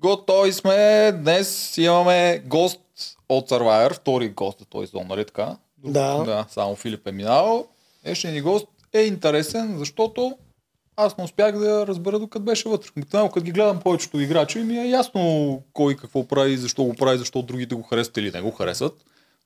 Готови 0.00 0.52
сме. 0.52 1.12
Днес 1.12 1.78
имаме 1.78 2.42
гост 2.46 2.80
от 3.28 3.50
Survivor, 3.50 3.94
втори 3.94 4.28
гост 4.28 4.60
от 4.60 4.68
този 4.68 4.86
сезон, 4.86 5.06
нали 5.08 5.24
така? 5.24 5.56
Да. 5.84 6.24
Да, 6.24 6.46
само 6.50 6.76
Филип 6.76 7.06
е 7.06 7.12
минал. 7.12 7.66
Днешният 8.04 8.34
ни 8.34 8.40
гост 8.40 8.66
е 8.92 9.00
интересен, 9.00 9.74
защото 9.78 10.38
аз 10.96 11.16
не 11.18 11.24
успях 11.24 11.58
да 11.58 11.86
разбера 11.86 12.18
докъде 12.18 12.44
беше 12.44 12.68
вътре. 12.68 12.88
Обикновено, 12.96 13.30
като 13.30 13.44
ги 13.44 13.52
гледам 13.52 13.80
повечето 13.80 14.20
играчи, 14.20 14.58
ми 14.58 14.78
е 14.78 14.88
ясно 14.88 15.62
кой 15.72 15.96
какво 15.96 16.26
прави, 16.28 16.56
защо 16.56 16.84
го 16.84 16.94
прави, 16.94 17.18
защо 17.18 17.42
другите 17.42 17.74
го 17.74 17.82
харесват 17.82 18.16
или 18.16 18.30
не 18.30 18.40
го 18.40 18.50
харесват. 18.50 18.94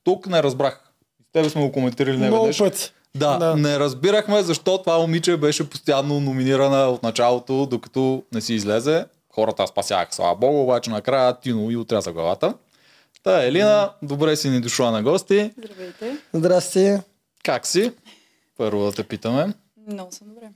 Тук 0.05 0.27
не 0.27 0.43
разбрах. 0.43 0.93
С 1.31 1.33
тебе 1.33 1.51
сме 1.51 1.63
го 1.63 1.73
коментирали 1.73 2.19
не 2.19 2.27
Много. 2.29 2.53
Да, 3.17 3.39
Да. 3.39 3.57
не 3.57 3.79
разбирахме 3.79 4.43
защо 4.43 4.79
това 4.79 4.99
момиче 4.99 5.37
беше 5.37 5.71
постоянно 5.71 6.21
номинирана 6.21 6.89
от 6.89 7.03
началото, 7.03 7.67
докато 7.67 8.23
не 8.33 8.41
си 8.41 8.55
излезе. 8.55 9.05
Хората 9.35 9.67
спасяха, 9.67 10.15
слава 10.15 10.35
богу, 10.35 10.63
обаче 10.63 10.91
накрая 10.91 11.41
Тино 11.41 11.71
и 11.71 11.77
отряза 11.77 12.13
главата. 12.13 12.55
Та, 13.23 13.47
Елина, 13.47 13.93
добре 14.03 14.37
си 14.37 14.51
ни 14.51 14.61
дошла 14.61 14.91
на 14.91 15.03
гости. 15.03 15.53
Здравейте. 15.59 16.17
Здрасти. 16.35 16.97
Как 17.45 17.67
си? 17.67 17.93
Първо 18.57 18.85
да 18.85 18.93
те 18.93 19.05
питаме. 19.05 19.55
Много 19.87 20.13
съм 20.13 20.29
добре. 20.29 20.49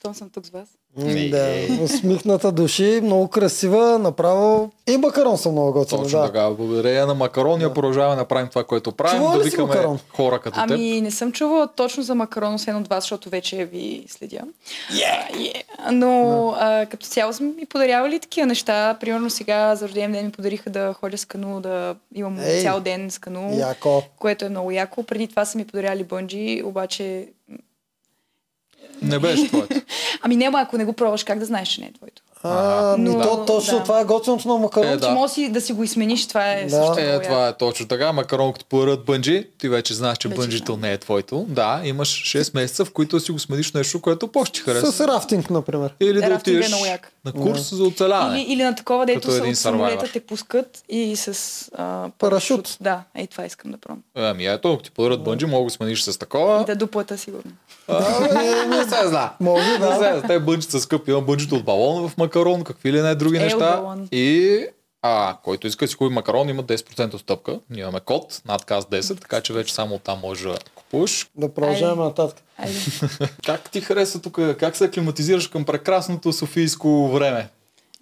Щом 0.00 0.14
съм 0.14 0.30
тук 0.30 0.46
с 0.46 0.50
вас. 0.50 0.68
М. 0.96 1.04
Да, 1.30 1.66
усмихната 1.82 2.52
души, 2.52 3.00
много 3.02 3.28
красива, 3.28 3.98
направо. 3.98 4.70
И 4.88 4.96
макарон 4.96 5.38
са 5.38 5.52
много 5.52 5.72
готини, 5.72 6.02
Точно 6.02 6.18
да. 6.18 6.26
така. 6.26 6.50
Благодаря 6.50 7.06
на 7.06 7.14
Макарония. 7.14 7.74
Продължаваме 7.74 8.16
да 8.16 8.24
правим 8.24 8.48
това, 8.48 8.64
което 8.64 8.92
правим. 8.92 9.18
Чувала 9.18 9.38
да 9.38 9.44
ли 9.44 9.50
си 9.50 9.50
викаме 9.50 9.68
макарон? 9.68 9.98
хора 10.08 10.38
като 10.38 10.60
теб. 10.60 10.70
Ами 10.70 11.00
не 11.00 11.10
съм 11.10 11.32
чувала 11.32 11.68
точно 11.76 12.02
за 12.02 12.14
макарон, 12.14 12.54
освен 12.54 12.76
от 12.76 12.88
вас, 12.88 13.04
защото 13.04 13.30
вече 13.30 13.64
ви 13.64 14.04
следя. 14.08 14.40
Yeah. 14.92 15.36
Yeah. 15.36 15.62
Но 15.90 16.48
а, 16.58 16.86
като 16.86 17.06
цяло 17.06 17.32
сме 17.32 17.46
ми 17.46 17.66
подарявали 17.66 18.20
такива 18.20 18.46
неща. 18.46 18.96
Примерно 19.00 19.30
сега 19.30 19.76
за 19.76 19.88
рожден 19.88 20.12
ден 20.12 20.24
ми 20.24 20.32
подариха 20.32 20.70
да 20.70 20.92
ходя 20.92 21.18
с 21.18 21.24
кану, 21.24 21.60
да 21.60 21.94
имам 22.14 22.38
Ей. 22.38 22.62
цял 22.62 22.80
ден 22.80 23.10
с 23.10 23.18
кану, 23.18 23.58
Яко. 23.58 24.02
което 24.18 24.44
е 24.44 24.48
много 24.48 24.70
яко. 24.70 25.02
Преди 25.02 25.28
това 25.28 25.44
са 25.44 25.58
ми 25.58 25.64
подаряли 25.66 26.04
бънджи, 26.04 26.62
обаче... 26.64 27.28
Не 29.02 29.18
беше 29.18 29.48
твоето. 29.48 29.80
Ами 30.22 30.36
не, 30.36 30.44
ама 30.44 30.60
ако 30.60 30.78
не 30.78 30.84
го 30.84 30.92
пробваш, 30.92 31.24
как 31.24 31.38
да 31.38 31.44
знаеш, 31.44 31.68
че 31.68 31.80
не 31.80 31.86
е 31.86 31.92
твоето? 31.92 32.22
А, 32.42 32.96
ми 32.96 33.08
Но, 33.08 33.20
то, 33.20 33.44
точно 33.46 33.78
да. 33.78 33.82
това 33.82 34.00
е 34.00 34.04
готиното 34.04 34.48
на 34.48 34.56
макарон. 34.56 34.88
Е, 34.88 34.92
Е, 34.92 34.96
да. 34.96 35.10
Може 35.10 35.32
си 35.32 35.48
да 35.48 35.60
си 35.60 35.72
го 35.72 35.84
измениш, 35.84 36.26
това 36.26 36.46
е 36.46 36.64
Да. 36.64 36.70
също 36.70 36.94
Е, 36.98 37.20
това 37.20 37.48
е 37.48 37.52
точно 37.54 37.88
така. 37.88 38.12
Макарон, 38.12 38.52
като 38.52 38.64
подарят 38.64 39.04
бънджи, 39.04 39.46
ти 39.58 39.68
вече 39.68 39.94
знаеш, 39.94 40.18
че 40.18 40.28
Вече 40.28 40.38
бънджито 40.38 40.66
знам. 40.66 40.80
не 40.80 40.92
е 40.92 40.98
твоето. 40.98 41.46
Да, 41.48 41.80
имаш 41.84 42.08
6 42.08 42.54
месеца, 42.54 42.84
в 42.84 42.92
които 42.92 43.20
си 43.20 43.32
го 43.32 43.38
смениш 43.38 43.72
нещо, 43.72 44.00
което 44.00 44.28
по 44.28 44.44
ти 44.44 44.60
харесва. 44.60 44.92
С 44.92 45.00
рафтинг, 45.00 45.50
например. 45.50 45.94
Или 46.00 46.18
да 46.18 46.26
е 46.26 46.34
отидеш 46.34 46.70
на 47.24 47.32
курс 47.32 47.74
за 47.74 47.84
оцеляване. 47.84 48.38
Или, 48.38 48.52
или 48.52 48.62
на 48.62 48.74
такова, 48.74 49.06
дето 49.06 49.30
са 49.30 49.38
един 49.38 49.50
от 49.50 49.56
самолета 49.56 50.06
те 50.12 50.20
пускат 50.20 50.82
и 50.88 51.16
с 51.16 51.34
а, 51.74 52.08
Парашут. 52.18 52.76
Да, 52.80 53.02
ей 53.14 53.26
това 53.26 53.44
искам 53.44 53.70
да 53.70 53.78
пробвам. 53.78 54.02
Ами 54.14 54.46
ето, 54.46 54.72
ако 54.72 54.82
ти 54.82 54.90
подарят 54.90 55.22
бънджи, 55.22 55.46
мога 55.46 55.58
да 55.58 55.64
го 55.64 55.70
смениш 55.70 56.02
с 56.02 56.18
такова. 56.18 56.62
И 56.62 56.64
да 56.64 56.76
дуплата 56.76 57.18
сигурно. 57.18 57.50
А, 57.88 58.20
не, 58.34 58.76
не 58.76 58.84
се 58.84 59.08
знае. 59.08 59.28
Може, 59.40 59.70
Не 59.70 59.78
да. 59.78 59.92
се 59.92 59.98
знае. 59.98 60.22
Те 60.22 60.38
бънджите 60.40 60.72
са 60.72 60.80
скъпи. 60.80 61.10
Има 61.10 61.20
бънджито 61.20 61.54
от 61.54 61.64
балон 61.64 62.08
в 62.08 62.16
макарон, 62.30 62.64
какви 62.64 62.92
ли 62.92 63.02
не 63.02 63.14
други 63.14 63.36
Е, 63.36 63.40
неща. 63.40 63.76
балон. 63.76 64.08
И 64.12 64.66
а, 65.02 65.36
който 65.44 65.66
иска 65.66 65.84
да 65.84 65.88
си 65.88 65.96
купи 65.96 66.14
макарон, 66.14 66.48
има 66.48 66.64
10% 66.64 67.14
отстъпка. 67.14 67.60
Ние 67.70 67.80
имаме 67.82 68.00
код, 68.00 68.42
над 68.46 68.64
каз 68.64 68.84
10, 68.84 69.20
така 69.20 69.40
че 69.40 69.52
вече 69.52 69.74
само 69.74 69.94
оттам 69.94 70.20
можеш 70.20 70.44
да 70.44 70.58
купуваш. 70.74 71.30
Да 71.34 71.54
продължаваме 71.54 72.02
нататък. 72.02 72.42
Айде. 72.58 72.78
Как 73.46 73.70
ти 73.70 73.80
хареса 73.80 74.22
тук? 74.22 74.38
Как 74.58 74.76
се 74.76 74.84
аклиматизираш 74.84 75.48
към 75.48 75.64
прекрасното 75.64 76.32
софийско 76.32 77.08
време? 77.08 77.48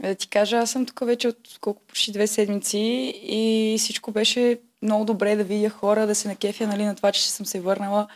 Е, 0.03 0.09
Да 0.09 0.15
ти 0.15 0.29
кажа, 0.29 0.57
аз 0.57 0.71
съм 0.71 0.87
тук 0.87 1.01
вече 1.05 1.29
от 1.29 1.37
колко 1.61 1.83
почти 1.89 2.13
две 2.13 2.27
седмици 2.27 2.79
и 3.23 3.77
всичко 3.79 4.11
беше 4.13 4.59
много 4.83 5.05
добре 5.05 5.37
да 5.37 5.45
видя 5.45 5.69
хора, 5.71 6.07
да 6.07 6.15
се 6.15 6.29
накефя 6.29 6.67
нали, 6.67 6.85
на 6.85 6.97
това, 6.97 7.13
че 7.13 7.31
съм 7.31 7.47
се 7.47 7.61
върнала. 7.61 8.09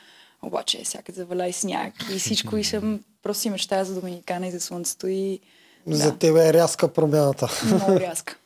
Обаче 0.42 0.80
всякъде 0.84 1.16
заваля 1.16 1.48
и 1.48 1.52
сняг 1.52 1.94
и 2.14 2.18
всичко 2.18 2.56
и 2.56 2.64
съм 2.64 3.00
просто 3.22 3.40
си 3.40 3.50
мечтая 3.50 3.84
за 3.84 4.00
Доминикана 4.00 4.46
и 4.46 4.50
за 4.50 4.60
слънцето 4.60 5.06
и 5.08 5.40
За 5.86 6.10
да, 6.10 6.18
тебе 6.18 6.48
е 6.48 6.52
рязка 6.52 6.88
промяната. 6.88 7.48
много 7.64 7.92
рязка. 8.00 8.36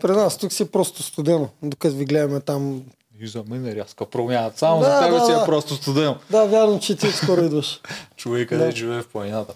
При 0.00 0.12
нас 0.12 0.38
тук 0.38 0.52
си 0.52 0.70
просто 0.70 1.02
студено, 1.02 1.48
докато 1.62 1.94
ви 1.94 2.04
гледаме 2.04 2.40
там. 2.40 2.82
И 3.20 3.26
за 3.28 3.44
мен 3.44 3.66
е 3.66 3.74
рязка 3.74 4.06
промяна. 4.06 4.52
Само 4.56 4.80
Да, 4.80 4.86
за 4.86 5.00
тебе 5.00 5.18
да, 5.18 5.26
си 5.26 5.32
е 5.32 5.34
да. 5.34 5.44
просто 5.44 5.74
студено. 5.74 6.16
Да, 6.30 6.44
вярно, 6.44 6.80
че 6.80 6.96
ти 6.96 7.06
скоро 7.08 7.40
идваш. 7.40 7.80
Човек 8.16 8.48
къде 8.48 8.64
Да. 8.64 8.72
живее 8.72 9.02
в 9.02 9.08
планината. 9.08 9.54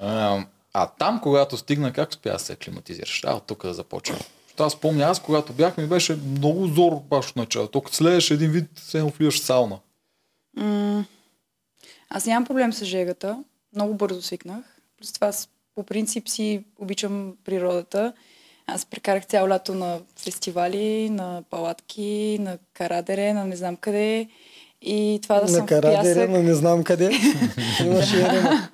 А, 0.00 0.44
а 0.72 0.86
там, 0.88 1.20
когато 1.20 1.56
стигна, 1.56 1.92
как 1.92 2.10
успя 2.10 2.32
да 2.32 2.38
се 2.38 2.52
аклиматизираш? 2.52 3.22
А, 3.26 3.34
от 3.34 3.42
тук 3.46 3.62
да 3.62 3.74
започвам. 3.74 4.18
Защото 4.46 4.64
аз 4.64 4.76
помня, 4.76 5.04
аз 5.04 5.20
когато 5.20 5.52
бях 5.52 5.76
ми 5.76 5.86
беше 5.86 6.16
много 6.16 6.66
зор 6.66 6.92
баш 7.00 7.30
от 7.30 7.36
началото. 7.36 7.80
Като 7.80 7.96
слееш 7.96 8.30
един 8.30 8.50
вид, 8.50 8.64
се 8.76 8.98
едно 8.98 9.10
влизаш 9.10 9.40
в 9.40 9.44
сауна. 9.44 9.78
М, 10.56 11.04
Аз 12.08 12.26
нямам 12.26 12.44
проблем 12.46 12.72
с 12.72 12.84
жегата. 12.84 13.44
Много 13.74 13.94
бързо 13.94 14.22
свикнах. 14.22 14.64
Плюс 14.98 15.12
това 15.12 15.32
по 15.74 15.82
принцип 15.82 16.28
си 16.28 16.64
обичам 16.78 17.32
природата. 17.44 18.12
Аз 18.66 18.86
прекарах 18.86 19.26
цяло 19.26 19.48
лято 19.48 19.74
на 19.74 19.98
фестивали, 20.16 21.10
на 21.10 21.42
палатки, 21.50 22.38
на 22.40 22.58
Карадере, 22.74 23.32
на 23.32 23.44
не 23.44 23.56
знам 23.56 23.76
къде. 23.76 24.28
И 24.82 25.20
това 25.22 25.40
да 25.40 25.48
съм 25.48 25.58
На 25.58 25.62
в 25.62 25.66
Карадере, 25.66 26.14
пясък. 26.14 26.30
на 26.30 26.42
не 26.42 26.54
знам 26.54 26.84
къде. 26.84 27.10
Имаше. 27.84 28.42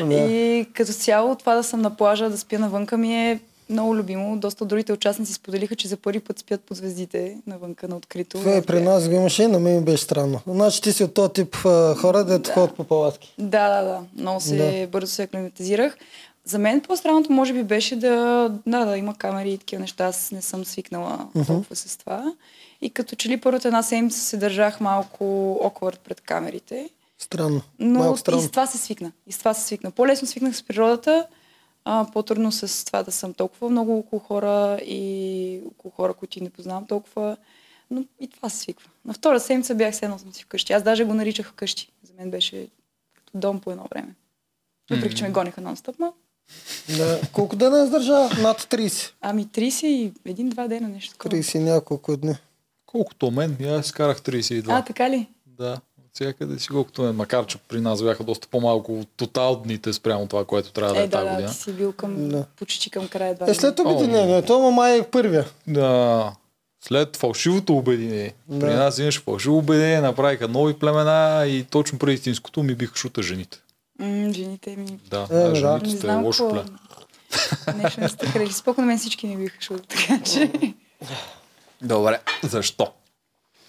Да. 0.00 0.14
И 0.14 0.66
като 0.74 0.92
цяло 0.92 1.36
това 1.36 1.54
да 1.54 1.62
съм 1.64 1.80
на 1.80 1.96
плажа, 1.96 2.30
да 2.30 2.38
спя 2.38 2.58
навънка 2.58 2.98
ми 2.98 3.30
е 3.30 3.40
много 3.72 3.96
любимо. 3.96 4.36
Доста 4.36 4.64
от 4.64 4.68
другите 4.68 4.92
участници 4.92 5.32
споделиха, 5.32 5.76
че 5.76 5.88
за 5.88 5.96
първи 5.96 6.20
път 6.20 6.38
спят 6.38 6.60
под 6.60 6.76
звездите 6.76 7.36
навънка 7.46 7.88
на 7.88 7.96
открито. 7.96 8.38
Това 8.38 8.56
е 8.56 8.62
при 8.62 8.80
нас 8.80 9.08
го 9.08 9.14
имаше 9.14 9.42
и 9.42 9.46
на 9.46 9.58
мен 9.60 9.74
ми 9.76 9.84
беше 9.84 10.04
странно. 10.04 10.40
Значи 10.46 10.82
ти 10.82 10.92
си 10.92 11.04
от 11.04 11.14
този 11.14 11.32
тип 11.32 11.56
хора, 11.96 12.24
дето 12.24 12.50
ходят 12.50 12.76
по 12.76 12.84
палатки. 12.84 13.34
Да, 13.38 13.68
да, 13.68 13.88
да. 13.88 14.00
Много 14.18 14.40
се, 14.40 14.80
да. 14.80 14.86
бързо 14.86 15.12
се 15.12 15.22
аклиматизирах. 15.22 15.96
За 16.44 16.58
мен 16.58 16.80
по-странното 16.80 17.32
може 17.32 17.52
би 17.52 17.62
беше 17.62 17.96
да, 17.96 18.48
да, 18.66 18.84
да 18.84 18.98
има 18.98 19.14
камери 19.14 19.52
и 19.52 19.58
такива 19.58 19.80
неща. 19.80 20.04
Аз 20.04 20.30
не 20.32 20.42
съм 20.42 20.64
свикнала 20.64 21.28
uh-huh. 21.36 21.46
толкова 21.46 21.76
с 21.76 21.96
това. 21.96 22.32
И 22.80 22.90
като 22.90 23.16
че 23.16 23.28
ли 23.28 23.40
първата 23.40 23.68
една 23.68 23.82
седмица 23.82 24.20
се 24.20 24.36
държах 24.36 24.80
малко 24.80 25.24
awkward 25.64 25.98
пред 25.98 26.20
камерите. 26.20 26.90
Странно. 27.18 27.60
Но 27.78 27.98
Малко 27.98 28.14
и 28.14 28.18
странно. 28.18 28.42
с 28.42 28.50
това 28.50 28.66
се 28.66 28.78
свикна. 28.78 29.12
И 29.26 29.32
с 29.32 29.38
това 29.38 29.54
се 29.54 29.66
свикна. 29.66 29.90
По-лесно 29.90 30.28
свикнах 30.28 30.56
с 30.56 30.62
природата, 30.62 31.26
а, 31.84 32.06
по-трудно 32.12 32.52
с 32.52 32.84
това 32.84 33.02
да 33.02 33.12
съм 33.12 33.34
толкова 33.34 33.70
много 33.70 33.98
около 33.98 34.20
хора 34.20 34.80
и 34.84 35.60
около 35.66 35.92
хора, 35.92 36.14
които 36.14 36.44
не 36.44 36.50
познавам 36.50 36.86
толкова. 36.86 37.36
Но 37.90 38.04
и 38.20 38.28
това 38.28 38.48
се 38.48 38.56
свиква. 38.56 38.90
На 39.04 39.14
втора 39.14 39.40
седмица 39.40 39.74
бях 39.74 40.02
едно 40.02 40.18
съм 40.18 40.32
си 40.32 40.42
вкъщи. 40.44 40.72
Аз 40.72 40.82
даже 40.82 41.04
го 41.04 41.14
наричах 41.14 41.48
вкъщи. 41.48 41.92
За 42.02 42.12
мен 42.18 42.30
беше 42.30 42.68
като 43.14 43.32
дом 43.34 43.60
по 43.60 43.70
едно 43.70 43.86
време. 43.90 44.14
Въпреки, 44.90 45.14
че 45.14 45.24
ме 45.24 45.30
гониха 45.30 45.60
нон-стоп, 45.60 45.94
но 45.98 46.14
Да. 46.96 47.20
Колко 47.32 47.56
дена 47.56 47.84
издържа? 47.84 48.28
Над 48.42 48.62
30. 48.62 49.12
ами 49.20 49.46
30 49.46 49.86
и 49.86 50.12
един-два 50.24 50.68
дена 50.68 50.88
нещо 50.88 51.12
такова. 51.12 51.36
30 51.36 51.56
и 51.56 51.58
няколко 51.58 52.16
дни. 52.16 52.34
Колкото 52.86 53.30
мен, 53.30 53.56
аз 53.64 53.92
карах 53.92 54.20
32. 54.20 54.64
А, 54.68 54.82
така 54.82 55.10
ли? 55.10 55.28
Да, 55.46 55.80
всякъде 56.12 56.58
си 56.58 56.68
колкото 56.68 57.02
мен. 57.02 57.14
Макар, 57.16 57.46
че 57.46 57.58
при 57.58 57.80
нас 57.80 58.02
бяха 58.02 58.24
доста 58.24 58.48
по-малко 58.48 59.00
от 59.00 59.08
тотал 59.16 59.56
дните 59.56 59.92
спрямо 59.92 60.26
това, 60.26 60.44
което 60.44 60.72
трябва 60.72 60.94
да 60.94 61.00
е, 61.00 61.04
Е, 61.04 61.06
да, 61.06 61.10
тази 61.12 61.24
да, 61.24 61.32
година. 61.32 61.48
ти 61.50 61.56
си 61.56 61.72
бил 61.72 61.92
към, 61.92 62.28
Да. 62.28 62.44
почти 62.58 62.90
към 62.90 63.08
края 63.08 63.34
два 63.34 63.50
Е, 63.50 63.54
след 63.54 63.78
обединението, 63.78 64.54
ама 64.54 64.70
май 64.70 64.98
е 64.98 65.02
първия. 65.02 65.44
Да. 65.66 66.32
След 66.84 67.16
фалшивото 67.16 67.76
обединение. 67.76 68.34
Да. 68.48 68.58
При 68.60 68.74
нас 68.74 68.98
имаше 68.98 69.20
фалшиво 69.20 69.58
обединение, 69.58 70.00
направиха 70.00 70.48
нови 70.48 70.74
племена 70.74 71.46
и 71.46 71.64
точно 71.64 71.98
преди 71.98 72.14
истинското 72.14 72.62
ми 72.62 72.74
биха 72.74 72.96
шута 72.96 73.22
жените. 73.22 73.58
М, 73.98 74.32
жените 74.32 74.76
ми 74.76 74.98
Да, 75.10 75.26
Е, 75.30 75.34
да. 75.34 75.54
жените 75.54 75.84
Не 75.84 75.90
сте 75.90 76.00
знам 76.00 76.24
лошо 76.24 76.48
племе. 76.48 76.64
Нещо 77.76 78.00
не 78.00 78.08
сте 78.08 78.26
харесали. 78.26 78.52
Споко 78.52 78.80
на 78.80 78.86
мен 78.86 78.98
всички 78.98 79.26
ми 79.26 79.36
биха 79.36 79.56
шут, 79.60 79.88
така 79.88 80.20
че... 80.24 80.52
Добре, 81.82 82.20
защо? 82.42 82.92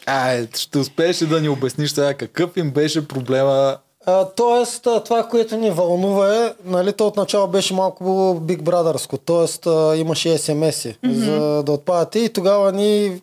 Ай, 0.05 0.47
ще 0.55 0.77
успееш 0.77 1.21
ли 1.21 1.27
да 1.27 1.41
ни 1.41 1.49
обясниш 1.49 1.91
сега 1.91 2.13
какъв 2.13 2.57
им 2.57 2.71
беше 2.71 3.07
проблема? 3.07 3.77
А, 4.05 4.25
тоест, 4.25 4.87
а, 4.87 5.03
това, 5.03 5.27
което 5.27 5.57
ни 5.57 5.71
вълнува 5.71 6.45
е, 6.45 6.53
нали, 6.65 6.93
то 6.93 7.07
отначало 7.07 7.47
беше 7.47 7.73
малко 7.73 8.03
Big 8.43 8.61
Brothersко, 8.61 9.17
тоест 9.17 9.67
а, 9.67 9.93
имаше 9.97 10.37
SMS-и 10.37 10.95
за 11.03 11.63
да 11.63 11.71
отпадате 11.71 12.19
и 12.19 12.33
тогава 12.33 12.71
ни 12.71 13.19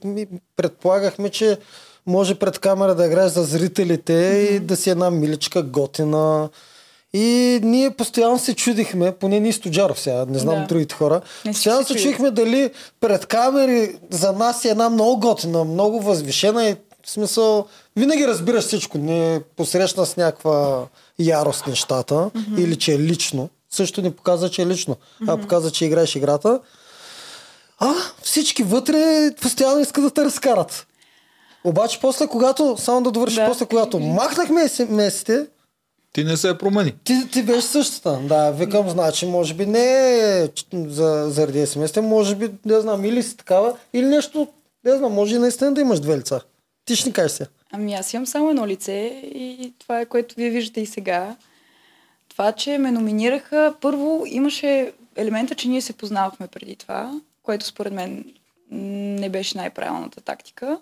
предполагахме, 0.56 1.30
че 1.30 1.58
може 2.06 2.34
пред 2.34 2.58
камера 2.58 2.94
да 2.94 3.06
играеш 3.06 3.32
за 3.32 3.44
зрителите 3.44 4.12
и 4.52 4.60
да 4.60 4.76
си 4.76 4.90
една 4.90 5.10
миличка 5.10 5.62
готина. 5.62 6.48
И 7.12 7.60
ние 7.62 7.90
постоянно 7.90 8.38
се 8.38 8.54
чудихме, 8.54 9.12
поне 9.12 9.40
ние 9.40 9.52
Стоджаров 9.52 10.00
сега, 10.00 10.24
не 10.28 10.38
знам 10.38 10.54
Да. 10.60 10.66
другите 10.66 10.94
хора, 10.94 11.20
Не, 11.44 11.52
постоянно 11.52 11.86
се 11.86 11.94
чудихме 11.94 12.30
дали 12.30 12.70
пред 13.00 13.26
камери 13.26 13.98
за 14.10 14.32
нас 14.32 14.64
е 14.64 14.68
една 14.68 14.88
много 14.90 15.20
готина, 15.20 15.64
много 15.64 16.00
възвишена 16.00 16.68
и 16.68 16.76
в 17.04 17.10
смисъл, 17.10 17.66
винаги 17.96 18.26
разбираш 18.26 18.64
всичко, 18.64 18.98
не 18.98 19.40
посрещна 19.56 20.06
с 20.06 20.16
някаква 20.16 20.86
ярост 21.18 21.66
нещата 21.66 22.14
mm-hmm. 22.14 22.58
или 22.60 22.76
че 22.76 22.94
е 22.94 22.98
лично. 22.98 23.48
също 23.70 24.02
ни 24.02 24.10
показа, 24.10 24.48
че 24.50 24.62
е 24.62 24.66
лично, 24.66 24.96
а 25.28 25.36
показа, 25.36 25.70
че 25.70 25.84
играеш 25.84 26.16
играта. 26.16 26.60
А 27.78 27.92
всички 28.22 28.62
вътре 28.62 29.30
постоянно 29.42 29.80
искат 29.80 30.04
да 30.04 30.10
те 30.10 30.24
разкарат. 30.24 30.86
Обаче 31.64 31.98
после, 32.00 32.26
когато, 32.26 32.76
само 32.78 33.02
да 33.02 33.10
довърши, 33.10 33.36
Да. 33.36 33.46
после, 33.46 33.66
когато 33.66 33.98
махнахме 33.98 34.68
смс-ите, 34.68 35.46
Ти 36.12 36.24
не 36.24 36.36
се 36.36 36.58
промени. 36.58 36.94
ти, 37.04 37.30
ти 37.30 37.42
беше 37.42 37.66
същата. 37.66 38.20
Да, 38.22 38.50
викам, 38.50 38.90
значи, 38.90 39.26
може 39.26 39.54
би 39.54 39.66
не 39.66 40.18
е 40.42 40.48
за, 40.72 41.26
заради 41.28 41.66
смс 41.66 41.96
може 41.96 42.34
би, 42.34 42.50
не 42.64 42.80
знам, 42.80 43.04
или 43.04 43.22
си 43.22 43.36
такава, 43.36 43.76
или 43.92 44.06
нещо, 44.06 44.48
не 44.84 44.96
знам, 44.96 45.12
може 45.12 45.36
и 45.36 45.38
наистина 45.38 45.74
да 45.74 45.80
имаш 45.80 46.00
две 46.00 46.18
лица. 46.18 46.40
Ти 46.84 46.96
ще 46.96 47.08
ни 47.08 47.12
кажеш 47.12 47.32
се. 47.32 47.46
Ами 47.72 47.94
аз 47.94 48.14
имам 48.14 48.26
само 48.26 48.50
едно 48.50 48.66
лице 48.66 49.22
и 49.24 49.72
това 49.78 50.00
е 50.00 50.06
което 50.06 50.34
вие 50.34 50.50
виждате 50.50 50.80
и 50.80 50.86
сега. 50.86 51.36
Това, 52.28 52.52
че 52.52 52.78
ме 52.78 52.90
номинираха, 52.90 53.74
първо 53.80 54.22
имаше 54.26 54.92
елемента, 55.16 55.54
че 55.54 55.68
ние 55.68 55.82
се 55.82 55.92
познавахме 55.92 56.46
преди 56.46 56.76
това, 56.76 57.20
което 57.42 57.66
според 57.66 57.92
мен 57.92 58.24
не 58.70 59.28
беше 59.28 59.58
най-правилната 59.58 60.20
тактика. 60.20 60.80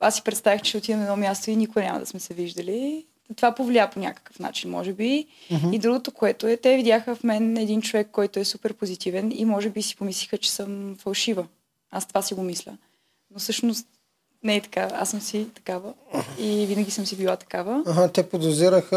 Аз 0.00 0.14
си 0.14 0.22
представях, 0.22 0.62
че 0.62 0.68
ще 0.68 0.78
отидем 0.78 0.98
на 0.98 1.04
едно 1.04 1.16
място 1.16 1.50
и 1.50 1.56
никога 1.56 1.82
няма 1.82 2.00
да 2.00 2.06
сме 2.06 2.20
се 2.20 2.34
виждали. 2.34 3.04
Това 3.36 3.54
повлия 3.54 3.90
по 3.90 4.00
някакъв 4.00 4.38
начин, 4.38 4.70
може 4.70 4.92
би. 4.92 5.26
И 5.72 5.78
другото, 5.78 6.10
което 6.10 6.46
е, 6.46 6.56
те 6.56 6.76
видяха 6.76 7.14
в 7.14 7.24
мен 7.24 7.56
един 7.56 7.82
човек, 7.82 8.08
който 8.12 8.40
е 8.40 8.44
супер 8.44 8.74
позитивен 8.74 9.32
и 9.34 9.44
може 9.44 9.70
би 9.70 9.82
си 9.82 9.96
помислиха, 9.96 10.38
че 10.38 10.52
съм 10.52 10.96
фалшива. 10.98 11.46
Аз 11.90 12.06
това 12.06 12.22
си 12.22 12.34
го 12.34 12.42
мисля. 12.42 12.76
Но 13.30 13.38
всъщност 13.38 13.86
не 14.42 14.56
е 14.56 14.60
така. 14.60 14.90
Аз 14.94 15.10
съм 15.10 15.20
си 15.20 15.46
такава 15.54 15.94
и 16.38 16.66
винаги 16.66 16.90
съм 16.90 17.06
си 17.06 17.16
била 17.16 17.36
такава. 17.36 17.82
Ага, 17.86 18.08
те 18.08 18.28
подозираха, 18.28 18.96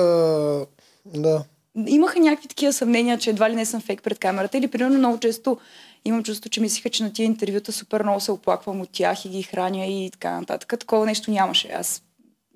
да. 1.06 1.44
Имаха 1.88 2.20
някакви 2.20 2.48
такива 2.48 2.74
съмнения, 2.74 3.18
че 3.18 3.30
едва 3.30 3.50
ли 3.50 3.56
не 3.56 3.66
съм 3.66 3.82
фейк 3.82 4.04
пред 4.04 4.20
камерата 4.20 4.58
или 4.58 4.68
примерно 4.68 4.98
много 4.98 5.20
често 5.20 5.58
имам 6.06 6.24
чувство, 6.24 6.50
че 6.50 6.62
мислиха, 6.62 6.90
че 6.90 7.04
на 7.04 7.14
тия 7.14 7.26
интервюта 7.26 7.72
супер 7.72 8.04
много 8.04 8.20
се 8.20 8.32
оплаквам 8.32 8.82
от 8.82 8.90
тях 8.92 9.26
и 9.26 9.30
ги 9.30 9.44
храня 9.44 9.86
и 9.86 10.12
така 10.12 10.40
нататък. 10.40 10.80
Такова 10.80 11.06
нещо 11.06 11.32
нямаше. 11.32 11.68
Аз 11.68 12.04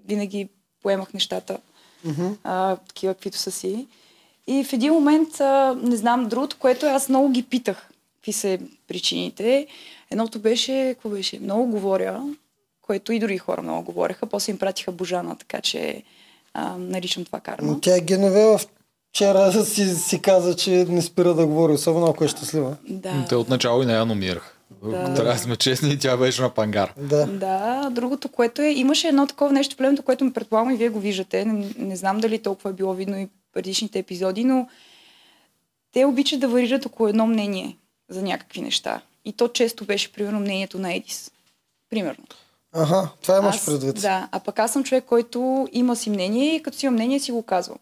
винаги 0.07 0.49
поемах 0.83 1.13
нещата 1.13 1.57
а, 2.43 2.75
такива, 2.75 3.13
каквито 3.13 3.37
са 3.37 3.51
си. 3.51 3.87
И 4.47 4.63
в 4.63 4.73
един 4.73 4.93
момент, 4.93 5.39
а, 5.39 5.75
не 5.83 5.95
знам, 5.95 6.29
другото, 6.29 6.57
което 6.59 6.85
аз 6.85 7.09
много 7.09 7.29
ги 7.29 7.43
питах 7.43 7.87
какви 8.21 8.33
са 8.33 8.59
причините. 8.87 9.67
Едното 10.11 10.39
беше, 10.39 10.91
какво 10.93 11.09
беше? 11.09 11.39
Много 11.39 11.65
говоря, 11.65 12.23
което 12.81 13.13
и 13.13 13.19
други 13.19 13.37
хора 13.37 13.61
много 13.61 13.83
говореха. 13.83 14.25
После 14.25 14.51
им 14.51 14.59
пратиха 14.59 14.91
Божана, 14.91 15.35
така 15.35 15.61
че 15.61 16.03
а, 16.53 16.77
наричам 16.77 17.25
това 17.25 17.39
карма. 17.39 17.67
Но 17.67 17.79
тя 17.79 17.97
е 17.97 18.01
Геновева 18.01 18.59
вчера 19.13 19.65
си, 19.65 19.95
си 19.95 20.21
каза, 20.21 20.55
че 20.55 20.85
не 20.89 21.01
спира 21.01 21.33
да 21.33 21.47
говори, 21.47 21.73
особено 21.73 22.05
ако 22.05 22.23
е 22.23 22.27
щастлива. 22.27 22.75
Да. 22.89 23.25
Те 23.29 23.35
отначало 23.35 23.83
и 23.83 23.85
не 23.85 23.93
я 23.93 24.05
номинирах. 24.05 24.57
Да. 24.83 25.13
Трябва 25.13 25.33
да 25.33 25.37
сме 25.37 25.55
честни, 25.55 25.99
тя 25.99 26.17
беше 26.17 26.41
на 26.41 26.49
пангар. 26.49 26.93
Да. 26.97 27.25
Да, 27.25 27.89
другото, 27.91 28.29
което 28.29 28.61
е, 28.61 28.69
имаше 28.69 29.07
едно 29.07 29.27
такова 29.27 29.51
нещо, 29.51 29.77
племето, 29.77 30.03
което 30.03 30.25
ме 30.25 30.33
предполагам 30.33 30.73
и 30.73 30.77
вие 30.77 30.89
го 30.89 30.99
виждате. 30.99 31.45
Не, 31.45 31.73
не 31.77 31.95
знам 31.95 32.19
дали 32.19 32.39
толкова 32.39 32.69
е 32.69 32.73
било 32.73 32.93
видно 32.93 33.17
и 33.17 33.29
предишните 33.53 33.99
епизоди, 33.99 34.43
но 34.43 34.67
те 35.93 36.05
обичат 36.05 36.39
да 36.39 36.47
варират 36.47 36.85
около 36.85 37.09
едно 37.09 37.27
мнение 37.27 37.77
за 38.09 38.21
някакви 38.21 38.61
неща. 38.61 39.01
И 39.25 39.33
то 39.33 39.47
често 39.47 39.85
беше, 39.85 40.11
примерно, 40.11 40.39
мнението 40.39 40.79
на 40.79 40.93
Едис. 40.93 41.31
Примерно. 41.89 42.23
Ага, 42.73 43.09
това 43.21 43.37
имаш 43.37 43.55
Аз- 43.55 43.65
предвид. 43.65 44.01
Да, 44.01 44.27
а 44.31 44.39
пък 44.39 44.59
аз 44.59 44.73
съм 44.73 44.83
човек, 44.83 45.05
който 45.05 45.67
има 45.71 45.95
си 45.95 46.09
мнение 46.09 46.55
и 46.55 46.63
като 46.63 46.77
си 46.77 46.85
има 46.85 46.93
мнение 46.93 47.19
си 47.19 47.31
го 47.31 47.43
казвам. 47.43 47.77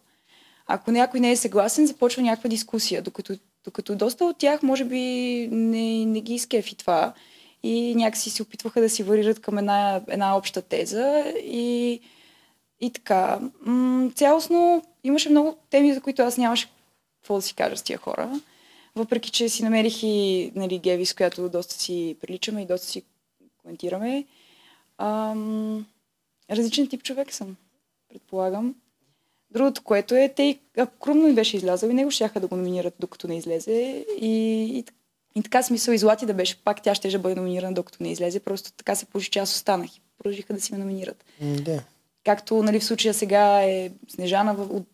Ако 0.67 0.91
някой 0.91 1.19
не 1.19 1.31
е 1.31 1.35
съгласен, 1.35 1.87
започва 1.87 2.21
някаква 2.21 2.49
дискусия, 2.49 3.01
докато, 3.01 3.33
докато 3.65 3.95
доста 3.95 4.25
от 4.25 4.37
тях 4.37 4.63
може 4.63 4.85
би 4.85 4.99
не, 5.51 6.05
не 6.05 6.21
ги 6.21 6.33
изкефи 6.33 6.75
това 6.75 7.13
и 7.63 7.95
някакси 7.95 8.29
се 8.29 8.43
опитваха 8.43 8.81
да 8.81 8.89
си 8.89 9.03
варират 9.03 9.39
към 9.39 9.57
една, 9.57 10.01
една 10.07 10.37
обща 10.37 10.61
теза 10.61 11.33
и, 11.43 11.99
и 12.81 12.89
така. 12.89 13.39
М- 13.61 14.11
цялостно 14.15 14.83
имаше 15.03 15.29
много 15.29 15.57
теми, 15.69 15.93
за 15.93 16.01
които 16.01 16.21
аз 16.21 16.37
нямаше 16.37 16.69
какво 17.21 17.35
да 17.35 17.41
си 17.41 17.55
кажа 17.55 17.77
с 17.77 17.81
тия 17.81 17.97
хора. 17.97 18.41
Въпреки, 18.95 19.31
че 19.31 19.49
си 19.49 19.63
намерих 19.63 20.03
и 20.03 20.51
нали, 20.55 20.79
Геви, 20.79 21.05
с 21.05 21.13
която 21.13 21.49
доста 21.49 21.73
си 21.73 22.17
приличаме 22.21 22.61
и 22.61 22.65
доста 22.65 22.87
си 22.87 23.03
коментираме. 23.57 24.25
Ам, 24.97 25.85
различен 26.51 26.87
тип 26.87 27.03
човек 27.03 27.33
съм, 27.33 27.55
предполагам. 28.09 28.75
Другото, 29.51 29.81
което 29.83 30.15
е, 30.15 30.33
те, 30.35 30.59
ако 30.77 30.99
Крумно 30.99 31.27
ми 31.27 31.33
беше 31.33 31.57
излязъл 31.57 31.89
и 31.89 31.93
него 31.93 32.11
щяха 32.11 32.39
да 32.39 32.47
го 32.47 32.55
номинират, 32.55 32.93
докато 32.99 33.27
не 33.27 33.37
излезе. 33.37 34.05
И, 34.21 34.33
и, 34.77 34.83
и 35.35 35.43
така 35.43 35.63
смисъл 35.63 35.93
и 35.93 35.97
Злати 35.97 36.25
да 36.25 36.33
беше 36.33 36.63
пак, 36.63 36.83
тя 36.83 36.95
ще 36.95 37.17
бъде 37.17 37.35
номинирана, 37.35 37.73
докато 37.73 38.03
не 38.03 38.11
излезе. 38.11 38.39
Просто 38.39 38.71
така 38.71 38.95
се 38.95 39.05
получи, 39.05 39.29
че 39.29 39.39
аз 39.39 39.55
останах 39.55 39.95
и 39.95 40.01
продължиха 40.17 40.53
да 40.53 40.61
си 40.61 40.73
ме 40.73 40.77
номинират. 40.77 41.25
Да. 41.41 41.83
Както 42.25 42.63
нали, 42.63 42.79
в 42.79 42.83
случая 42.83 43.13
сега 43.13 43.63
е 43.63 43.91
Снежана 44.07 44.55
от 44.69 44.87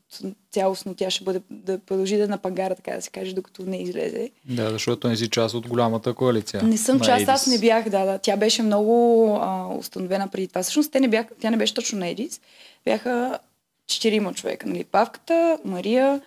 цялостно, 0.52 0.96
тя 0.96 1.10
ще 1.10 1.24
бъде 1.24 1.42
да 1.50 1.80
продължи 1.80 2.18
да 2.18 2.24
е 2.24 2.28
на 2.28 2.38
пангара, 2.38 2.76
така 2.76 2.92
да 2.92 3.02
се 3.02 3.10
каже, 3.10 3.34
докато 3.34 3.64
не 3.64 3.82
излезе. 3.82 4.30
Да, 4.50 4.70
защото 4.70 5.08
не 5.08 5.18
си 5.18 5.30
част 5.30 5.56
от 5.56 5.68
голямата 5.68 6.14
коалиция. 6.14 6.64
Не 6.64 6.78
съм 6.78 7.00
част, 7.00 7.28
аз 7.28 7.48
не 7.48 7.60
бях, 7.60 7.90
да, 7.90 8.06
да. 8.06 8.18
Тя 8.18 8.38
беше 8.38 8.64
много 8.64 9.28
а, 9.42 9.68
установена 9.78 10.28
преди 10.28 10.48
това. 10.48 10.64
Всъщност 10.64 10.92
те 10.92 11.00
не 11.00 11.08
бяха, 11.08 11.30
тя 11.40 11.50
не 11.50 11.58
беше 11.58 11.74
точно 11.74 12.00
на 12.00 12.08
Едис. 12.08 12.42
Бяха 12.86 13.40
четирима 13.88 14.34
човека, 14.34 14.68
нали? 14.68 14.84
Павката, 14.84 15.58
Мария, 15.66 16.22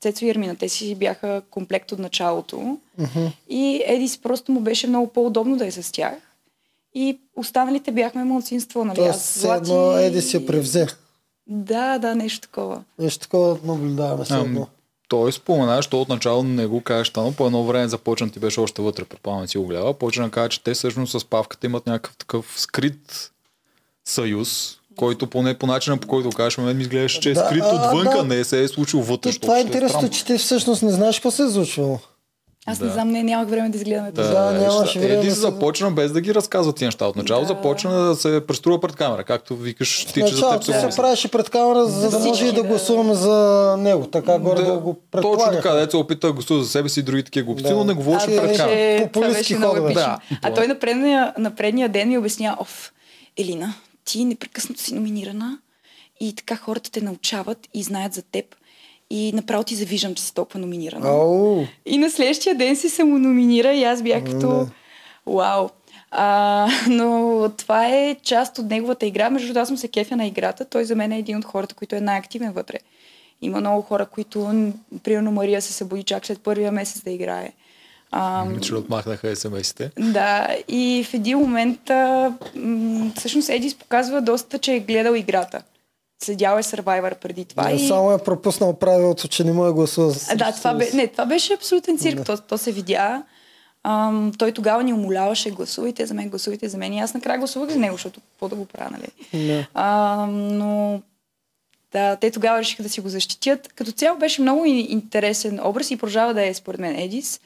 Цецо 0.00 0.24
и 0.24 0.30
Ермина. 0.30 0.56
Те 0.56 0.68
си 0.68 0.94
бяха 0.94 1.42
комплект 1.50 1.92
от 1.92 1.98
началото. 1.98 2.78
И 3.48 3.82
Едис 3.86 4.18
просто 4.18 4.52
му 4.52 4.60
беше 4.60 4.86
много 4.86 5.06
по-удобно 5.06 5.56
да 5.56 5.66
е 5.66 5.70
с 5.70 5.92
тях. 5.92 6.14
И 6.94 7.18
останалите 7.36 7.92
бяхме 7.92 8.24
младсинство, 8.24 8.84
нали? 8.84 8.96
Тоест, 8.96 9.14
Аз, 9.14 9.38
Злати... 9.38 9.70
едно 9.70 9.96
Еди 9.96 10.22
си 10.22 10.36
я 10.36 10.46
превзе. 10.46 10.86
Да, 11.46 11.98
да, 11.98 12.14
нещо 12.14 12.40
такова. 12.40 12.82
Нещо 12.98 13.20
такова 13.20 13.58
наблюдаваме 13.64 14.24
едно. 14.30 14.66
той 15.08 15.32
спомена, 15.32 15.76
защото 15.76 16.00
отначало 16.00 16.42
не 16.42 16.66
го 16.66 16.80
кажеш, 16.80 17.12
но 17.16 17.32
по 17.32 17.46
едно 17.46 17.64
време 17.64 17.88
започна, 17.88 18.30
ти 18.30 18.38
беше 18.38 18.60
още 18.60 18.82
вътре, 18.82 19.04
предполагам, 19.04 19.48
си 19.48 19.58
го 19.58 19.66
гледал, 19.66 19.94
почна 19.94 20.24
да 20.24 20.30
кажа, 20.30 20.48
че 20.48 20.62
те 20.62 20.74
всъщност 20.74 21.20
с 21.20 21.24
Павката 21.24 21.66
имат 21.66 21.86
някакъв 21.86 22.16
такъв 22.16 22.54
скрит 22.60 23.30
съюз, 24.04 24.78
който 24.92 25.26
поне 25.26 25.54
по 25.54 25.66
начина 25.66 25.96
по 25.96 26.08
който 26.08 26.28
го 26.28 26.34
кажеш, 26.34 26.58
мен 26.58 26.76
ми 26.76 26.82
изглеждаше, 26.82 27.20
че 27.20 27.30
е 27.30 27.34
Да, 27.34 27.40
скрит 27.40 27.62
отвънка, 27.64 28.16
да. 28.18 28.24
не 28.26 28.44
се 28.44 28.62
е 28.62 28.68
случил 28.68 29.00
вътре. 29.00 29.32
Това 29.32 29.56
е 29.56 29.60
ще 29.60 29.66
интересно, 29.66 29.88
странно. 29.90 30.10
че 30.10 30.24
ти 30.24 30.38
всъщност 30.38 30.82
не 30.82 30.90
знаеш 30.90 31.16
какво 31.16 31.30
се 31.30 31.42
е 31.42 31.48
случвало. 31.48 31.98
Аз 32.66 32.78
Да. 32.78 32.84
не 32.84 32.92
знам, 32.92 33.08
не, 33.08 33.22
нямах 33.22 33.48
време 33.48 33.68
да 33.68 33.76
изгледам 33.78 34.06
Да. 34.06 34.22
Да, 34.24 34.50
виж, 34.50 34.60
нямаше 34.62 34.98
време 34.98 35.14
Еди 35.14 35.28
да 35.28 35.34
се- 35.34 35.40
започна 35.40 35.90
без 35.90 36.12
да 36.12 36.20
ги 36.20 36.34
разказва 36.34 36.72
тия 36.72 36.86
неща. 36.86 37.06
Отначало 37.06 37.40
Да. 37.40 37.46
започна 37.46 37.90
да 37.98 38.14
се 38.14 38.42
преструва 38.42 38.80
пред 38.80 38.92
камера, 38.92 39.24
както 39.24 39.56
викаш 39.56 40.04
ти, 40.04 40.20
че 40.20 40.34
за 40.34 40.50
теб 40.50 40.60
се 40.60 40.72
се 40.72 40.78
говори. 40.78 40.96
правеше 40.96 41.28
пред 41.28 41.50
камера, 41.50 41.84
за 41.86 42.00
да 42.02 42.10
За 42.10 42.18
може 42.20 42.44
и 42.44 42.48
да 42.48 42.54
да. 42.54 42.62
гласуваме 42.62 43.14
за 43.14 43.36
него. 43.78 44.04
Така 44.04 44.38
горе 44.38 44.56
да, 44.56 44.72
го 44.72 44.78
Точно 44.90 45.02
предполагах. 45.12 45.62
така, 45.62 45.74
деца 45.74 45.98
опита 45.98 46.26
да 46.26 46.32
гласува 46.32 46.62
за 46.62 46.68
себе 46.68 46.88
си 46.88 47.00
и 47.00 47.02
други 47.02 47.22
такива 47.22 47.44
глупци, 47.44 47.64
Да. 47.64 47.70
но 47.70 47.84
не 47.84 47.94
говореше 47.94 48.26
А, 48.26 48.28
пред 48.32 48.48
беше- 48.48 48.58
камера. 48.58 49.58
много 49.58 49.74
ходове. 49.74 49.94
Да. 49.94 50.18
А 50.42 50.54
той 50.54 50.66
на 50.66 50.78
предния, 50.78 51.32
на 51.38 51.50
предния 51.50 51.88
ден 51.88 52.08
ми 52.08 52.18
обясня, 52.18 52.56
оф, 52.60 52.92
Елина, 53.38 53.74
ти 54.04 54.24
непрекъснато 54.24 54.80
си 54.80 54.94
номинирана 54.94 55.58
и 56.20 56.34
така 56.34 56.56
хората 56.56 56.90
те 56.90 57.00
научават 57.00 57.68
и 57.74 57.82
знаят 57.82 58.14
за 58.14 58.22
теб. 58.22 58.56
И 59.10 59.32
направо 59.32 59.64
ти 59.64 59.74
завиждам, 59.74 60.14
че 60.14 60.22
си 60.22 60.34
толкова 60.34 60.60
номинирана. 60.60 61.08
Ау, 61.08 61.64
И 61.86 61.98
на 61.98 62.10
следващия 62.10 62.54
ден 62.54 62.76
си 62.76 62.88
се 62.88 63.04
му 63.04 63.18
номинира 63.18 63.72
и 63.72 63.84
аз 63.84 64.02
бях 64.02 64.24
като 64.24 64.68
вау. 65.26 65.68
А, 66.10 66.68
но 66.88 67.50
това 67.58 67.88
е 67.88 68.16
част 68.22 68.58
от 68.58 68.66
неговата 68.66 69.06
игра. 69.06 69.30
Между 69.30 69.46
другото, 69.46 69.60
аз 69.62 69.68
съм 69.68 69.76
се 69.76 69.88
кефя 69.88 70.16
на 70.16 70.26
играта. 70.26 70.64
Той 70.64 70.84
за 70.84 70.96
мен 70.96 71.12
е 71.12 71.18
един 71.18 71.36
от 71.36 71.44
хората, 71.44 71.74
които 71.74 71.96
е 71.96 72.00
най-активен 72.00 72.52
вътре. 72.52 72.78
Има 73.42 73.60
много 73.60 73.82
хора, 73.82 74.06
които, 74.06 74.70
примерно 75.02 75.32
Мария 75.32 75.62
се 75.62 75.72
събуди 75.72 76.02
чак 76.02 76.26
след 76.26 76.40
първия 76.40 76.72
месец 76.72 77.02
да 77.02 77.10
играе. 77.10 77.52
Че 78.62 78.74
отмахнаха 78.74 79.36
смс-ите. 79.36 79.90
да, 80.12 80.56
и 80.68 81.06
в 81.10 81.14
един 81.14 81.38
момент 81.38 81.90
а, 81.90 82.32
м, 82.54 83.12
всъщност 83.16 83.48
Едис 83.48 83.74
показва 83.74 84.20
доста, 84.20 84.58
че 84.58 84.74
е 84.74 84.80
гледал 84.80 85.14
играта. 85.14 85.62
Следял 86.24 86.58
е 86.58 86.62
Survivor 86.62 87.14
преди 87.14 87.44
това. 87.44 87.62
да, 87.62 87.70
и... 87.70 87.88
само 87.88 88.12
е 88.12 88.18
пропуснал 88.18 88.72
правилото, 88.72 89.28
че 89.28 89.44
не 89.44 89.52
може 89.52 89.66
да 89.66 89.72
гласува 89.72 90.10
за 90.10 90.36
да, 90.36 90.52
това, 90.52 90.74
бе, 90.74 90.90
не, 90.94 91.06
това 91.06 91.26
беше 91.26 91.54
абсолютен 91.54 91.98
цирк. 91.98 92.16
Да. 92.16 92.24
То, 92.24 92.36
то 92.36 92.58
се 92.58 92.72
видя. 92.72 93.22
Ам, 93.84 94.32
той 94.38 94.52
тогава 94.52 94.82
ни 94.82 94.92
умоляваше, 94.92 95.50
гласувайте 95.50 96.06
за 96.06 96.14
мен, 96.14 96.28
гласувайте 96.28 96.68
за 96.68 96.78
мен. 96.78 96.92
И 96.92 97.00
аз 97.00 97.14
накрая 97.14 97.38
гласувах 97.38 97.70
за 97.70 97.78
него, 97.78 97.94
защото 97.94 98.20
какво 98.20 98.48
да 98.48 98.56
го 98.56 98.64
правя, 98.64 98.90
нали? 98.90 99.08
Ам, 99.74 100.58
но 100.58 101.00
да, 101.92 102.16
те 102.16 102.30
тогава 102.30 102.58
решиха 102.58 102.82
да 102.82 102.88
си 102.88 103.00
го 103.00 103.08
защитят. 103.08 103.68
Като 103.68 103.92
цяло 103.92 104.18
беше 104.18 104.42
много 104.42 104.64
интересен 104.64 105.60
образ 105.64 105.90
и 105.90 105.96
продължава 105.96 106.34
да 106.34 106.46
е 106.46 106.54
според 106.54 106.80
мен 106.80 106.98
Едис. 106.98 107.40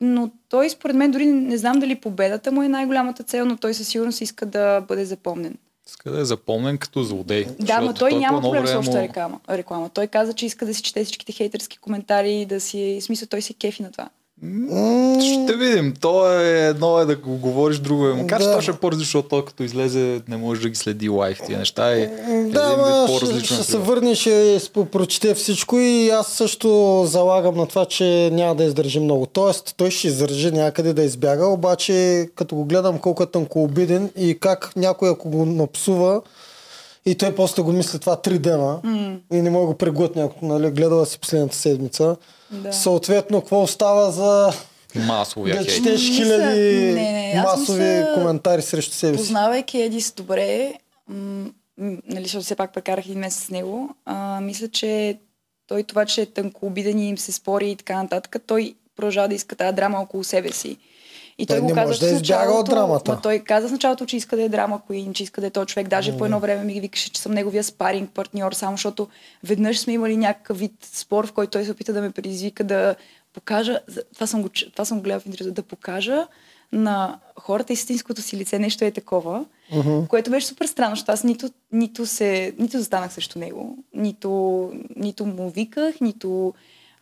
Но 0.00 0.30
той 0.48 0.70
според 0.70 0.96
мен 0.96 1.10
дори 1.10 1.26
не 1.26 1.58
знам 1.58 1.80
дали 1.80 1.94
победата 1.94 2.52
му 2.52 2.62
е 2.62 2.68
най-голямата 2.68 3.22
цел, 3.22 3.44
но 3.44 3.56
той 3.56 3.74
със 3.74 3.88
сигурност 3.88 4.20
иска 4.20 4.46
да 4.46 4.80
бъде 4.80 5.04
запомнен. 5.04 5.54
Иска 5.88 6.10
да 6.10 6.20
е 6.20 6.24
запомнен 6.24 6.78
като 6.78 7.02
злодей. 7.02 7.46
Да, 7.60 7.80
но 7.80 7.94
той 7.94 8.10
по 8.10 8.18
няма 8.18 8.40
проблем 8.40 8.66
с 8.66 8.86
му- 8.86 8.94
реклама, 8.94 9.40
реклама. 9.50 9.88
Той 9.88 10.06
каза, 10.06 10.32
че 10.32 10.46
иска 10.46 10.66
да 10.66 10.74
си 10.74 10.82
чете 10.82 11.04
всичките 11.04 11.32
хейтерски 11.32 11.78
коментари 11.78 12.46
да 12.46 12.60
си... 12.60 12.98
В 13.00 13.04
смисъл, 13.04 13.28
той 13.28 13.42
си 13.42 13.54
кефи 13.54 13.82
на 13.82 13.92
това. 13.92 14.08
Ще 15.20 15.56
видим. 15.56 15.94
То 16.00 16.40
е 16.40 16.66
едно 16.66 16.98
е 16.98 17.04
да 17.04 17.16
го 17.16 17.36
говориш, 17.36 17.78
друго 17.78 18.06
е. 18.08 18.14
Макар 18.14 18.40
че 18.40 18.46
Да. 18.46 18.54
то 18.54 18.60
ще 18.60 18.70
е 18.70 18.74
по-различно, 18.74 19.04
защото 19.04 19.28
той 19.28 19.44
като 19.44 19.62
излезе 19.62 20.20
не 20.28 20.36
може 20.36 20.60
да 20.60 20.68
ги 20.68 20.74
следи 20.74 21.08
лайф 21.08 21.40
тия 21.46 21.58
неща. 21.58 21.96
И 21.96 22.08
Да, 22.50 22.76
ма, 22.76 23.16
ще, 23.16 23.44
ще 23.44 23.54
е 23.54 23.56
се 23.64 23.78
върне, 23.78 24.14
ще 24.14 24.58
прочете 24.92 25.34
всичко 25.34 25.78
и 25.78 26.10
аз 26.10 26.26
също 26.26 27.02
залагам 27.06 27.56
на 27.56 27.66
това, 27.66 27.84
че 27.84 28.30
няма 28.32 28.54
да 28.54 28.64
издържи 28.64 29.00
много. 29.00 29.26
Тоест, 29.26 29.74
той 29.76 29.90
ще 29.90 30.06
издържи 30.08 30.50
някъде 30.50 30.92
да 30.92 31.02
избяга, 31.02 31.46
обаче 31.46 32.28
като 32.34 32.54
го 32.54 32.64
гледам 32.64 32.98
колко 32.98 33.22
е 33.22 33.26
тънкообиден 33.26 34.10
и 34.16 34.38
как 34.40 34.72
някой 34.76 35.10
ако 35.10 35.28
го 35.28 35.44
напсува 35.44 36.20
и 37.08 37.14
той 37.14 37.34
после 37.34 37.62
го 37.62 37.72
мисли 37.72 37.98
това 37.98 38.16
три 38.16 38.38
дена 38.38 38.80
и 39.32 39.36
не 39.36 39.50
мога 39.50 39.60
да 39.60 39.66
го 39.66 39.74
преглътне, 39.74 40.22
ако 40.22 40.46
нали, 40.46 40.70
гледала 40.70 41.06
си 41.06 41.18
последната 41.18 41.56
седмица. 41.56 42.16
Да. 42.50 42.72
Съответно, 42.72 43.40
какво 43.40 43.62
остава 43.62 44.10
за 44.10 44.52
Масовия 44.96 45.56
да 45.58 45.66
четеш 45.66 46.00
Мисля- 46.00 46.14
хиляди 46.14 46.92
не, 46.94 47.32
не, 47.34 47.42
масови 47.42 47.82
мисля- 47.82 48.14
коментари 48.14 48.62
срещу 48.62 48.92
себе 48.94 49.16
си? 49.16 49.22
Познавайки 49.22 49.80
Едис 49.80 50.12
добре, 50.12 50.74
м- 51.08 51.46
нали, 51.78 52.22
защото 52.22 52.44
все 52.44 52.54
пак 52.54 52.74
прекарах 52.74 53.06
един 53.06 53.18
месец 53.18 53.42
с 53.42 53.50
него, 53.50 53.88
а, 54.04 54.40
мисля, 54.40 54.68
че 54.68 55.18
той 55.66 55.82
това, 55.82 56.04
че 56.04 56.20
е 56.22 56.26
тънкообиден 56.26 56.98
и 56.98 57.08
им 57.08 57.18
се 57.18 57.32
спори 57.32 57.70
и 57.70 57.76
така 57.76 58.02
нататък, 58.02 58.36
той 58.46 58.74
продължава 58.96 59.28
да 59.28 59.34
иска 59.34 59.56
тази 59.56 59.76
драма 59.76 60.00
около 60.00 60.24
себе 60.24 60.52
си. 60.52 60.76
И 61.38 61.46
той, 61.46 61.56
Той 61.56 61.60
го 61.60 61.66
не 61.66 61.74
каза 61.74 61.86
може 61.86 62.00
да 62.00 62.10
избяга 62.10 62.52
от 62.52 62.66
драмата. 62.66 63.12
ма 63.12 63.20
той 63.22 63.38
каза 63.38 63.68
в 63.68 63.72
началото, 63.72 64.06
че 64.06 64.16
иска 64.16 64.36
да 64.36 64.42
е 64.42 64.48
драма 64.48 64.80
Queen, 64.90 65.12
че 65.12 65.22
иска 65.22 65.40
да 65.40 65.46
е 65.46 65.50
този 65.50 65.66
човек. 65.66 65.88
Даже 65.88 66.18
по 66.18 66.24
едно 66.24 66.40
време 66.40 66.64
ми 66.64 66.80
викаше, 66.80 67.10
че 67.10 67.20
съм 67.20 67.32
неговия 67.32 67.64
спаринг 67.64 68.10
партньор, 68.10 68.52
само 68.52 68.76
защото 68.76 69.08
веднъж 69.44 69.78
сме 69.78 69.92
имали 69.92 70.16
някакъв 70.16 70.58
вид 70.58 70.72
спор, 70.92 71.26
в 71.26 71.32
който 71.32 71.50
той 71.50 71.64
се 71.64 71.70
опита 71.70 71.92
да 71.92 72.00
ме 72.00 72.10
предизвика 72.10 72.64
да 72.64 72.94
покажа, 73.34 73.80
това 74.14 74.26
съм 74.26 74.42
го, 74.42 74.48
това 74.48 74.84
съм 74.84 74.98
го 74.98 75.02
гледал 75.02 75.20
в 75.20 75.26
интервю, 75.26 75.50
да 75.50 75.62
покажа 75.62 76.26
на 76.72 77.18
хората 77.40 77.72
истинското 77.72 78.22
си 78.22 78.36
лице, 78.36 78.58
нещо 78.58 78.84
е 78.84 78.90
такова, 78.90 79.44
което 80.08 80.30
беше 80.30 80.46
супер 80.46 80.66
странно, 80.66 80.96
защото 80.96 81.12
аз 81.12 81.24
нито, 81.24 81.50
нито, 81.72 82.06
се, 82.06 82.54
нито 82.58 82.78
застанах 82.78 83.12
срещу 83.12 83.38
него, 83.38 83.78
нито, 83.94 84.72
нито 84.96 85.26
му 85.26 85.50
виках, 85.50 86.00
нито, 86.00 86.54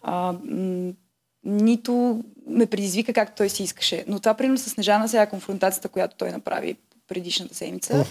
а, 0.03 0.33
м, 0.45 0.93
нито 1.47 2.21
ме 2.49 2.67
предизвика 2.67 3.13
както 3.13 3.35
той 3.37 3.49
си 3.49 3.63
искаше. 3.63 4.05
Но 4.09 4.21
това, 4.21 4.35
примерно 4.35 4.59
с 4.59 4.71
Снежана, 4.71 5.09
сега 5.09 5.27
конфронтацията, 5.27 5.89
която 5.89 6.17
той 6.17 6.31
направи 6.31 6.77
предишната 7.09 7.55
седмица, 7.55 8.05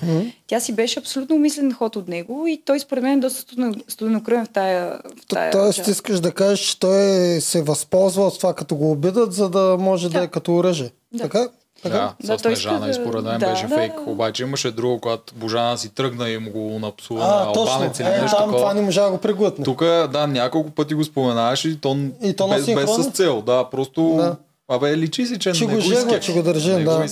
тя 0.47 0.59
си 0.59 0.73
беше 0.73 0.99
абсолютно 0.99 1.35
умислен 1.35 1.73
ход 1.73 1.95
от 1.95 2.07
него 2.07 2.47
и 2.47 2.61
той 2.65 2.79
според 2.79 3.03
мен 3.03 3.17
е 3.17 3.21
доста 3.21 3.41
студено- 3.41 3.83
студенокръвен 3.87 4.45
в 4.45 4.49
тая, 4.49 4.87
в 5.17 5.25
тая 5.27 5.51
Тоест, 5.51 5.75
част. 5.75 5.87
искаш 5.87 6.19
да 6.19 6.31
кажеш, 6.31 6.59
че 6.59 6.79
той 6.79 7.01
се 7.41 7.61
възползва 7.61 8.23
от 8.23 8.37
това, 8.37 8.53
като 8.53 8.75
го 8.75 8.91
обидат, 8.91 9.33
за 9.33 9.49
да 9.49 9.77
може 9.79 10.09
да, 10.09 10.19
Да. 10.19 10.25
е 10.25 10.27
като 10.27 10.55
оръжие. 10.55 10.91
Да. 11.11 11.23
Така? 11.23 11.49
Така? 11.85 12.13
Да, 12.21 12.27
Да, 12.27 12.37
с 12.37 12.41
Снежана 12.41 12.89
и 12.89 12.93
според 12.93 13.23
мен 13.23 13.39
да, 13.39 13.49
беше 13.49 13.67
да, 13.67 13.75
фейк. 13.75 13.93
да. 13.95 14.11
Обаче 14.11 14.43
имаше 14.43 14.71
друго, 14.71 14.99
когато 14.99 15.33
Божана 15.35 15.77
си 15.77 15.89
тръгна 15.89 16.29
и 16.29 16.37
му 16.37 16.51
го 16.51 16.79
напсува 16.79 17.19
на 17.19 17.41
А, 17.41 17.53
точно. 17.53 17.73
албанец 17.73 17.99
или 17.99 18.07
Е, 18.07 18.21
нещо 18.21 18.37
там 18.37 18.51
това 18.51 18.73
не 18.73 18.81
можа 18.81 19.03
да 19.03 19.11
го 19.11 19.17
преглътне. 19.17 19.65
Тук, 19.65 19.79
да, 20.11 20.27
няколко 20.27 20.69
пъти 20.71 20.93
го 20.93 21.03
споменаваш 21.03 21.65
и 21.65 21.77
то, 21.77 21.97
И 22.23 22.33
то 22.35 22.47
на 22.47 22.55
без, 22.55 22.65
без 22.65 22.95
с 22.95 23.09
цел. 23.09 23.41
Да, 23.41 23.69
просто... 23.71 24.13
Да. 24.15 24.35
Абе, 24.69 24.97
личи 24.97 25.25
си, 25.25 25.39
че, 25.39 25.51
Че 25.51 25.65
не 25.65 25.75
го 25.75 25.81
го 25.81 25.93
иска. 25.93 26.19
че 26.19 26.33
го 26.33 26.43
държи, 26.43 26.71
не 26.71 26.83
да. 26.83 27.05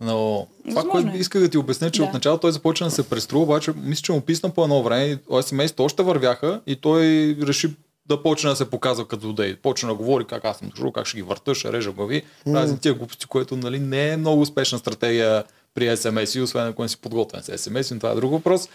Но 0.00 0.46
това, 0.68 0.82
което 0.82 1.08
е. 1.08 1.18
иска 1.18 1.40
да 1.40 1.48
ти 1.48 1.58
обясня, 1.58 1.90
че 1.90 2.00
Да. 2.00 2.06
от 2.06 2.12
начало 2.14 2.38
той 2.38 2.52
започна 2.52 2.86
да 2.86 2.90
се 2.90 3.02
преструва, 3.02 3.42
обаче 3.44 3.72
мисля, 3.76 4.02
че 4.02 4.12
му 4.12 4.20
писна 4.20 4.50
по 4.50 4.62
едно 4.62 4.82
време 4.82 5.18
семейство 5.42 5.84
още 5.84 6.02
вървяха 6.02 6.60
и 6.66 6.76
той 6.76 7.02
реши 7.42 7.74
да 8.06 8.22
почне 8.22 8.50
да 8.50 8.56
се 8.56 8.70
показва 8.70 9.08
като 9.08 9.22
злодей. 9.22 9.56
Почна 9.56 9.88
да 9.88 9.94
говори 9.94 10.24
как 10.24 10.44
аз 10.44 10.58
съм 10.58 10.68
дошъл, 10.68 10.92
как 10.92 11.06
ще 11.06 11.16
ги 11.16 11.22
върта, 11.22 11.54
ще 11.54 11.72
режа 11.72 11.92
глави. 11.92 12.22
Прави 12.44 12.78
тия 12.78 12.94
глупости, 12.94 13.26
което 13.26 13.56
нали, 13.56 13.78
не 13.78 14.08
е 14.08 14.16
много 14.16 14.42
успешна 14.42 14.78
стратегия 14.78 15.44
при 15.74 15.96
СМС, 15.96 16.36
освен 16.36 16.66
ако 16.66 16.82
не 16.82 16.88
си 16.88 16.96
подготвен 16.96 17.42
с 17.42 17.58
СМС, 17.58 17.90
но 17.90 17.98
това 17.98 18.10
е 18.10 18.14
друг 18.14 18.30
въпрос. 18.30 18.68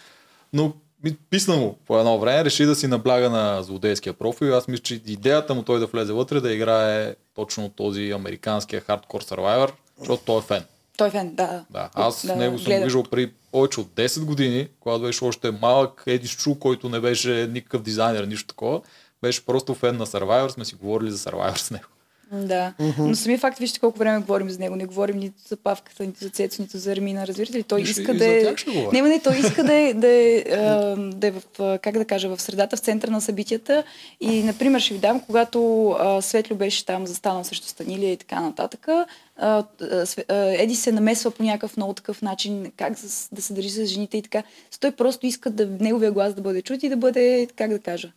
Но 0.53 0.73
ми- 1.03 1.15
писна 1.29 1.55
му 1.57 1.77
по 1.87 1.99
едно 1.99 2.19
време, 2.19 2.45
реши 2.45 2.65
да 2.65 2.75
си 2.75 2.87
набляга 2.87 3.29
на 3.29 3.63
злодейския 3.63 4.13
профил. 4.13 4.45
и 4.45 4.51
Аз 4.51 4.67
мисля, 4.67 4.83
че 4.83 4.95
идеята 4.95 5.53
му 5.53 5.63
той 5.63 5.79
да 5.79 5.85
влезе 5.85 6.13
вътре, 6.13 6.41
да 6.41 6.53
играе 6.53 7.15
точно 7.35 7.69
този 7.69 8.11
американския 8.11 8.81
хардкор 8.81 9.23
survivor, 9.23 9.71
защото 9.99 10.23
той 10.25 10.37
е 10.37 10.41
фен. 10.41 10.63
Той 10.97 11.07
е 11.07 11.11
фен, 11.11 11.35
да. 11.35 11.65
Да, 11.69 11.89
аз 11.93 12.25
да, 12.27 12.35
него 12.35 12.59
съм 12.59 12.83
виждал 12.83 13.03
при 13.03 13.31
повече 13.51 13.79
от 13.79 13.87
10 13.87 14.25
години, 14.25 14.67
когато 14.79 15.01
беше 15.01 15.23
още 15.23 15.51
малък 15.51 16.03
Едис 16.07 16.31
Чу, 16.31 16.55
който 16.55 16.89
не 16.89 16.99
беше 16.99 17.49
никакъв 17.51 17.81
дизайнер, 17.81 18.23
нищо 18.23 18.47
такова. 18.47 18.81
Беше 19.21 19.45
просто 19.45 19.75
фен 19.75 19.97
на 19.97 20.05
Survivor, 20.05 20.49
сме 20.49 20.65
си 20.65 20.75
говорили 20.75 21.11
за 21.11 21.17
Survivor 21.17 21.57
с 21.57 21.71
него. 21.71 21.85
Да. 22.31 22.73
Но 22.99 23.15
самия 23.15 23.39
факт, 23.39 23.59
вижте 23.59 23.79
колко 23.79 23.99
време 23.99 24.19
говорим 24.19 24.49
за 24.49 24.59
него. 24.59 24.75
Не 24.75 24.85
говорим 24.85 25.17
нито 25.17 25.35
за 25.47 25.57
Павката, 25.57 26.03
нито 26.03 26.19
за 26.19 26.29
Цецо, 26.29 26.61
нито 26.61 26.77
за 26.77 26.91
Армина. 26.91 27.27
Разбирате 27.27 27.57
ли? 27.57 27.63
Той 27.63 27.81
иска 27.81 28.13
да 28.13 28.25
е... 28.25 28.55
Не, 28.93 29.19
той 29.19 29.37
иска 29.37 29.63
да 29.63 29.73
е, 29.73 29.93
да 29.95 30.07
е, 30.07 30.43
да 30.97 31.27
е 31.27 31.31
в, 31.31 31.41
как 31.81 31.97
да 31.97 32.05
кажа, 32.05 32.29
в 32.29 32.41
средата, 32.41 32.77
в 32.77 32.79
центъра 32.79 33.11
на 33.11 33.21
събитията. 33.21 33.83
И, 34.21 34.43
например, 34.43 34.79
ще 34.79 34.93
ви 34.93 34.99
дам, 34.99 35.19
когато 35.19 35.89
а, 35.89 36.21
Светлю 36.21 36.55
беше 36.55 36.85
там 36.85 37.07
застанал 37.07 37.43
срещу 37.43 37.67
Станилия 37.67 38.11
и 38.11 38.17
така 38.17 38.41
нататък, 38.41 38.87
а, 38.87 39.05
а, 39.37 39.65
Еди 40.29 40.75
се 40.75 40.91
намесва 40.91 41.31
по 41.31 41.43
някакъв 41.43 41.77
много 41.77 41.93
такъв 41.93 42.21
начин, 42.21 42.71
как 42.77 42.93
да 43.31 43.41
се 43.41 43.53
държи 43.53 43.69
с 43.69 43.85
жените 43.85 44.17
и 44.17 44.21
така. 44.21 44.43
Той 44.79 44.91
просто 44.91 45.25
иска 45.25 45.49
да, 45.49 45.67
неговия 45.79 46.11
глас 46.11 46.33
да 46.33 46.41
бъде 46.41 46.61
чут 46.61 46.83
и 46.83 46.89
да 46.89 46.97
бъде, 46.97 47.47
как 47.55 47.71
да 47.71 47.79
кажа, 47.79 48.11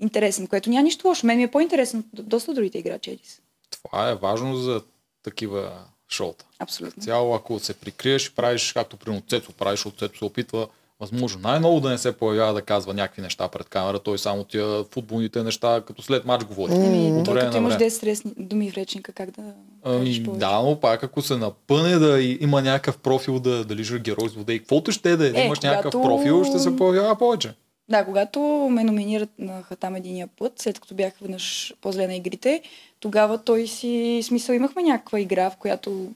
интересен, 0.00 0.46
което 0.46 0.70
няма 0.70 0.82
нищо 0.82 1.08
лошо. 1.08 1.26
Мен 1.26 1.36
ми 1.36 1.42
е 1.42 1.50
по-интересен 1.50 2.04
от 2.18 2.28
доста 2.28 2.50
от 2.50 2.54
другите 2.54 2.78
играчи 2.78 3.10
Едис. 3.10 3.40
Това 3.72 4.10
е 4.10 4.14
важно 4.14 4.56
за 4.56 4.82
такива 5.22 5.72
шоута. 6.08 6.44
Абсолютно. 6.58 7.02
Цяло, 7.02 7.34
ако 7.34 7.58
се 7.58 7.74
прикриеш 7.74 8.26
и 8.26 8.34
правиш, 8.34 8.72
както 8.72 8.96
при 8.96 9.22
Цецо 9.30 9.52
правиш, 9.52 9.78
защото 9.78 9.98
Цецо 9.98 10.18
се 10.18 10.24
опитва 10.24 10.66
възможно 11.00 11.40
най-много 11.40 11.80
да 11.80 11.90
не 11.90 11.98
се 11.98 12.12
появява 12.12 12.54
да 12.54 12.62
казва 12.62 12.94
някакви 12.94 13.22
неща 13.22 13.48
пред 13.48 13.68
камера, 13.68 13.98
той 13.98 14.18
само 14.18 14.44
тия 14.44 14.84
футболните 14.84 15.42
неща, 15.42 15.82
като 15.86 16.02
след 16.02 16.24
матч 16.24 16.44
говори. 16.44 16.72
Еми, 16.74 17.12
От 17.12 17.24
той 17.24 17.40
като 17.40 17.56
имаш 17.56 17.74
време. 17.74 17.86
10 17.86 17.94
стресни 17.94 18.32
думи 18.36 18.70
в 18.70 18.74
речника, 18.74 19.12
как 19.12 19.30
да 19.30 19.42
Ами, 19.84 20.20
да, 20.20 20.60
но 20.60 20.80
пак 20.80 21.02
ако 21.02 21.22
се 21.22 21.36
напъне 21.36 21.98
да 21.98 22.20
има 22.40 22.62
някакъв 22.62 22.98
профил 22.98 23.38
да 23.40 23.64
дали 23.64 23.84
же 23.84 23.98
герой 23.98 24.28
злодей, 24.28 24.58
каквото 24.58 24.92
ще 24.92 25.16
да 25.16 25.26
е, 25.26 25.30
да 25.30 25.40
Е, 25.40 25.44
имаш 25.44 25.60
някакъв 25.60 25.92
когато- 25.92 26.08
профил, 26.08 26.44
ще 26.44 26.58
се 26.58 26.76
появява 26.76 27.16
повече. 27.16 27.54
Да, 27.88 28.04
когато 28.04 28.40
ме 28.70 28.84
номинират 28.84 29.30
на 29.38 29.62
Хатам 29.62 29.96
единия 29.96 30.28
път, 30.38 30.52
след 30.58 30.80
като 30.80 30.94
бях 30.94 31.12
веднъж 31.22 31.74
по-зле 31.80 32.06
на 32.06 32.14
игрите, 32.14 32.62
тогава 33.00 33.38
той 33.38 33.66
си, 33.66 34.20
смисъл, 34.22 34.54
имахме 34.54 34.82
някаква 34.82 35.20
игра, 35.20 35.50
в 35.50 35.56
която 35.56 36.12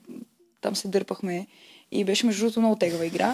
там 0.61 0.75
се 0.75 0.87
дърпахме 0.87 1.47
и 1.91 2.03
беше 2.03 2.25
между 2.25 2.41
другото 2.41 2.59
много 2.59 2.75
тегава 2.75 3.05
игра. 3.05 3.33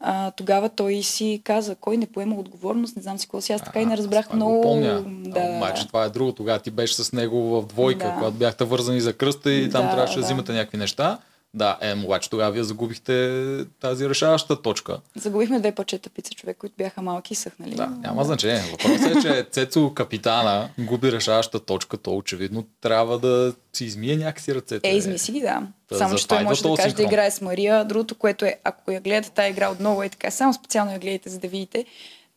А, 0.00 0.30
тогава 0.30 0.68
той 0.68 1.02
си 1.02 1.40
каза, 1.44 1.74
кой 1.74 1.96
не 1.96 2.06
поема 2.06 2.34
отговорност, 2.36 2.96
не 2.96 3.02
знам 3.02 3.18
си 3.18 3.26
какво 3.26 3.40
си. 3.40 3.52
Аз 3.52 3.62
така 3.64 3.80
и 3.80 3.86
не 3.86 3.94
А, 3.94 3.96
разбрах 3.96 4.26
аз 4.26 4.32
много. 4.32 4.62
Помня. 4.62 5.04
Да, 5.06 5.40
Обаче 5.56 5.86
това 5.86 6.04
е 6.04 6.08
друго. 6.10 6.32
Тогава 6.32 6.58
ти 6.58 6.70
беше 6.70 6.94
с 6.94 7.12
него 7.12 7.60
в 7.60 7.66
двойка, 7.66 8.06
Да. 8.06 8.14
когато 8.14 8.36
бяхте 8.36 8.64
вързани 8.64 9.00
за 9.00 9.12
кръста 9.12 9.52
и 9.52 9.70
там 9.70 9.82
Да, 9.84 9.90
трябваше 9.90 10.14
да 10.14 10.20
да. 10.20 10.24
взимате 10.26 10.52
някакви 10.52 10.78
неща. 10.78 11.18
Да, 11.54 11.78
е, 11.80 11.94
обаче 12.04 12.30
тогава 12.30 12.52
вие 12.52 12.64
загубихте 12.64 13.66
тази 13.80 14.08
решаваща 14.08 14.62
точка. 14.62 14.98
Загубихме 15.16 15.60
две 15.60 15.72
пачета 15.72 16.10
пица 16.10 16.34
човек, 16.34 16.56
които 16.56 16.74
бяха 16.78 17.02
малки 17.02 17.32
и 17.32 17.36
съхнали. 17.36 17.74
Да, 17.74 17.86
няма 17.86 18.24
значение. 18.24 18.62
Въпросът 18.70 19.16
е, 19.16 19.20
че 19.22 19.46
Цецо 19.50 19.94
капитана 19.94 20.68
губи 20.78 21.12
решаваща 21.12 21.60
точка, 21.60 21.96
то 21.96 22.16
очевидно 22.16 22.64
трябва 22.80 23.18
да 23.18 23.54
си 23.72 23.84
измие 23.84 24.16
някакси 24.16 24.54
ръцете. 24.54 24.88
Е, 24.88 24.96
измисли 24.96 25.32
ги, 25.32 25.40
да. 25.40 25.62
Та 25.88 25.98
само, 25.98 26.16
че 26.16 26.28
той 26.28 26.44
може 26.44 26.62
да 26.62 26.74
каже 26.76 26.94
да 26.94 27.02
играе 27.02 27.30
с 27.30 27.40
Мария. 27.40 27.84
Другото, 27.84 28.14
което 28.14 28.44
е, 28.44 28.56
ако 28.64 28.90
я 28.90 29.00
гледате 29.00 29.30
тази 29.30 29.50
игра 29.50 29.70
отново 29.70 30.02
е 30.02 30.08
така, 30.08 30.30
само 30.30 30.54
специално 30.54 30.92
я 30.92 30.98
гледайте, 30.98 31.30
за 31.30 31.38
да 31.38 31.48
видите, 31.48 31.84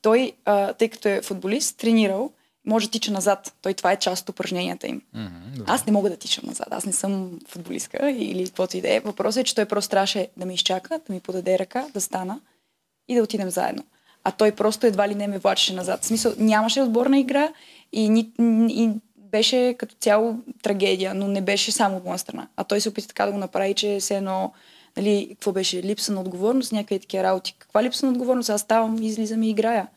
той, 0.01 0.33
а, 0.45 0.74
тъй 0.74 0.89
като 0.89 1.09
е 1.09 1.21
футболист, 1.21 1.77
тренирал, 1.77 2.31
може 2.67 2.86
да 2.88 2.91
тича 2.91 3.12
назад. 3.12 3.53
Той 3.62 3.74
това 3.74 3.91
е 3.91 4.00
част 4.00 4.21
от 4.21 4.29
упражненията 4.29 4.88
им. 4.88 5.01
Да. 5.13 5.63
Аз 5.67 5.86
не 5.86 5.91
мога 5.91 6.09
да 6.09 6.17
тичам 6.17 6.43
назад. 6.47 6.67
Аз 6.71 6.86
не 6.86 6.93
съм 6.93 7.39
футболистка 7.47 8.12
или 8.12 8.45
каквото 8.45 8.77
и 8.77 8.81
да 8.81 8.95
е. 8.95 9.00
Въпросът 9.00 9.41
е, 9.41 9.43
че 9.43 9.55
той 9.55 9.65
просто 9.65 9.89
трябваше 9.89 10.27
да 10.38 10.45
ме 10.45 10.53
изчака, 10.53 11.00
да 11.07 11.13
ми 11.13 11.19
подаде 11.19 11.59
ръка, 11.59 11.86
да 11.93 12.01
стана 12.01 12.39
и 13.07 13.15
да 13.15 13.24
отидем 13.24 13.50
заедно. 13.50 13.83
А 14.24 14.31
той 14.31 14.51
просто 14.51 14.88
едва 14.88 15.07
ли 15.07 15.15
не 15.15 15.27
ме 15.27 15.39
влачеше 15.39 15.74
назад. 15.74 16.03
В 16.03 16.05
смисъл, 16.05 16.33
нямаше 16.38 16.81
отборна 16.81 17.19
игра 17.19 17.50
и, 17.91 18.09
ни, 18.09 18.31
и 18.69 18.89
беше 19.17 19.75
като 19.77 19.95
цяло 20.00 20.36
трагедия, 20.63 21.13
но 21.13 21.27
не 21.27 21.41
беше 21.41 21.71
само 21.71 21.97
от 21.97 22.05
моя 22.05 22.19
страна. 22.19 22.47
А 22.57 22.63
той 22.63 22.81
се 22.81 22.89
опита 22.89 23.07
така 23.07 23.25
да 23.25 23.31
го 23.31 23.38
направи, 23.38 23.74
че 23.74 23.97
все 24.00 24.17
едно, 24.17 24.53
нали, 24.97 25.27
какво 25.31 25.51
беше, 25.51 25.83
липса 25.83 26.12
на 26.12 26.21
отговорност, 26.21 26.71
някакви 26.71 27.00
такива 27.00 27.24
работи. 27.24 27.55
Каква 27.59 27.83
липса 27.83 28.05
на 28.05 28.12
отговорност? 28.12 28.50
Аз 28.50 28.62
ставам, 28.62 29.03
излизам 29.03 29.43
и 29.43 29.50
играя. 29.50 29.88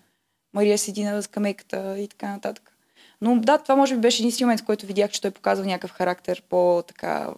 Мария 0.52 0.78
седи 0.78 1.04
на 1.04 1.22
скамейката 1.22 1.98
и 1.98 2.08
така 2.08 2.28
нататък. 2.28 2.72
Но 3.20 3.36
да, 3.40 3.58
това 3.58 3.76
може 3.76 3.94
би 3.94 4.00
беше 4.00 4.22
единствения 4.22 4.46
момент, 4.46 4.60
в 4.60 4.64
който 4.64 4.86
видях, 4.86 5.10
че 5.10 5.20
той 5.20 5.30
показва 5.30 5.66
някакъв 5.66 5.90
характер 5.90 6.42
по-така 6.48 7.28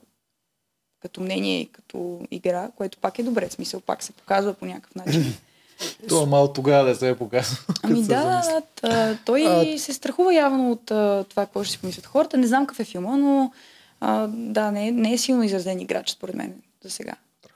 като 1.02 1.20
мнение 1.20 1.60
и 1.60 1.72
като 1.72 2.20
игра, 2.30 2.70
което 2.76 2.98
пак 2.98 3.18
е 3.18 3.22
добре, 3.22 3.48
в 3.48 3.52
смисъл 3.52 3.80
пак 3.80 4.02
се 4.02 4.12
показва 4.12 4.54
по 4.54 4.66
някакъв 4.66 4.94
начин. 4.94 5.34
Това 6.08 6.26
малко 6.26 6.52
тогава 6.52 6.88
да 6.88 6.94
се 6.94 7.08
е 7.08 7.16
показва. 7.16 7.56
Ами 7.82 8.02
да, 8.02 8.62
та, 8.80 9.18
той 9.24 9.46
А- 9.46 9.78
се 9.78 9.92
страхува 9.92 10.34
явно 10.34 10.70
от 10.70 10.90
а, 10.90 11.24
това, 11.28 11.44
какво 11.46 11.64
ще 11.64 11.72
си 11.72 11.78
помислят 11.80 12.06
хората. 12.06 12.36
Не 12.36 12.46
знам 12.46 12.66
какъв 12.66 12.80
е 12.80 12.84
филма, 12.84 13.16
но 13.16 13.52
а, 14.00 14.26
да, 14.28 14.70
не, 14.70 14.88
е- 14.88 14.92
не 14.92 15.12
е 15.12 15.18
силно 15.18 15.42
изразен 15.42 15.80
играч, 15.80 16.10
според 16.10 16.34
мен, 16.34 16.54
за 16.84 16.90
сега. 16.90 17.12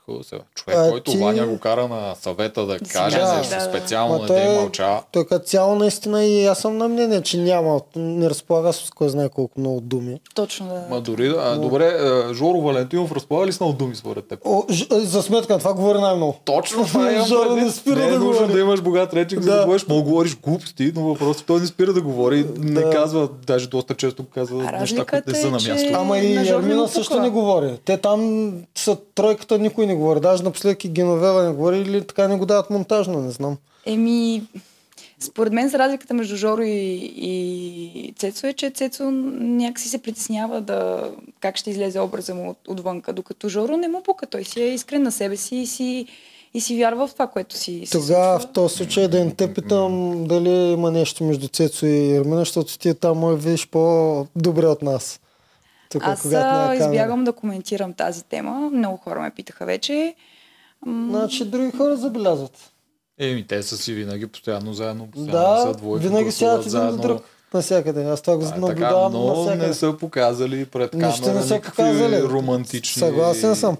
Страхува 0.07 0.23
се. 0.25 0.35
Човек, 0.55 0.77
А, 0.77 0.89
който 0.89 1.11
ти- 1.11 1.17
Ваня 1.17 1.47
го 1.47 1.59
кара 1.59 1.87
на 1.87 2.15
съвета 2.15 2.61
да 2.61 2.67
Да 2.67 2.79
каже 2.79 2.93
каже, 3.17 3.37
нещо 3.37 3.49
да, 3.49 3.55
да. 3.57 3.65
специално, 3.69 4.19
не 4.19 4.25
да 4.27 4.41
е- 4.41 4.45
им 4.45 4.51
мълча. 4.53 4.99
Той 5.11 5.25
като 5.25 5.45
цяло 5.45 5.75
наистина 5.75 6.23
и 6.23 6.45
аз 6.45 6.59
съм 6.59 6.77
на 6.77 6.87
мнение, 6.87 7.21
че 7.21 7.37
няма, 7.37 7.81
не 7.95 8.29
разполага 8.29 8.73
с 8.73 8.89
кой 8.89 9.09
знае 9.09 9.29
колко 9.29 9.59
много 9.59 9.81
думи. 9.81 10.19
Точно 10.35 10.67
да. 10.67 10.83
Ма 10.89 11.01
дори, 11.01 11.33
а, 11.37 11.55
добре, 11.55 11.85
а, 11.85 12.33
Жоро 12.33 12.61
Валентинов 12.61 13.11
разполага 13.11 13.47
ли 13.47 13.53
с 13.53 13.59
много 13.59 13.73
думи 13.73 13.95
според 13.95 14.27
теб? 14.27 14.39
О, 14.45 14.63
ж, 14.69 14.85
за 14.91 15.21
сметка 15.21 15.53
на 15.53 15.59
това 15.59 15.73
говори 15.73 15.99
най-много. 15.99 16.35
Точно 16.45 16.85
това 16.85 17.11
е. 17.11 17.19
Жоро 17.19 17.55
не 17.55 17.71
спира 17.71 17.95
не 17.95 18.05
е 18.05 18.09
да 18.09 18.15
нужно 18.15 18.31
говори. 18.33 18.53
да 18.53 18.59
имаш 18.59 18.81
богат 18.81 19.13
речик, 19.13 19.41
за 19.41 19.49
Да. 19.49 19.55
да 19.55 19.63
говориш. 19.63 19.87
Мога 19.87 20.01
да 20.01 20.09
говориш 20.09 20.37
глупости, 20.37 20.91
но 20.95 21.01
въпросът 21.03 21.41
е, 21.41 21.45
той 21.45 21.59
не 21.59 21.65
спира 21.67 21.93
да 21.93 22.01
говори. 22.01 22.45
Не 22.57 22.81
Да. 22.81 22.89
казва, 22.89 23.29
даже 23.47 23.67
доста 23.67 23.93
често 23.95 24.25
казва 24.25 24.63
А 24.67 24.79
неща, 24.79 25.05
които 25.05 25.29
не 25.29 25.35
са 25.35 25.41
е, 25.41 25.45
на 25.45 25.55
място. 25.55 25.89
Ама 25.93 26.17
и 26.17 26.35
не 26.35 26.47
Ермина 26.49 26.87
също 26.87 27.19
не 27.19 27.29
говори. 27.29 27.73
Те 27.85 27.97
там 27.97 28.51
са 28.75 28.97
тройката, 29.15 29.57
никой 29.59 29.85
не 29.85 29.96
говори. 29.97 30.19
Даже 30.19 30.43
напоследък 30.43 30.85
и 30.85 30.89
Геновева 30.89 31.43
не 31.43 31.51
говори 31.51 31.79
или 31.79 32.07
така 32.07 32.27
не 32.27 32.37
го 32.37 32.45
дават 32.45 32.69
монтажно, 32.69 33.21
не 33.21 33.31
знам. 33.31 33.57
Еми, 33.85 34.43
според 35.19 35.53
мен 35.53 35.69
за 35.69 35.79
разликата 35.79 36.13
между 36.13 36.35
Жоро 36.35 36.61
и, 36.61 37.13
и 37.17 38.13
Цецо 38.17 38.47
е, 38.47 38.53
че 38.53 38.69
Цецо 38.69 39.03
някакси 39.11 39.89
се 39.89 39.97
притеснява 39.97 40.61
да 40.61 41.11
как 41.39 41.57
ще 41.57 41.69
излезе 41.69 41.99
образа 41.99 42.35
му 42.35 42.49
от, 42.49 42.57
отвънка, 42.67 43.13
докато 43.13 43.49
Жоро 43.49 43.77
не 43.77 43.87
му 43.87 44.03
пука. 44.03 44.25
Той 44.25 44.43
си 44.43 44.61
е 44.61 44.73
искрен 44.73 45.03
на 45.03 45.11
себе 45.11 45.37
си 45.37 45.55
и 45.55 45.67
си, 45.67 46.05
и 46.53 46.61
си 46.61 46.77
вярва 46.77 47.07
в 47.07 47.13
това, 47.13 47.27
което 47.27 47.57
си 47.57 47.83
Тогава 47.91 48.39
в 48.39 48.47
този 48.47 48.75
случай 48.75 49.07
да 49.07 49.25
не 49.25 49.33
те 49.33 49.53
питам 49.53 50.23
дали 50.27 50.71
има 50.71 50.91
нещо 50.91 51.23
между 51.23 51.47
Цецо 51.47 51.85
и 51.85 52.15
Ермина, 52.15 52.39
защото 52.39 52.77
ти 52.77 52.93
там 52.93 53.17
може 53.17 53.37
видиш 53.37 53.67
по-добре 53.67 54.65
от 54.65 54.81
нас. 54.81 55.19
Тук, 55.89 56.01
Аз 56.05 56.21
камера. 56.21 56.75
избягвам 56.75 57.23
да 57.23 57.33
коментирам 57.33 57.93
тази 57.93 58.23
тема. 58.23 58.69
Много 58.69 58.97
хора 58.97 59.19
ме 59.19 59.31
питаха 59.31 59.65
вече. 59.65 60.15
Значи 60.85 61.45
други 61.45 61.71
хора 61.71 61.97
забелязват. 61.97 62.71
Еми, 63.19 63.47
те 63.47 63.63
са 63.63 63.77
си 63.77 63.93
винаги 63.93 64.27
постоянно 64.27 64.73
заедно, 64.73 65.07
постоянно 65.07 65.31
Да, 65.55 65.61
са 65.63 65.73
двойка, 65.73 66.07
винаги 66.07 66.31
сядат 66.31 66.65
един 66.65 66.87
до 66.87 66.97
друг. 66.97 67.21
Навсякъде. 67.53 68.03
Аз 68.03 68.21
това 68.21 68.37
го 68.37 68.43
А, 68.43 68.47
така, 68.47 68.59
наблюдавам 68.59 69.11
но 69.13 69.25
навсякъде. 69.27 69.67
не 69.67 69.73
са 69.73 69.93
показали 69.93 70.65
пред 70.65 70.93
Нищо 70.93 71.21
камера 71.21 71.39
не 71.39 71.47
са 71.47 71.61
показали. 71.61 72.23
романтични... 72.23 72.99
Съгласен 72.99 73.55
съм. 73.55 73.77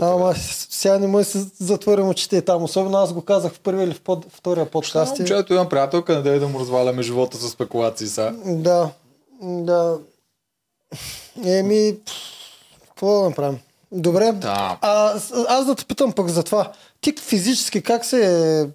Ама 0.00 0.30
е. 0.30 0.34
с- 0.34 0.66
сега 0.70 0.98
не 0.98 1.06
може 1.06 1.24
да 1.24 1.30
се 1.32 1.50
затворим 1.58 2.08
очите 2.08 2.42
там. 2.42 2.62
Особено 2.62 2.98
аз 2.98 3.12
го 3.12 3.22
казах 3.22 3.52
в 3.52 3.60
първия 3.60 3.84
или 3.84 3.94
в 3.94 4.00
под, 4.00 4.26
втория 4.28 4.66
подкаст. 4.66 5.18
Момчето 5.18 5.54
имам 5.54 5.68
приятелка, 5.68 6.14
не 6.14 6.22
дай 6.22 6.38
да 6.38 6.48
му 6.48 6.60
разваляме 6.60 7.02
живота 7.02 7.36
с 7.36 7.48
спекулации 7.48 8.06
са. 8.06 8.32
Да, 8.46 8.90
да. 9.42 9.98
Еми, 11.44 11.96
какво 12.86 13.22
да 13.22 13.28
направим? 13.28 13.58
Добре. 13.92 14.32
Да. 14.32 14.78
А, 14.80 15.14
аз 15.48 15.66
да 15.66 15.74
те 15.74 15.84
питам 15.84 16.12
пък 16.12 16.28
за 16.28 16.42
това. 16.42 16.72
Ти 17.00 17.14
физически 17.20 17.82
как 17.82 18.04
се, 18.04 18.68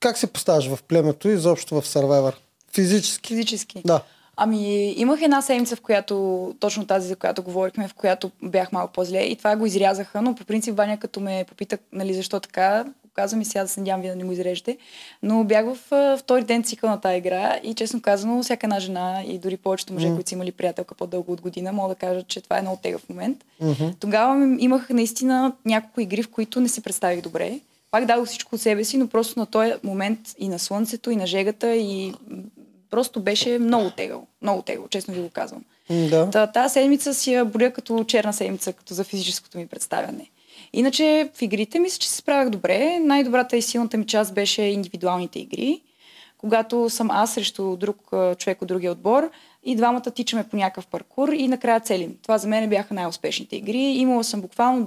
как 0.00 0.18
се 0.18 0.26
поставяш 0.26 0.68
в 0.68 0.78
племето 0.82 1.28
и 1.28 1.32
изобщо 1.32 1.80
в 1.80 1.86
Survivor? 1.86 2.34
Физически. 2.72 3.28
Физически. 3.28 3.82
Да. 3.84 4.00
Ами, 4.36 4.92
имах 4.96 5.22
една 5.22 5.42
седмица, 5.42 5.76
в 5.76 5.80
която, 5.80 6.54
точно 6.60 6.86
тази, 6.86 7.08
за 7.08 7.16
която 7.16 7.42
говорихме, 7.42 7.88
в 7.88 7.94
която 7.94 8.30
бях 8.42 8.72
малко 8.72 8.92
по-зле 8.92 9.20
и 9.20 9.36
това 9.36 9.56
го 9.56 9.66
изрязаха, 9.66 10.22
но 10.22 10.34
по 10.34 10.44
принцип 10.44 10.76
Ваня, 10.76 10.98
като 10.98 11.20
ме 11.20 11.44
попита, 11.48 11.78
нали, 11.92 12.14
защо 12.14 12.40
така, 12.40 12.84
казвам 13.14 13.40
и 13.40 13.44
сега 13.44 13.62
да 13.62 13.68
се 13.68 13.80
надявам 13.80 14.00
вие 14.00 14.10
да 14.10 14.16
не 14.16 14.24
го 14.24 14.32
изрежете, 14.32 14.78
но 15.22 15.44
бях 15.44 15.66
в 15.74 15.92
а, 15.92 16.16
втори 16.16 16.42
ден 16.42 16.62
цикъл 16.62 16.90
на 16.90 17.00
тази 17.00 17.16
игра 17.18 17.60
и 17.62 17.74
честно 17.74 18.02
казано, 18.02 18.42
всяка 18.42 18.66
една 18.66 18.80
жена 18.80 19.22
и 19.26 19.38
дори 19.38 19.56
повечето 19.56 19.92
мъже, 19.92 20.08
които 20.14 20.28
са 20.28 20.34
имали 20.34 20.52
приятелка 20.52 20.94
по-дълго 20.94 21.32
от 21.32 21.40
година, 21.40 21.72
мога 21.72 21.88
да 21.88 21.94
кажа, 21.94 22.22
че 22.22 22.40
това 22.40 22.58
е 22.58 22.62
много 22.62 22.78
тегъв 22.82 23.08
момент. 23.08 23.44
Тогава 24.00 24.34
м- 24.34 24.56
имах 24.58 24.90
наистина 24.90 25.52
няколко 25.64 26.00
игри, 26.00 26.22
в 26.22 26.30
които 26.30 26.60
не 26.60 26.68
се 26.68 26.80
представих 26.80 27.20
добре. 27.20 27.60
Пак 27.90 28.06
дадох 28.06 28.26
всичко 28.26 28.54
от 28.54 28.60
себе 28.60 28.84
си, 28.84 28.96
но 28.98 29.08
просто 29.08 29.38
на 29.38 29.46
този 29.46 29.72
момент 29.82 30.18
и 30.38 30.48
на 30.48 30.58
слънцето, 30.58 31.10
и 31.10 31.16
на 31.16 31.26
жегата, 31.26 31.76
и 31.76 32.14
просто 32.90 33.20
беше 33.20 33.58
много 33.58 33.90
тегъл. 33.90 34.26
Много 34.42 34.62
тегъл, 34.62 34.88
честно 34.88 35.14
ви 35.14 35.20
го 35.20 35.30
казвам. 35.30 35.64
Да. 35.90 36.30
Та, 36.30 36.46
тази 36.46 36.72
седмица 36.72 37.14
си 37.14 37.32
я 37.32 37.44
боря 37.44 37.72
като 37.72 38.04
черна 38.04 38.32
седмица, 38.32 38.72
като 38.72 38.94
за 38.94 39.04
физическото 39.04 39.58
ми 39.58 39.66
представяне. 39.66 40.26
Иначе 40.76 41.30
в 41.34 41.42
игрите 41.42 41.78
мисля, 41.78 41.98
че 41.98 42.08
се 42.08 42.16
справях 42.16 42.50
добре. 42.50 42.98
Най-добрата 42.98 43.56
и 43.56 43.62
силната 43.62 43.96
ми 43.96 44.06
част 44.06 44.34
беше 44.34 44.62
индивидуалните 44.62 45.38
игри. 45.38 45.80
Когато 46.38 46.90
съм 46.90 47.10
аз 47.10 47.34
срещу 47.34 47.76
друг 47.76 48.10
човек 48.38 48.62
от 48.62 48.68
другия 48.68 48.92
отбор 48.92 49.30
и 49.62 49.76
двамата 49.76 50.02
тичаме 50.02 50.48
по 50.48 50.56
някакъв 50.56 50.86
паркур 50.86 51.28
и 51.28 51.48
накрая 51.48 51.80
целим. 51.80 52.18
Това 52.22 52.38
за 52.38 52.48
мен 52.48 52.70
бяха 52.70 52.94
най-успешните 52.94 53.56
игри. 53.56 53.78
Имала 53.78 54.24
съм 54.24 54.40
буквално 54.40 54.84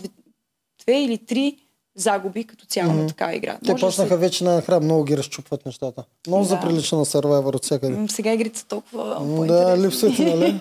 две 0.82 1.02
или 1.04 1.18
три 1.18 1.58
загуби 1.98 2.44
като 2.44 2.66
цяло 2.66 2.94
на 2.94 3.08
такава 3.08 3.36
игра. 3.36 3.52
Те 3.56 3.72
Може 3.72 3.82
да 3.82 3.88
почнаха 3.88 4.10
се- 4.10 4.18
вече 4.18 4.44
на 4.44 4.62
храм, 4.62 4.84
много 4.84 5.04
ги 5.04 5.18
разчупват 5.18 5.66
нещата. 5.66 6.04
Много 6.28 6.44
Да. 6.44 6.50
заприлича 6.50 6.96
на 6.96 7.06
Survivor 7.06 7.56
от 7.56 7.64
всякъде. 7.64 8.08
Сега 8.10 8.34
игрите 8.34 8.60
са 8.60 8.66
толкова. 8.66 9.46
Да, 9.48 9.78
липсва 9.78 10.12
ти, 10.12 10.26
нали? 10.26 10.60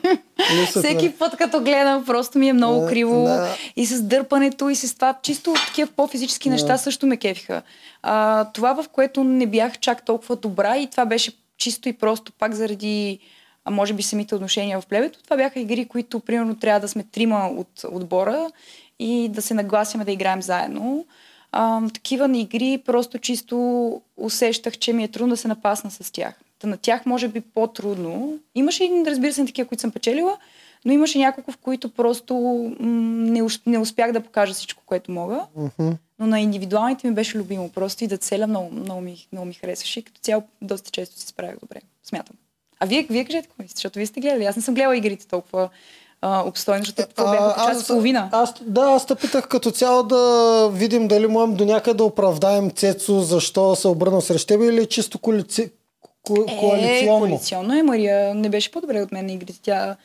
Всеки 0.70 0.94
нали? 0.94 1.12
път, 1.12 1.36
като 1.36 1.60
гледам, 1.60 2.04
просто 2.04 2.38
ми 2.38 2.48
е 2.48 2.52
много 2.52 2.80
Да, 2.80 2.86
криво. 2.86 3.24
да. 3.24 3.48
И 3.76 3.86
с 3.86 4.02
дърпането, 4.02 4.68
и 4.68 4.76
с 4.76 4.94
това. 4.94 5.14
Чисто 5.22 5.54
такива 5.66 5.90
по-физически 5.96 6.50
неща 6.50 6.78
също 6.78 7.06
ме 7.06 7.16
кефиха. 7.16 7.62
А, 8.02 8.44
това, 8.44 8.74
в 8.74 8.88
което 8.88 9.24
не 9.24 9.46
бях 9.46 9.78
чак 9.78 10.04
толкова 10.04 10.36
добра 10.36 10.76
и 10.76 10.86
това 10.86 11.04
беше 11.04 11.32
чисто 11.58 11.88
и 11.88 11.92
просто 11.92 12.32
пак 12.32 12.54
заради 12.54 13.18
а 13.64 13.70
може 13.70 13.92
би 13.92 14.02
самите 14.02 14.34
отношения 14.34 14.80
в 14.80 14.86
плебето. 14.86 15.22
Това 15.24 15.36
бяха 15.36 15.60
игри, 15.60 15.84
които 15.84 16.20
примерно 16.20 16.56
трябва 16.56 16.80
да 16.80 16.88
сме 16.88 17.04
трима 17.04 17.46
от 17.48 17.84
отбора 17.86 18.50
и 18.98 19.28
да 19.28 19.42
се 19.42 19.54
нагласяме 19.54 20.04
да 20.04 20.12
играем 20.12 20.42
заедно. 20.42 21.04
А, 21.52 21.88
такива 21.94 22.38
игри 22.38 22.82
просто 22.86 23.18
чисто 23.18 23.56
усещах, 24.16 24.78
че 24.78 24.92
ми 24.92 25.04
е 25.04 25.08
трудно 25.08 25.28
да 25.30 25.36
се 25.36 25.48
напасна 25.48 25.90
с 25.90 26.12
тях. 26.12 26.34
Та 26.58 26.66
на 26.66 26.76
тях 26.76 27.06
може 27.06 27.28
би 27.28 27.40
по-трудно. 27.40 28.38
Имаше 28.54 28.84
и, 28.84 29.04
разбира 29.06 29.32
се, 29.32 29.46
такива, 29.46 29.68
които 29.68 29.80
съм 29.80 29.90
печелила, 29.90 30.36
но 30.84 30.92
имаше 30.92 31.18
няколко, 31.18 31.52
в 31.52 31.56
които 31.56 31.88
просто 31.88 32.34
м- 32.80 32.86
не, 33.30 33.42
ус- 33.42 33.62
не 33.66 33.78
успях 33.78 34.12
да 34.12 34.20
покажа 34.20 34.54
всичко, 34.54 34.82
което 34.86 35.10
мога. 35.10 35.40
Мгм. 35.56 35.90
Но 36.18 36.26
на 36.26 36.40
индивидуалните 36.40 37.08
ми 37.08 37.14
беше 37.14 37.38
любимо. 37.38 37.68
Просто 37.68 38.04
и 38.04 38.06
да 38.06 38.16
целя 38.18 38.46
много, 38.46 38.70
много, 38.72 39.00
ми, 39.00 39.26
много 39.32 39.46
ми 39.46 39.54
харесваше. 39.54 40.00
И 40.00 40.02
като 40.02 40.20
цяло 40.20 40.42
доста 40.62 40.90
често 40.90 41.20
си 41.20 41.26
справях 41.26 41.56
добре. 41.60 41.80
Смятам. 42.04 42.36
А 42.80 42.86
вие, 42.86 43.06
вие 43.10 43.24
кажете 43.24 43.48
какво 43.48 43.62
мислите, 43.62 43.78
защото 43.78 43.98
вие 43.98 44.06
сте 44.06 44.20
гледали. 44.20 44.44
Аз 44.44 44.56
не 44.56 44.62
съм 44.62 44.74
гледала 44.74 44.96
игрите 44.96 45.26
толкова 45.26 45.68
а, 46.20 46.42
обстойно, 46.46 46.84
защото 46.84 47.02
какво 47.08 47.30
бяха 47.30 47.54
по 47.54 47.70
час 47.70 47.82
и 47.82 47.86
половина. 47.86 48.28
Аз, 48.32 48.54
да, 48.60 48.80
аз 48.80 49.06
те 49.06 49.14
питах 49.14 49.48
като 49.48 49.70
цяло 49.70 50.02
да 50.02 50.70
видим 50.72 51.08
дали 51.08 51.26
можем 51.26 51.54
до 51.54 51.64
някъде 51.64 51.96
да 51.96 52.04
оправдаем 52.04 52.70
Цецо, 52.70 53.20
защо 53.20 53.76
се 53.76 53.88
обърна 53.88 54.22
срещу 54.22 54.46
теб 54.46 54.62
или 54.62 54.86
чисто 54.86 55.18
коалици... 55.18 55.70
ко... 56.22 56.34
Е, 56.48 56.58
коалиционно. 56.58 57.26
коалиционно 57.26 57.74
е, 57.74 57.82
Мария. 57.82 58.34
Не 58.34 58.48
беше 58.48 58.70
по-добре 58.70 59.02
от 59.02 59.12
мен 59.12 59.26
на 59.26 59.32
игрите. 59.32 59.60
Тя 59.62 59.96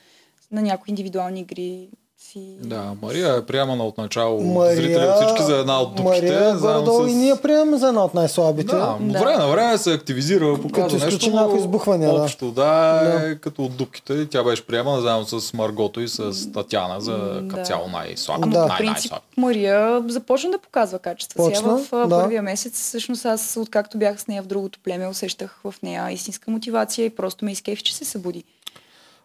на 0.51 0.61
някои 0.61 0.91
индивидуални 0.91 1.39
игри 1.39 1.89
си... 2.31 2.39
Да, 2.59 2.91
Мария 3.01 3.35
е 3.35 3.41
приемана 3.41 3.83
от 3.83 3.97
начало 3.97 4.41
Мария, 4.43 4.75
зрители 4.75 5.07
всички 5.15 5.43
за 5.43 5.55
една 5.55 5.81
от 5.81 5.95
дупките. 5.95 6.21
Мария, 6.21 6.55
горе-долу 6.55 7.07
и 7.07 7.13
ние 7.13 7.35
приемаме 7.35 7.77
за 7.77 7.87
една 7.87 8.05
от 8.05 8.13
най-слабите. 8.13 8.75
Да, 8.75 8.97
Да. 8.99 9.19
време 9.19 9.37
на 9.37 9.47
време 9.47 9.77
се 9.77 9.93
активизира, 9.93 10.57
показва 10.61 10.93
нещо. 10.93 11.07
изключи 11.07 11.29
някои 11.29 11.59
избухвания, 11.59 12.13
да. 12.13 12.21
Общо, 12.21 12.51
да, 12.51 13.01
е 13.23 13.35
като 13.35 13.63
от 13.63 13.77
дупките. 13.77 14.29
Тя 14.29 14.43
беше 14.43 14.67
приемана 14.67 15.01
заедно 15.01 15.25
с 15.25 15.53
Маргото 15.53 16.01
и 16.01 16.07
с 16.07 16.51
Татяна 16.51 17.01
за 17.01 17.11
като 17.41 17.55
да. 17.55 17.63
цяло 17.63 17.87
най-слаб. 17.87 18.39
Ама 18.41 18.53
Да. 18.53 18.65
Най- 18.65 18.77
принцип. 18.77 19.13
Мария 19.37 20.03
започна 20.07 20.51
да 20.51 20.57
показва 20.57 20.99
качества. 20.99 21.43
Сега 21.45 21.55
Почна, 21.59 21.77
в 21.77 22.07
да. 22.07 22.19
първия 22.21 22.41
месец, 22.41 22.73
всъщност 22.73 23.25
аз, 23.25 23.57
откакто 23.57 23.97
бях 23.97 24.21
с 24.21 24.27
нея 24.27 24.43
в 24.43 24.47
другото 24.47 24.79
племе, 24.83 25.07
усещах 25.07 25.59
в 25.63 25.73
нея 25.83 26.11
истинска 26.11 26.51
мотивация 26.51 27.05
и 27.05 27.09
просто 27.09 27.45
ме 27.45 27.51
изкефи, 27.51 27.83
че 27.83 27.95
се 27.95 28.05
събуди. 28.05 28.43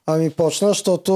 Ами 0.09 0.31
почна, 0.31 0.69
защото... 0.69 1.13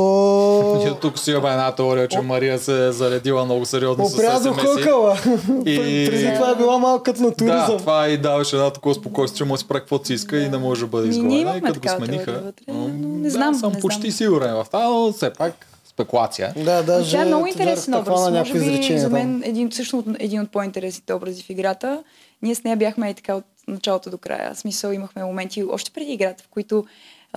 Тук 1.00 1.18
си 1.18 1.31
имаме 1.31 1.48
една 1.48 1.72
теория, 1.72 2.09
че 2.09 2.20
Мария 2.20 2.59
се 2.59 2.87
е 2.87 2.92
заредила 2.92 3.44
много 3.44 3.66
сериозно 3.66 4.07
с 4.07 4.11
СМС. 4.12 4.74
хъкала. 4.74 5.18
И- 5.66 6.07
Преди 6.07 6.35
това 6.35 6.50
е 6.50 6.57
била 6.57 6.79
малко 6.79 7.03
като 7.03 7.22
на 7.22 7.29
Да, 7.29 7.35
туризъм. 7.35 7.79
това 7.79 8.09
и 8.09 8.18
даваше 8.18 8.57
една 8.57 8.70
такова 8.70 8.94
спокойствие, 8.94 9.38
че 9.38 9.44
може 9.44 9.53
да 9.53 9.59
си 9.59 9.68
прави 9.68 9.81
каквото 9.81 10.07
си 10.07 10.14
иска 10.14 10.38
и 10.38 10.48
не 10.48 10.59
може 10.59 10.81
да 10.81 10.87
бъде 10.87 11.09
изгонена. 11.09 11.57
И 11.57 11.61
като 11.61 11.81
го 11.81 11.88
смениха. 11.88 12.33
вътре, 12.33 12.64
но 12.68 12.88
не 12.88 13.22
да, 13.22 13.31
знам, 13.31 13.55
съм 13.55 13.72
не 13.72 13.81
почти 13.81 14.00
знам. 14.00 14.12
сигурен 14.12 14.55
в 14.55 14.64
това, 14.66 14.85
но 14.85 15.12
все 15.12 15.33
пак 15.33 15.53
спекулация. 15.87 16.55
Да, 16.57 16.83
даже... 16.83 17.11
Тя 17.11 17.22
е 17.22 17.24
много 17.24 17.46
интересен 17.46 17.94
образ. 17.94 18.31
Може 18.31 18.53
би 18.53 18.98
за 18.98 19.09
мен 19.09 19.42
един, 19.44 19.70
всъщност 19.70 20.09
един 20.18 20.40
от 20.40 20.50
по-интересните 20.50 21.14
образи 21.14 21.42
в 21.42 21.50
играта. 21.50 22.03
Ние 22.42 22.55
с 22.55 22.64
нея 22.64 22.76
бяхме 22.76 23.11
и 23.11 23.14
така 23.14 23.35
от 23.35 23.44
началото 23.68 24.11
до 24.11 24.18
края. 24.18 24.55
В 24.55 24.59
смисъл 24.59 24.90
имахме 24.90 25.24
моменти 25.24 25.64
още 25.64 25.90
преди 25.90 26.12
играта, 26.12 26.44
в 26.44 26.48
които 26.48 26.85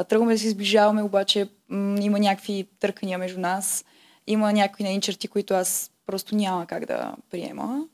тръгваме 0.03 0.33
да 0.33 0.39
се 0.39 0.47
изближаваме, 0.47 1.03
обаче 1.03 1.49
м- 1.69 1.97
има 2.01 2.19
някакви 2.19 2.67
търкания 2.79 3.17
между 3.17 3.39
нас. 3.39 3.85
Има 4.27 4.53
някои 4.53 4.83
нейни 4.83 5.01
черти, 5.01 5.27
които 5.27 5.53
аз 5.53 5.91
просто 6.05 6.35
няма 6.35 6.65
как 6.65 6.85
да 6.85 7.15
приема. 7.31 7.85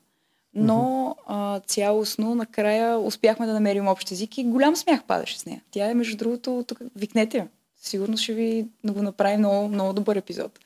Но 0.54 1.16
а, 1.26 1.60
цялостно 1.60 2.34
накрая 2.34 2.98
успяхме 2.98 3.46
да 3.46 3.52
намерим 3.52 3.88
общ 3.88 4.10
език 4.10 4.38
и 4.38 4.44
голям 4.44 4.76
смях 4.76 5.04
падаше 5.04 5.38
с 5.38 5.46
нея. 5.46 5.62
Тя 5.70 5.90
е, 5.90 5.94
между 5.94 6.16
другото, 6.16 6.64
тук 6.68 6.78
викнете. 6.96 7.48
Сигурно 7.82 8.16
ще 8.16 8.32
ви 8.32 8.66
да 8.84 8.92
го 8.92 9.02
направи 9.02 9.36
много, 9.36 9.68
много 9.68 9.92
добър 9.92 10.16
епизод. 10.16 10.58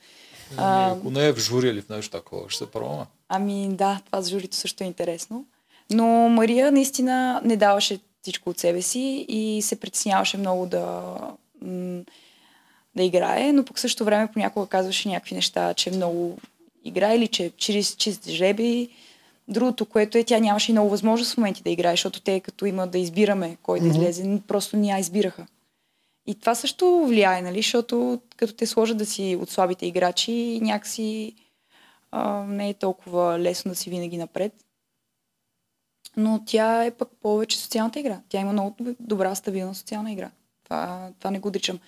А, 0.57 0.91
ако 0.91 1.11
не 1.11 1.27
е 1.27 1.33
в 1.33 1.39
жури 1.39 1.67
или 1.67 1.81
в 1.81 1.89
нещо 1.89 2.17
такова, 2.17 2.49
ще 2.49 2.65
се 2.65 2.71
пробваме. 2.71 3.05
Ами 3.29 3.69
да, 3.71 4.01
това 4.05 4.21
с 4.21 4.29
журито 4.29 4.55
също 4.55 4.83
е 4.83 4.87
интересно. 4.87 5.45
Но 5.91 6.05
Мария 6.29 6.71
наистина 6.71 7.41
не 7.45 7.57
даваше 7.57 7.99
всичко 8.25 8.49
от 8.49 8.59
себе 8.59 8.81
си 8.81 9.25
и 9.29 9.61
се 9.61 9.79
притесняваше 9.79 10.37
много 10.37 10.65
да, 10.65 11.15
да 12.95 13.03
играе, 13.03 13.53
но 13.53 13.65
пък 13.65 13.79
също 13.79 14.05
време 14.05 14.31
понякога 14.33 14.67
казваше 14.67 15.09
някакви 15.09 15.35
неща, 15.35 15.73
че 15.73 15.91
много 15.91 16.37
играе 16.83 17.15
или 17.15 17.27
че 17.27 17.51
чист, 17.57 17.97
чист 17.97 18.29
жреби. 18.29 18.89
Другото, 19.47 19.85
което 19.85 20.17
е, 20.17 20.23
тя 20.23 20.39
нямаше 20.39 20.71
и 20.71 20.73
много 20.73 20.89
възможност 20.89 21.33
в 21.33 21.37
моменти 21.37 21.63
да 21.63 21.69
играе, 21.69 21.93
защото 21.93 22.21
те 22.21 22.39
като 22.39 22.65
има 22.65 22.87
да 22.87 22.97
избираме 22.97 23.57
кой 23.63 23.79
да 23.79 23.87
излезе, 23.87 24.23
mm-hmm. 24.23 24.41
просто 24.41 24.77
ни 24.77 24.89
я 24.89 24.99
избираха. 24.99 25.47
И 26.27 26.35
това 26.35 26.55
също 26.55 27.05
влияе, 27.07 27.41
нали, 27.41 27.57
защото 27.57 28.21
като 28.37 28.53
те 28.53 28.65
сложат 28.65 28.97
да 28.97 29.05
си 29.05 29.37
от 29.41 29.49
слабите 29.49 29.85
играчи, 29.85 30.59
някакси 30.61 31.33
а, 32.11 32.43
не 32.47 32.69
е 32.69 32.73
толкова 32.73 33.39
лесно 33.39 33.71
да 33.71 33.75
си 33.75 33.89
винаги 33.89 34.17
напред. 34.17 34.53
Но 36.17 36.43
тя 36.45 36.85
е 36.85 36.91
пък 36.91 37.09
повече 37.21 37.57
социалната 37.57 37.99
игра. 37.99 38.19
Тя 38.29 38.39
има 38.39 38.53
много 38.53 38.75
добра, 38.99 39.35
стабилна 39.35 39.75
социална 39.75 40.11
игра. 40.11 40.31
Това, 40.63 41.09
това 41.19 41.31
не 41.31 41.39
го 41.39 41.47
отричам. 41.47 41.79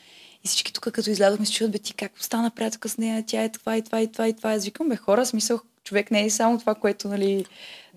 И 0.44 0.48
всички 0.48 0.74
тук, 0.74 0.84
като 0.92 1.10
излязохме, 1.10 1.46
се 1.46 1.54
чудят, 1.54 1.72
бе, 1.72 1.80
ти 1.80 1.94
как 1.94 2.12
стана 2.20 2.52
приятелка 2.52 2.90
с 2.90 2.98
нея, 2.98 3.24
тя 3.28 3.44
е 3.44 3.52
това 3.52 3.78
и 3.78 3.82
това 3.82 4.02
и 4.02 4.08
това 4.08 4.28
и 4.28 4.34
това. 4.34 4.54
Аз 4.54 4.66
викам, 4.66 4.90
бе, 4.90 4.96
хора, 4.96 5.26
смисъл, 5.26 5.60
човек 5.84 6.12
не 6.12 6.26
е 6.26 6.30
само 6.30 6.60
това, 6.60 6.76
което, 6.76 7.08
нали, 7.08 7.46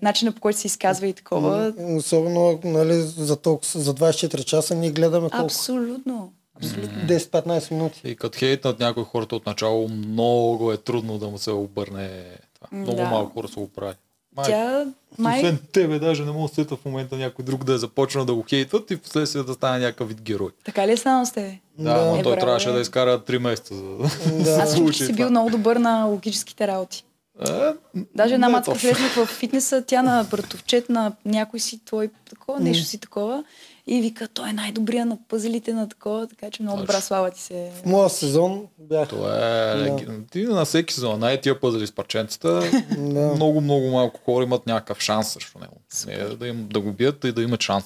начина 0.01 0.31
по 0.31 0.41
който 0.41 0.59
се 0.59 0.67
изказва 0.67 1.07
и 1.07 1.13
такова. 1.13 1.73
Особено, 1.97 2.59
нали, 2.63 2.93
за, 3.01 3.35
толкова, 3.35 3.79
за 3.79 3.95
24 3.95 4.43
часа 4.43 4.75
ние 4.75 4.91
гледаме 4.91 5.29
колко. 5.29 5.45
Абсолютно. 5.45 6.33
Абсолютно. 6.55 7.01
10-15 7.07 7.71
минути. 7.71 8.01
И 8.05 8.15
като 8.15 8.37
хейтнат 8.37 8.79
някои 8.79 9.03
хората 9.03 9.35
от 9.35 9.45
начало, 9.45 9.89
много 9.89 10.71
е 10.71 10.77
трудно 10.77 11.17
да 11.17 11.27
му 11.27 11.37
се 11.37 11.51
обърне 11.51 12.23
това. 12.53 12.67
Много 12.71 12.97
да. 12.97 13.09
малко 13.09 13.33
хора 13.33 13.47
се 13.47 13.59
го 13.59 13.67
прави. 13.67 13.95
Май, 14.37 14.45
Тя, 14.45 14.85
май... 15.17 15.37
Освен 15.37 15.59
тебе, 15.71 15.99
даже 15.99 16.25
не 16.25 16.31
мога 16.31 16.47
да 16.47 16.53
сета 16.53 16.75
в 16.75 16.85
момента 16.85 17.17
някой 17.17 17.45
друг 17.45 17.63
да 17.63 17.73
е 17.73 17.77
започнал 17.77 18.25
да 18.25 18.35
го 18.35 18.45
хейтват 18.49 18.91
и 18.91 18.95
в 18.95 19.01
последствие 19.01 19.43
да 19.43 19.53
стане 19.53 19.79
някакъв 19.79 20.09
вид 20.09 20.21
герой. 20.21 20.49
Така 20.63 20.87
ли 20.87 20.91
е 20.91 20.97
станало 20.97 21.25
с 21.25 21.31
тебе? 21.31 21.59
Да, 21.77 21.93
да. 21.93 22.05
но 22.05 22.15
е, 22.15 22.23
той 22.23 22.31
браво, 22.31 22.45
трябваше 22.45 22.69
е. 22.69 22.71
да 22.71 22.79
изкара 22.79 23.19
3 23.19 23.37
месеца. 23.37 23.73
За 23.75 24.55
да. 24.55 24.61
Аз 24.61 24.75
че 24.93 25.05
си 25.05 25.13
бил 25.13 25.29
много 25.29 25.49
добър 25.49 25.75
на 25.75 26.05
логическите 26.05 26.67
работи. 26.67 27.05
А, 27.39 27.67
е, 27.67 27.73
Даже 28.15 28.33
една 28.33 28.49
мацка 28.49 28.73
влезнах 28.73 29.15
в 29.15 29.25
фитнеса, 29.25 29.83
тя 29.87 30.01
на 30.01 30.23
братовчет 30.31 30.89
на 30.89 31.11
някой 31.25 31.59
си 31.59 31.85
твой 31.85 32.09
такова, 32.29 32.59
нещо 32.59 32.85
си 32.85 32.97
такова. 32.97 33.43
И 33.87 34.01
вика, 34.01 34.27
той 34.27 34.49
е 34.49 34.53
най-добрия 34.53 35.05
на 35.05 35.17
пъзелите 35.27 35.73
на 35.73 35.89
такова, 35.89 36.27
така 36.27 36.51
че 36.51 36.63
много 36.63 36.79
добра 36.79 37.01
слава 37.01 37.31
ти 37.31 37.41
се. 37.41 37.71
В 37.75 37.85
моя 37.85 38.09
сезон 38.09 38.67
бях. 38.79 39.09
Това 39.09 39.37
е... 39.37 39.75
Да. 39.75 39.97
Ти 40.31 40.43
на 40.43 40.65
всеки 40.65 40.93
сезон, 40.93 41.19
най 41.19 41.41
тия 41.41 41.59
пъзели 41.59 41.87
с 41.87 41.91
парченцата, 41.91 42.59
да. 42.97 43.33
много, 43.35 43.61
много 43.61 43.87
малко 43.87 44.19
хора 44.25 44.43
имат 44.43 44.67
някакъв 44.67 44.99
шанс 44.99 45.27
срещу 45.27 45.59
него. 45.59 45.73
Не, 46.07 46.35
да, 46.35 46.47
им, 46.47 46.67
да 46.67 46.79
го 46.79 46.91
бият 46.91 47.23
и 47.23 47.31
да 47.31 47.41
имат 47.41 47.61
шанс. 47.61 47.85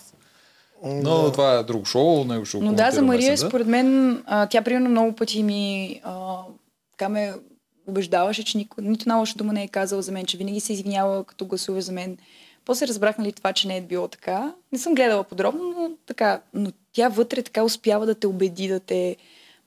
Но 0.83 1.21
да. 1.21 1.31
това 1.31 1.53
е 1.53 1.63
друго 1.63 1.85
шоу, 1.85 2.23
него 2.23 2.45
ще 2.45 2.57
Но 2.57 2.73
да, 2.73 2.91
за 2.91 3.01
Мария, 3.01 3.37
според 3.37 3.67
мен, 3.67 4.23
а, 4.25 4.47
тя 4.47 4.61
примерно 4.61 4.89
много 4.89 5.15
пъти 5.15 5.43
ми 5.43 6.01
а, 6.03 6.37
така 6.91 7.09
ме 7.09 7.33
убеждаваше, 7.87 8.43
че 8.45 8.57
никой, 8.57 8.83
нито 8.83 9.03
една 9.03 9.15
лоша 9.15 9.37
дума 9.37 9.53
не 9.53 9.63
е 9.63 9.67
казала 9.67 10.01
за 10.01 10.11
мен, 10.11 10.25
че 10.25 10.37
винаги 10.37 10.59
се 10.59 10.73
извинява 10.73 11.23
като 11.23 11.45
гласува 11.45 11.81
за 11.81 11.91
мен. 11.91 12.17
После 12.65 12.87
разбрах, 12.87 13.17
нали, 13.17 13.31
това, 13.31 13.53
че 13.53 13.67
не 13.67 13.77
е 13.77 13.81
било 13.81 14.07
така. 14.07 14.53
Не 14.71 14.79
съм 14.79 14.95
гледала 14.95 15.23
подробно, 15.23 15.63
но 15.63 15.91
така. 16.07 16.41
Но 16.53 16.71
тя 16.93 17.07
вътре 17.07 17.41
така 17.41 17.63
успява 17.63 18.05
да 18.05 18.15
те 18.15 18.27
убеди, 18.27 18.67
да 18.67 18.79
те, 18.79 19.15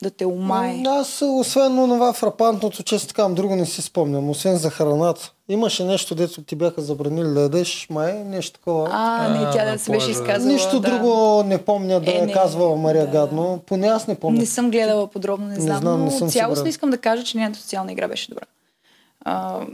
да 0.03 0.11
те 0.11 0.27
умае. 0.27 0.83
Аз, 0.87 1.23
освен 1.23 1.77
това 1.77 2.13
фрапантното, 2.13 2.83
често 2.83 3.09
така, 3.09 3.29
друго 3.29 3.57
не 3.57 3.67
си 3.67 3.83
спомням, 3.83 4.31
освен 4.31 4.57
за 4.57 4.71
храната. 4.71 5.33
Имаше 5.49 5.85
нещо, 5.85 6.15
дето 6.15 6.43
ти 6.43 6.57
бяха 6.57 6.83
забранили 6.83 7.29
да 7.29 7.41
ядеш, 7.41 7.87
май, 7.91 8.25
нещо 8.25 8.53
такова. 8.53 8.89
А, 8.93 9.29
не, 9.29 9.51
тя 9.51 9.73
да 9.73 9.79
се 9.79 9.91
беше 9.91 10.11
изказала. 10.11 10.53
Нищо 10.53 10.81
да. 10.81 10.91
друго 10.91 11.43
не 11.47 11.59
помня 11.59 12.01
да 12.01 12.11
е, 12.11 12.15
е 12.15 12.33
казвала 12.33 12.77
Мария 12.77 13.07
да. 13.07 13.13
Гадно. 13.13 13.61
Поне 13.67 13.87
аз 13.87 14.07
не 14.07 14.15
помня. 14.15 14.39
Не 14.39 14.47
съм 14.47 14.71
гледала 14.71 15.07
подробно, 15.07 15.47
не 15.47 15.61
знам, 15.61 15.75
не 15.75 15.81
знам 15.81 16.05
не 16.05 16.11
съм 16.11 16.31
цялостно 16.31 16.57
сигурен. 16.57 16.71
искам 16.71 16.91
да 16.91 16.99
кажа, 16.99 17.25
че 17.25 17.37
нейната 17.37 17.59
социална 17.59 17.93
игра 17.93 18.09
беше 18.09 18.29
добра. 18.29 18.45
А, 19.31 19.67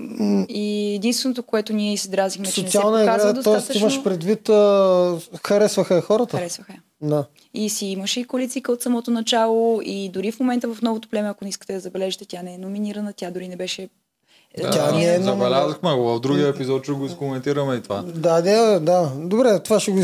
и 0.49 0.95
единственото, 0.95 1.43
което 1.43 1.73
ние 1.73 1.97
се 1.97 2.09
дразихме, 2.09 2.47
че 2.47 2.53
Социална 2.53 2.99
не 2.99 3.05
се 3.05 3.07
показва 3.07 3.31
игра, 3.31 3.43
достатъчно... 3.43 3.81
имаш 3.81 4.03
предвид, 4.03 4.49
а, 4.49 5.19
харесваха 5.45 6.01
хората? 6.01 6.37
Харесваха 6.37 6.73
Да. 7.03 7.25
И 7.55 7.71
си 7.71 7.87
имаше 7.87 8.21
и 8.21 8.25
коалицика 8.25 8.73
от 8.73 8.83
самото 8.83 9.11
начало 9.11 9.81
и 9.85 10.09
дори 10.09 10.33
в 10.33 10.41
момента 10.41 10.75
в 10.75 10.83
новото 10.83 11.09
племе, 11.09 11.29
ако 11.29 11.45
не 11.45 11.49
искате 11.49 11.73
да 11.73 11.81
забележите, 11.81 12.25
тя 12.25 12.43
не 12.43 12.55
е 12.55 12.59
номинирана, 12.59 13.13
тя 13.13 13.31
дори 13.31 13.49
не 13.49 13.57
беше 13.57 13.89
да, 14.63 14.71
тя 14.71 14.93
не 14.93 15.15
е 15.15 15.21
забелязахме 15.21 15.95
го. 15.95 16.05
В 16.05 16.21
другия 16.21 16.49
епизод 16.49 16.83
ще 16.83 16.93
го 16.93 17.07
изкоментираме 17.07 17.75
и 17.75 17.83
това. 17.83 18.03
Да, 18.03 18.43
да, 18.43 18.81
да. 18.81 19.13
Добре, 19.17 19.59
това 19.59 19.81
ще 19.81 19.91
го, 19.91 20.01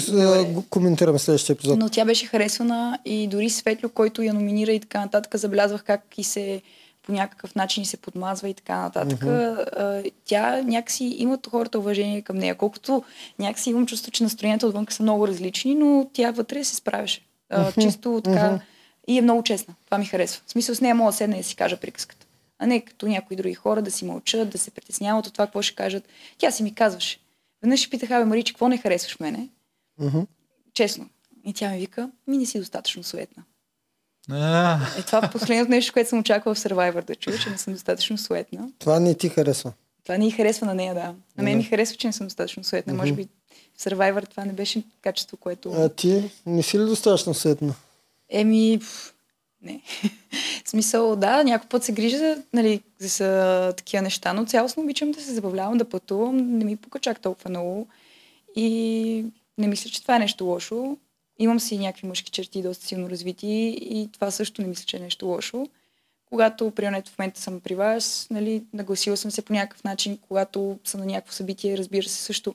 го 0.53 0.65
коментираме 0.71 1.19
в 1.19 1.23
следващия 1.23 1.55
епизод. 1.55 1.79
Но 1.79 1.89
тя 1.89 2.05
беше 2.05 2.27
харесвана 2.27 2.99
и 3.05 3.27
дори 3.27 3.51
Светло, 3.51 3.89
който 3.89 4.23
я 4.23 4.35
номинира 4.35 4.73
и 4.73 4.81
така 4.81 5.01
нататък, 5.01 5.37
забелязвах 5.37 5.85
как 5.85 6.03
и 6.19 6.25
се 6.25 6.63
по 7.03 7.13
някакъв 7.13 7.55
начин 7.55 7.85
се 7.85 7.97
подмазва 7.97 8.49
и 8.49 8.55
така 8.55 8.81
нататък. 8.81 9.21
Mm-hmm. 9.21 10.13
Тя 10.25 10.63
някакси 10.63 11.05
имат 11.05 11.47
хората 11.47 11.79
уважение 11.79 12.23
към 12.23 12.37
нея. 12.37 12.55
Колкото 12.55 13.03
някакси 13.39 13.71
имам 13.71 13.87
чувство, 13.87 14.11
че 14.11 14.23
настроенията 14.23 14.67
отвън 14.67 14.87
са 14.91 15.03
много 15.03 15.29
различни, 15.29 15.75
но 15.75 16.11
тя 16.13 16.31
вътре 16.31 16.65
се 16.65 16.75
справяше. 16.75 17.21
Mm-hmm. 17.53 17.83
Чисто 17.83 18.21
така. 18.25 18.39
Mm-hmm. 18.39 18.61
И 19.09 19.19
е 19.19 19.23
много 19.23 19.43
честна. 19.43 19.75
Това 19.85 19.99
ми 19.99 20.05
харесва. 20.05 20.43
В 20.47 20.51
смисъл 20.51 20.75
с 20.75 20.81
нея 20.81 20.95
мога 20.95 21.11
да 21.11 21.17
седна 21.17 21.37
и 21.37 21.41
да 21.41 21.45
си 21.45 21.57
кажа 21.57 21.77
приказката. 21.77 22.27
А 22.59 22.67
не 22.67 22.81
като 22.81 23.09
някои 23.09 23.37
други 23.37 23.55
хора 23.55 23.83
да 23.83 23.91
си 23.91 24.05
мълчат, 24.05 24.51
да 24.51 24.59
се 24.59 24.71
притесняват 24.71 25.27
от 25.27 25.33
това, 25.33 25.47
какво 25.47 25.63
ще 25.63 25.77
кажат. 25.77 26.09
Тя 26.39 26.51
си 26.51 26.63
ми 26.63 26.75
казваше. 26.75 27.19
Веднъж 27.63 27.81
ще 27.81 27.91
питах, 27.91 28.11
абе, 28.11 28.25
Маричи, 28.25 28.53
какво 28.53 28.69
не 28.69 28.79
харесваш 28.79 29.21
мене? 29.21 29.49
Mm-hmm. 30.01 30.27
Честно. 30.75 31.09
И 31.45 31.55
тя 31.55 31.71
ми 31.71 31.79
вика, 31.79 32.11
ми 32.27 32.39
не 32.39 32.47
си 32.47 32.59
достатъчно 32.59 33.03
суетна. 33.03 33.43
Е, 34.29 35.03
това 35.03 35.19
е 35.25 35.31
последното 35.31 35.71
нещо, 35.71 35.93
което 35.93 36.09
съм 36.09 36.19
очаквала 36.19 36.55
в 36.55 36.59
Survivor 36.59 37.05
да 37.05 37.15
чуя, 37.15 37.39
че 37.39 37.51
не 37.51 37.59
съм 37.59 37.73
достатъчно 37.73 38.19
суетна. 38.19 38.69
Това 38.79 39.01
не 39.01 39.15
ти 39.15 39.29
харесва. 39.29 39.73
Това 40.05 40.19
не 40.19 40.27
и 40.29 40.31
харесва 40.31 40.67
на 40.67 40.75
нея, 40.75 40.95
да. 40.95 41.15
На 41.37 41.45
мен 41.45 41.57
ми 41.57 41.65
харесва, 41.65 41.97
че 41.97 42.07
не 42.07 42.13
съм 42.13 42.27
достатъчно 42.27 42.65
суетна. 42.65 42.93
Mm-hmm. 42.93 42.97
Може 42.97 43.13
би 43.13 43.29
в 43.79 43.83
Survivor 43.83 44.31
това 44.31 44.45
не 44.45 44.53
беше 44.53 44.83
качество, 45.03 45.37
което... 45.37 45.73
А 45.73 45.89
ти 45.89 46.31
не 46.47 46.63
си 46.63 46.79
ли 46.79 46.85
достатъчно 46.85 47.35
суетна? 47.35 47.75
Еми, 48.29 48.79
пф, 48.81 49.15
не. 49.63 49.81
в 50.65 50.69
смисъл, 50.69 51.17
да, 51.17 51.45
някой 51.45 51.69
път 51.69 51.85
се 51.85 51.93
грижа 51.93 52.37
нали, 52.53 52.81
за 52.99 53.73
такива 53.77 54.03
неща, 54.03 54.33
но 54.33 54.47
цялостно 54.47 54.83
обичам 54.83 55.11
да 55.11 55.21
се 55.21 55.35
забавлявам, 55.35 55.79
да 55.79 55.89
пътувам, 55.89 56.59
не 56.59 56.65
ми 56.65 56.77
пука 56.77 56.99
чак 56.99 57.21
толкова 57.21 57.51
много. 57.51 57.89
И 58.57 59.25
не 59.59 59.67
мисля, 59.67 59.91
че 59.91 60.03
това 60.03 60.17
е 60.17 60.19
нещо 60.19 60.45
лошо. 60.45 60.97
Имам 61.41 61.61
си 61.61 61.79
някакви 61.79 62.07
мъжки 62.07 62.31
черти, 62.31 62.63
доста 62.63 62.87
силно 62.87 63.11
развити 63.11 63.79
и 63.81 64.09
това 64.13 64.31
също 64.31 64.63
не 64.63 64.69
мисля, 64.69 64.85
че 64.85 64.97
е 64.97 65.01
нещо 65.01 65.27
лошо. 65.27 65.67
Когато, 66.27 66.71
примерно, 66.71 67.03
в 67.07 67.19
момента 67.19 67.41
съм 67.41 67.61
при 67.61 67.75
вас, 67.75 68.27
нали, 68.31 68.65
нагласила 68.73 69.17
съм 69.17 69.31
се 69.31 69.43
по 69.43 69.53
някакъв 69.53 69.85
начин, 69.85 70.19
когато 70.29 70.79
съм 70.85 71.01
на 71.01 71.07
някакво 71.07 71.33
събитие, 71.33 71.79
разбира 71.79 72.09
се 72.09 72.23
също. 72.23 72.55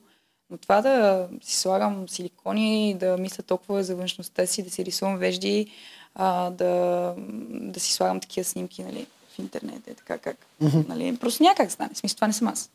Но 0.50 0.58
това 0.58 0.82
да 0.82 1.28
си 1.42 1.56
слагам 1.56 2.08
силикони, 2.08 2.96
да 3.00 3.16
мисля 3.16 3.42
толкова 3.42 3.84
за 3.84 3.96
външността 3.96 4.46
си, 4.46 4.62
да 4.62 4.70
си 4.70 4.84
рисувам 4.84 5.18
вежди, 5.18 5.70
а, 6.14 6.50
да, 6.50 7.14
да 7.50 7.80
си 7.80 7.92
слагам 7.92 8.20
такива 8.20 8.44
снимки 8.44 8.82
нали, 8.82 9.06
в 9.34 9.38
интернет, 9.38 9.88
е 9.88 9.94
така 9.94 10.18
как. 10.18 10.46
Mm-hmm. 10.62 10.88
Нали, 10.88 11.16
просто 11.16 11.42
някак 11.42 11.72
стане. 11.72 11.94
В 11.94 11.98
смисъл, 11.98 12.14
това 12.14 12.26
не 12.26 12.32
съм 12.32 12.48
аз. 12.48 12.70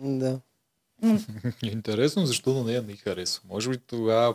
Да. 0.00 0.40
Интересно, 1.62 2.26
защо 2.26 2.54
на 2.54 2.64
нея 2.64 2.82
не 2.82 2.96
харесва. 2.96 3.42
Може 3.48 3.70
би 3.70 3.78
тогава 3.78 4.34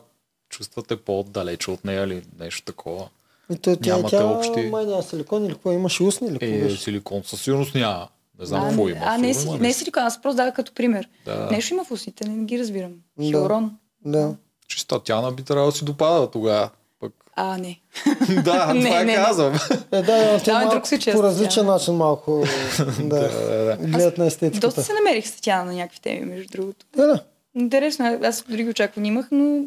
чувствате 0.49 0.95
по-далеч 0.95 1.67
от 1.67 1.85
нея 1.85 2.03
или 2.03 2.21
нещо 2.39 2.65
такова. 2.65 3.09
И 3.53 3.57
то, 3.57 3.75
тя, 3.75 3.95
Нямате 3.95 4.17
тя, 4.17 4.25
общи... 4.25 4.69
май 4.71 4.85
няма 4.85 5.03
силикон 5.03 5.45
или 5.45 5.53
какво? 5.53 5.71
Имаш 5.71 6.01
устни 6.01 6.27
или 6.27 6.39
какво 6.39 6.73
Е, 6.73 6.77
силикон 6.77 7.21
със 7.23 7.41
сигурност 7.41 7.75
няма. 7.75 8.07
Не 8.39 8.45
знам 8.45 8.67
какво 8.67 8.89
има. 8.89 8.99
А, 9.03 9.17
не, 9.17 9.29
е, 9.29 9.33
не 9.59 9.73
силикон, 9.73 10.03
аз 10.03 10.21
просто 10.21 10.37
дадах 10.37 10.53
като 10.53 10.73
пример. 10.73 11.09
Да. 11.25 11.47
Нещо 11.51 11.73
има 11.73 11.83
в 11.83 11.91
устните, 11.91 12.29
не 12.29 12.45
ги 12.45 12.59
разбирам. 12.59 12.91
Да. 13.17 13.25
Хилорон. 13.25 13.77
Да. 14.05 14.35
Чиста 14.67 15.03
Тяна 15.03 15.31
би 15.31 15.43
трябвало 15.43 15.71
да 15.71 15.77
си 15.77 15.85
допада 15.85 16.31
тогава. 16.31 16.69
Пък. 16.99 17.13
А, 17.35 17.57
не. 17.57 17.79
да, 18.43 18.73
не, 18.73 18.85
това 18.85 19.03
не, 19.03 19.15
казвам. 19.15 19.53
Е, 19.91 20.01
да, 20.01 20.39
но 20.47 20.53
да, 20.53 20.69
друг 20.69 20.87
случай, 20.87 21.13
по 21.13 21.23
различен 21.23 21.65
начин 21.65 21.93
малко 21.93 22.43
да, 22.99 23.19
да, 23.19 23.65
да. 23.65 23.77
гледат 23.81 24.17
на 24.17 24.25
естетиката. 24.25 24.67
Доста 24.67 24.83
се 24.83 24.93
намерих 24.93 25.27
с 25.27 25.41
Тяна 25.41 25.65
на 25.65 25.73
някакви 25.73 25.99
теми, 25.99 26.25
между 26.25 26.49
другото. 26.51 26.85
Да, 26.95 27.07
да. 27.07 27.23
Интересно, 27.55 28.19
аз 28.23 28.43
други 28.49 28.69
очаквания 28.69 29.09
имах, 29.09 29.27
но 29.31 29.65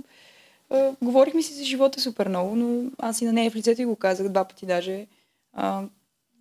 а, 0.73 0.97
говорихме 1.03 1.43
си 1.43 1.55
за 1.55 1.65
живота 1.65 2.01
супер 2.01 2.29
много, 2.29 2.57
но 2.57 2.91
аз 2.99 3.21
и 3.21 3.25
на 3.25 3.33
нея 3.33 3.51
в 3.51 3.57
лицето 3.57 3.83
и 3.83 3.85
го 3.85 3.97
казах 3.97 4.29
два 4.29 4.45
пъти 4.45 4.67
даже. 4.67 5.07
А, 5.53 5.83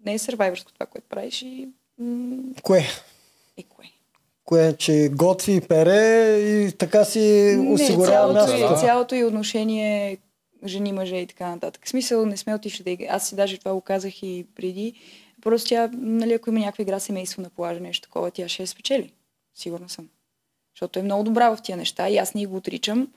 не 0.05 0.13
е 0.13 0.19
сървайвърско 0.19 0.73
това, 0.73 0.85
което 0.85 1.07
правиш 1.09 1.41
и 1.41 1.69
М, 2.01 2.37
Кое? 2.63 2.85
Е, 3.57 3.63
кое? 3.63 3.85
Кое, 4.43 4.73
че 4.77 5.09
готви 5.13 5.55
и 5.55 5.61
пере 5.61 6.37
и 6.39 6.71
така 6.71 7.05
си 7.05 7.57
осигурява 7.69 8.33
цялото, 8.33 8.57
място. 8.57 8.75
и, 8.75 8.79
цялото 8.79 9.15
и 9.15 9.23
отношение 9.23 10.17
жени, 10.65 10.91
мъже 10.93 11.15
и 11.15 11.27
така 11.27 11.49
нататък. 11.49 11.85
В 11.85 11.89
смисъл 11.89 12.25
не 12.25 12.37
сме 12.37 12.55
отишли 12.55 12.97
да. 12.97 13.05
Аз 13.09 13.29
си 13.29 13.35
даже 13.35 13.57
това 13.57 13.73
го 13.73 13.81
казах 13.81 14.23
и 14.23 14.45
преди. 14.55 14.93
Просто 15.41 15.69
тя, 15.69 15.89
нали, 15.93 16.33
ако 16.33 16.49
има 16.49 16.59
някаква 16.59 16.81
игра 16.81 16.99
семейство 16.99 17.41
на 17.41 17.49
плажа, 17.49 17.79
нещо 17.79 18.07
такова, 18.07 18.31
тя 18.31 18.47
ще 18.47 18.63
я 18.63 18.67
спечели. 18.67 19.13
Сигурна 19.55 19.89
съм. 19.89 20.09
Защото 20.75 20.99
е 20.99 21.03
много 21.03 21.23
добра 21.23 21.55
в 21.55 21.61
тия 21.61 21.77
неща 21.77 22.09
и 22.09 22.17
аз 22.17 22.33
не 22.33 22.45
го 22.45 22.55
отричам. 22.55 23.07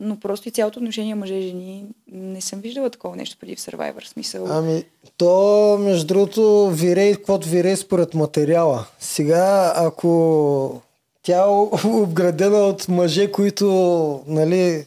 Но 0.00 0.20
просто 0.20 0.48
и 0.48 0.52
цялото 0.52 0.78
отношение 0.80 1.14
мъже 1.14 1.34
и 1.34 1.48
жени 1.48 1.84
не 2.12 2.40
съм 2.40 2.60
виждала 2.60 2.90
такова 2.90 3.16
нещо 3.16 3.36
преди 3.40 3.56
в 3.56 3.60
Survivor. 3.60 4.06
Смисъл. 4.06 4.46
Ами, 4.50 4.84
то, 5.16 5.76
между 5.80 6.06
другото, 6.06 6.70
вирей, 6.70 7.14
каквото 7.14 7.48
вирей 7.48 7.76
според 7.76 8.14
материала. 8.14 8.86
Сега, 9.00 9.72
ако 9.76 10.80
тя 11.22 11.44
е 11.44 11.88
обградена 11.88 12.58
от 12.58 12.88
мъже, 12.88 13.32
които, 13.32 14.22
нали, 14.26 14.86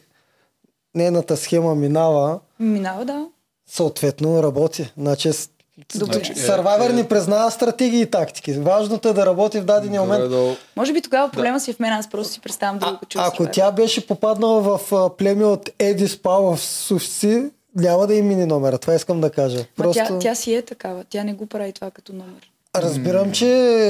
нейната 0.94 1.36
схема 1.36 1.74
минава, 1.74 2.40
Минава, 2.60 3.04
да. 3.04 3.26
съответно 3.66 4.42
работи. 4.42 4.92
Значи, 4.96 5.30
Добре. 5.94 6.14
Значи, 6.14 6.32
е, 6.32 6.34
Survivor 6.36 6.90
е- 6.90 6.92
не 6.92 7.08
признава 7.08 7.50
стратегии 7.50 8.00
и 8.00 8.06
тактики. 8.06 8.52
Важното 8.52 9.08
е 9.08 9.12
да 9.12 9.26
работи 9.26 9.60
в 9.60 9.64
дадения 9.64 10.00
момент. 10.00 10.20
Горе-долу. 10.20 10.56
Може 10.76 10.92
би 10.92 11.02
тогава 11.02 11.28
проблема 11.30 11.60
си 11.60 11.70
е 11.70 11.74
в 11.74 11.80
мен, 11.80 11.92
аз 11.92 12.10
просто 12.10 12.32
си 12.32 12.40
представям 12.40 12.78
друго 12.78 12.98
чувство. 13.08 13.32
ако 13.34 13.46
тя 13.46 13.72
беше 13.72 14.06
попаднала 14.06 14.60
в 14.60 14.92
а, 14.92 15.10
племе 15.10 15.44
от 15.44 15.70
Еди 15.78 16.08
Спал 16.08 16.56
в 16.56 16.60
Суфси, 16.60 17.44
няма 17.76 18.06
да 18.06 18.14
им 18.14 18.28
мини 18.28 18.46
номера. 18.46 18.78
Това 18.78 18.94
искам 18.94 19.20
да 19.20 19.30
кажа. 19.30 19.58
Ма 19.58 19.64
Просто 19.76 20.04
тя, 20.04 20.18
тя 20.18 20.34
си 20.34 20.54
е 20.54 20.62
такава. 20.62 21.04
Тя 21.04 21.24
не 21.24 21.34
го 21.34 21.46
прави 21.46 21.72
това 21.72 21.90
като 21.90 22.12
номер. 22.12 22.50
разбирам, 22.76 23.32
че 23.32 23.48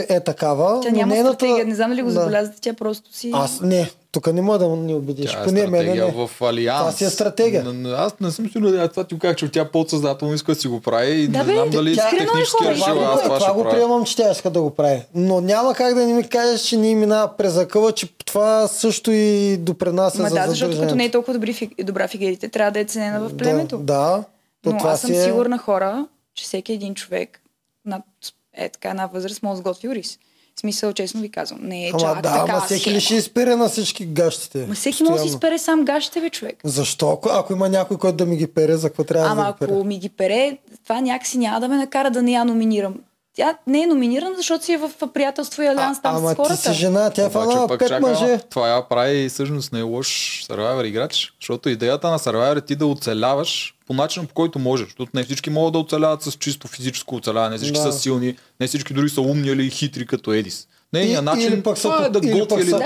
е 0.09 0.21
такава. 0.21 0.81
Тя 0.81 0.91
няма 0.91 1.15
нейната... 1.15 1.35
стратегия. 1.35 1.67
Не 1.67 1.75
знам 1.75 1.91
дали 1.91 2.03
го 2.03 2.09
Да. 2.09 2.15
забелязате. 2.15 2.61
Тя 2.61 2.73
просто 2.75 3.17
си... 3.17 3.31
Аз 3.35 3.61
не, 3.61 3.91
тук 4.13 4.33
не 4.33 4.43
мога 4.43 4.59
да 4.59 4.69
ни 4.69 4.95
убедиш. 4.95 5.31
Тя 5.31 5.45
е 5.59 5.67
мене 5.67 5.95
не. 5.95 6.03
в 6.03 6.43
Алианс. 6.43 6.79
Това 6.79 6.93
си 6.93 7.05
е 7.05 7.11
стратегия. 7.11 7.65
Н- 7.65 7.95
Аз 7.97 8.21
не 8.21 8.31
съм 8.31 8.51
сигурен, 8.51 8.81
аз 8.81 8.91
това 8.91 9.05
ти 9.05 9.15
го 9.15 9.21
казах, 9.21 9.37
че 9.37 9.51
тя 9.51 9.65
подсъзнателно 9.65 10.35
иска 10.35 10.55
да 10.55 10.61
си 10.61 10.69
го 10.69 10.81
прави 10.81 11.13
и 11.13 11.29
Да, 11.29 11.39
не 11.39 11.45
бе, 11.45 11.53
знам 11.53 11.71
дали 11.71 11.97
тя- 11.97 12.11
технически 12.11 12.35
е 12.35 12.59
Това, 12.65 12.71
решила, 12.71 12.95
го, 12.97 13.03
аз 13.05 13.23
това, 13.23 13.39
това 13.39 13.55
го 13.55 13.65
приемам, 13.65 14.05
че 14.05 14.17
тя 14.17 14.31
иска 14.31 14.51
да 14.51 14.63
го 14.63 14.71
прави. 14.71 15.03
Но 15.15 15.41
няма 15.41 15.75
как 15.75 15.95
да 15.95 16.07
не 16.07 16.13
ми 16.13 16.25
кажеш, 16.25 16.61
че 16.61 16.77
ни 16.77 16.95
минава 16.95 17.37
през 17.37 17.57
акъла, 17.57 17.93
че 17.93 18.09
това 18.17 18.69
също 18.69 19.11
и 19.11 19.57
допринася 19.57 20.23
Ма 20.23 20.29
за 20.29 20.35
да, 20.35 20.47
защото 20.49 20.81
като 20.81 20.95
не 20.95 21.05
е 21.05 21.11
толкова 21.11 21.35
добри, 21.35 21.71
добра 21.79 22.09
в 22.09 22.15
игрите, 22.15 22.49
трябва 22.49 22.71
да 22.71 22.81
е 22.81 22.85
ценена 22.85 23.21
в 23.21 23.37
племето. 23.37 23.79
Да, 23.79 24.25
да. 24.65 24.73
Но 24.73 24.79
аз 24.83 25.01
съм 25.01 25.13
е... 25.13 25.23
сигурна 25.23 25.59
хора, 25.59 26.07
че 26.35 26.45
всеки 26.45 26.73
един 26.73 26.95
човек 26.95 27.41
над 27.85 28.03
е 28.55 28.69
така 28.69 28.91
една 28.91 29.07
възраст 29.07 29.43
може 29.43 29.53
да 29.53 29.61
сготви 29.61 29.89
рис. 29.89 30.19
В 30.57 30.61
смисъл, 30.61 30.93
честно 30.93 31.21
ви 31.21 31.29
казвам. 31.31 31.59
Не 31.63 31.87
е 31.87 31.91
Ама 31.91 32.01
чак 32.01 32.23
да, 32.23 32.33
така 32.33 32.53
ама 32.53 32.61
всеки 32.61 32.81
схема. 32.81 32.97
ли 32.97 33.01
ще 33.01 33.15
изпере 33.15 33.57
на 33.57 33.69
всички 33.69 34.07
гащите? 34.07 34.67
Ма 34.69 34.75
всеки 34.75 35.03
може 35.03 35.15
да 35.15 35.21
си 35.21 35.29
изпере 35.29 35.59
сам 35.59 35.85
гащите, 35.85 36.21
бе, 36.21 36.31
човек. 36.31 36.57
Защо? 36.65 37.11
Ако, 37.11 37.29
ако 37.33 37.53
има 37.53 37.69
някой, 37.69 37.99
който 37.99 38.17
да 38.17 38.27
ми 38.27 38.37
ги 38.37 38.47
пере, 38.47 38.77
за 38.77 38.89
какво 38.89 39.05
трябва 39.05 39.29
Ама 39.29 39.43
да 39.45 39.53
ги 39.53 39.59
пере? 39.59 39.73
ако 39.73 39.85
ми 39.85 39.99
ги 39.99 40.09
пере, 40.09 40.59
това 40.85 41.01
някакси 41.01 41.39
няма 41.39 41.61
да 41.61 41.69
ме 41.69 41.77
накара 41.77 42.11
да 42.11 42.23
не 42.23 42.33
я 42.33 42.45
номинирам. 42.45 42.95
Тя 43.35 43.57
не 43.67 43.83
е 43.83 43.87
номинирана, 43.87 44.35
защото 44.37 44.65
си 44.65 44.73
е 44.73 44.79
в 44.79 44.91
приятелство 45.09 45.63
и 45.63 45.67
алианс 45.67 46.03
там 46.03 46.17
ама 46.17 46.31
с 46.31 46.35
хората. 46.35 46.57
ти 46.57 46.63
си 46.63 46.73
жена, 46.73 47.11
тя 47.11 47.27
е 47.27 47.31
фанала 47.31 47.69
пет 47.69 47.81
чакай, 47.81 48.01
мъже. 48.01 48.39
Това 48.41 48.69
я 48.69 48.83
прави 48.83 49.29
всъщност 49.29 49.73
не 49.73 49.79
е 49.79 49.83
лош 49.83 50.09
Survivor 50.45 50.85
играч, 50.85 51.33
защото 51.41 51.69
идеята 51.69 52.11
на 52.11 52.19
Survivor 52.19 52.59
е 52.59 52.61
ти 52.61 52.77
да 52.77 52.87
оцеляваш 52.87 53.75
по 53.87 53.95
начина 53.95 54.27
по 54.27 54.35
който 54.35 54.59
можеш, 54.59 54.87
защото 54.87 55.11
не 55.15 55.25
всички 55.25 55.51
могат 55.51 55.73
да 55.73 55.79
оцеляват 55.79 56.23
с 56.23 56.33
чисто 56.33 56.69
физическо 56.69 57.17
оцеляване, 57.17 57.51
не 57.51 57.57
всички 57.57 57.79
Да. 57.79 57.83
са 57.83 57.99
силни, 58.01 58.37
не 58.61 58.67
всички 58.67 58.95
дори 58.95 59.09
са 59.09 59.21
умни 59.21 59.49
или 59.49 59.71
хитри 59.71 60.07
като 60.07 60.33
Едис. 60.33 60.67
Нейният 60.93 61.23
И- 61.23 61.25
начин 61.25 61.43
или 61.45 61.63
пък 61.63 61.79
са, 61.79 61.89
е 62.07 62.09
да 62.11 62.19
или 62.19 62.33
готви 62.33 62.49
пък 62.49 62.65
са, 62.65 62.79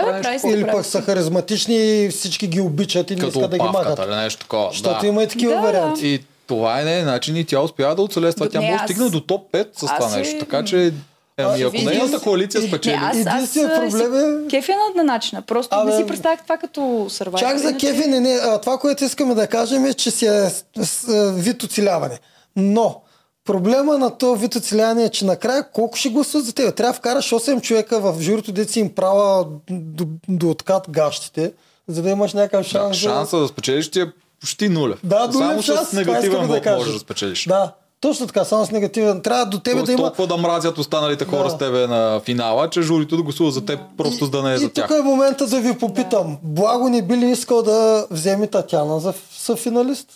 да 0.42 0.50
или 0.50 0.66
пък 0.66 0.86
са 0.86 1.02
харизматични 1.02 2.04
и 2.04 2.08
всички 2.08 2.46
ги 2.46 2.60
обичат 2.60 3.10
и 3.10 3.14
не 3.14 3.20
като 3.20 3.38
искат 3.38 3.50
да 3.50 3.58
ги 3.58 3.64
махат. 3.64 3.98
или 3.98 4.14
нещо 4.14 4.40
такова. 4.40 4.68
Защото 4.70 5.00
да. 5.00 5.06
има 5.06 5.22
и 5.22 5.28
такива 5.28 5.52
Да, 5.52 5.60
варианти. 5.60 6.06
И 6.08 6.20
това 6.46 6.80
е 6.80 6.84
не 6.84 7.02
начин 7.02 7.36
и 7.36 7.44
тя 7.44 7.60
успява 7.60 7.94
да 7.94 8.02
оцелее 8.02 8.32
това. 8.32 8.48
Тя 8.48 8.60
не, 8.60 8.66
може 8.66 8.76
да 8.76 8.82
аз- 8.82 8.90
стигне 8.90 9.10
до 9.10 9.20
топ 9.20 9.52
5 9.52 9.68
с 9.72 9.78
това 9.78 9.96
аз 9.98 10.14
е- 10.14 10.18
нещо. 10.18 10.38
Така 10.38 10.64
че, 10.64 10.92
ами, 11.38 11.62
ако 11.62 11.70
виждам- 11.72 11.92
нейната 11.92 12.20
коалиция 12.20 12.62
спечели, 12.62 12.94
Не, 12.94 13.00
аз, 13.02 13.16
Единственият 13.16 13.74
проблем 13.82 14.14
е- 14.14 14.42
си 14.42 14.48
кефя 14.50 14.72
на, 14.72 15.02
на 15.02 15.04
начина. 15.04 15.42
Просто 15.42 15.76
Абе, 15.76 15.90
не 15.90 15.96
си 15.96 16.06
представях 16.06 16.42
това 16.42 16.56
като 16.56 16.80
Survivor. 16.80 17.38
Чак 17.38 17.58
за 17.58 17.76
кефи, 17.76 18.08
не, 18.08 18.20
не, 18.20 18.32
а, 18.32 18.60
това, 18.60 18.78
което 18.78 19.04
искаме 19.04 19.34
да 19.34 19.46
кажем 19.46 19.84
е, 19.84 19.94
че 19.94 20.10
си 20.10 20.26
е 20.26 20.30
с, 20.42 20.64
с, 20.82 21.08
а, 21.08 21.32
вид 21.32 21.62
оцеляване. 21.62 22.18
Но 22.56 23.00
проблема 23.44 23.98
на 23.98 24.10
този 24.10 24.40
вид 24.40 24.54
оцеляване 24.54 25.04
е, 25.04 25.08
че 25.08 25.24
накрая 25.24 25.70
колко 25.70 25.96
ще 25.96 26.08
гласуват 26.08 26.46
за 26.46 26.54
теб? 26.54 26.74
Трябва 26.74 26.92
да 26.92 26.98
вкараш 26.98 27.26
8 27.26 27.60
човека 27.60 28.00
в 28.00 28.20
журито, 28.20 28.52
де 28.52 28.64
си 28.64 28.80
им 28.80 28.88
права 28.90 29.46
до, 29.70 30.04
до 30.28 30.50
откат 30.50 30.90
гащите, 30.90 31.52
за 31.88 32.02
да 32.02 32.10
имаш 32.10 32.32
някакъв 32.32 32.62
да, 32.62 32.68
шанс. 32.68 32.96
за- 32.96 33.02
шанса 33.02 33.38
да 33.38 33.48
спечелиш 33.48 33.90
ти 33.90 34.00
е 34.00 34.06
почти 34.46 34.68
нулев. 34.68 34.98
Да, 35.04 35.28
Само 35.32 35.44
нулев 35.44 35.64
шанс, 35.64 35.88
с 35.88 35.92
негативен 35.92 36.40
да 36.40 36.46
вод 36.46 36.62
кажем. 36.62 36.78
можеш 36.78 36.92
да 36.92 36.98
спечелиш. 36.98 37.44
Да, 37.44 37.72
точно 38.00 38.26
така, 38.26 38.44
само 38.44 38.66
с 38.66 38.70
негативен. 38.70 39.20
Трябва 39.20 39.46
до 39.46 39.58
тебе 39.58 39.74
Тоест, 39.74 39.86
да 39.86 39.92
има... 39.92 40.02
толкова 40.02 40.26
да 40.26 40.36
мразят 40.36 40.78
останалите 40.78 41.24
хора 41.24 41.44
Да. 41.44 41.50
с 41.50 41.58
тебе 41.58 41.86
на 41.86 42.20
финала, 42.20 42.70
че 42.70 42.82
журито 42.82 43.16
да 43.16 43.22
гласува 43.22 43.50
за 43.50 43.64
теб, 43.64 43.80
просто 43.96 44.24
за 44.24 44.30
да 44.30 44.42
не 44.42 44.52
е 44.52 44.54
и 44.54 44.58
за 44.58 44.68
тях. 44.68 44.88
тук 44.88 44.96
е 44.96 45.02
момента 45.02 45.46
да 45.46 45.60
ви 45.60 45.74
попитам. 45.74 46.38
Благо 46.42 46.88
не 46.88 47.02
би 47.02 47.16
ли 47.16 47.26
искал 47.26 47.62
да 47.62 48.06
вземе 48.10 48.46
Татяна 48.46 49.00
за 49.00 49.14
съфиналист? 49.32 50.08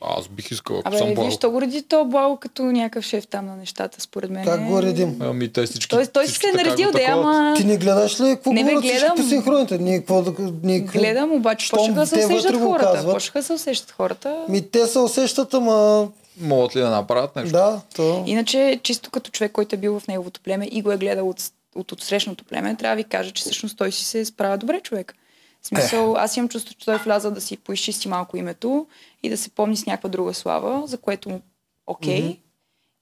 Аз 0.00 0.28
бих 0.28 0.50
искал, 0.50 0.78
ако 0.78 0.88
Абе, 0.88 0.98
съм 0.98 1.14
благо. 1.14 1.36
то 1.40 1.50
го 1.50 1.60
реди 1.60 1.82
то 1.82 2.04
благо 2.04 2.36
като 2.36 2.62
някакъв 2.62 3.04
шеф 3.04 3.26
там 3.26 3.46
на 3.46 3.56
нещата, 3.56 4.00
според 4.00 4.30
мен. 4.30 4.44
Как 4.44 4.64
го 4.66 4.82
редим? 4.82 5.16
Ами 5.20 5.52
те 5.52 5.66
всички. 5.66 5.88
Той, 5.88 6.06
той 6.06 6.26
си 6.26 6.32
всички 6.32 6.46
се 6.46 6.60
е 6.60 6.64
наредил 6.64 6.90
да 6.92 7.00
ама... 7.08 7.54
Ти 7.56 7.64
не 7.64 7.76
гледаш 7.76 8.20
ли 8.20 8.24
какво 8.24 8.52
Не, 8.52 8.64
бе, 8.64 8.74
гледам. 8.74 9.16
по 9.16 9.22
синхроните? 9.22 9.78
Ние 9.78 9.98
какво. 9.98 10.24
Ние, 10.62 10.80
Гледам, 10.80 11.32
обаче 11.32 11.70
почнаха 11.70 12.00
да 12.00 12.06
се 12.06 12.26
усещат 12.26 12.60
хората. 12.60 13.12
Почнаха 13.12 13.38
да 13.38 13.44
се 13.44 13.52
усещат 13.52 13.90
хората. 13.90 14.44
Ми 14.48 14.70
те 14.70 14.86
се 14.86 14.98
усещат, 14.98 15.54
ама... 15.54 16.08
Могат 16.40 16.76
ли 16.76 16.80
да 16.80 16.90
направят 16.90 17.36
нещо? 17.36 17.52
Да, 17.52 17.80
то... 17.96 18.24
Иначе, 18.26 18.80
чисто 18.82 19.10
като 19.10 19.30
човек, 19.30 19.52
който 19.52 19.74
е 19.74 19.78
бил 19.78 20.00
в 20.00 20.06
неговото 20.08 20.40
племе 20.40 20.68
и 20.72 20.82
го 20.82 20.92
е 20.92 20.96
гледал 20.96 21.28
от, 21.28 21.42
от 21.74 21.92
отсрещното 21.92 22.44
племе, 22.44 22.74
трябва 22.74 22.96
да 22.96 23.02
ви 23.02 23.08
кажа, 23.08 23.30
че 23.30 23.40
всъщност 23.42 23.78
той 23.78 23.92
си 23.92 24.04
се 24.04 24.24
справя 24.24 24.58
добре 24.58 24.80
човек. 24.80 25.14
В 25.62 25.66
смисъл, 25.66 26.16
аз 26.16 26.36
имам 26.36 26.48
чувство, 26.48 26.74
че 26.74 26.84
той 26.84 26.94
е 26.94 26.98
влязал 26.98 27.30
да 27.30 27.40
си 27.40 27.56
поизчисти 27.56 28.08
малко 28.08 28.36
името 28.36 28.86
и 29.22 29.30
да 29.30 29.36
се 29.36 29.50
помни 29.50 29.76
с 29.76 29.86
някаква 29.86 30.08
друга 30.08 30.34
слава, 30.34 30.86
за 30.86 30.98
което 30.98 31.28
му 31.28 31.40
окей. 31.86 32.22
Okay. 32.22 32.38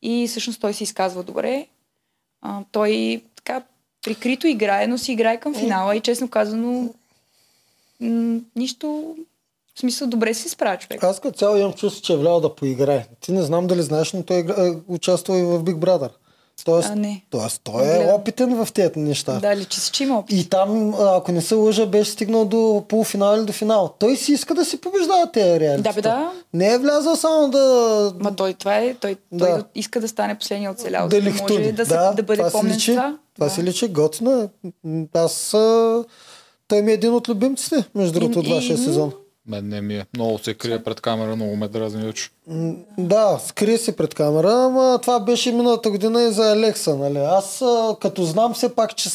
И 0.03 0.29
всъщност 0.29 0.61
той 0.61 0.75
се 0.75 0.85
изказва 0.85 1.23
добре. 1.23 1.67
А, 2.43 2.61
той 2.73 3.23
така 3.37 3.63
прикрито 4.03 4.47
играе, 4.47 4.87
но 4.87 4.99
си 4.99 5.13
играе 5.13 5.41
към 5.41 5.55
финала 5.55 5.97
и 5.97 6.01
честно 6.01 6.29
казано 6.29 6.95
м- 8.01 8.41
нищо 8.57 9.17
в 9.75 9.81
смисъл 9.81 10.09
добре 10.09 10.35
си 10.35 10.49
справя 10.49 10.79
човек. 10.79 11.05
Аз 11.05 11.21
като 11.21 11.39
цяло 11.39 11.57
имам 11.57 11.73
чувство, 11.73 12.03
че 12.03 12.13
е 12.13 12.17
влял 12.17 12.41
да 12.41 12.55
поиграе. 12.55 13.07
Ти 13.21 13.33
не 13.33 13.43
знам 13.43 13.67
дали 13.67 13.83
знаеш, 13.83 14.13
но 14.13 14.23
той 14.23 14.37
е, 14.37 14.41
е 14.41 14.75
участвал 14.89 15.37
и 15.37 15.43
в 15.43 15.65
Big 15.65 15.75
Brother. 15.75 16.11
Тоест, 16.65 16.89
А, 16.89 16.95
не. 16.95 17.23
тоест 17.31 17.61
той 17.65 17.83
е 17.85 17.99
гледам. 17.99 18.15
опитен 18.15 18.57
в 18.57 18.73
тези 18.73 18.91
неща. 18.97 19.33
Да, 19.33 19.57
личи 19.57 19.81
се, 19.81 19.93
че 19.93 20.05
има 20.05 20.19
опит. 20.19 20.37
И 20.37 20.49
там, 20.49 20.95
ако 20.97 21.33
не 21.33 21.41
се 21.41 21.55
лъжа, 21.55 21.87
беше 21.87 22.11
стигнал 22.11 22.45
до 22.45 22.85
полуфинал 22.89 23.37
или 23.37 23.45
до 23.45 23.53
финал. 23.53 23.95
Той 23.99 24.17
си 24.17 24.33
иска 24.33 24.55
да 24.55 24.65
си 24.65 24.81
побеждава 24.81 25.33
тези 25.33 25.61
реалити. 25.61 25.83
Да, 25.83 25.93
бе, 25.93 26.03
да. 26.03 26.33
Не 26.53 26.73
е 26.73 26.79
влязъл 26.79 27.17
само 27.17 27.49
да... 27.49 27.59
Ма 28.19 28.37
той 28.37 28.55
това 28.55 28.77
е, 28.77 28.95
той, 28.95 29.17
Да. 29.33 29.47
той 29.47 29.63
иска 29.75 30.01
да 30.01 30.09
стане 30.09 30.35
последния 30.35 30.71
оцелял, 30.71 31.09
да 31.09 31.21
да 31.23 31.31
може 31.33 31.73
да, 31.73 31.87
се, 31.87 31.95
да, 31.95 32.15
бъде 32.17 32.37
това 32.37 32.51
си 32.51 32.53
помнен 32.53 32.75
личи, 32.75 32.91
това. 32.91 33.17
Това 33.35 33.47
да. 33.47 33.53
си 33.53 33.63
личи 33.63 33.89
готино. 33.89 34.43
е. 34.43 34.49
Аз... 35.15 35.55
А... 35.55 36.05
Той 36.69 36.83
ми 36.83 36.91
е 36.91 36.95
един 36.95 37.15
от 37.15 37.29
любимците, 37.29 37.85
между 37.95 38.13
другото, 38.13 38.39
от 38.39 38.49
вашия 38.49 38.75
и- 38.75 38.79
сезон. 38.79 39.13
Мен 39.49 39.69
не 39.69 39.81
ми 39.81 39.97
е. 39.97 40.07
Много 40.15 40.39
се 40.39 40.55
крие 40.55 40.83
пред 40.83 41.01
камера, 41.01 41.37
много 41.37 41.57
ме 41.57 41.69
дразни 41.69 42.05
вече. 42.05 42.29
Да, 42.99 43.39
скри 43.47 43.79
се 43.79 43.97
пред 43.97 44.15
камера, 44.15 44.53
ама 44.55 44.99
това 45.03 45.21
беше 45.21 45.53
миналата 45.53 45.91
година 45.91 46.23
и 46.23 46.33
за 46.33 46.53
Алекса, 46.53 46.97
нали? 46.97 47.19
Аз 47.19 47.65
като 48.01 48.25
знам 48.25 48.55
все 48.55 48.75
пак, 48.75 48.97
че 48.97 49.09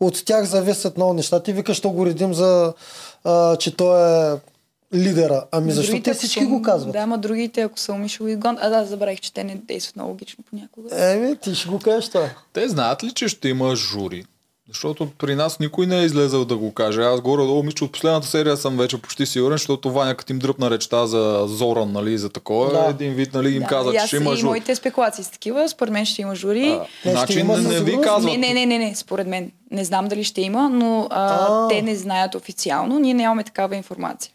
от 0.00 0.24
тях 0.24 0.44
зависят 0.44 0.96
много 0.96 1.12
неща. 1.14 1.40
Ти 1.42 1.52
викаш, 1.52 1.76
що 1.76 1.90
го 1.90 2.06
редим 2.06 2.34
за, 2.34 2.72
а, 3.24 3.56
че 3.56 3.76
той 3.76 4.32
е 4.32 4.36
лидера. 4.94 5.44
Ами 5.50 5.72
защо 5.72 5.90
другите, 5.92 6.10
те 6.10 6.16
всички 6.18 6.40
са- 6.40 6.46
го 6.46 6.62
казват? 6.62 6.92
Да, 6.92 6.98
ама 6.98 7.18
другите, 7.18 7.60
ако 7.62 7.78
са 7.78 7.92
уми, 7.92 8.08
ще 8.08 8.18
го 8.18 8.28
изгонят. 8.28 8.60
А 8.62 8.68
да, 8.68 8.84
забравих, 8.84 9.20
че 9.20 9.32
те 9.32 9.44
не 9.44 9.54
действат 9.54 9.96
много 9.96 10.10
логично 10.10 10.44
понякога. 10.50 10.88
Еми, 11.12 11.36
ти 11.36 11.54
ще 11.54 11.68
го 11.68 11.78
кажеш 11.78 12.08
това. 12.08 12.28
Те 12.52 12.68
знаят 12.68 13.04
ли, 13.04 13.12
че 13.12 13.28
ще 13.28 13.48
има 13.48 13.76
жури? 13.76 14.24
Защото 14.68 15.08
при 15.18 15.34
нас 15.34 15.58
никой 15.60 15.86
не 15.86 15.98
е 16.00 16.04
излезъл 16.04 16.44
да 16.44 16.56
го 16.56 16.74
каже. 16.74 17.02
Аз 17.02 17.20
горе-долу 17.20 17.62
мисля, 17.62 17.86
от 17.86 17.92
последната 17.92 18.26
серия 18.26 18.56
съм 18.56 18.76
вече 18.76 19.02
почти 19.02 19.26
сигурен, 19.26 19.54
защото 19.54 19.90
Ваня 19.90 20.14
като 20.14 20.32
им 20.32 20.38
дръпна 20.38 20.70
речта 20.70 21.06
за 21.06 21.44
Зоран, 21.46 21.92
нали, 21.92 22.18
за 22.18 22.28
такова, 22.28 22.72
Да. 22.72 22.86
един 22.90 23.14
вид, 23.14 23.34
нали, 23.34 23.50
им 23.50 23.60
да, 23.60 23.66
каза, 23.66 23.90
и 23.90 23.98
че 24.00 24.06
ще 24.06 24.16
има 24.16 24.32
и 24.32 24.36
жури. 24.36 24.48
моите 24.48 24.74
спекулации 24.74 25.24
са 25.24 25.30
такива. 25.30 25.68
Според 25.68 25.92
мен 25.92 26.04
ще 26.04 26.22
има 26.22 26.34
жури. 26.34 26.80
А, 27.04 27.10
значи 27.10 27.40
има 27.40 27.58
не, 27.58 27.68
не 27.68 27.80
ви 27.80 28.00
казват. 28.00 28.32
Не, 28.32 28.38
не, 28.38 28.54
не, 28.54 28.66
не, 28.66 28.78
не, 28.78 28.94
според 28.94 29.26
мен. 29.26 29.52
Не 29.70 29.84
знам 29.84 30.08
дали 30.08 30.24
ще 30.24 30.40
има, 30.40 30.68
но 30.68 31.08
а, 31.10 31.46
А. 31.48 31.68
те 31.68 31.82
не 31.82 31.96
знаят 31.96 32.34
официално. 32.34 32.98
Ние 32.98 33.14
нямаме 33.14 33.44
такава 33.44 33.76
информация. 33.76 34.32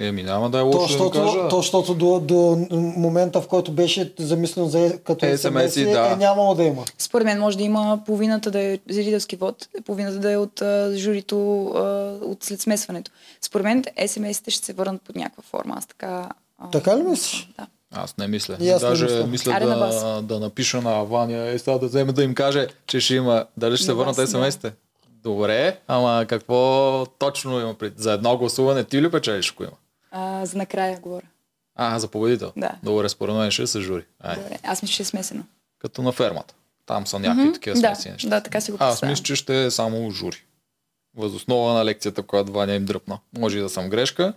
Еми, 0.00 0.22
няма 0.22 0.50
да 0.50 0.58
е 0.58 0.62
То, 0.62 0.66
лошо 0.66 0.78
да 0.78 0.82
им 0.82 0.88
защото, 0.88 1.20
кажа. 1.32 1.48
то, 1.48 1.56
защото 1.56 1.94
до, 1.94 2.20
до 2.20 2.66
момента, 2.70 3.40
в 3.40 3.48
който 3.48 3.72
беше 3.72 4.12
замислен 4.18 4.68
за 4.68 4.98
като 4.98 5.26
Е, 5.26 5.28
SMS, 5.30 5.66
SMS-и, 5.66 5.84
да. 5.84 6.12
е 6.12 6.16
нямало 6.16 6.54
да 6.54 6.64
има. 6.64 6.84
Според 6.98 7.24
мен 7.24 7.40
може 7.40 7.56
да 7.56 7.62
има 7.62 8.00
половината 8.06 8.50
да 8.50 8.60
е 8.60 8.78
зрителски 8.88 9.36
вод, 9.36 9.56
половината 9.84 10.18
да 10.18 10.32
е 10.32 10.36
от 10.36 10.62
а, 10.62 10.92
журито 10.96 11.36
а, 11.66 11.80
от 12.22 12.44
след 12.44 12.60
смесването. 12.60 13.10
Според 13.40 13.64
мен 13.64 13.84
СМС-ите 13.98 14.50
ще 14.50 14.66
се 14.66 14.72
върнат 14.72 15.02
под 15.02 15.16
някаква 15.16 15.42
форма. 15.42 15.74
Аз 15.78 15.86
така... 15.86 16.28
А, 16.58 16.70
Така 16.70 16.98
ли 16.98 17.02
мислиш? 17.02 17.48
Да. 17.58 17.66
Аз 17.92 18.16
не 18.16 18.26
мисля. 18.28 18.56
И 18.60 18.70
аз 18.70 18.82
не 18.82 18.88
Даже 18.88 19.04
мисля. 19.04 19.26
мисля, 19.26 19.52
Аре 19.52 19.64
на 19.64 19.76
да, 19.78 20.22
да 20.22 20.40
напиша 20.40 20.80
на 20.80 21.04
Ваня, 21.04 21.38
е 21.38 21.58
сега 21.58 21.78
да 21.78 21.86
вземе 21.86 22.12
да 22.12 22.22
им 22.22 22.34
каже, 22.34 22.66
че 22.86 23.00
ще 23.00 23.14
има, 23.14 23.44
дали 23.56 23.76
ще 23.76 23.84
се 23.84 23.90
На 23.90 23.96
върнат 23.96 24.16
да. 24.16 24.26
смс-те. 24.26 24.72
Добре, 25.22 25.78
ама 25.88 26.24
какво 26.28 27.06
точно 27.08 27.60
има 27.60 27.74
пред... 27.74 27.98
За 27.98 28.12
едно 28.12 28.36
гласуване 28.38 28.84
ти 28.84 29.02
ли 29.02 29.10
печелиш, 29.10 29.52
ако 29.52 29.62
има? 29.62 29.72
А, 30.10 30.46
за 30.46 30.58
накрая 30.58 31.00
говоря. 31.00 31.26
А, 31.74 31.98
за 31.98 32.08
победител. 32.08 32.52
Да. 32.56 32.70
Добре, 32.82 33.08
според 33.08 33.34
мен 33.34 33.50
ще 33.50 33.66
се 33.66 33.80
жури. 33.80 34.04
Ай, 34.20 34.36
Добре. 34.36 34.58
Аз 34.62 34.82
мисля, 34.82 34.94
че 34.94 35.02
е 35.02 35.06
смесено. 35.06 35.42
като 35.78 36.02
на 36.02 36.12
фермата. 36.12 36.54
Там 36.86 37.06
са 37.06 37.18
някакви 37.18 37.52
такива 37.52 37.80
да, 37.80 37.94
смесени 37.94 38.12
неща. 38.12 38.28
да, 38.28 38.42
така 38.42 38.60
си 38.60 38.70
го 38.70 38.76
Аз 38.80 38.90
представям. 38.90 39.10
мисля, 39.10 39.22
че 39.24 39.36
ще 39.36 39.64
е 39.64 39.70
само 39.70 40.10
жури. 40.10 40.44
Възоснова 41.16 41.72
на 41.72 41.84
лекцията, 41.84 42.22
която 42.22 42.52
Ваня 42.52 42.74
им 42.74 42.84
дръпна. 42.84 43.18
Може 43.38 43.58
и 43.58 43.62
да 43.62 43.68
съм 43.68 43.90
грешка, 43.90 44.32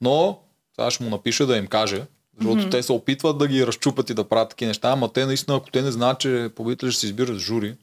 но 0.00 0.38
сега 0.76 0.90
ще 0.90 1.04
му 1.04 1.10
напиша 1.10 1.46
да 1.46 1.56
им 1.56 1.66
каже, 1.66 2.02
защото 2.38 2.62
mm-hmm. 2.62 2.70
те 2.70 2.82
се 2.82 2.92
опитват 2.92 3.38
да 3.38 3.48
ги 3.48 3.66
разчупат 3.66 4.10
и 4.10 4.14
да 4.14 4.28
правят 4.28 4.48
такива 4.48 4.68
неща, 4.68 4.90
ама 4.90 5.12
те 5.12 5.26
наистина, 5.26 5.56
ако 5.56 5.70
те 5.70 5.82
не 5.82 5.90
знаят, 5.90 6.18
че 6.18 6.50
победители 6.56 6.92
ще 6.92 7.00
се 7.00 7.06
избират 7.06 7.36
с 7.36 7.40
жури, 7.40 7.76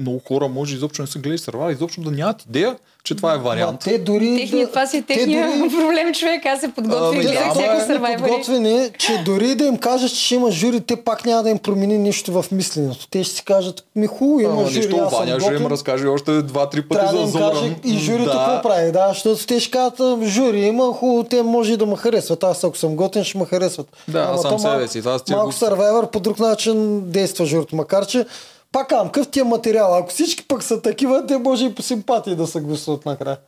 много 0.00 0.20
хора 0.20 0.48
може 0.48 0.74
изобщо 0.74 1.02
не 1.02 1.08
са 1.08 1.18
гледали 1.18 1.38
сървали, 1.38 1.72
изобщо 1.72 2.00
да 2.00 2.10
нямат 2.10 2.42
идея, 2.42 2.76
че 3.04 3.14
това 3.14 3.34
е 3.34 3.38
вариант. 3.38 3.80
те 3.80 3.98
дори... 3.98 4.36
Техния, 4.36 4.66
да- 4.66 4.70
това 4.70 4.86
си 4.86 4.96
е 4.96 5.02
те 5.02 5.14
техния 5.14 5.46
дори- 5.48 5.70
проблем, 5.78 6.14
човек. 6.14 6.46
Аз 6.46 6.60
се 6.60 6.66
Ами 6.66 6.74
подготвих, 6.74 7.16
да, 7.16 7.22
гледах 7.22 7.42
ама 7.44 7.54
всяко 7.54 7.76
е 7.76 7.86
сървайвъри. 7.86 8.22
подготвени, 8.22 8.90
че 8.98 9.18
дори 9.18 9.54
да 9.54 9.64
им 9.64 9.76
кажеш, 9.78 10.10
че 10.10 10.16
ще 10.16 10.34
има 10.34 10.50
жури, 10.50 10.80
те 10.80 10.96
пак 10.96 11.24
няма 11.24 11.42
да 11.42 11.50
им 11.50 11.58
промени 11.58 11.98
нищо 11.98 12.32
в 12.32 12.52
мисленето. 12.52 13.06
Те 13.08 13.24
ще 13.24 13.34
си 13.34 13.44
кажат, 13.44 13.84
ми 13.96 14.06
хубаво 14.08 14.40
има 14.40 14.52
Ама 14.52 14.66
жури, 14.66 14.76
нищо, 14.76 14.96
аз 14.98 15.12
Ваня 15.12 15.40
ще 15.40 15.54
им 15.54 15.66
разкаже 15.66 16.06
още 16.06 16.32
два-три 16.34 16.82
пъти 16.82 17.00
Трябва 17.00 17.12
да 17.12 17.18
за 17.18 17.24
им 17.24 17.44
Зоран. 17.44 17.52
каже 17.52 17.74
и 17.86 17.98
журито 17.98 18.24
да. 18.24 18.44
какво 18.46 18.62
прави, 18.64 18.92
да, 18.92 19.08
защото 19.08 19.46
те 19.46 19.60
ще 19.60 19.70
кажат, 19.70 20.00
«А, 20.00 20.18
жури 20.22 20.60
има, 20.60 20.84
хубаво, 20.84 21.24
те 21.24 21.42
може 21.42 21.72
и 21.72 21.76
да 21.76 21.86
ме 21.86 21.96
харесват. 21.96 22.44
Аз 22.44 22.64
ако 22.64 22.76
съм 22.76 22.96
готин, 22.96 23.24
ще 23.24 23.38
ме 23.38 23.44
харесват. 23.44 23.86
Да, 24.08 24.20
аз 24.24 24.42
съм 24.42 24.50
то 24.50 24.58
себе 24.58 24.70
малко- 24.70 24.88
си, 24.88 25.02
Малко 25.04 25.26
глупости. 25.36 25.64
Survivor 25.64 26.06
по 26.06 26.20
друг 26.20 26.38
начин 26.38 26.74
действа 27.02 27.46
журито, 27.46 27.76
макар 27.76 28.06
че 28.06 28.26
пак 28.72 28.88
казвам, 28.88 29.08
къв 29.08 29.28
ти 29.28 29.40
е 29.40 29.44
материал. 29.44 29.96
Ако 29.96 30.08
всички 30.08 30.48
пък 30.48 30.62
са 30.62 30.82
такива, 30.82 31.26
те 31.26 31.38
може 31.38 31.66
и 31.66 31.74
по 31.74 31.82
симпатии 31.82 32.36
да 32.36 32.46
се 32.46 32.60
гласуват 32.60 33.06
накрая. 33.06 33.38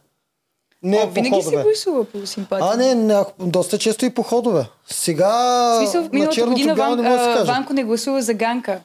Не 0.82 0.96
О, 0.96 1.06
по 1.06 1.10
винаги 1.10 1.30
ходове. 1.30 1.62
гласува 1.62 2.04
по 2.04 2.26
симпатия. 2.26 2.70
А, 2.72 2.76
не, 2.76 2.94
не, 2.94 3.24
доста 3.38 3.78
често 3.78 4.04
и 4.04 4.10
по 4.10 4.22
ходове. 4.22 4.66
Сега 4.86 5.28
В 5.28 5.78
смисъл, 5.78 6.02
на 6.02 6.08
миналата 6.12 6.46
година 6.46 6.74
Ван, 6.74 7.00
не 7.00 7.18
се 7.18 7.24
а. 7.24 7.44
Ванко 7.44 7.72
не 7.72 7.84
гласува 7.84 8.22
за 8.22 8.34
Ганка. 8.34 8.80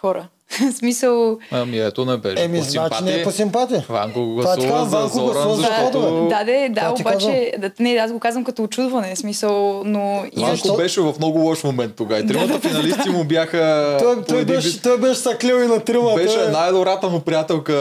Хора. 0.00 0.28
В 0.50 0.72
смисъл... 0.72 1.38
Ами 1.50 1.78
ето 1.78 2.04
не 2.04 2.16
беше. 2.16 2.44
Еми, 2.44 2.58
по 2.58 2.64
значи 2.64 3.04
не 3.04 3.12
е 3.12 3.22
по 3.22 3.30
симпатия. 3.30 3.84
Ванко 3.88 4.12
Това 4.12 4.56
гласува 4.56 4.68
казвам, 4.72 4.88
за 4.88 4.96
Ванко 4.98 5.14
Зоран, 5.14 5.32
гласува 5.32 5.56
за 5.56 5.62
защото... 5.62 6.26
Да, 6.28 6.44
да, 6.44 6.68
да, 6.70 6.94
Това 6.94 7.10
обаче... 7.10 7.52
Да, 7.58 7.70
не, 7.80 7.90
аз 7.92 8.12
го 8.12 8.18
казвам 8.18 8.44
като 8.44 8.62
очудване, 8.62 9.14
в 9.14 9.18
смисъл, 9.18 9.82
но... 9.84 10.22
Защо? 10.36 10.68
Ванко 10.68 10.76
беше 10.76 11.00
в 11.00 11.14
много 11.18 11.38
лош 11.38 11.64
момент 11.64 11.92
тогава. 11.96 12.20
И 12.20 12.26
тримата 12.26 12.60
финалисти 12.60 13.10
му 13.10 13.24
бяха... 13.24 13.96
Той, 14.00 14.22
той, 14.24 14.40
един 14.40 14.54
беше, 14.56 14.82
той 14.82 14.98
беше 14.98 15.20
съклил 15.20 15.54
и 15.56 15.66
на 15.66 15.80
тримата. 15.80 16.16
Беше 16.16 16.48
най-добрата 16.48 17.08
му 17.08 17.20
приятелка 17.20 17.72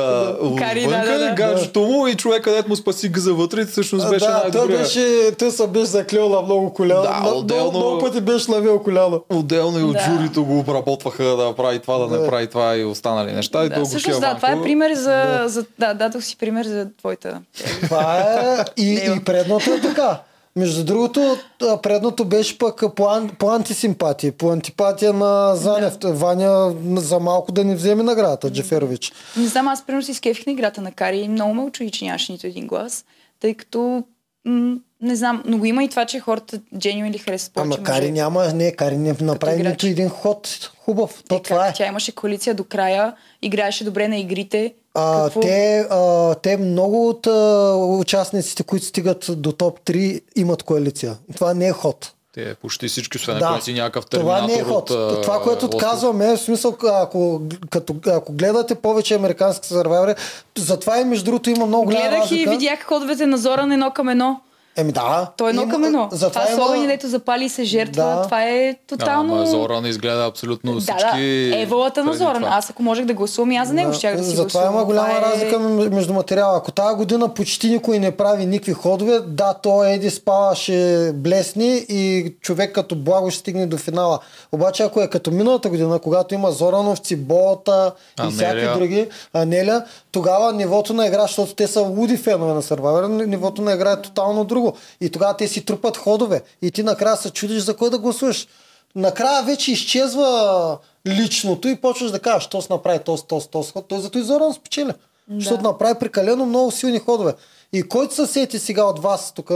Кари, 0.57 0.81
да, 0.81 0.87
отвънка, 0.87 1.11
да, 1.11 1.19
да. 1.19 1.31
гаджето 1.31 1.79
му 1.81 2.07
и 2.07 2.15
човек, 2.15 2.43
където 2.43 2.69
му 2.69 2.75
спаси 2.75 3.09
гъза 3.09 3.31
вътре, 3.33 3.65
всъщност 3.65 4.09
беше 4.09 4.25
да, 4.25 4.31
той 4.33 4.51
най-добрия. 4.51 4.79
беше, 4.79 5.05
той 5.31 5.51
се 5.51 5.67
беше 5.67 5.85
заклил 5.85 6.29
на 6.29 6.41
много 6.41 6.73
коляна. 6.73 7.01
Да, 7.01 7.29
отделно- 7.29 7.71
много, 7.71 7.99
пъти 7.99 8.21
беше 8.21 8.51
лавил 8.51 8.79
коляна. 8.79 9.19
Отделно 9.29 9.79
и 9.79 9.83
от 9.83 9.93
Да. 9.93 9.99
журито 10.01 10.45
го 10.45 10.59
обработваха 10.59 11.23
да 11.23 11.53
прави 11.55 11.79
това, 11.79 11.97
да, 11.97 12.07
Да. 12.07 12.19
не 12.19 12.27
прави 12.27 12.47
това 12.55 12.77
и 12.77 12.85
останали 12.85 13.31
неща. 13.31 13.65
И 13.65 13.69
да, 13.69 13.75
то 13.75 13.81
го 13.81 13.87
всъщност, 13.87 14.21
да, 14.21 14.35
това 14.35 14.51
е 14.51 14.61
пример 14.61 14.93
за... 14.93 15.43
за 15.47 15.65
да, 15.79 15.93
дадох 15.93 16.23
си 16.23 16.37
пример 16.37 16.65
за 16.65 16.87
твоята. 16.97 17.41
Това 17.81 18.19
е 18.19 18.65
и, 18.77 18.93
и 18.93 19.23
предното 19.23 19.73
е 19.73 19.81
така. 19.81 20.21
Между 20.55 20.83
другото, 20.83 21.37
предното 21.83 22.25
беше 22.25 22.57
пък 22.57 22.83
по, 22.95 23.09
ан, 23.09 23.29
по 23.39 23.51
антисимпатия, 23.51 24.31
по 24.31 24.51
антипатия 24.51 25.13
на 25.13 25.55
Занев. 25.55 25.93
Ваня 26.03 26.73
за 26.95 27.19
малко 27.19 27.51
да 27.51 27.63
не 27.63 27.75
вземе 27.75 28.03
наградата, 28.03 28.51
Джеферович. 28.51 29.11
Не 29.37 29.47
знам, 29.47 29.67
аз 29.67 29.85
примерно 29.85 30.03
си 30.03 30.13
скефих 30.13 30.45
на 30.45 30.51
играта 30.51 30.81
на 30.81 30.91
Кари 30.91 31.17
и 31.17 31.27
много 31.27 31.53
ме 31.53 31.61
очуди, 31.61 31.91
че 31.91 32.05
нямаше 32.05 32.31
нито 32.31 32.47
един 32.47 32.67
глас, 32.67 33.05
тъй 33.39 33.53
като 33.53 34.03
м- 34.45 34.77
не 35.05 35.15
знам, 35.15 35.43
но 35.45 35.57
го 35.57 35.65
има 35.65 35.83
и 35.83 35.89
това, 35.89 36.05
че 36.05 36.19
хората 36.19 36.59
дженю 36.77 37.05
или 37.05 37.17
харесват 37.17 37.53
повече 37.53 37.77
Ама 37.77 37.83
Кари 37.85 38.11
няма, 38.11 38.45
не, 38.45 38.71
Кари 38.71 38.97
не 38.97 39.15
направи 39.21 39.63
нито 39.63 39.87
един 39.87 40.09
ход 40.09 40.49
хубав. 40.79 41.23
То 41.27 41.35
Е, 41.35 41.41
това 41.41 41.57
как? 41.57 41.69
е. 41.69 41.73
Тя 41.73 41.87
имаше 41.87 42.11
коалиция 42.11 42.55
до 42.55 42.63
края, 42.63 43.13
играеше 43.41 43.83
добре 43.83 44.07
на 44.07 44.17
игрите. 44.17 44.73
А, 44.93 45.23
Какво? 45.23 45.39
те, 45.41 45.79
а, 45.81 46.35
те 46.35 46.57
много 46.57 47.09
от 47.09 47.27
а, 47.27 47.31
участниците, 47.75 48.63
които 48.63 48.85
стигат 48.85 49.25
до 49.31 49.51
топ 49.51 49.79
3, 49.81 50.21
имат 50.35 50.63
коалиция. 50.63 51.15
Това 51.35 51.53
не 51.53 51.67
е 51.67 51.71
ход. 51.71 52.11
Те 52.33 52.55
почти 52.55 52.87
всички, 52.87 53.17
освен 53.17 53.39
Да, 53.39 53.45
ако 53.45 53.61
си 53.61 53.73
някакъв 53.73 54.05
това 54.05 54.19
терминатор 54.35 54.47
не 54.47 54.59
е 54.59 54.63
ход. 54.63 54.89
от, 54.89 55.21
това, 55.21 55.41
което 55.41 55.65
остров. 55.65 55.81
казваме, 55.81 56.25
е 56.25 56.37
в 56.37 56.39
смисъл, 56.39 56.75
ако, 56.85 57.41
като, 57.69 57.95
ако 58.07 58.33
гледате 58.33 58.75
повече 58.75 59.15
американски 59.15 59.67
сървайвери, 59.67 60.15
затова 60.57 60.99
и 60.99 61.05
между 61.05 61.25
другото 61.25 61.49
има 61.49 61.65
много 61.65 61.85
голяма 61.85 62.01
Гледах 62.01 62.21
разлика. 62.21 62.41
и 62.43 62.57
видях 62.57 62.83
ходовете 62.83 63.25
на 63.25 63.37
Зоран 63.37 63.71
едно 63.71 63.91
към 63.91 64.09
едно. 64.09 64.39
Еми 64.77 64.91
да. 64.91 65.31
Той 65.37 65.47
е 65.47 65.51
едно 65.51 65.69
към 65.69 65.83
едно. 65.83 66.09
Затова 66.11 66.41
това 66.41 66.53
има... 66.53 66.63
особено, 66.63 66.87
дето 66.87 67.07
запали 67.07 67.45
и 67.45 67.49
се 67.49 67.63
жертва. 67.63 68.03
Да. 68.05 68.21
Това 68.21 68.43
е 68.43 68.71
Да, 68.71 68.97
тотално... 68.97 69.35
ама 69.35 69.45
Зоран 69.45 69.85
изгледа 69.85 70.25
абсолютно 70.25 70.73
да, 70.73 70.81
всички... 70.81 71.49
да, 71.49 71.59
е 71.59 71.65
волята 71.65 72.03
на 72.03 72.13
Зоран. 72.13 72.35
това. 72.35 72.55
Аз 72.55 72.69
ако 72.69 72.83
можех 72.83 73.05
да 73.05 73.13
гласувам, 73.13 73.51
и 73.51 73.57
аз 73.57 73.67
за 73.67 73.73
него 73.73 73.93
щях 73.93 74.17
да 74.17 74.23
си 74.23 74.35
Затова 74.35 74.65
има 74.65 74.85
голяма 74.85 75.07
Това 75.07 75.17
е- 75.19 75.21
разлика 75.23 75.59
между 75.89 76.13
материала. 76.13 76.57
Ако 76.57 76.71
тази 76.71 76.95
година 76.95 77.33
почти 77.33 77.69
никой 77.69 77.99
не 77.99 78.11
прави 78.11 78.45
никакви 78.45 78.73
ходове, 78.73 79.19
да, 79.19 79.53
то 79.53 79.83
Еди 79.83 80.09
Спала 80.09 80.55
ще 80.55 80.75
блесне 81.15 81.65
и 81.89 82.33
човек 82.41 82.75
като 82.75 82.95
благо 82.95 83.31
ще 83.31 83.39
стигне 83.39 83.65
до 83.65 83.77
финала. 83.77 84.19
Обаче 84.51 84.83
ако 84.83 85.01
е 85.01 85.07
като 85.07 85.31
миналата 85.31 85.69
година, 85.69 85.99
когато 85.99 86.33
има 86.33 86.51
Зорановци, 86.51 87.15
Бота 87.15 87.91
и 88.19 88.21
Анелия. 88.21 88.37
всяки 88.37 88.79
други, 88.79 89.07
Анеля, 89.33 89.83
тогава 90.11 90.53
нивото 90.53 90.93
на 90.93 91.07
игра, 91.07 91.21
защото 91.21 91.55
те 91.55 91.67
са 91.67 91.81
луди 91.81 92.17
фенове 92.17 92.53
на 92.53 92.61
Survivor, 92.61 93.25
нивото 93.25 93.61
на 93.61 93.73
игра 93.73 93.91
е 93.91 94.01
тотално 94.01 94.43
друго. 94.43 94.64
И 95.01 95.09
тогава 95.09 95.37
те 95.37 95.47
си 95.47 95.65
трупат 95.65 95.97
ходове. 95.97 96.41
И 96.61 96.71
ти 96.71 96.83
накрая 96.83 97.17
се 97.17 97.29
чудиш 97.29 97.63
за 97.63 97.75
кой 97.75 97.89
да 97.89 97.97
гласуваш. 97.97 98.47
Накрая 98.95 99.43
вече 99.43 99.71
изчезва 99.71 100.77
личното 101.07 101.67
и 101.67 101.75
почваш 101.75 102.11
да 102.11 102.19
кажеш, 102.19 102.47
то 102.47 102.63
направи 102.69 102.99
този, 102.99 103.23
този, 103.27 103.49
този 103.49 103.71
ход. 103.71 103.87
Той 103.87 103.99
зато 103.99 104.17
и 104.17 104.23
Зоран 104.23 104.53
спечели. 104.53 104.91
Да. 105.27 105.35
Защото 105.35 105.63
направи 105.63 105.99
прекалено 105.99 106.45
много 106.45 106.71
силни 106.71 106.99
ходове. 106.99 107.33
И 107.73 107.83
който 107.83 108.15
се 108.15 108.25
сети 108.27 108.59
сега 108.59 108.83
от 108.83 108.99
вас, 108.99 109.33
тук 109.33 109.51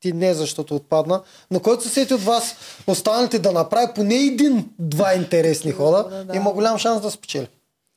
ти 0.00 0.12
не 0.12 0.34
защото 0.34 0.76
отпадна, 0.76 1.20
но 1.50 1.60
който 1.60 1.82
се 1.82 1.88
сети 1.88 2.14
от 2.14 2.22
вас, 2.22 2.56
останалите 2.86 3.38
да 3.38 3.52
направи 3.52 3.86
поне 3.94 4.14
един-два 4.14 5.14
интересни 5.14 5.72
хода, 5.72 6.06
Да, 6.10 6.24
да. 6.24 6.36
има 6.36 6.52
голям 6.52 6.78
шанс 6.78 7.00
да 7.02 7.10
спечели. 7.10 7.48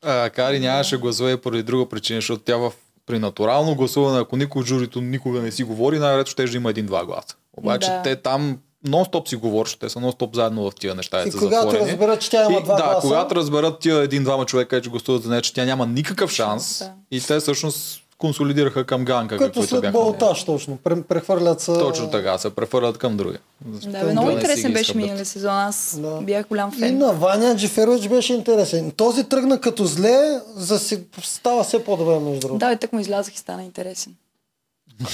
А, 0.04 0.30
Кари 0.30 0.60
нямаше 0.60 0.98
гласове 0.98 1.38
поради 1.38 1.64
друга 1.64 1.90
причина, 1.90 2.18
защото 2.18 2.44
тя 2.44 2.58
в, 2.58 2.72
при 3.06 3.20
натурално 3.20 3.76
гласуване, 3.76 4.20
ако 4.20 4.38
никой 4.38 4.60
от 4.60 4.66
журито 4.66 5.02
никога 5.02 5.42
не 5.42 5.52
си 5.52 5.64
говори, 5.64 6.00
най-вероятно 6.00 6.32
ще 6.32 6.46
да 6.46 6.58
има 6.58 6.70
един-два 6.70 7.06
гласа. 7.06 7.36
Обаче 7.54 7.88
Да. 7.88 8.02
те 8.02 8.16
там 8.16 8.58
нон-стоп 8.88 9.30
си 9.30 9.36
говорят, 9.36 9.78
те 9.80 9.90
са 9.90 10.00
нон-стоп 10.00 10.36
заедно 10.36 10.64
в 10.64 10.76
тия 10.76 10.96
неща. 10.96 11.24
И 11.24 11.32
са 11.32 11.38
когато 11.38 11.62
затворени. 11.62 11.92
разберат, 11.92 12.22
че 12.22 12.30
тя 12.30 12.46
има 12.46 12.60
И, 12.60 12.64
два 12.64 12.76
да, 12.76 12.84
гласа- 12.84 13.02
когато 13.02 13.36
разберат 13.36 13.80
тия 13.80 13.98
един-двама 13.98 14.46
човека, 14.46 14.82
че 14.82 14.90
гласуват 14.90 15.24
за 15.24 15.30
нея, 15.30 15.42
че 15.42 15.54
тя 15.54 15.66
няма 15.66 15.86
никакъв 15.86 16.32
шанс 16.32 16.80
Да. 16.80 16.92
и 17.12 17.22
те 17.22 17.40
всъщност 17.40 18.02
консолидираха 18.18 18.86
към 18.86 19.06
Ганка, 19.06 19.38
Като 19.38 19.64
след 19.64 19.82
бяха. 19.82 19.92
болтаж 19.94 20.44
точно. 20.44 20.78
Пре- 20.78 21.04
Прехвърлят 21.04 21.62
се. 21.62 21.74
Точно 21.74 22.10
така, 22.10 22.38
се 22.38 22.50
префърлят 22.50 22.98
към 22.98 23.18
други. 23.18 23.38
Да, 23.62 24.06
бе, 24.06 24.12
много 24.12 24.30
интересен 24.30 24.74
беше 24.74 24.98
миналия 24.98 25.26
сезон. 25.26 25.52
Аз 25.52 26.00
Да. 26.00 26.20
бях 26.22 26.48
голям 26.48 26.72
И 26.76 26.80
фен. 26.80 26.98
на 26.98 27.14
Ваня 27.14 27.56
Джеферович 27.56 28.08
беше 28.08 28.34
интересен. 28.34 28.92
Този 28.92 29.24
тръгна 29.24 29.62
като 29.62 29.86
зле, 29.86 30.18
за 30.48 30.80
си... 30.80 31.00
става 31.24 31.64
все 31.64 31.84
по-добре 31.84 32.20
между 32.20 32.40
другото. 32.40 32.60
Да, 32.60 32.72
и 32.72 32.78
так 32.78 32.94
му 32.94 33.00
излязах 33.00 33.34
и 33.34 33.40
стана 33.40 33.64
интересен. 33.64 34.14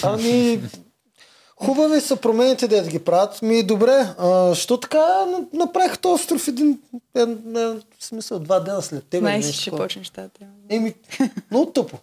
Ами, 0.04 0.60
хубави 1.62 2.02
са 2.02 2.16
промените, 2.16 2.68
да 2.68 2.82
ги 2.84 3.00
правят. 3.00 3.42
Ми 3.42 3.64
добре, 3.64 4.08
а, 4.20 4.56
що 4.56 4.78
така 4.78 4.98
на- 5.26 5.40
направиха 5.56 5.98
този 5.98 6.14
остров 6.14 6.48
един, 6.48 6.80
е, 7.16 7.22
е, 7.22 7.26
в 7.26 7.76
смисъл, 8.00 8.40
два 8.40 8.60
дена 8.60 8.82
след 8.82 9.04
тебе. 9.04 9.24
Май 9.24 9.44
си 9.44 9.54
ще 9.54 9.72
почнеш 9.72 10.10
тази 10.10 10.30
тема. 10.30 10.52
Еми, 10.70 10.94
много 11.52 11.66
тъпо. 11.66 11.98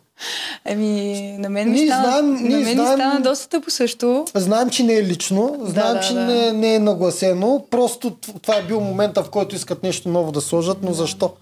Еми, 0.64 1.12
на 1.38 1.48
мен 1.48 1.70
ми 1.70 1.86
стана, 1.86 2.02
знаем- 2.02 2.34
на 2.42 2.58
мен 2.58 2.74
знаем- 2.74 2.98
стана 2.98 3.20
доста 3.20 3.48
тъпо 3.48 3.70
също. 3.70 4.24
Знаем, 4.34 4.70
че 4.70 4.82
не 4.82 4.94
е 4.94 5.04
лично, 5.04 5.56
знаем, 5.62 5.94
да, 5.94 6.00
че 6.00 6.14
да. 6.14 6.20
Не, 6.20 6.52
не 6.52 6.74
е 6.74 6.78
нагласено. 6.78 7.64
Просто 7.70 8.10
това 8.42 8.56
е 8.56 8.62
бил 8.62 8.80
момента, 8.80 9.22
в 9.22 9.30
който 9.30 9.56
искат 9.56 9.82
нещо 9.82 10.08
ново 10.08 10.32
да 10.32 10.40
сложат, 10.40 10.78
но 10.82 10.92
защо? 10.92 11.32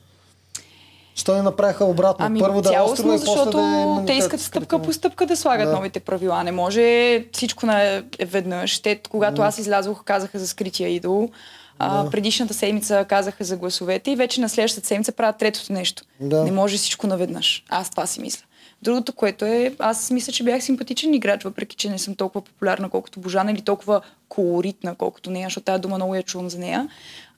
Що 1.16 1.34
не 1.34 1.42
направиха 1.42 1.84
обратно? 1.84 2.26
Ами 2.26 2.40
Първо 2.40 2.62
да 2.62 2.68
е 2.68 2.72
цялостно, 2.72 2.92
остро 2.94 3.06
и 3.08 3.26
после 3.26 3.26
защото 3.26 3.56
да 3.56 4.02
е 4.02 4.06
те 4.06 4.12
искат 4.12 4.40
стъпка 4.40 4.82
по 4.82 4.92
стъпка 4.92 5.26
да 5.26 5.36
слагат 5.36 5.68
Да. 5.68 5.72
новите 5.72 6.00
правила. 6.00 6.44
Не 6.44 6.52
може 6.52 7.24
всичко 7.32 7.66
на 7.66 7.82
е 8.18 8.24
веднъж. 8.24 8.78
Те, 8.78 9.00
когато 9.10 9.42
аз 9.42 9.58
излязох, 9.58 10.04
казаха 10.04 10.38
за 10.38 10.48
скрития 10.48 10.88
идол. 10.88 11.30
А, 11.78 12.10
предишната 12.10 12.54
седмица 12.54 13.04
казаха 13.08 13.44
за 13.44 13.56
гласовете 13.56 14.10
и 14.10 14.16
вече 14.16 14.40
на 14.40 14.48
следващата 14.48 14.86
седмица 14.86 15.12
правят 15.12 15.38
третото 15.38 15.72
нещо. 15.72 16.02
Да. 16.20 16.44
Не 16.44 16.52
може 16.52 16.76
всичко 16.76 17.06
наведнъж. 17.06 17.64
Аз 17.68 17.90
това 17.90 18.06
си 18.06 18.20
мисля. 18.20 18.42
Другото, 18.82 19.12
което 19.12 19.44
е, 19.44 19.74
аз 19.78 20.10
мисля, 20.10 20.32
че 20.32 20.44
бях 20.44 20.62
симпатичен 20.62 21.14
играч, 21.14 21.44
въпреки 21.44 21.76
че 21.76 21.90
не 21.90 21.98
съм 21.98 22.14
толкова 22.14 22.44
популярна, 22.44 22.90
колкото 22.90 23.20
Божана 23.20 23.52
или 23.52 23.60
толкова 23.60 24.00
колоритна, 24.28 24.94
колкото 24.94 25.30
нея, 25.30 25.46
защото 25.46 25.64
тази 25.64 25.80
дума 25.80 25.96
много 25.96 26.14
я 26.14 26.22
чувам 26.22 26.50
за 26.50 26.58
нея. 26.58 26.88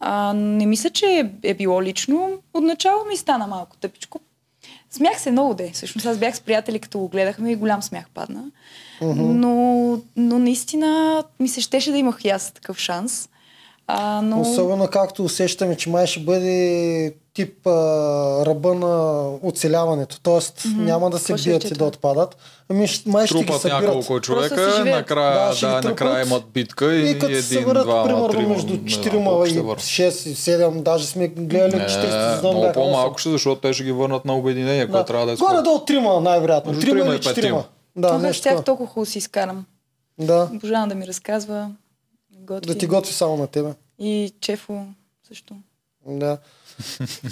А, 0.00 0.32
не 0.32 0.66
мисля, 0.66 0.90
че 0.90 1.30
е 1.42 1.54
било 1.54 1.82
лично. 1.82 2.30
Отначало 2.54 3.04
ми 3.04 3.16
стана 3.16 3.46
малко 3.46 3.76
тъпичко. 3.76 4.20
Смях 4.90 5.20
се 5.20 5.30
много 5.30 5.54
де. 5.54 5.70
Всъщност 5.70 6.06
аз 6.06 6.18
бях 6.18 6.36
с 6.36 6.40
приятели, 6.40 6.78
като 6.78 6.98
го 6.98 7.08
гледахме 7.08 7.52
и 7.52 7.56
голям 7.56 7.82
смях 7.82 8.04
падна. 8.14 8.44
Но, 9.02 10.00
но 10.16 10.38
наистина 10.38 11.24
ми 11.40 11.48
се 11.48 11.60
щеше 11.60 11.90
да 11.90 11.98
имах 11.98 12.24
и 12.24 12.28
аз 12.28 12.50
такъв 12.50 12.78
шанс. 12.78 13.28
А, 13.90 14.22
но... 14.22 14.40
Особено 14.40 14.88
както 14.88 15.24
усещаме, 15.24 15.76
че 15.76 15.90
май 15.90 16.06
ще 16.06 16.20
бъде 16.20 17.14
тип 17.34 17.66
а, 17.66 17.70
ръба 18.46 18.74
на 18.74 19.22
оцеляването. 19.42 20.20
Тоест 20.20 20.62
няма 20.68 21.10
да 21.10 21.18
се 21.18 21.24
Какво 21.24 21.36
ще 21.36 21.50
бият 21.50 21.64
и 21.64 21.70
да 21.70 21.84
отпадат. 21.84 22.36
Ами 22.68 22.86
ще- 22.86 23.10
май 23.10 23.26
ще 23.26 23.38
ги 23.38 23.46
Трупат 23.46 23.60
събират. 23.62 23.82
няколко 23.82 24.20
човека, 24.20 24.72
се 24.72 24.84
накрая, 24.84 25.48
Да, 25.48 25.54
ще 25.54 25.66
ги 25.66 25.72
да, 25.72 25.80
накрая 25.82 26.26
имат 26.26 26.44
битка 26.44 26.94
и, 26.94 27.10
И 27.10 27.14
като 27.14 27.26
се 27.26 27.32
един, 27.32 27.42
съберат, 27.60 27.82
двама, 27.84 28.04
примерно, 28.04 28.28
трима, 28.28 28.48
между 28.48 28.72
не 28.74 28.90
знам 28.90 29.04
4 29.04 29.24
колко 29.24 29.44
и 29.44 29.50
ще 29.50 29.60
върнат. 29.60 29.80
6 29.80 30.02
и 30.26 30.34
7, 30.34 30.82
даже 30.82 31.06
сме 31.06 31.28
гледали 31.28 31.76
Не, 31.76 31.86
40 31.86 32.34
сезон. 32.34 32.50
много 32.50 32.72
по-малко 32.74 33.18
ще, 33.18 33.30
защото 33.30 33.60
те 33.60 33.72
ще 33.72 33.84
ги 33.84 33.92
върнат 33.92 34.24
на 34.24 34.36
обединение, 34.36 34.86
Да. 34.86 34.92
което 34.92 35.06
трябва 35.06 35.26
да 35.26 35.32
е 35.32 35.36
скоро. 35.36 35.48
Горе-долу 35.48 35.78
трима, 35.78 36.20
най-вероятно. 36.20 36.72
Между 36.72 36.80
Трима 36.82 36.94
трима 36.94 37.06
или 37.06 37.14
и 37.14 37.18
петима. 37.18 37.34
четирима. 37.34 37.64
Да, 37.96 38.20
тях 38.22 38.42
такова. 38.42 38.62
толкова 38.62 38.88
хубаво 38.88 39.06
си 39.06 39.18
изкарам. 39.18 39.64
Да, 40.18 40.48
Божана 40.54 40.88
да 40.88 40.94
ми 40.94 41.06
разказва. 41.06 41.70
Готви. 42.48 42.72
да 42.72 42.78
ти 42.78 42.86
готви 42.86 43.12
само 43.12 43.36
на 43.36 43.46
тебе. 43.46 43.74
И 43.98 44.32
Чефо 44.40 44.84
също. 45.28 45.54
Да. 46.06 46.38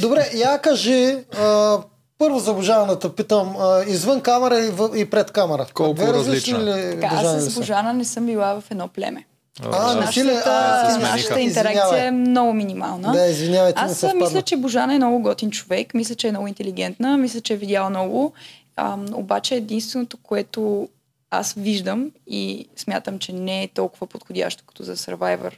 Добре, 0.00 0.30
я 0.34 0.58
кажи, 0.58 1.18
а, 1.38 1.78
първо 2.18 2.38
за 2.38 2.54
Божана 2.54 2.96
да 2.96 3.14
питам, 3.14 3.56
а, 3.58 3.84
извън 3.86 4.20
камера 4.20 4.64
и, 4.64 4.70
в, 4.70 4.90
и 4.96 5.10
пред 5.10 5.30
камера. 5.30 5.66
Колко 5.74 5.94
Две 5.94 6.12
различни 6.12 6.54
различна? 6.54 6.88
ли 6.88 7.00
Така, 7.00 7.14
аз 7.14 7.44
с 7.44 7.50
са? 7.50 7.60
Божана 7.60 7.92
не 7.92 8.04
съм 8.04 8.26
била 8.26 8.60
в 8.60 8.70
едно 8.70 8.88
племе. 8.88 9.26
А, 9.62 9.94
да. 9.94 10.00
не 10.00 10.12
си 10.12 10.24
ли? 10.24 10.30
А, 10.44 10.98
нашата 10.98 11.40
интеракция 11.40 11.82
Извинявай. 11.82 12.06
е 12.06 12.10
много 12.10 12.52
минимална. 12.52 13.12
Да, 13.12 13.26
извинявайте, 13.26 13.80
Аз 13.80 14.04
мисля, 14.14 14.42
че 14.42 14.56
Божана 14.56 14.94
е 14.94 14.98
много 14.98 15.18
готин 15.22 15.50
човек, 15.50 15.94
мисля, 15.94 16.14
че 16.14 16.28
е 16.28 16.30
много 16.30 16.46
интелигентна, 16.46 17.16
мисля, 17.16 17.40
че 17.40 17.52
е 17.54 17.56
видяла 17.56 17.90
много. 17.90 18.32
Ам, 18.76 19.06
обаче 19.14 19.54
единственото, 19.54 20.16
което 20.22 20.88
аз 21.30 21.54
виждам 21.54 22.10
и 22.26 22.68
смятам, 22.76 23.18
че 23.18 23.32
не 23.32 23.62
е 23.62 23.68
толкова 23.68 24.06
подходящо 24.06 24.64
като 24.66 24.82
за 24.82 24.96
Survivor, 24.96 25.52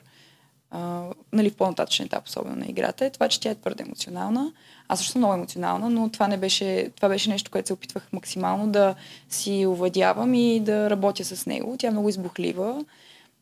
а, 0.71 1.05
нали, 1.33 1.51
в 1.51 1.57
по-нататъчен 1.57 2.07
етап, 2.07 2.27
особено 2.27 2.57
на 2.57 2.67
играта, 2.67 3.05
е 3.05 3.11
това, 3.11 3.29
че 3.29 3.41
тя 3.41 3.51
е 3.51 3.55
твърде 3.55 3.83
емоционална. 3.83 4.53
Аз 4.89 4.99
също 4.99 5.13
съм 5.13 5.21
много 5.21 5.35
емоционална, 5.35 5.91
но 5.91 6.09
това, 6.09 6.29
не 6.29 6.37
беше, 6.37 6.91
това 6.97 7.09
беше 7.09 7.31
нещо, 7.31 7.51
което 7.51 7.67
се 7.67 7.73
опитвах 7.73 8.13
максимално 8.13 8.67
да 8.73 8.95
си 9.29 9.67
овладявам 9.67 10.35
и 10.35 10.61
да 10.61 10.91
работя 10.91 11.25
с 11.25 11.47
него. 11.47 11.77
Тя 11.79 11.89
е 11.89 11.91
много 11.91 12.09
избухлива 12.09 12.85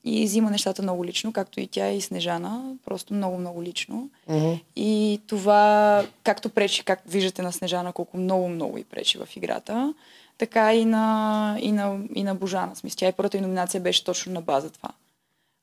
и 0.05 0.25
взима 0.25 0.51
нещата 0.51 0.83
много 0.83 1.05
лично, 1.05 1.33
както 1.33 1.61
и 1.61 1.67
тя 1.67 1.89
и 1.89 2.01
Снежана, 2.01 2.75
просто 2.85 3.15
много-много 3.15 3.63
лично. 3.63 4.11
Мгм. 4.29 4.53
И 4.77 5.21
това, 5.27 6.05
както 6.25 6.49
пречи, 6.49 6.85
как 6.85 7.03
виждате 7.07 7.43
на 7.43 7.53
Снежана, 7.53 7.93
колко 7.93 8.17
много-много 8.17 8.79
и 8.79 8.85
пречи 8.85 9.19
в 9.19 9.29
играта, 9.37 9.95
така 10.39 10.75
и 10.75 10.85
на, 10.85 11.57
и 11.61 11.73
на, 11.73 11.99
и 12.15 12.23
на 12.23 12.35
Божана. 12.35 12.77
Смисъл, 12.77 12.97
тя 12.97 13.09
и 13.09 13.13
първата 13.13 13.37
й 13.37 13.41
номинация 13.41 13.81
беше 13.81 14.05
точно 14.05 14.33
на 14.33 14.41
база 14.41 14.71
това. 14.71 14.89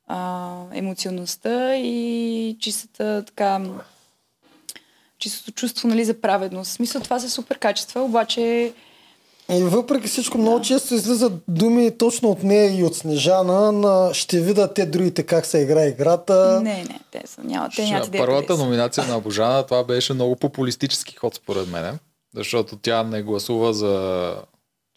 А, 0.08 0.58
емоционалността 0.74 1.76
и 1.76 2.58
чистата 2.60 3.24
така 3.26 3.62
чистото 5.24 5.52
чувство 5.52 5.88
нали, 5.88 6.06
за 6.06 6.22
праведност. 6.22 6.72
В 6.72 6.74
смисъл, 6.74 7.02
това 7.02 7.20
са 7.20 7.30
супер 7.30 7.60
качества, 7.60 8.02
обаче 8.02 8.74
И 9.52 9.64
въпреки 9.64 10.08
всичко, 10.08 10.38
много 10.38 10.62
често 10.62 10.94
излизат 10.94 11.34
думи 11.48 11.98
точно 11.98 12.30
от 12.30 12.44
нея 12.44 12.80
и 12.80 12.84
от 12.84 12.96
Снежана 12.96 13.72
на 13.72 14.14
ще 14.14 14.42
видят 14.42 14.74
те 14.74 14.86
другите 14.86 15.24
как 15.24 15.46
се 15.46 15.60
играе 15.60 15.88
играта. 15.88 16.62
не, 16.64 16.78
не, 16.78 17.00
те, 17.12 17.22
са, 17.26 17.44
няма, 17.44 17.70
те 17.70 17.82
идея 17.82 18.04
Първата 18.12 18.58
номинация 18.58 19.08
на 19.08 19.20
Божана, 19.20 19.64
това 19.64 19.84
беше 19.84 20.14
много 20.14 20.36
популистически 20.36 21.16
ход 21.16 21.36
според 21.36 21.68
мен, 21.68 22.00
защото 22.36 22.76
тя 22.76 23.04
не 23.04 23.22
гласува 23.22 23.74
за 23.74 24.36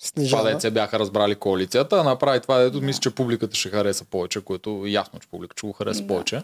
това, 0.06 0.20
Снежана. 0.28 0.50
дете 0.50 0.70
бяха 0.70 0.98
разбрали 0.98 1.34
коалицията, 1.34 1.96
а 1.96 2.02
направи 2.02 2.40
това, 2.40 2.58
дето 2.58 2.80
мисля, 2.80 3.00
че 3.00 3.10
публиката 3.10 3.56
ще 3.56 3.68
хареса 3.68 4.04
повече, 4.04 4.40
което 4.40 4.82
ясно, 4.86 5.18
че 5.18 5.28
публиката 5.28 5.58
ще 5.58 5.66
го 5.66 5.72
хареса 5.72 6.00
Да. 6.00 6.06
повече. 6.06 6.42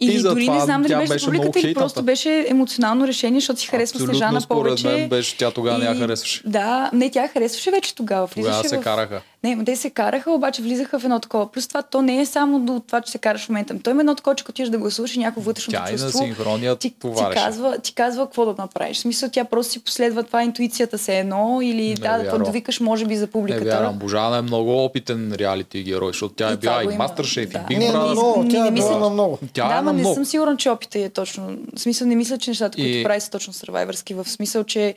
Или 0.00 0.12
И 0.12 0.22
дори 0.22 0.48
не 0.48 0.60
знам 0.60 0.82
дали 0.82 0.94
беше, 0.94 1.08
беше 1.08 1.24
публиката 1.26 1.60
или 1.60 1.74
просто 1.74 2.02
беше 2.02 2.46
емоционално 2.48 3.06
решение, 3.06 3.40
защото 3.40 3.60
си 3.60 3.66
харесва 3.66 3.96
Абсолютно, 3.96 4.14
Снежана 4.14 4.40
според 4.40 4.62
повече. 4.62 4.86
мен 4.88 5.08
беше, 5.08 5.36
тя 5.36 5.50
тогава 5.50 5.78
не 5.78 5.84
я 5.84 5.94
И- 5.94 5.98
харесваше. 5.98 6.42
Да, 6.46 6.90
не, 6.92 7.10
тя 7.10 7.28
харесваше 7.28 7.70
вече 7.70 7.94
тогава. 7.94 8.28
Тогава 8.28 8.48
Влизаше 8.48 8.68
се 8.68 8.78
в... 8.78 8.82
караха. 8.82 9.22
Не, 9.46 9.56
ма 9.56 9.64
те 9.64 9.76
се 9.76 9.90
караха, 9.90 10.30
обаче 10.30 10.62
влизаха 10.62 10.98
в 10.98 11.04
едно 11.04 11.20
такова. 11.20 11.52
Плюс 11.52 11.68
това, 11.68 11.82
то 11.82 12.02
не 12.02 12.20
е 12.20 12.26
само 12.26 12.60
до 12.60 12.80
това, 12.80 13.00
че 13.00 13.12
се 13.12 13.18
караш 13.18 13.40
в 13.40 13.48
момента. 13.48 13.78
То 13.78 13.90
има 13.90 14.02
едно 14.02 14.14
такова, 14.14 14.36
че 14.36 14.44
като 14.44 14.52
отидеш 14.52 14.70
да 14.70 14.78
гласуваш 14.78 15.14
и 15.14 15.18
някакво 15.18 15.40
вътрешно 15.40 15.72
Тя 15.72 15.78
и 15.80 15.92
на 15.92 15.98
чувство. 15.98 16.18
синхрония 16.18 16.76
ти, 16.76 16.90
ти, 16.90 16.96
казва, 17.34 17.78
ти 17.78 17.94
казва 17.94 18.26
какво 18.26 18.44
да 18.44 18.54
направиш. 18.58 18.96
В 18.96 19.00
смисъл, 19.00 19.28
тя 19.30 19.44
просто 19.44 19.72
си 19.72 19.78
последва 19.80 20.22
това 20.22 20.42
интуицията 20.42 20.98
се 20.98 21.18
едно 21.18 21.58
или 21.62 21.94
да, 21.94 22.18
да 22.18 22.24
вярвам. 22.24 22.42
подвикаш, 22.42 22.80
може 22.80 23.04
би, 23.06 23.16
за 23.16 23.24
Не 23.24 23.30
публиката. 23.30 23.64
вярвам, 23.66 23.94
Божана 23.94 24.36
е 24.36 24.42
много 24.42 24.84
опитен 24.84 25.32
реалити 25.32 25.82
герой, 25.82 26.08
защото 26.08 26.34
тя 26.34 26.50
е 26.50 26.52
И 26.52 26.56
била 26.56 26.74
го 26.76 26.90
и 26.90 26.94
има. 26.94 26.96
Мастершеф, 26.98 27.44
и 27.44 27.52
Да. 27.52 27.58
Big 27.60 27.78
Не, 27.78 27.84
Brother. 27.86 28.42
Не, 28.42 28.48
тя 28.48 28.62
не 28.62 28.68
е 28.68 28.70
била 28.70 28.86
мисля. 28.86 28.98
на 28.98 29.10
много. 29.10 29.38
Тя 29.52 29.68
да, 29.68 29.74
е 29.74 29.78
ама 29.78 29.92
не 29.92 30.14
съм 30.14 30.24
сигурна, 30.24 30.56
че 30.56 30.70
опита 30.70 30.98
е 30.98 31.08
точно. 31.08 31.46
В 31.76 31.80
смисъл, 31.80 32.08
не 32.08 32.14
мисля, 32.16 32.38
че 32.38 32.50
нещата, 32.50 32.76
които 32.76 32.90
И- 32.90 33.04
прави 33.04 33.20
са 33.20 33.30
точно 33.30 33.52
сървайвърски. 33.52 34.14
В 34.14 34.24
смисъл, 34.24 34.64
че 34.64 34.94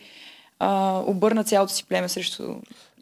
а, 0.60 1.00
обърна 1.00 1.44
цялото 1.44 1.74
си 1.74 1.84
племе 1.84 2.10
срещу 2.10 2.44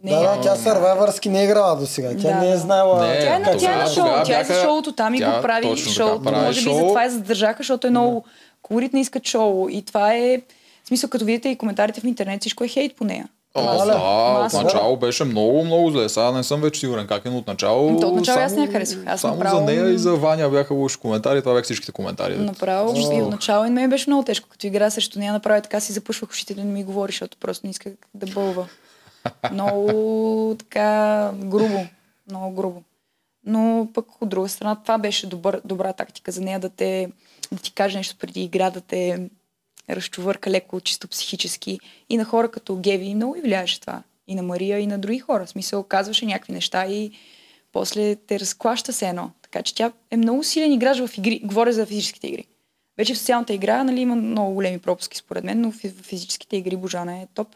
Да, 0.03 0.09
нея. 0.09 0.35
да, 0.35 0.41
тя 0.41 0.55
сървайвърски 0.55 1.29
не 1.29 1.41
е 1.41 1.45
играла 1.45 1.75
до 1.75 1.85
сега. 1.85 2.09
Тя 2.11 2.29
Да, 2.29 2.35
не 2.35 2.47
е 2.47 2.51
да. 2.51 2.57
знаела. 2.57 3.07
Не, 3.07 3.19
Тя 3.19 3.35
е, 3.35 3.39
на, 3.39 3.45
как 3.45 3.57
тя 3.57 3.73
е 3.73 3.77
на 3.77 3.87
шоу, 3.87 4.05
тя 4.25 4.39
е 4.39 4.43
за 4.43 4.53
шоуто 4.55 4.91
там 4.91 5.13
и 5.13 5.19
тя 5.19 5.35
го 5.35 5.41
прави 5.41 5.61
точно 5.63 5.85
така 5.85 5.93
шоу. 5.93 6.21
прави 6.21 6.45
Може 6.45 6.63
би 6.63 6.75
затова 6.75 7.03
я 7.03 7.09
задържаха, 7.09 7.57
защото 7.57 7.87
е 7.87 7.89
много 7.89 8.25
колоритна, 8.61 8.99
искат 8.99 9.27
шоу. 9.27 9.69
И 9.69 9.81
това 9.81 10.13
е, 10.13 10.41
в 10.83 10.87
смисъл, 10.87 11.09
като 11.09 11.25
видите 11.25 11.49
и 11.49 11.57
коментарите 11.57 12.01
в 12.01 12.05
интернет, 12.05 12.41
всичко 12.41 12.63
е 12.63 12.67
хейт 12.67 12.95
по 12.95 13.03
нея. 13.03 13.27
О, 13.55 13.85
да, 13.85 14.47
от 14.47 14.63
начало 14.63 14.97
беше 14.97 15.23
много, 15.23 15.63
много 15.63 15.91
зле. 15.91 16.09
Сега 16.09 16.31
не 16.31 16.43
съм 16.43 16.61
вече 16.61 16.79
сигурен 16.79 17.07
как 17.07 17.25
е, 17.25 17.29
но 17.29 17.37
от 17.37 17.47
начало... 17.47 17.99
То 17.99 18.07
от 18.07 18.15
начало 18.15 18.39
аз 18.39 18.51
не 18.51 18.57
я 18.57 18.65
само- 18.65 18.71
харесвах. 18.71 19.03
Аз 19.07 19.21
само 19.21 19.35
направо- 19.35 19.55
за 19.55 19.61
нея 19.63 19.89
и 19.89 19.97
за 19.97 20.15
Ваня 20.15 20.49
бяха 20.49 20.73
лоши 20.73 20.97
коментари. 20.97 21.41
Това 21.41 21.53
бяха 21.53 21.63
всичките 21.63 21.91
коментари. 21.91 22.35
Направо 22.35 22.91
О. 22.91 23.13
и 23.13 23.21
отначало 23.21 23.65
и 23.65 23.69
на 23.69 23.73
мен 23.73 23.89
беше 23.89 24.09
много 24.09 24.23
тежко. 24.23 24.49
Като 24.49 24.67
игра 24.67 24.89
срещу 24.89 25.19
нея, 25.19 25.33
направи 25.33 25.61
така 25.61 25.79
си 25.79 25.93
запушвах 25.93 26.29
ушите 26.29 26.53
да 26.53 26.63
не 26.63 26.71
ми 26.71 26.83
говори, 26.83 27.11
защото 27.11 27.37
просто 27.37 27.67
не 27.67 27.71
исках 27.71 27.93
да 28.13 28.25
бълва. 28.25 28.65
Много 29.51 30.55
така 30.59 31.31
грубо. 31.35 31.85
Много 32.29 32.55
грубо. 32.55 32.83
Но 33.45 33.87
пък 33.93 34.21
от 34.21 34.29
друга 34.29 34.49
страна 34.49 34.75
това 34.75 34.97
беше 34.97 35.27
добър, 35.27 35.61
добра 35.65 35.93
тактика 35.93 36.31
за 36.31 36.41
нея 36.41 36.59
да, 36.59 36.69
те, 36.69 37.11
да 37.51 37.61
ти 37.61 37.73
каже 37.73 37.97
нещо 37.97 38.15
преди 38.19 38.43
игра, 38.43 38.69
да 38.69 38.81
те 38.81 39.29
разчувърка 39.89 40.49
леко, 40.49 40.81
чисто 40.81 41.07
психически. 41.07 41.79
И 42.09 42.17
на 42.17 42.25
хора 42.25 42.51
като 42.51 42.75
Геви 42.75 43.15
много 43.15 43.35
и 43.35 43.41
влияеше 43.41 43.79
това. 43.79 44.03
И 44.27 44.35
на 44.35 44.43
Мария, 44.43 44.79
и 44.79 44.87
на 44.87 44.99
други 44.99 45.19
хора. 45.19 45.45
В 45.45 45.49
смисъл, 45.49 45.83
казваше 45.83 46.25
някакви 46.25 46.53
неща 46.53 46.87
и 46.87 47.11
после 47.71 48.15
те 48.15 48.39
разклаща 48.39 48.93
се 48.93 49.07
едно. 49.07 49.31
Така 49.41 49.61
че 49.61 49.75
тя 49.75 49.91
е 50.11 50.17
много 50.17 50.43
силен 50.43 50.71
играч 50.71 50.99
в 50.99 51.17
игри. 51.17 51.41
Говоря 51.43 51.73
за 51.73 51.85
физическите 51.85 52.27
игри. 52.27 52.45
Вече 52.97 53.13
в 53.13 53.17
социалната 53.17 53.53
игра 53.53 53.83
нали, 53.83 54.01
има 54.01 54.15
много 54.15 54.53
големи 54.53 54.79
пропуски 54.79 55.17
според 55.17 55.43
мен, 55.43 55.61
но 55.61 55.71
в 55.71 55.75
физическите 56.03 56.57
игри 56.57 56.75
Божана 56.75 57.17
е 57.17 57.27
топ. 57.33 57.47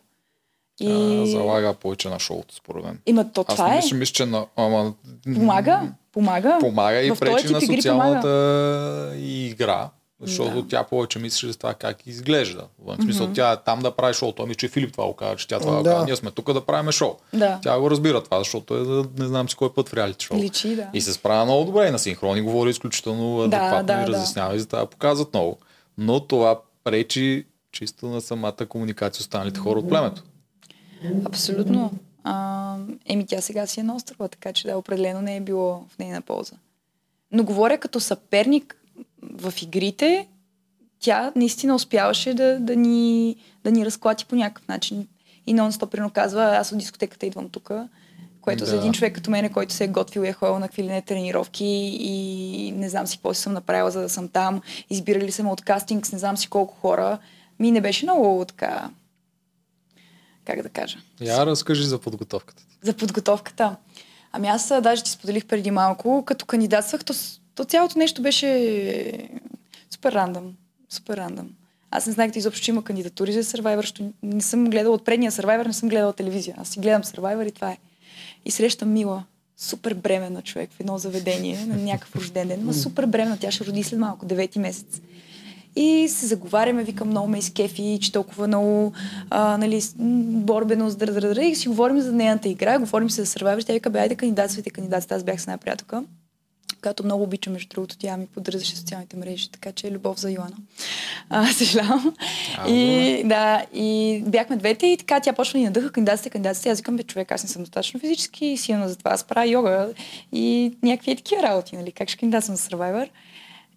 И... 0.81 1.31
Залага 1.31 1.73
повече 1.73 2.09
на 2.09 2.19
шоуто, 2.19 2.55
според 2.55 2.83
мен. 2.83 2.99
Има 3.05 3.31
то 3.31 3.45
Аз 3.47 3.55
това 3.55 3.67
не 3.67 3.73
е. 3.73 3.75
мисля, 3.75 3.97
мисля, 3.97 4.13
че 4.13 4.25
на... 4.25 4.45
Ама... 4.55 4.93
Помага. 5.35 5.81
Помага. 6.13 6.57
Помага 6.59 7.01
и 7.01 7.11
В 7.11 7.19
пречи 7.19 7.53
на 7.53 7.61
социалната 7.61 9.13
игра. 9.17 9.89
Защото 10.21 10.61
Да. 10.61 10.67
тя 10.67 10.83
повече 10.83 11.19
мислеше 11.19 11.47
за 11.47 11.57
това 11.57 11.73
как 11.73 12.07
изглежда. 12.07 12.63
В 12.79 12.95
смисъл, 13.01 13.27
тя 13.33 13.51
е 13.51 13.57
там 13.57 13.79
да 13.79 13.91
прави 13.91 14.13
шоу. 14.13 14.31
Той 14.31 14.45
ми, 14.45 14.55
че 14.55 14.67
Филип 14.67 14.91
това 14.91 15.05
го 15.05 15.15
че 15.37 15.47
тя 15.47 15.59
това 15.59 15.75
Да. 15.77 15.89
казва. 15.89 16.05
Ние 16.05 16.15
сме 16.15 16.31
тук 16.31 16.53
да 16.53 16.61
правим 16.65 16.91
шоу. 16.91 17.13
Да. 17.33 17.59
Тя 17.63 17.79
го 17.79 17.91
разбира 17.91 18.23
това, 18.23 18.39
защото 18.39 18.75
е 18.75 19.21
не 19.21 19.27
знам 19.27 19.49
си 19.49 19.55
кой 19.55 19.73
път 19.73 19.89
в 19.89 19.93
реалити 19.93 20.25
шоу. 20.25 20.37
Личи, 20.37 20.75
да. 20.75 20.87
И 20.93 21.01
се 21.01 21.13
справя 21.13 21.45
много 21.45 21.65
добре 21.65 21.87
и 21.87 21.91
на 21.91 21.99
синхрони, 21.99 22.41
говори 22.41 22.69
изключително 22.69 23.41
адекватно 23.41 23.83
да, 23.87 23.93
и 23.93 24.05
да. 24.05 24.07
разяснява 24.07 24.55
и 24.55 24.59
за 24.59 24.67
това 24.67 24.85
показват 24.85 25.33
много. 25.33 25.57
Но 25.97 26.19
това 26.19 26.59
пречи 26.83 27.45
чисто 27.71 28.05
на 28.05 28.21
самата 28.21 28.65
комуникация 28.69 29.17
с 29.17 29.19
останалите 29.19 29.59
хора 29.59 29.79
от 29.79 29.89
племето. 29.89 30.23
Абсолютно. 31.25 31.91
А, 32.23 32.75
еми 33.05 33.25
тя 33.25 33.41
сега 33.41 33.67
си 33.67 33.79
е 33.79 33.83
на 33.83 33.95
острова, 33.95 34.27
така 34.27 34.53
че 34.53 34.67
да, 34.67 34.77
определено 34.77 35.21
не 35.21 35.35
е 35.35 35.41
било 35.41 35.85
в 35.89 35.99
нейна 35.99 36.21
полза. 36.21 36.55
Но 37.31 37.43
говоря 37.43 37.77
като 37.77 37.99
съперник 37.99 38.77
в 39.21 39.53
игрите, 39.61 40.27
тя 40.99 41.31
наистина 41.35 41.75
успяваше 41.75 42.33
да, 42.33 42.59
да, 42.59 42.75
ни, 42.75 43.35
да 43.63 43.71
ни 43.71 43.85
разклати 43.85 44.25
по 44.25 44.35
някакъв 44.35 44.67
начин. 44.67 45.07
И 45.47 45.55
нон-стоп 45.55 45.89
примерно 45.89 46.09
казва, 46.09 46.43
аз 46.43 46.71
от 46.71 46.77
дискотеката 46.77 47.25
идвам 47.25 47.49
тук, 47.49 47.71
което 48.41 48.65
за 48.65 48.71
Да. 48.71 48.77
един 48.77 48.93
човек 48.93 49.15
като 49.15 49.31
мене, 49.31 49.49
който 49.51 49.73
се 49.73 49.83
е 49.83 49.87
готвил 49.87 50.21
и 50.21 50.27
е 50.27 50.33
ходил 50.33 50.59
на 50.59 50.67
какви 50.67 50.83
ли 50.83 50.87
не 50.87 51.01
тренировки 51.01 51.65
и 51.99 52.71
не 52.71 52.89
знам 52.89 53.07
си 53.07 53.17
какво 53.17 53.33
си 53.33 53.41
съм 53.41 53.53
направила, 53.53 53.91
за 53.91 54.01
да 54.01 54.09
съм 54.09 54.27
там. 54.27 54.61
Избирали 54.89 55.31
съм 55.31 55.47
от 55.47 55.61
кастинг 55.61 56.07
с 56.07 56.11
не 56.11 56.19
знам 56.19 56.37
си 56.37 56.49
колко 56.49 56.75
хора. 56.81 57.17
Ми 57.59 57.71
не 57.71 57.81
беше 57.81 58.05
много 58.05 58.45
така, 58.45 58.89
как 60.45 60.61
да 60.61 60.69
кажа, 60.69 60.97
Я 61.21 61.45
разкажи 61.45 61.83
за 61.83 61.99
подготовката. 61.99 62.63
за 62.81 62.93
подготовката. 62.93 63.75
Ами 64.31 64.47
аз 64.47 64.67
даже 64.83 65.03
ти 65.03 65.11
споделих 65.11 65.45
преди 65.45 65.71
малко, 65.71 66.23
като 66.25 66.45
кандидатствах, 66.45 67.03
то, 67.05 67.13
то 67.55 67.65
цялото 67.65 67.99
нещо 67.99 68.21
беше 68.21 69.29
супер 69.89 70.11
рандъм. 70.11 70.53
Супер 70.89 71.17
рандъм. 71.17 71.49
Аз 71.91 72.07
не 72.07 72.13
знаех 72.13 72.35
изобщо, 72.35 72.63
че 72.63 72.71
има 72.71 72.83
кандидатури 72.83 73.33
за 73.33 73.43
Survivor, 73.43 73.75
защото 73.81 74.11
не 74.23 74.41
съм 74.41 74.69
гледала 74.69 74.95
от 74.95 75.05
предния 75.05 75.31
Survivor, 75.31 75.67
не 75.67 75.73
съм 75.73 75.89
гледала 75.89 76.13
телевизия. 76.13 76.55
Аз 76.57 76.69
си 76.69 76.79
гледам 76.79 77.03
Survivor 77.03 77.47
и 77.47 77.51
това 77.51 77.71
е. 77.71 77.77
И 78.45 78.51
срещам 78.51 78.93
Мила, 78.93 79.23
супер 79.57 79.93
бременна 79.93 80.41
човек 80.41 80.69
в 80.71 80.79
едно 80.79 80.97
заведение 80.97 81.65
на 81.65 81.75
някакъв 81.75 82.15
рожден 82.15 82.47
ден. 82.47 82.65
Ма 82.65 82.73
супер 82.73 83.05
бременна, 83.05 83.37
тя 83.39 83.51
ще 83.51 83.65
роди 83.65 83.83
след 83.83 83.99
малко, 83.99 84.25
девети 84.25 84.59
месец. 84.59 85.01
И 85.75 86.07
се 86.09 86.25
заговаряме, 86.25 86.83
викам, 86.83 87.07
много 87.07 87.27
ме 87.27 87.37
изкефи, 87.37 87.99
че 88.01 88.11
толкова 88.11 88.47
много 88.47 88.93
а, 89.29 89.57
нали, 89.57 89.81
борбеност, 89.97 90.99
дър, 90.99 91.11
дър, 91.11 91.21
дър, 91.21 91.35
и 91.35 91.55
си 91.55 91.67
говорим 91.67 92.01
за 92.01 92.11
нейната 92.11 92.49
игра, 92.49 92.79
говорим 92.79 93.09
се 93.09 93.23
за 93.23 93.27
Survivor. 93.27 93.65
Тя 93.65 93.73
вика, 93.73 93.89
бе, 93.89 93.99
айде 93.99 94.15
кандидатствайте, 94.15 94.69
кандидатствайте. 94.69 95.15
Аз 95.15 95.23
бях 95.23 95.41
с 95.41 95.43
една 95.43 95.57
приятелка, 95.57 96.03
която 96.81 97.03
много 97.03 97.23
обича, 97.23 97.49
между 97.49 97.69
другото, 97.69 97.97
тя 97.97 98.17
ми 98.17 98.27
поддържаше 98.27 98.75
социалните 98.75 99.17
мрежи, 99.17 99.51
така 99.51 99.71
че 99.71 99.91
любов 99.91 100.19
за 100.19 100.31
Йоана. 100.31 100.57
Съжалявам. 101.53 102.15
И, 102.67 103.21
да, 103.25 103.65
и 103.73 104.21
бяхме 104.27 104.55
двете 104.55 104.87
и 104.87 104.97
така 104.97 105.19
тя 105.19 105.33
почва 105.33 105.59
ни 105.59 105.65
надъха 105.65 105.91
кандидатствате, 105.91 106.29
кандидатствате. 106.29 106.69
Аз 106.69 106.79
викам, 106.79 106.97
бе, 106.97 107.03
човек, 107.03 107.31
аз 107.31 107.43
не 107.43 107.49
съм 107.49 107.61
достатъчно 107.61 107.99
физически 107.99 108.57
силна 108.57 108.89
за 108.89 108.95
това. 108.95 109.11
Аз 109.11 109.23
правя 109.23 109.47
йога 109.47 109.89
и 110.31 110.77
някакви 110.83 111.15
такива 111.15 111.43
работи, 111.43 111.77
нали? 111.77 111.91
Как 111.91 112.09
ще 112.09 112.17
кандидатствам 112.17 112.57
за 112.57 112.69
Survivor? 112.69 113.09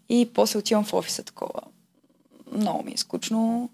И 0.09 0.31
после 0.35 0.59
отивам 0.59 0.85
в 0.85 0.95
офиса 0.95 1.23
такова. 1.23 1.61
Много 2.55 2.85
ми 2.85 2.93
е 2.93 2.97
скучно. 2.97 3.71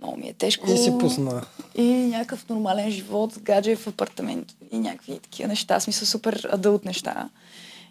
Много 0.00 0.16
ми 0.16 0.28
е 0.28 0.32
тежко. 0.32 0.70
И 0.70 0.78
си 0.78 0.92
пусна. 1.00 1.42
И 1.74 1.84
някакъв 1.84 2.48
нормален 2.48 2.90
живот, 2.90 3.38
гадже 3.42 3.76
в 3.76 3.86
апартамент 3.86 4.56
и 4.72 4.78
някакви 4.78 5.18
такива 5.18 5.48
неща. 5.48 5.80
Смисъл 5.80 6.06
супер 6.06 6.48
адълт 6.52 6.84
неща. 6.84 7.30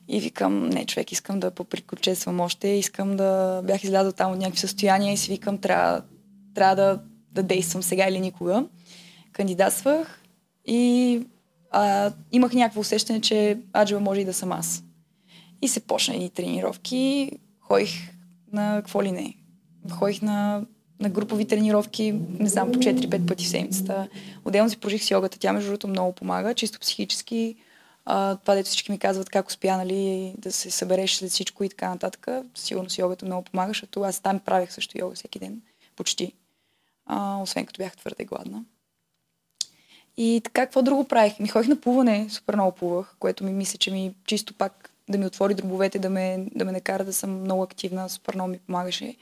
И 0.08 0.20
викам, 0.20 0.70
не, 0.70 0.86
човек, 0.86 1.12
искам 1.12 1.40
да 1.40 1.52
поприключествам 1.52 2.40
още, 2.40 2.68
искам 2.68 3.18
да 3.18 3.62
бях 3.64 3.84
излязъл 3.84 4.12
там 4.12 4.32
от 4.32 4.38
някакви 4.38 4.60
състояния 4.60 5.14
и 5.14 5.18
си 5.18 5.32
викам, 5.32 5.58
трябва, 5.58 6.02
трябва 6.54 6.76
да, 6.76 7.00
да 7.32 7.44
действам 7.44 7.84
сега 7.84 8.08
или 8.08 8.20
никога. 8.20 8.66
Кандидатствах 9.32 10.22
и 10.66 11.22
а, 11.72 12.12
имах 12.32 12.54
някакво 12.54 12.80
усещане, 12.80 13.22
че 13.22 13.60
Аджева 13.78 14.00
може 14.00 14.22
и 14.22 14.26
да 14.26 14.34
съм 14.34 14.52
аз. 14.52 14.84
И 15.62 15.68
се 15.68 15.80
почна 15.80 16.16
едни 16.16 16.30
тренировки, 16.30 17.32
ходих 17.60 17.90
на 18.54 18.76
какво 18.76 19.04
ли 19.04 19.12
не. 19.12 19.34
Ходих 19.92 20.22
на, 20.22 20.66
на 21.00 21.10
групови 21.10 21.46
тренировки, 21.46 22.12
не 22.40 22.50
знам, 22.50 22.72
по 22.72 22.80
4-5 22.80 23.28
пъти 23.28 23.46
в 23.46 23.48
седмицата. 23.48 24.08
Отделно 24.46 24.70
си 24.70 24.78
прожих 24.78 25.04
с 25.04 25.12
йогата. 25.12 25.40
Тя, 25.40 25.54
между 25.54 25.70
другото, 25.70 25.88
много 25.88 26.14
помага, 26.14 26.54
чисто 26.54 26.80
психически. 26.80 27.56
А, 28.06 28.36
това, 28.36 28.56
дето 28.56 28.68
всички 28.68 28.92
ми 28.92 29.00
казват 29.00 29.30
как 29.30 29.48
успя, 29.48 29.78
нали, 29.78 30.34
да 30.38 30.52
се 30.52 30.72
събереш 30.72 31.16
след 31.16 31.32
всичко 31.32 31.64
и 31.64 31.70
така 31.70 31.90
нататък. 31.90 32.28
Сигурно 32.56 32.90
с 32.90 32.98
йогата 32.98 33.26
много 33.26 33.44
помага, 33.44 33.70
защото 33.70 34.02
аз 34.02 34.20
там 34.20 34.40
правих 34.40 34.72
също 34.74 34.98
йога 34.98 35.16
всеки 35.16 35.40
ден. 35.40 35.62
Почти. 35.96 36.34
А, 37.06 37.42
освен 37.42 37.66
като 37.66 37.78
бях 37.78 37.98
твърде 37.98 38.26
гладна. 38.26 38.64
И 40.18 40.42
така, 40.44 40.66
какво 40.66 40.82
друго 40.82 41.04
правих? 41.04 41.40
Ми 41.40 41.48
ходих 41.48 41.68
на 41.68 41.82
плуване, 41.82 42.28
супер 42.30 42.54
много 42.54 42.72
плувах, 42.72 43.16
което 43.20 43.44
ми 43.44 43.54
мисля, 43.54 43.78
че 43.78 43.92
ми 43.92 44.16
чисто 44.26 44.54
пак 44.54 44.90
да 45.10 45.18
ми 45.18 45.26
отвори 45.26 45.54
дробовете, 45.54 46.00
да 46.00 46.10
ме, 46.10 46.46
да 46.56 46.66
ме 46.66 46.72
накара 46.72 47.06
да 47.06 47.14
съм 47.14 47.42
много 47.42 47.64
активна, 47.64 48.10
супер 48.10 48.36
много 48.36 48.50
ми 48.50 48.60
помагаше. 48.60 49.16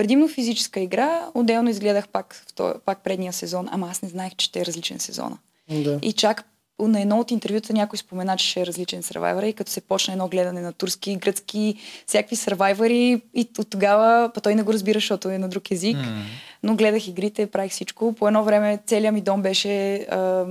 Предимно 0.00 0.28
физическа 0.28 0.80
игра, 0.80 1.28
отделно 1.34 1.70
изгледах 1.70 2.08
пак, 2.08 2.46
пак 2.84 3.04
предния 3.04 3.32
сезон, 3.32 3.68
ама 3.70 3.88
аз 3.90 4.02
не 4.02 4.08
знаех, 4.08 4.34
че 4.36 4.46
ще 4.46 4.60
е 4.60 4.66
различен 4.66 4.98
сезона. 4.98 5.38
Да. 5.70 5.98
И 6.02 6.12
чак 6.12 6.44
на 6.78 7.00
едно 7.00 7.18
от 7.18 7.30
интервюта 7.30 7.72
някой 7.72 7.98
спомена, 7.98 8.36
че 8.36 8.46
ще 8.46 8.60
е 8.60 8.66
различен 8.66 9.02
сървайвър 9.02 9.42
и 9.42 9.52
като 9.52 9.70
се 9.70 9.80
почна 9.80 10.12
едно 10.12 10.28
гледане 10.28 10.60
на 10.60 10.72
турски, 10.72 11.16
гръцки, 11.16 11.74
всякакви 12.06 12.36
сървайвъри 12.36 13.22
и 13.34 13.48
от 13.58 13.70
тогава, 13.70 14.30
па 14.34 14.40
той 14.40 14.54
не 14.54 14.62
го 14.62 14.72
разбира, 14.72 14.96
защото 14.96 15.28
е 15.28 15.38
на 15.38 15.48
друг 15.48 15.70
език, 15.70 15.96
М. 15.96 16.22
но 16.62 16.76
гледах 16.76 17.08
игрите, 17.08 17.46
правих 17.46 17.72
всичко. 17.72 18.12
По 18.12 18.28
едно 18.28 18.44
време 18.44 18.78
целият 18.86 19.14
ми 19.14 19.20
дом 19.20 19.42
беше 19.42 19.94
а, 19.94 20.46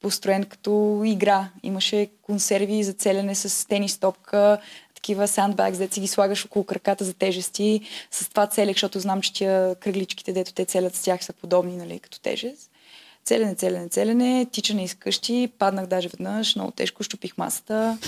построен 0.00 0.44
като 0.44 1.02
игра. 1.04 1.48
Имаше 1.62 2.08
консерви 2.22 2.82
за 2.82 2.92
целене 2.92 3.34
с 3.34 3.68
тенис 3.68 3.98
топка, 3.98 4.58
такива 5.06 5.28
сандбагс, 5.28 5.78
дето 5.78 5.94
си 5.94 6.00
ги 6.00 6.06
слагаш 6.06 6.44
около 6.44 6.64
краката 6.64 7.04
за 7.04 7.14
тежести. 7.14 7.80
С 8.10 8.28
това 8.28 8.46
целех, 8.46 8.74
защото 8.74 9.00
знам, 9.00 9.20
че 9.22 9.32
тия 9.32 9.74
кръгличките, 9.74 10.32
дето 10.32 10.52
те 10.52 10.64
целят 10.64 10.94
с 10.94 11.02
тях 11.02 11.24
са 11.24 11.32
подобни, 11.32 11.76
нали, 11.76 11.98
като 11.98 12.20
тежест. 12.20 12.70
Целене, 13.24 13.54
целене, 13.54 13.88
целене, 13.88 14.46
тичане 14.52 14.84
из 14.84 14.94
къщи, 14.94 15.52
паднах 15.58 15.86
даже 15.86 16.08
веднъж, 16.08 16.56
много 16.56 16.70
тежко, 16.70 17.02
щупих 17.02 17.38
масата, 17.38 17.98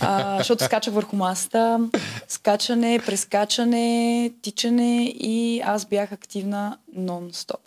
а, 0.00 0.38
защото 0.38 0.64
скачах 0.64 0.94
върху 0.94 1.16
масата, 1.16 1.88
скачане, 2.28 3.00
прескачане, 3.06 4.32
тичане 4.42 5.04
и 5.04 5.60
аз 5.64 5.84
бях 5.84 6.12
активна 6.12 6.78
нон-стоп. 6.98 7.60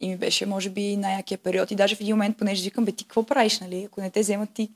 И 0.00 0.08
ми 0.08 0.16
беше, 0.16 0.46
може 0.46 0.70
би, 0.70 0.96
най-якия 0.96 1.38
период. 1.38 1.70
И 1.70 1.74
даже 1.74 1.96
в 1.96 2.00
един 2.00 2.16
момент, 2.16 2.38
понеже 2.38 2.64
викам, 2.64 2.84
бе, 2.84 2.92
ти 2.92 3.04
какво 3.04 3.22
правиш, 3.22 3.60
нали? 3.60 3.84
Ако 3.86 4.00
не 4.00 4.10
те 4.10 4.20
вземат 4.20 4.50
ти, 4.54 4.70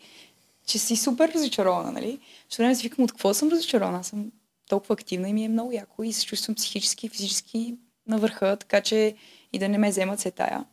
че 0.71 0.79
си 0.79 0.97
супер 0.97 1.33
разочарована, 1.35 1.93
нали? 1.93 2.19
Ще 2.49 2.63
време 2.63 2.75
си 2.75 2.83
викам, 2.83 3.05
от 3.05 3.13
какво 3.13 3.35
съм 3.35 3.49
разочарована? 3.49 3.99
Аз 3.99 4.07
съм 4.07 4.27
толкова 4.69 4.93
активна 4.93 5.29
и 5.29 5.33
ми 5.33 5.45
е 5.45 5.49
много 5.49 5.73
яко 5.73 6.03
и 6.03 6.13
се 6.13 6.27
чувствам 6.27 6.55
психически 6.55 7.07
и 7.07 7.09
физически 7.09 7.75
на 8.07 8.19
върха, 8.19 8.57
така 8.57 8.81
че 8.81 9.15
и 9.53 9.59
да 9.59 9.69
не 9.69 9.79
ме 9.79 9.91
вземат 9.91 10.21
се 10.21 10.31
тая. 10.31 10.65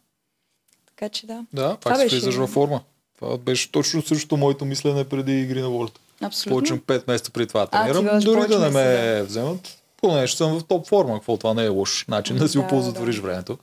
Така 0.88 1.10
че 1.10 1.28
да. 1.28 1.46
Да, 1.54 1.78
пак 1.78 2.00
си 2.00 2.08
влизаш 2.08 2.36
във 2.36 2.50
форма. 2.50 2.82
Това 3.16 3.38
беше 3.38 3.72
точно 3.72 4.02
същото 4.02 4.38
моето 4.38 4.66
мислене 4.66 5.04
преди 5.04 5.42
игри 5.42 5.62
на 5.62 5.70
волята. 5.70 6.00
Абсолютно. 6.22 6.60
Почвам 6.60 6.80
5 6.80 7.08
месеца 7.08 7.32
преди 7.32 7.48
това 7.48 7.68
А, 7.72 7.84
тренирам, 7.84 8.08
имаш 8.08 8.24
дори 8.24 8.48
да 8.48 8.60
не 8.60 8.70
ме 8.70 8.84
месеца, 8.84 9.26
вземат. 9.26 9.84
Поне 9.98 10.28
ще 10.28 10.38
съм 10.38 10.60
в 10.60 10.64
топ 10.64 10.88
форма, 10.88 11.14
какво 11.14 11.38
това 11.38 11.54
не 11.54 11.66
е 11.66 11.68
лош 11.68 12.06
начин 12.08 12.38
да 12.38 12.50
си 12.50 12.58
Да, 12.58 12.64
оползотвориш 12.64 13.16
да. 13.16 13.22
времето. 13.22 13.58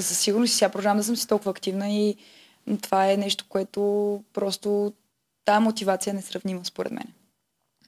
Със 0.00 0.18
сигурност 0.18 0.54
сега 0.54 0.68
продължавам 0.68 0.96
да 0.96 1.04
съм 1.04 1.16
си 1.16 1.28
толкова 1.28 1.50
активна 1.50 1.90
и 1.90 2.16
това 2.82 3.10
е 3.10 3.16
нещо, 3.16 3.44
което 3.48 4.22
просто 4.32 4.92
тази 5.46 5.58
мотивация 5.60 6.10
е 6.10 6.14
несравнима 6.14 6.60
според 6.64 6.92
мен. 6.92 7.06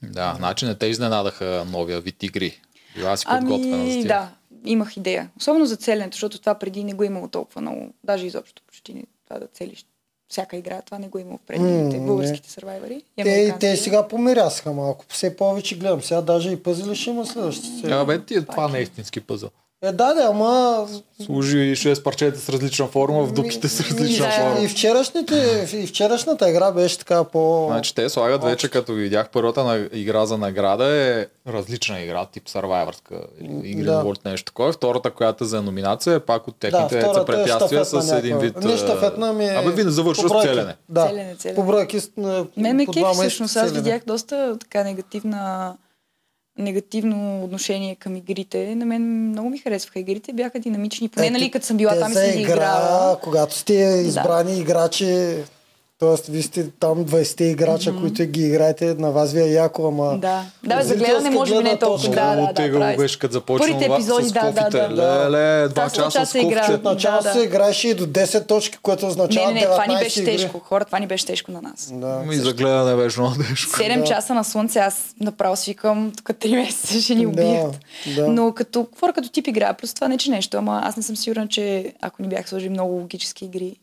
Да, 0.02 0.34
значи 0.36 0.64
не 0.64 0.74
те 0.74 0.86
изненадаха 0.86 1.66
новия 1.68 2.00
вид 2.00 2.22
игри. 2.22 2.60
Била 2.96 3.16
си 3.16 3.26
подготвена 3.26 3.76
за 3.76 3.82
Ами, 3.82 4.02
тях. 4.02 4.08
да, 4.08 4.30
имах 4.64 4.96
идея. 4.96 5.30
Особено 5.38 5.66
за 5.66 5.76
целенето, 5.76 6.14
защото 6.14 6.38
това 6.38 6.54
преди 6.54 6.84
не 6.84 6.94
го 6.94 7.02
е 7.02 7.06
имало 7.06 7.28
толкова 7.28 7.60
много. 7.60 7.92
Даже 8.04 8.26
изобщо 8.26 8.62
почти 8.66 8.94
не 8.94 9.04
това 9.28 9.40
да 9.40 9.46
целиш 9.46 9.86
всяка 10.28 10.56
игра. 10.56 10.82
Това 10.82 10.98
не 10.98 11.08
го 11.08 11.18
е 11.18 11.22
имало 11.22 11.38
в 11.38 11.46
предните 11.46 11.98
М, 11.98 12.06
българските 12.06 12.50
сървайвари. 12.50 13.02
Те, 13.16 13.56
те 13.60 13.76
сега 13.76 14.08
помирясаха 14.08 14.72
малко. 14.72 15.04
Все 15.08 15.36
повече 15.36 15.78
гледам. 15.78 16.02
Сега 16.02 16.20
даже 16.20 16.50
и 16.50 16.62
пъзели 16.62 16.96
ще 16.96 17.10
има 17.10 17.26
следващата 17.26 17.68
А, 17.68 17.80
серия. 17.80 18.04
бе, 18.04 18.24
ти, 18.24 18.46
това 18.46 18.68
не 18.68 18.78
е 18.78 18.82
истински 18.82 19.20
пъзъл. 19.20 19.50
Е, 19.82 19.92
да, 19.92 20.14
да, 20.14 20.22
ама... 20.22 20.86
Служи 21.26 21.56
6 21.56 22.02
парчета 22.02 22.38
с 22.38 22.48
различна 22.48 22.86
форма, 22.86 23.24
в 23.24 23.32
дупките 23.32 23.68
с 23.68 23.80
различна 23.80 24.26
Да. 24.26 24.32
форма. 24.32 24.60
И, 24.60 24.68
вчерашните, 24.68 25.68
и 25.72 25.86
вчерашната 25.86 26.50
игра 26.50 26.72
беше 26.72 26.98
така 26.98 27.24
по... 27.24 27.66
Значи 27.70 27.94
те 27.94 28.08
слагат 28.08 28.44
вече, 28.44 28.68
като 28.68 28.92
видях 28.92 29.28
първата 29.30 29.64
на 29.64 29.88
игра 29.92 30.26
за 30.26 30.38
награда 30.38 30.84
е 30.86 31.26
различна 31.48 32.00
игра, 32.00 32.26
тип 32.26 32.44
Survivorска 32.44 33.20
или 33.40 33.68
игри 33.68 33.84
Да. 33.84 34.02
волт 34.02 34.24
нещо 34.24 34.44
такова. 34.44 34.72
Втората, 34.72 35.10
която 35.10 35.44
е 35.44 35.46
за 35.46 35.62
номинация 35.62 36.14
е 36.14 36.20
пак 36.20 36.48
от 36.48 36.56
техните 36.56 36.86
втората 37.00 37.08
деца 37.08 37.20
е 37.22 37.24
препятствия 37.26 37.84
щафетна 37.84 38.02
с 38.02 38.12
един 38.12 38.38
вид... 38.38 38.56
Не, 38.56 38.72
а, 38.72 38.76
щафетна 38.76 39.32
ми 39.32 39.44
е... 39.44 39.48
Абе, 39.48 39.70
ви 39.70 39.84
не 39.84 39.90
завършва 39.90 40.28
с 40.28 40.42
целене. 40.42 40.74
Да, 40.88 41.06
Целене, 41.06 41.34
целене. 41.34 41.56
по 41.56 41.62
бройки. 41.62 42.00
Мен 42.56 42.76
ме 42.76 42.82
и 42.82 43.04
всъщност. 43.14 43.56
Аз 43.56 43.72
видях 43.72 44.02
доста 44.06 44.56
така 44.60 44.84
негативна 44.84 45.74
негативно 46.58 47.44
отношение 47.44 47.94
към 47.94 48.16
игрите. 48.16 48.74
На 48.74 48.86
мен 48.86 49.28
много 49.28 49.50
ми 49.50 49.58
харесваха 49.58 49.98
игрите, 49.98 50.32
бяха 50.32 50.58
динамични. 50.58 51.08
Поне, 51.08 51.26
Е, 51.26 51.30
нали, 51.30 51.50
като 51.50 51.66
съм 51.66 51.76
била 51.76 51.98
там 51.98 52.12
и 52.12 52.14
съм 52.14 52.24
ги 52.24 52.40
игра, 52.40 52.52
играла. 52.52 53.18
когато 53.22 53.54
сте 53.54 53.74
избрани 54.04 54.58
играчи, 54.58 55.34
Тоест, 55.98 56.26
вие 56.26 56.42
сте 56.42 56.70
там 56.70 56.98
20 56.98 57.42
играча, 57.42 57.90
mm-hmm. 57.90 58.00
които 58.00 58.24
ги 58.24 58.42
играете, 58.42 58.94
на 58.94 59.10
вас 59.10 59.32
ви 59.32 59.40
е 59.40 59.46
яко, 59.46 59.88
ама... 59.88 60.18
Да, 60.18 60.44
да, 60.64 60.82
за 60.82 60.96
гледане 60.96 61.30
може 61.30 61.56
би 61.56 61.62
не 61.62 61.70
е 61.70 61.78
толкова. 61.78 62.08
Да, 62.08 62.36
да, 62.36 62.42
да, 62.42 62.54
тегаво 62.54 62.90
се. 62.90 62.96
беше, 62.96 63.18
като 63.18 63.32
започна 63.32 63.66
Първите 63.66 63.84
епизоди, 63.86 64.28
с 64.28 64.32
да, 64.32 64.40
да, 64.42 64.46
кофите. 64.52 64.70
да, 64.70 64.88
да. 64.88 65.30
Леле, 65.30 65.68
два 65.68 65.84
Да, 65.84 65.90
часа 65.90 66.26
с 66.26 66.32
кофите. 66.32 66.72
От 66.72 66.84
начало 66.84 67.16
Да, 67.16 67.22
да. 67.22 67.32
се 67.32 67.40
играеше 67.40 67.88
и 67.88 67.94
до 67.94 68.06
10 68.06 68.46
точки, 68.46 68.78
което 68.78 69.04
Не, 69.04 69.10
означава 69.10 69.46
не, 69.46 69.54
не, 69.54 69.62
това 69.62 69.86
ни 69.86 69.94
19 69.94 69.98
беше 69.98 70.22
игри. 70.22 70.30
тежко. 70.32 70.58
Хора, 70.58 70.84
това 70.84 70.98
ни 70.98 71.06
беше 71.06 71.26
тежко 71.26 71.52
на 71.52 71.62
нас. 71.62 71.90
Да. 71.92 72.18
Ми 72.18 72.36
за 72.36 72.52
гледане 72.52 72.96
беше 72.96 73.20
много 73.20 73.36
тежко. 73.38 73.70
7 73.72 73.98
Да. 73.98 74.04
часа 74.04 74.34
на 74.34 74.44
слънце, 74.44 74.78
аз 74.78 75.14
направо 75.20 75.56
свикам, 75.56 76.12
тук 76.16 76.28
3 76.28 76.54
месеца 76.56 77.00
ще 77.00 77.14
ни 77.14 77.22
Да, 77.22 77.28
убият. 77.30 77.78
да. 78.16 78.28
Но 78.28 78.52
като, 78.52 78.86
хора 79.00 79.12
като 79.12 79.28
тип 79.28 79.46
игра, 79.46 79.74
просто 79.74 79.94
това 79.94 80.08
не 80.08 80.18
че 80.18 80.30
нещо, 80.30 80.56
ама 80.56 80.80
аз 80.84 80.96
не 80.96 81.02
съм 81.02 81.16
сигурна, 81.16 81.48
че 81.48 81.92
ако 82.00 82.22
ни 82.22 82.28
бях 82.28 82.48
сложили 82.48 82.70
много 82.70 82.92
логически 82.92 83.44
игри, 83.44 83.76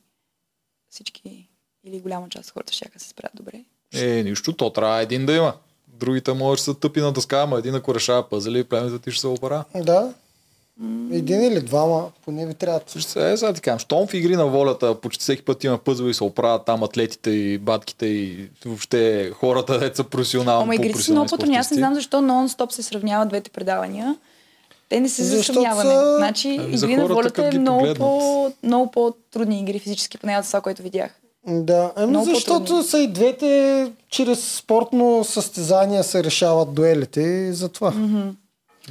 всички 0.89 1.44
или 1.85 1.99
голяма 1.99 2.29
част 2.29 2.45
от 2.45 2.53
хората 2.53 2.73
ще 2.73 2.85
се 2.97 3.09
справят 3.09 3.31
добре. 3.35 3.61
Е, 3.93 4.23
нищо, 4.23 4.53
то 4.53 4.69
трябва 4.69 5.01
един 5.01 5.25
да 5.25 5.33
има. 5.33 5.53
Другите 5.87 6.33
може 6.33 6.59
да 6.59 6.63
са 6.63 6.73
тъпи 6.73 6.99
на 6.99 7.11
дъска, 7.11 7.37
ама 7.37 7.57
един 7.57 7.75
ако 7.75 7.95
решава 7.95 8.29
пъзели, 8.29 8.63
племето 8.63 8.99
ти 8.99 9.11
ще 9.11 9.21
се 9.21 9.27
опара. 9.27 9.63
Да. 9.75 10.13
Един 11.11 11.43
или 11.43 11.61
двама, 11.61 12.11
поне 12.25 12.45
ви 12.45 12.53
трябва. 12.53 12.81
Също 12.87 13.11
се 13.11 13.31
е, 13.31 13.37
сега 13.37 13.53
ти 13.53 13.61
кажам, 13.61 13.79
щом 13.79 14.07
в 14.07 14.13
игри 14.13 14.35
на 14.35 14.45
волята 14.47 14.95
почти 14.95 15.21
всеки 15.21 15.41
път 15.41 15.63
има 15.63 15.77
пъзел 15.77 16.03
и 16.03 16.13
се 16.13 16.23
оправят 16.23 16.65
там 16.65 16.83
атлетите 16.83 17.29
и 17.29 17.57
батките 17.57 18.05
и 18.05 18.49
въобще 18.65 19.31
хората, 19.31 19.79
деца 19.79 20.03
професионално 20.03 20.61
Ама 20.63 20.75
игрите 20.75 21.01
са 21.01 21.11
много 21.11 21.29
по-трудни. 21.29 21.55
Аз 21.55 21.71
не 21.71 21.77
знам 21.77 21.93
защо 21.93 22.17
нон-стоп 22.17 22.71
се 22.71 22.83
сравняват 22.83 23.29
двете 23.29 23.49
предавания. 23.49 24.15
Те 24.89 24.99
не 24.99 25.09
са 25.09 25.23
за 25.23 25.37
Защото 25.37 25.53
сравняване. 25.53 25.89
са- 25.89 26.15
Значи, 26.17 26.57
Ами 26.59 26.75
игри 26.75 26.95
на 26.95 27.07
волята 27.07 27.47
е 27.47 27.59
много, 27.59 27.93
по, 27.93 28.51
много 28.63 28.91
по-трудни 28.91 29.61
игри 29.61 29.79
физически, 29.79 30.17
поне 30.17 30.39
от 30.39 30.45
това, 30.45 30.61
което 30.61 30.81
видях. 30.81 31.11
Да, 31.47 31.91
ами 31.95 32.07
Много 32.09 32.25
защото 32.25 32.83
са 32.83 32.99
и 32.99 33.07
двете 33.07 33.91
чрез 34.09 34.53
спортно 34.55 35.23
състезание 35.23 36.03
се 36.03 36.23
решават 36.23 36.73
дуелите 36.73 37.21
и 37.21 37.53
затова. 37.53 37.93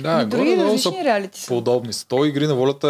Да, 0.00 0.18
Но 0.18 0.26
други 0.26 0.44
горе-долу 0.44 0.68
различни 0.68 0.92
са 0.92 1.04
реалити 1.04 1.40
са. 1.40 1.48
подобни. 1.48 1.92
С 1.92 2.04
то 2.04 2.24
игри 2.24 2.46
на 2.46 2.54
волята 2.54 2.88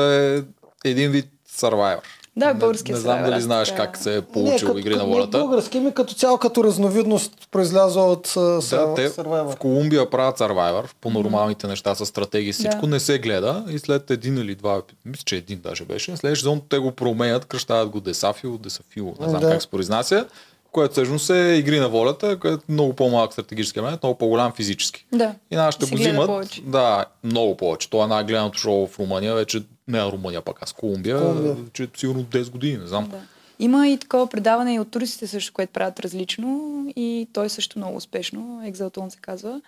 е 0.85 0.89
един 0.91 1.11
вид 1.11 1.27
Survivor. 1.51 2.01
Да, 2.37 2.47
Не- 2.47 2.55
българския 2.55 2.95
Не, 2.95 3.01
знам 3.01 3.19
Survivor, 3.19 3.25
дали 3.25 3.41
знаеш 3.41 3.69
така- 3.69 3.83
как 3.83 3.99
се 3.99 4.13
е 4.13 4.17
Не, 4.17 4.23
получил 4.23 4.69
като- 4.69 4.79
игри 4.79 4.97
на 4.97 5.03
не 5.03 5.09
волята. 5.09 5.39
Български 5.39 5.81
ми 5.81 5.93
като 5.93 6.15
цяло 6.15 6.39
като 6.39 6.65
разновидност 6.65 7.33
произлязла 7.51 8.05
от 8.05 8.33
Да, 8.35 8.43
да, 8.77 8.95
те 8.95 9.09
в 9.09 9.13
Survivor. 9.13 9.57
Колумбия 9.57 10.11
правят 10.11 10.39
Survivor 10.39 10.85
по 11.01 11.11
нормалните 11.11 11.67
неща 11.67 11.95
с 11.95 12.07
стратегии 12.07 12.53
всичко. 12.53 12.81
Да. 12.81 12.87
Не 12.87 13.01
се 13.01 13.19
гледа 13.19 13.65
и 13.69 13.79
след 13.79 14.11
един 14.11 14.39
или 14.39 14.55
два, 14.55 14.83
мисля, 15.05 15.23
че 15.25 15.37
един 15.37 15.59
даже 15.59 15.85
беше, 15.85 16.17
след 16.17 16.37
сезон 16.37 16.63
те 16.69 16.79
го 16.79 16.93
променят, 16.93 17.45
кръщават 17.45 17.89
го 17.89 18.01
Десафио, 18.01 18.59
Десафио, 18.59 19.05
не 19.21 19.29
знам 19.29 19.41
Да. 19.41 19.51
как 19.51 19.63
се 19.63 19.69
произнася, 19.69 20.27
което 20.75 20.93
всъщност 20.93 21.31
е 21.31 21.55
игри 21.59 21.81
на 21.81 21.89
волята, 21.89 22.39
което 22.39 22.63
е 22.63 22.73
много 22.73 22.93
по-малък 22.93 23.33
стратегически 23.33 23.79
елемент, 23.79 24.03
много 24.03 24.19
по-голям 24.19 24.53
физически. 24.53 25.07
Да. 25.13 25.35
И 25.51 25.57
нашите 25.57 25.87
го 25.87 25.95
взимат. 25.95 26.27
повече. 26.27 26.63
Да, 26.63 27.05
много 27.25 27.57
повече. 27.57 27.91
Това 27.91 28.05
е 28.05 28.09
най-гледаното 28.09 28.59
шоу 28.59 28.87
в 28.87 28.99
Румъния, 28.99 29.35
вече 29.35 29.63
не 29.89 29.99
е 29.99 30.03
Румъния 30.05 30.43
пък, 30.43 30.63
аз 30.63 30.73
Колумбия, 30.73 31.19
Колумбия. 31.21 31.57
че 31.73 31.89
сигурно 31.97 32.25
10 32.25 32.51
години, 32.51 32.77
не 32.77 32.87
знам. 32.87 33.09
Да. 33.09 33.21
Има 33.59 33.89
и 33.89 33.99
такова 33.99 34.27
предаване 34.27 34.75
и 34.75 34.81
от 34.81 34.91
туристите 34.91 35.27
също, 35.27 35.53
което 35.53 35.73
правят 35.73 36.01
различно 36.01 36.85
и 36.97 37.29
той 37.33 37.47
е 37.47 37.49
също 37.49 37.79
много 37.79 37.97
успешно. 37.97 38.63
Екзалтон 38.65 39.11
се 39.11 39.19
казва. 39.21 39.61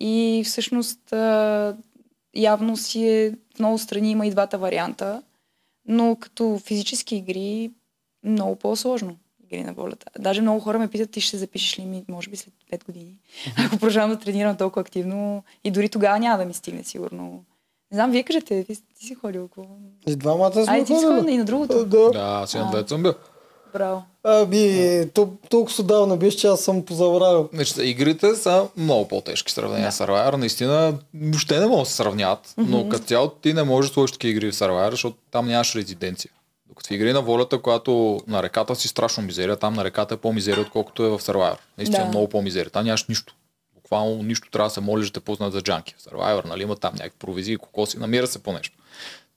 И 0.00 0.42
всъщност 0.46 0.98
явно 2.36 2.76
си 2.76 3.08
е 3.08 3.30
в 3.56 3.58
много 3.58 3.78
страни 3.78 4.10
има 4.10 4.26
и 4.26 4.30
двата 4.30 4.58
варианта, 4.58 5.22
но 5.88 6.16
като 6.20 6.60
физически 6.64 7.16
игри 7.16 7.70
много 8.24 8.56
по-сложно. 8.56 9.16
Игри 9.54 9.64
на 9.64 9.72
волята. 9.72 10.06
Даже 10.18 10.40
много 10.42 10.60
хора 10.60 10.78
ме 10.78 10.88
питат, 10.88 11.10
ти 11.10 11.20
ще 11.20 11.30
се 11.30 11.36
запишеш 11.36 11.78
ли 11.78 11.84
ми, 11.84 12.04
може 12.08 12.30
би 12.30 12.36
след 12.36 12.54
5 12.72 12.84
години. 12.86 13.14
Ако 13.58 13.70
продължавам 13.70 14.10
да 14.10 14.18
тренирам 14.18 14.56
толкова 14.56 14.80
активно 14.80 15.42
и 15.64 15.70
дори 15.70 15.88
тогава 15.88 16.18
няма 16.18 16.38
да 16.38 16.44
ми 16.44 16.54
стигне 16.54 16.84
сигурно. 16.84 17.44
Не 17.90 17.96
знам, 17.96 18.10
вие 18.10 18.22
кажете, 18.22 18.64
ти, 18.64 18.74
ти 18.98 19.06
си 19.06 19.14
ходил. 19.14 19.48
Какво? 19.48 19.66
И 20.06 20.16
двамата 20.16 20.52
сме 20.52 20.64
Ай, 20.68 20.84
ти 20.84 20.86
си 20.86 21.04
ходили. 21.04 21.20
ходил 21.20 21.32
и 21.32 21.38
на 21.38 21.44
другото. 21.44 21.84
Да. 21.84 22.10
Да, 22.10 22.40
аз 22.42 22.54
имам 22.54 22.68
А. 22.68 22.76
дет 22.76 22.88
съм 22.88 23.02
бил. 23.02 23.14
Браво. 23.72 24.02
Ами, 24.24 25.04
то, 25.14 25.32
толкова 25.50 25.84
давно 25.84 26.16
беше, 26.16 26.36
че 26.36 26.46
аз 26.46 26.60
съм 26.60 26.84
позабравил. 26.84 27.48
Значи, 27.52 27.74
игрите 27.82 28.34
са 28.34 28.68
много 28.76 29.08
по-тежки 29.08 29.50
в 29.50 29.54
сравнение 29.54 29.92
с 29.92 29.98
Survivor. 30.06 30.36
Наистина, 30.36 30.98
въобще 31.14 31.60
не 31.60 31.66
могат 31.66 31.82
да 31.84 31.90
се 31.90 31.96
сравняват. 31.96 32.54
Но 32.56 32.88
като 32.88 33.04
цяло 33.04 33.28
ти 33.28 33.54
не 33.54 33.62
можеш 33.62 33.90
да 33.90 33.94
сложиш 33.94 34.12
такива 34.12 34.30
игри 34.30 34.52
в 34.52 34.54
Survivor, 34.54 34.90
защото 34.90 35.16
там 35.30 35.46
нямаш 35.46 35.74
резиденция. 35.74 36.30
Докато 36.68 36.88
в 36.88 36.90
игри 36.90 37.12
на 37.12 37.22
волята, 37.22 37.62
която 37.62 38.20
на 38.26 38.42
реката 38.42 38.76
си 38.76 38.88
страшно 38.88 39.22
мизерия, 39.22 39.56
там 39.56 39.74
на 39.74 39.84
реката 39.84 40.14
е 40.14 40.16
по-мизерия, 40.16 40.62
отколкото 40.62 41.04
е 41.04 41.08
в 41.08 41.18
Survivor. 41.18 41.58
Наистина 41.78 42.02
Да. 42.02 42.08
много 42.08 42.28
по-мизерия. 42.28 42.70
Там 42.70 42.84
нямаш 42.84 43.04
нищо. 43.04 43.34
Буквално 43.74 44.22
нищо 44.22 44.50
трябва 44.50 44.68
да 44.68 44.74
се 44.74 44.80
молиш 44.80 45.06
да 45.06 45.12
те 45.12 45.20
пуснат 45.20 45.52
за 45.52 45.60
джанки. 45.60 45.94
В 45.98 46.02
Survivor, 46.02 46.44
нали, 46.44 46.62
има 46.62 46.76
там 46.76 46.94
някакви 46.94 47.18
провизии, 47.18 47.56
кокоси, 47.56 47.98
намира 47.98 48.26
се 48.26 48.42
по 48.42 48.52
нещо. 48.52 48.76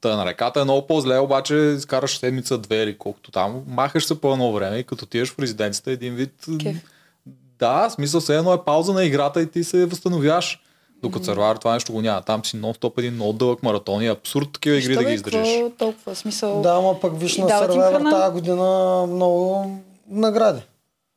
Та 0.02 0.16
на 0.16 0.26
реката 0.26 0.62
е 0.62 0.64
много 0.64 0.88
по-зле, 0.88 1.20
обаче 1.20 1.56
изкараш 1.56 2.18
седмица, 2.18 2.58
две 2.58 2.84
или 2.84 2.98
колкото 2.98 3.32
там, 3.32 3.64
махаш 3.68 4.06
се 4.06 4.22
по 4.22 4.34
едно 4.34 4.52
време 4.52 4.78
и 4.78 4.84
като 4.84 5.06
отидеш 5.06 5.30
в 5.30 5.40
резиденцията 5.40 5.92
един 5.92 6.16
вид... 6.16 6.46
Кеф. 6.62 6.78
Да, 7.60 7.90
смисъл 7.90 8.22
все 8.22 8.38
едно 8.38 8.54
е 8.54 8.66
пауза 8.66 8.94
на 8.94 9.04
играта 9.04 9.42
и 9.42 9.52
ти 9.52 9.64
се 9.64 9.86
възстановяваш. 9.86 10.60
Докато 11.02 11.26
Survivor 11.26 11.60
това 11.60 11.74
нещо 11.74 11.94
го 11.94 12.02
няма. 12.02 12.22
Там 12.22 12.46
си 12.46 12.58
нон-стоп 12.58 12.98
един 12.98 13.14
много 13.14 13.34
дълъг 13.34 13.64
маратон 13.64 14.02
и 14.02 14.08
е 14.08 14.12
абсурд 14.12 14.48
такива 14.54 14.78
игри 14.78 14.96
да 14.96 15.04
ги 15.04 15.14
издържиш. 15.14 15.54
какво 15.54 15.70
толкова 15.70 16.16
смисъл? 16.16 16.62
Да, 16.62 16.70
ама 16.70 17.00
пък 17.00 17.20
виж 17.20 17.38
на 17.38 17.50
храна. 17.50 18.12
тази 18.12 18.34
година 18.34 19.06
много 19.10 19.72
награди. 20.10 20.62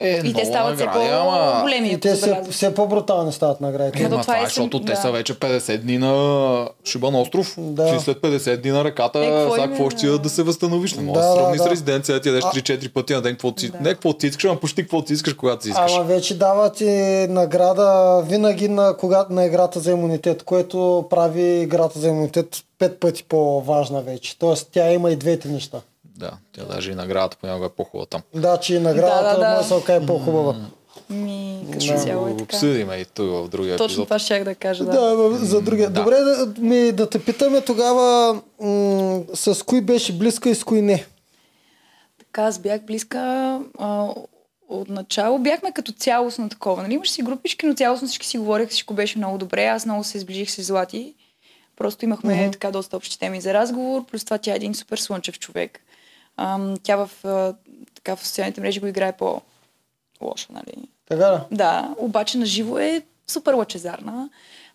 Е, 0.03 0.21
И 0.25 0.35
те 0.35 0.45
стават 0.45 0.77
все 0.77 0.87
по-големи. 0.87 1.89
И 1.89 2.01
те 2.01 2.15
все, 2.15 2.41
все 2.51 2.75
по-брутални 2.75 3.33
стават 3.33 3.61
наградите. 3.61 4.03
Е, 4.03 4.09
това 4.09 4.23
това 4.23 4.39
е, 4.39 4.43
е 4.43 4.45
защото 4.45 4.77
съм- 4.77 4.87
те 4.87 4.93
да. 4.93 4.99
са 4.99 5.11
вече 5.11 5.35
50 5.35 5.79
дни 5.79 5.99
на 5.99 6.69
Шибан 6.85 7.15
остров. 7.15 7.55
Да. 7.59 7.93
Ти 7.93 8.05
след 8.05 8.19
50 8.19 8.57
дни 8.57 8.71
на 8.71 8.85
реката, 8.85 9.19
Е, 9.19 9.27
какво 9.27 9.51
сега 9.51 9.65
им 9.65 9.73
е, 9.73 9.75
какво 9.75 9.91
ще 9.91 10.07
да. 10.07 10.19
да 10.19 10.29
се 10.29 10.43
възстановиш? 10.43 10.95
Не 10.95 10.99
Да, 10.99 11.05
можеш 11.05 11.23
да 11.23 11.29
да, 11.29 11.35
сравни 11.35 11.59
с 11.59 11.63
да. 11.63 11.71
резиденция, 11.71 12.15
да 12.15 12.21
ти 12.21 12.29
ядеш 12.29 12.45
А- 12.45 12.51
3-4 12.51 12.89
пъти 12.89 13.13
на 13.13 13.23
ден, 13.23 13.33
какво 13.33 13.53
ти, 13.53 13.69
Да. 13.69 13.79
не 13.79 13.85
какво 13.85 14.13
ти 14.13 14.27
искаш, 14.27 14.45
ама 14.45 14.57
почти 14.57 14.83
какво 14.83 15.03
ти 15.03 15.13
искаш, 15.13 15.35
когато 15.35 15.63
си 15.63 15.69
искаш. 15.69 15.93
Ама 15.93 16.05
вече 16.05 16.39
дават 16.39 16.75
ти 16.75 16.85
награда 17.31 18.23
винаги 18.27 18.69
на, 18.69 18.97
когато, 18.97 19.33
на 19.33 19.45
играта 19.45 19.81
за 19.81 19.91
имунитет, 19.91 20.43
което 20.43 21.05
прави 21.11 21.61
играта 21.61 21.99
за 21.99 22.09
имунитет 22.09 22.49
пет 22.79 23.01
пъти 23.01 23.25
по-важна 23.25 24.03
вече. 24.03 24.39
Тоест 24.39 24.69
тя 24.73 24.93
има 24.93 25.11
и 25.11 25.17
двете 25.17 25.49
неща. 25.49 25.79
Да, 26.21 26.31
тя 26.53 26.65
даже 26.65 26.93
и 26.93 26.95
наградата 26.95 27.37
понякога 27.37 27.67
е 27.67 27.71
по-хубава 27.71 28.07
там. 28.07 28.23
Да, 28.35 28.57
че 28.57 28.75
и 28.75 28.81
наградата 28.81 29.25
Да, 29.25 29.35
да, 29.35 29.41
да. 29.41 29.49
може 29.49 29.59
да 29.59 29.69
се 29.69 29.75
окаже 29.75 30.07
по-хубава. 30.07 30.57
Ми, 31.11 31.67
като 31.73 31.87
Да. 31.87 31.97
цяло 31.97 32.27
е 32.27 32.31
така. 32.31 32.43
обсъдим 32.45 32.93
и 32.93 33.05
тук 33.05 33.27
в 33.27 33.49
другия 33.49 33.77
Точно 33.77 33.85
епизод. 33.87 34.07
това 34.07 34.19
ще 34.19 34.45
да 34.45 34.55
кажа, 34.55 34.85
да. 34.85 34.93
Да, 35.17 35.37
за 35.37 35.61
другия. 35.61 35.91
Да. 35.91 36.01
Добре, 36.01 36.17
да, 36.17 36.55
ми, 36.59 36.93
да 36.93 37.11
те 37.11 37.25
питаме 37.25 37.61
тогава 37.61 38.35
м- 38.61 39.21
с 39.35 39.65
кои 39.67 39.81
беше 39.81 40.13
близка 40.13 40.51
и 40.51 40.55
с 40.55 40.65
кои 40.65 40.83
не. 40.83 41.07
Така, 42.19 42.43
аз 42.43 42.59
бях 42.59 42.81
близка 42.83 43.21
а, 43.79 44.09
от 44.69 44.89
начало. 44.89 45.39
Бяхме 45.39 45.73
като 45.73 45.93
цялостно 45.93 46.49
такова. 46.49 46.83
Нали? 46.83 46.95
Имаше 46.95 47.13
си 47.13 47.23
групички, 47.23 47.67
но 47.67 47.75
цялостно 47.75 48.09
всички 48.09 48.27
си 48.27 48.39
говореха, 48.39 48.71
всичко 48.71 48.95
беше 48.95 49.19
много 49.19 49.39
добре. 49.39 49.65
Аз 49.65 49.85
много 49.87 50.05
се 50.05 50.19
сближих 50.19 50.51
с 50.51 50.63
Злати. 50.63 51.15
Просто 51.77 52.05
имахме 52.05 52.35
Мгм. 52.35 52.51
така 52.51 52.71
доста 52.71 52.97
общи 52.97 53.19
теми 53.19 53.41
за 53.41 53.55
разговор. 53.55 54.05
Плюс 54.05 54.25
това 54.25 54.39
тя 54.39 54.53
е 54.53 54.57
един 54.57 54.75
супер 54.75 54.99
слънчев 54.99 55.39
човек. 55.39 55.81
Ам, 56.43 56.75
тя 56.83 56.97
в, 56.97 57.11
а, 57.25 57.55
така, 57.95 58.17
в 58.17 58.27
социалните 58.27 58.61
мрежи 58.61 58.81
го 58.81 58.87
играе 58.87 59.17
по-лошо, 59.17 60.53
нали? 60.53 60.89
Така 61.09 61.19
да? 61.19 61.47
Да, 61.51 61.95
обаче 61.99 62.39
на 62.39 62.47
живо 62.47 62.79
е 62.79 63.03
супер 63.27 63.55
лъчезарна, 63.55 64.31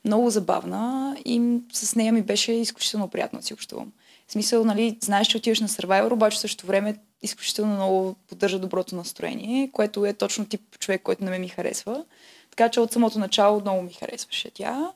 много 0.06 0.30
забавна 0.30 1.16
и 1.26 1.60
с 1.74 1.96
нея 1.96 2.14
ми 2.14 2.22
беше 2.22 2.52
изключително 2.52 3.08
приятно 3.08 3.40
да 3.40 3.46
си 3.46 3.54
общувам. 3.54 3.92
В 4.28 4.32
смисъл, 4.32 4.64
нали, 4.64 4.98
знаеш, 5.04 5.28
че 5.28 5.38
отиваш 5.38 5.60
на 5.60 5.68
Survivor, 5.68 6.14
обаче 6.14 6.38
в 6.38 6.40
същото 6.40 6.68
време 6.68 6.98
изключително 7.22 7.74
много 7.74 8.16
поддържа 8.28 8.60
доброто 8.60 8.96
настроение, 8.96 9.72
което 9.72 10.06
е 10.06 10.14
точно 10.14 10.46
тип 10.46 10.80
човек, 10.80 11.02
който 11.04 11.24
не 11.24 11.32
ме 11.32 11.40
ми 11.40 11.48
харесва. 11.48 12.06
Така 12.50 12.70
че 12.70 12.80
от 12.80 12.92
самото 12.92 13.20
начало 13.20 13.62
много 13.62 13.82
ми 13.82 13.94
харесваше 13.94 14.52
тя. 14.54 14.92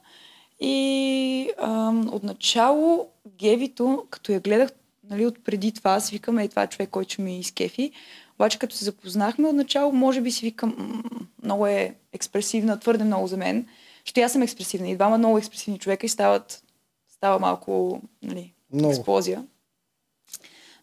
И 0.59 1.51
ам, 1.57 2.13
отначало 2.13 3.07
Гевито, 3.27 4.05
като 4.09 4.31
я 4.31 4.39
гледах 4.39 4.69
нали, 5.09 5.25
от 5.25 5.43
преди 5.43 5.71
това, 5.71 5.99
си 5.99 6.15
викам, 6.15 6.39
е 6.39 6.47
това 6.47 6.63
е 6.63 6.67
човек, 6.67 6.89
който 6.89 7.13
ще 7.13 7.21
ми 7.21 7.39
изкефи. 7.39 7.91
Обаче 8.35 8.59
като 8.59 8.75
се 8.75 8.85
запознахме 8.85 9.47
отначало, 9.47 9.91
може 9.91 10.21
би 10.21 10.31
си 10.31 10.45
викам, 10.45 11.03
много 11.43 11.67
е 11.67 11.95
експресивна, 12.13 12.79
твърде 12.79 13.03
много 13.03 13.27
за 13.27 13.37
мен. 13.37 13.67
Защото 14.05 14.21
аз 14.21 14.31
съм 14.31 14.41
експресивна 14.41 14.89
и 14.89 14.95
двама 14.95 15.17
много 15.17 15.37
експресивни 15.37 15.79
човека 15.79 16.05
и 16.05 16.09
стават, 16.09 16.63
става 17.09 17.39
малко 17.39 18.01
нали, 18.23 18.53
Много. 18.73 18.93
експлозия. 18.93 19.45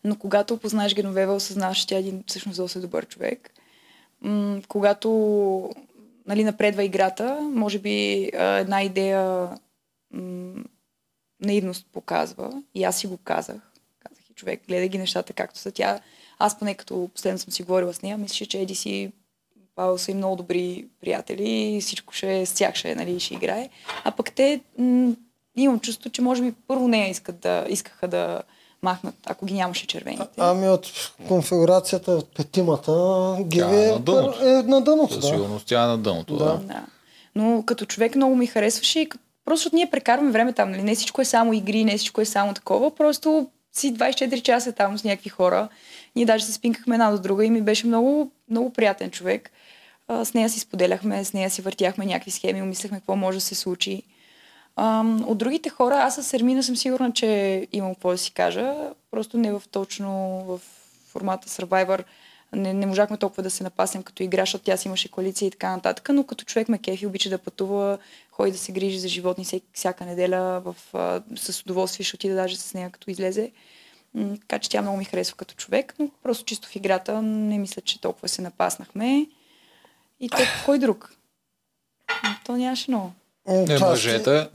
Но 0.04 0.16
когато 0.18 0.54
опознаеш 0.54 0.94
Геновева, 0.94 1.34
осъзнаваш, 1.34 1.78
че 1.78 1.86
тя 1.86 1.96
е 1.96 1.98
един 1.98 2.24
всъщност 2.26 2.56
доста 2.56 2.80
добър 2.80 3.06
човек. 3.06 3.50
М- 4.20 4.60
когато 4.68 5.10
нали, 6.26 6.44
напредва 6.44 6.84
играта, 6.84 7.40
може 7.52 7.78
би 7.78 8.30
една 8.34 8.82
идея 8.82 9.50
м- 10.10 10.64
наивност 11.40 11.86
показва. 11.92 12.62
И 12.74 12.84
аз 12.84 12.98
си 12.98 13.06
го 13.06 13.16
казах. 13.16 13.72
Човек, 14.36 14.62
гледай 14.68 14.88
ги 14.88 14.98
нещата 14.98 15.32
както 15.32 15.58
са. 15.58 15.70
Тя 15.70 16.00
аз 16.38 16.58
поне 16.58 16.74
като 16.74 17.10
последно 17.14 17.38
съм 17.38 17.52
си 17.52 17.62
говорила 17.62 17.94
с 17.94 18.02
нея, 18.02 18.18
мисля, 18.18 18.46
че 18.46 18.58
Еди 18.58 18.74
си 18.74 19.12
Павел 19.76 19.98
са 19.98 20.10
и 20.10 20.14
много 20.14 20.36
добри 20.36 20.84
приятели 21.00 21.48
и 21.50 21.80
всичко 21.80 22.14
ще 22.14 22.40
е 22.40 22.46
с 22.46 22.54
тях 22.54 22.74
ще, 22.74 22.90
е, 22.90 22.94
нали, 22.94 23.20
ще 23.20 23.34
играе. 23.34 23.68
А 24.04 24.10
пък 24.10 24.32
те 24.32 24.60
м- 24.78 25.12
имам 25.56 25.80
чувство, 25.80 26.10
че 26.10 26.22
може 26.22 26.42
би 26.42 26.52
първо 26.68 26.88
нея 26.88 27.10
искат 27.10 27.38
да, 27.38 27.66
искаха 27.68 28.08
да 28.08 28.42
махнат, 28.82 29.14
ако 29.26 29.46
ги 29.46 29.54
нямаше 29.54 29.86
червените. 29.86 30.24
Ами 30.36 30.68
от 30.68 30.86
конфигурацията 31.28 32.12
от 32.12 32.34
петимата, 32.34 32.92
Тя 33.50 33.70
е 33.72 33.84
е, 33.84 33.86
на 33.86 33.98
дъното. 33.98 34.38
пър- 34.38 34.60
е 34.60 34.68
на 34.68 34.80
дъното. 34.80 35.14
Със 35.14 35.20
Да. 35.20 35.26
сигурност 35.28 35.66
тя 35.66 35.84
е 35.84 35.86
на 35.86 35.98
дъното. 35.98 36.36
Да. 36.36 36.44
Да. 36.46 36.56
Да. 36.58 36.86
Но 37.34 37.62
като 37.66 37.84
човек 37.86 38.14
много 38.14 38.36
ми 38.36 38.46
харесваше 38.46 39.00
и 39.00 39.08
като... 39.08 39.24
просто 39.44 39.70
ние 39.72 39.90
прекарваме 39.90 40.30
време 40.30 40.52
там, 40.52 40.70
нали? 40.70 40.82
Не 40.82 40.94
всичко 40.94 41.20
е 41.20 41.24
само 41.24 41.52
игри, 41.52 41.84
не 41.84 41.96
всичко 41.96 42.20
е 42.20 42.24
само 42.24 42.54
такова, 42.54 42.94
просто 42.94 43.48
си 43.78 43.94
24 43.94 44.42
часа 44.42 44.72
там 44.72 44.98
с 44.98 45.04
някакви 45.04 45.30
хора. 45.30 45.68
Ние 46.16 46.24
даже 46.24 46.44
се 46.44 46.52
спинкахме 46.52 46.94
една 46.94 47.10
до 47.10 47.18
друга 47.18 47.44
и 47.44 47.50
ми 47.50 47.62
беше 47.62 47.86
много, 47.86 48.30
много 48.50 48.72
приятен 48.72 49.10
човек. 49.10 49.50
С 50.24 50.34
нея 50.34 50.50
си 50.50 50.60
споделяхме, 50.60 51.24
с 51.24 51.32
нея 51.32 51.50
си 51.50 51.62
въртяхме 51.62 52.06
някакви 52.06 52.30
схеми, 52.30 52.62
умисляхме 52.62 52.98
какво 52.98 53.16
може 53.16 53.36
да 53.36 53.40
се 53.40 53.54
случи. 53.54 54.02
От 55.26 55.38
другите 55.38 55.68
хора, 55.68 55.94
аз 55.94 56.14
с 56.14 56.34
Ермина 56.34 56.62
съм 56.62 56.76
сигурна, 56.76 57.12
че 57.12 57.66
имам 57.72 57.94
какво 57.94 58.10
да 58.10 58.18
си 58.18 58.32
кажа. 58.32 58.74
Просто 59.10 59.38
не 59.38 59.52
в 59.52 59.62
точно 59.70 60.08
в 60.44 60.60
формата 61.08 61.48
Survivor. 61.48 62.04
Не, 62.52 62.72
не 62.72 62.86
можахме 62.86 63.16
толкова 63.16 63.42
да 63.42 63.50
се 63.50 63.64
напаснем 63.64 64.02
като 64.02 64.22
игра, 64.22 64.42
защото 64.42 64.64
тя 64.64 64.76
си 64.76 64.88
имаше 64.88 65.10
коалиция 65.10 65.46
и 65.46 65.50
така 65.50 65.70
нататък, 65.70 66.08
но 66.12 66.24
като 66.24 66.44
човек 66.44 66.68
ме 66.68 66.78
кефи, 66.78 67.06
обича 67.06 67.30
да 67.30 67.38
пътува, 67.38 67.98
ходи 68.36 68.52
да 68.52 68.58
се 68.58 68.72
грижи 68.72 68.98
за 68.98 69.08
животни 69.08 69.46
всяка 69.72 70.04
неделя, 70.04 70.60
в, 70.64 70.76
а, 70.92 71.22
с 71.36 71.62
удоволствие 71.62 72.04
ще 72.04 72.16
отида 72.16 72.34
даже 72.34 72.56
с 72.56 72.74
нея 72.74 72.90
като 72.90 73.10
излезе. 73.10 73.52
М, 74.14 74.36
така 74.40 74.58
че 74.58 74.70
тя 74.70 74.82
много 74.82 74.96
ми 74.96 75.04
харесва 75.04 75.36
като 75.36 75.54
човек, 75.54 75.94
но 75.98 76.10
просто 76.22 76.44
чисто 76.44 76.68
в 76.68 76.76
играта 76.76 77.22
не 77.22 77.58
мисля, 77.58 77.82
че 77.82 78.00
толкова 78.00 78.28
се 78.28 78.42
напаснахме. 78.42 79.26
И 80.20 80.28
то, 80.28 80.38
кой 80.64 80.78
друг? 80.78 81.12
То 82.44 82.56
нямаше 82.56 82.90
много. 82.90 83.12
Не, 83.48 83.76
това 83.76 83.88
мъжете. 83.88 84.48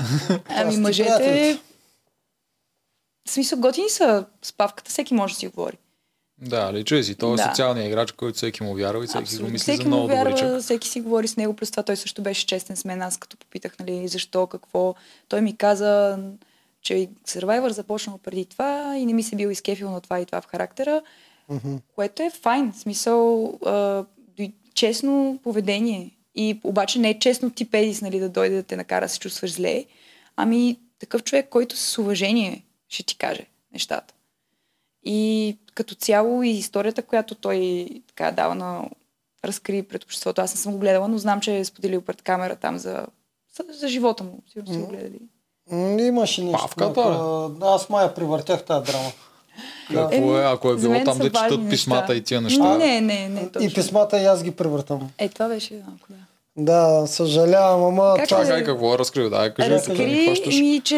Ами 0.49 0.77
мъжете... 0.77 1.59
В 3.27 3.32
смисъл, 3.32 3.59
готини 3.59 3.89
са 3.89 4.25
с 4.41 4.53
павката, 4.53 4.89
всеки 4.89 5.13
може 5.13 5.34
да 5.34 5.39
си 5.39 5.47
говори. 5.47 5.77
Да, 6.41 6.73
личи 6.73 7.03
си. 7.03 7.15
Той 7.15 7.33
е 7.33 7.35
Да. 7.35 7.43
социалният 7.43 7.87
играч, 7.87 8.11
който 8.11 8.37
всеки 8.37 8.63
му 8.63 8.73
вярва 8.75 9.03
и 9.03 9.07
всеки 9.07 9.17
го 9.17 9.23
Абсолютно. 9.23 9.49
мисли 9.49 9.63
Всеки 9.63 9.77
за 9.77 9.83
му 9.83 9.95
много 9.95 10.07
вярва, 10.07 10.23
добричък. 10.31 10.59
всеки 10.59 10.87
си 10.87 11.01
говори 11.01 11.27
с 11.27 11.37
него, 11.37 11.55
през 11.55 11.71
това 11.71 11.83
той 11.83 11.95
също 11.95 12.21
беше 12.21 12.45
честен 12.45 12.75
с 12.75 12.85
мен. 12.85 13.01
Аз 13.01 13.17
като 13.17 13.37
попитах, 13.37 13.79
нали, 13.79 14.07
защо, 14.07 14.47
какво. 14.47 14.95
Той 15.27 15.41
ми 15.41 15.57
каза, 15.57 16.19
че 16.81 16.93
Survivor 17.27 17.69
започнал 17.69 18.17
преди 18.17 18.45
това 18.45 18.95
и 18.97 19.05
не 19.05 19.13
ми 19.13 19.23
се 19.23 19.35
бил 19.35 19.47
изкефил 19.49 19.91
на 19.91 20.01
това 20.01 20.19
и 20.19 20.25
това 20.25 20.41
в 20.41 20.45
характера, 20.45 21.01
Мгм. 21.49 21.75
което 21.95 22.23
е 22.23 22.29
файн. 22.31 22.71
В 22.71 22.77
смисъл, 22.77 23.45
а, 23.65 24.05
честно 24.73 25.39
поведение. 25.43 26.11
И 26.35 26.59
обаче 26.63 26.99
не 26.99 27.09
е 27.09 27.19
честно 27.19 27.49
ти 27.49 27.71
педис, 27.71 28.01
нали, 28.01 28.19
да 28.19 28.29
дойде 28.29 28.55
да 28.55 28.63
те 28.63 28.75
накара 28.75 29.05
да 29.05 29.09
се 29.09 29.19
чувстваш 29.19 29.53
зле, 29.53 29.85
ами 30.35 30.79
такъв 30.99 31.23
човек, 31.23 31.49
който 31.49 31.77
с 31.77 31.97
уважение 31.97 32.63
ще 32.89 33.03
ти 33.03 33.17
каже 33.17 33.45
нещата. 33.73 34.13
И 35.03 35.57
като 35.73 35.95
цяло 35.95 36.43
и 36.43 36.49
историята, 36.49 37.01
която 37.01 37.35
той 37.35 37.87
така 38.07 38.31
дава 38.31 38.55
на 38.55 38.89
разкри 39.45 39.83
пред 39.83 40.03
обществото. 40.03 40.41
Аз 40.41 40.53
не 40.55 40.61
съм 40.61 40.73
го 40.73 40.79
гледала, 40.79 41.07
но 41.07 41.17
знам, 41.17 41.41
че 41.41 41.57
е 41.57 41.65
споделил 41.65 42.01
пред 42.01 42.21
камера 42.21 42.55
там 42.55 42.77
за, 42.77 43.05
за, 43.57 43.63
за 43.79 43.87
живота 43.87 44.23
му. 44.23 44.39
Сигурно 44.51 44.73
сте 44.73 44.81
го 44.81 44.87
гледали. 44.87 45.19
Имаше 46.07 46.43
нещо. 46.43 46.59
Павката, 46.61 47.01
малко. 47.01 47.65
Аз 47.65 47.89
мая 47.89 48.13
превъртях 48.13 48.63
тази 48.63 48.91
драма. 48.91 49.11
Какво 49.87 50.37
е, 50.37 50.43
ако 50.43 50.71
е 50.71 50.75
било 50.77 51.03
там 51.03 51.17
да 51.17 51.31
четат 51.31 51.69
писмата 51.69 52.01
неща. 52.01 52.15
и 52.15 52.21
тия 52.21 52.41
неща? 52.41 52.77
Не, 52.77 53.01
не, 53.01 53.29
не, 53.29 53.51
точно. 53.51 53.69
И 53.69 53.73
писмата 53.73 54.21
и 54.21 54.25
аз 54.25 54.43
ги 54.43 54.51
превъртам. 54.51 55.09
Е, 55.17 55.29
това 55.29 55.47
беше 55.47 55.73
малко, 55.73 56.05
да. 56.09 56.15
Да, 56.57 57.03
съжалявам, 57.07 57.83
ама 57.83 58.13
Как 58.17 58.27
това... 58.27 58.41
Чакай, 58.41 58.63
какво 58.63 58.93
е 58.93 58.97
разкрил? 58.97 59.29
Да, 59.29 59.53
кажи, 59.53 59.69
Разкри 59.69 60.25
хващаш. 60.25 60.55
ми, 60.55 60.81
че 60.83 60.97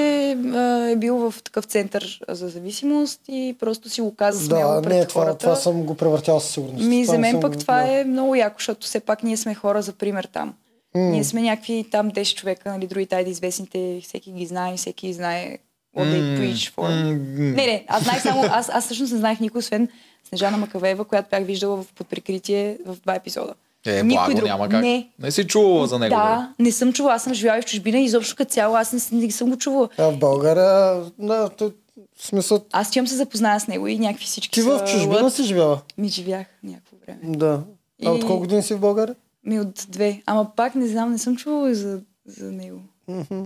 а, 0.53 0.59
е 0.89 0.95
бил 0.95 1.31
в 1.31 1.43
такъв 1.43 1.65
център 1.65 2.19
за 2.29 2.47
зависимост 2.49 3.21
и 3.27 3.55
просто 3.59 3.89
си 3.89 4.01
го 4.01 4.15
каза 4.15 4.45
смело 4.45 4.73
Да, 4.73 4.81
пред 4.81 4.93
не, 4.93 5.05
това, 5.05 5.21
хората. 5.21 5.37
това 5.37 5.55
съм 5.55 5.83
го 5.83 5.95
превъртял 5.95 6.39
със 6.39 6.51
сигурност. 6.51 6.85
Ми, 6.85 7.03
Това 7.03 7.13
за 7.13 7.19
мен 7.19 7.31
съм 7.31 7.41
пък 7.41 7.59
това 7.59 7.77
да. 7.77 7.91
е 7.91 8.03
много 8.03 8.35
яко, 8.35 8.55
защото 8.59 8.85
все 8.87 8.99
пак 8.99 9.23
ние 9.23 9.37
сме 9.37 9.55
хора 9.55 9.81
за 9.81 9.93
пример 9.93 10.23
там. 10.23 10.53
М. 10.95 11.01
Ние 11.01 11.23
сме 11.23 11.41
някакви 11.41 11.85
там 11.91 12.11
10 12.11 12.35
човека, 12.35 12.69
нали, 12.69 12.87
другите 12.87 13.15
айде 13.15 13.29
известните, 13.31 13.99
всеки 14.03 14.31
ги 14.31 14.45
знае, 14.45 14.77
всеки 14.77 15.13
знае 15.13 15.57
what 15.97 16.03
they 16.05 16.21
М, 16.21 16.37
preach 16.39 16.75
for. 16.75 17.03
м, 17.03 17.19
Не, 17.35 17.65
не, 17.65 17.85
аз 17.87 18.03
знаех 18.03 18.21
само, 18.21 18.43
аз, 18.43 18.69
аз 18.69 18.85
всъщност 18.85 19.13
не 19.13 19.19
знаех 19.19 19.39
никой, 19.39 19.59
освен 19.59 19.87
Снежана 20.23 20.57
Макавеева, 20.57 21.05
която 21.05 21.29
бях 21.29 21.43
виждала 21.43 21.75
в 21.77 21.85
подприкритие 21.87 22.77
в 22.85 22.95
два 22.95 23.15
епизода. 23.15 23.53
Е, 23.86 24.03
Никой 24.03 24.17
благо, 24.17 24.36
друг. 24.36 24.45
няма 24.45 24.69
как. 24.69 24.81
Не. 24.81 25.09
Не 25.19 25.31
си 25.31 25.43
чувала 25.43 25.88
за 25.88 25.99
него. 25.99 26.15
да, 26.15 26.53
не 26.59 26.71
съм 26.71 26.93
чувала, 26.93 27.15
аз 27.15 27.23
съм 27.23 27.34
живяла 27.34 27.61
в 27.61 27.65
чужбина 27.65 27.99
и 27.99 28.05
изобщо 28.05 28.36
като 28.36 28.51
цяло 28.51 28.75
аз 28.75 29.11
не, 29.11 29.19
не 29.19 29.31
съм 29.31 29.49
го 29.49 29.57
чувала. 29.57 29.89
А 29.97 30.03
в 30.05 30.17
България, 30.17 31.01
да, 31.19 31.49
то, 31.49 31.71
в 32.17 32.27
смисъл, 32.27 32.59
Аз 32.71 32.88
отивам 32.89 33.07
се 33.07 33.15
запозная 33.15 33.59
с 33.59 33.67
него 33.67 33.88
и 33.88 33.99
някакви 33.99 34.25
всички 34.25 34.51
ти 34.51 34.61
са... 34.61 34.77
в 34.77 34.84
чужбина 34.84 35.31
си 35.31 35.43
живяла? 35.43 35.81
Ми 35.97 36.09
живях 36.09 36.47
някакво 36.63 36.95
време. 36.97 37.19
Да. 37.27 37.63
А 38.05 38.11
от 38.11 38.17
И- 38.17 38.21
колко 38.21 38.39
години 38.39 38.63
си 38.63 38.73
в 38.73 38.79
България? 38.79 39.15
Ми 39.45 39.59
от 39.59 39.86
две. 39.89 40.21
Ама 40.25 40.55
пак 40.55 40.75
не 40.75 40.88
знам, 40.88 41.11
не 41.11 41.17
съм 41.17 41.36
чувала 41.36 41.73
за, 41.73 41.99
за 42.27 42.51
него. 42.51 42.79
Мгм. 43.07 43.41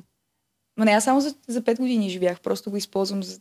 Ма 0.78 0.86
не, 0.86 0.92
аз 0.92 1.04
само 1.04 1.22
за, 1.22 1.36
за 1.48 1.62
5 1.62 1.78
години 1.78 2.10
живях, 2.10 2.40
просто 2.40 2.72
го 2.72 2.78
използвам 2.78 3.24
за... 3.24 3.40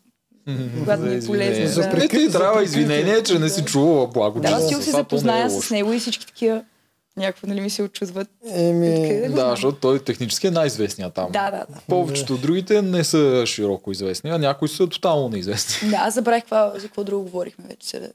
Когато 0.79 1.03
ми 1.03 1.15
е 1.15 1.21
полезно. 1.21 1.67
За 1.67 1.81
Не 1.81 1.91
ти 1.91 1.97
прикрит- 1.99 2.33
трябва 2.33 2.63
извинение, 2.63 3.23
че 3.23 3.39
не 3.39 3.49
си 3.49 3.65
чувала 3.65 4.07
благо. 4.07 4.41
Да, 4.41 4.49
аз 4.49 4.65
стил 4.65 4.81
се 4.81 4.91
запозная 4.91 5.51
с 5.51 5.71
него 5.71 5.93
и 5.93 5.99
всички 5.99 6.27
такива 6.27 6.63
някакво, 7.17 7.47
нали 7.47 7.61
ми 7.61 7.71
се 7.71 7.83
очудват. 7.83 8.29
Еми, 8.51 9.21
Да, 9.21 9.29
знам? 9.31 9.51
защото 9.51 9.79
той 9.81 9.99
технически 9.99 10.47
е 10.47 10.51
най-известният 10.51 11.15
там. 11.15 11.33
Да, 11.33 11.51
да, 11.51 11.57
да. 11.57 11.81
Повечето 11.89 12.35
от 12.35 12.41
другите 12.41 12.83
не 12.83 13.05
са 13.05 13.43
широко 13.47 13.93
известни, 13.93 14.31
а 14.31 14.39
някои 14.39 14.69
са 14.69 14.89
тотално 14.89 15.29
неизвестни. 15.29 15.89
Да, 15.91 15.97
аз 15.97 16.15
забравих 16.15 16.45
това, 16.45 16.73
за 16.77 16.87
какво 16.87 17.05
друго 17.05 17.25
говорихме 17.25 17.65
вече. 17.69 18.11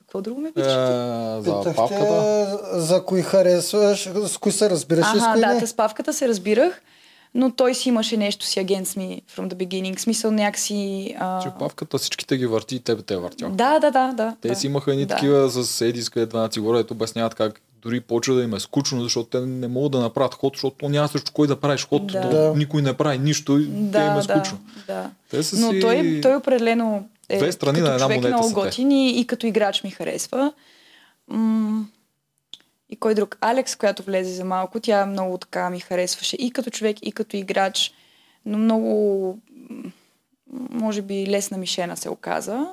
Какво 0.00 0.22
друго 0.22 0.40
ме 0.40 0.48
Е, 0.48 0.52
питаш? 0.52 0.72
за 0.72 1.42
питахте 1.44 1.76
павката. 1.76 2.58
за 2.80 3.04
кои 3.04 3.22
харесваш, 3.22 4.08
с 4.26 4.38
кои 4.38 4.52
се 4.52 4.70
разбираш 4.70 5.06
и 5.16 5.20
с 5.20 5.40
да, 5.40 5.54
не. 5.54 5.66
с 5.66 5.74
Павката 5.76 6.12
се 6.12 6.28
разбирах, 6.28 6.80
но 7.34 7.50
той 7.50 7.74
си 7.74 7.88
имаше 7.88 8.16
нещо 8.16 8.46
си 8.46 8.58
against 8.60 8.98
me 8.98 9.22
from 9.36 9.48
the 9.48 9.54
beginning. 9.54 9.96
В 9.96 10.00
смисъл 10.00 10.30
някакси... 10.30 11.14
А... 11.18 11.42
Че 11.42 11.48
павката 11.58 11.98
всичките 11.98 12.36
ги 12.36 12.46
върти 12.46 12.76
и 12.76 12.80
тебе 12.80 13.02
те 13.02 13.14
е 13.14 13.16
въртял. 13.16 13.50
Да, 13.50 13.78
да, 13.78 13.90
да, 13.90 14.12
да. 14.12 14.36
Те 14.40 14.48
да. 14.48 14.56
си 14.56 14.66
имаха 14.66 14.92
едни 14.92 15.06
да. 15.06 15.14
такива 15.14 15.50
с 15.50 15.80
Едиска 15.80 16.20
едва 16.20 16.40
на 16.40 16.62
горе, 16.62 16.78
ето 16.78 16.94
обясняват 16.94 17.34
как 17.34 17.60
дори 17.82 18.00
почва 18.00 18.34
да 18.34 18.42
им 18.42 18.54
е 18.54 18.60
скучно, 18.60 19.02
защото 19.02 19.28
те 19.30 19.40
не 19.40 19.68
могат 19.68 19.92
да 19.92 20.00
направят 20.00 20.34
ход, 20.34 20.54
защото 20.54 20.76
то 20.76 20.88
няма 20.88 21.08
също 21.08 21.32
кой 21.32 21.46
да 21.46 21.60
правиш 21.60 21.86
ход, 21.86 22.06
Да. 22.06 22.20
Да. 22.20 22.54
никой 22.56 22.82
не 22.82 22.96
прави 22.96 23.18
нищо 23.18 23.58
и 23.58 23.64
те 23.64 23.70
им 23.70 23.90
Да, 23.90 24.02
е 24.02 24.14
да, 24.14 24.22
скучно. 24.22 24.58
да. 24.86 25.10
Те 25.30 25.42
са 25.42 25.60
Но 25.60 25.72
си... 25.72 25.80
той, 25.80 26.20
той 26.22 26.36
определено 26.36 27.08
е 27.28 27.38
Две 27.38 27.52
страни 27.52 27.78
като 27.78 27.88
на 27.88 27.94
една 27.94 28.06
човек 28.06 28.34
много 28.34 28.52
готин 28.52 28.90
и, 28.90 29.20
и 29.20 29.26
като 29.26 29.46
играч 29.46 29.82
ми 29.82 29.90
харесва. 29.90 30.52
М- 31.28 31.86
и 32.90 32.96
кой 32.96 33.14
друг? 33.14 33.38
Алекс, 33.40 33.76
която 33.76 34.02
влезе 34.02 34.32
за 34.32 34.44
малко, 34.44 34.80
тя 34.80 35.06
много 35.06 35.38
така 35.38 35.70
ми 35.70 35.80
харесваше 35.80 36.36
и 36.36 36.50
като 36.50 36.70
човек, 36.70 36.96
и 37.02 37.12
като 37.12 37.36
играч, 37.36 37.92
но 38.46 38.58
много, 38.58 39.38
може 40.70 41.02
би, 41.02 41.26
лесна 41.26 41.58
мишена 41.58 41.96
се 41.96 42.08
оказа. 42.10 42.66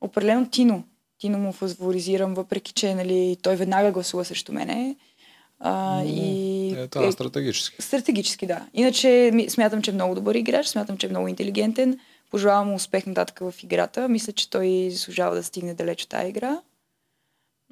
Определено 0.00 0.48
Тино. 0.50 0.84
Тино 1.18 1.38
му 1.38 1.52
фаворизирам, 1.52 2.34
въпреки 2.34 2.72
че 2.72 2.94
нали, 2.94 3.36
той 3.42 3.56
веднага 3.56 3.92
гласува 3.92 4.24
срещу 4.24 4.52
мене. 4.52 4.96
А, 5.58 6.02
и 6.04 6.70
Е, 6.78 6.88
това 6.88 7.06
е 7.06 7.12
стратегически. 7.12 7.82
Стратегически, 7.82 8.46
да. 8.46 8.66
Иначе 8.74 9.32
смятам, 9.48 9.82
че 9.82 9.90
е 9.90 9.94
много 9.94 10.14
добър 10.14 10.34
играч, 10.34 10.66
смятам, 10.66 10.96
че 10.96 11.06
е 11.06 11.10
много 11.10 11.28
интелигентен. 11.28 11.98
Пожелавам 12.30 12.68
му 12.68 12.74
успех 12.74 13.06
нататък 13.06 13.38
в 13.38 13.54
играта. 13.62 14.08
Мисля, 14.08 14.32
че 14.32 14.50
той 14.50 14.88
заслужава 14.90 15.34
да 15.34 15.42
стигне 15.42 15.74
далеч 15.74 16.02
от 16.02 16.08
тази 16.08 16.28
игра. 16.28 16.60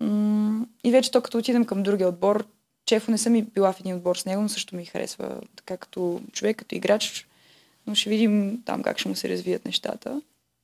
М- 0.01 0.67
и 0.85 0.91
вече 0.91 1.11
то 1.11 1.21
като 1.21 1.39
отидем 1.39 1.65
към 1.65 1.83
другия 1.83 2.09
отбор, 2.09 2.47
Чефо 2.87 3.11
не 3.11 3.19
съм 3.19 3.35
и 3.35 3.43
била 3.43 3.73
в 3.73 3.81
един 3.81 3.97
отбор 3.97 4.17
с 4.17 4.25
него, 4.25 4.43
но 4.43 4.49
също 4.49 4.77
ми 4.77 4.85
харесва 4.85 5.41
така 5.57 5.77
като 5.77 6.21
човек, 6.33 6.57
като 6.57 6.75
играч. 6.75 7.27
Но 7.87 7.95
ще 7.95 8.11
видим 8.11 8.63
там 8.65 8.83
как 8.83 8.99
ще 8.99 9.09
му 9.09 9.15
се 9.17 9.29
развият 9.29 9.65
нещата. 9.65 10.23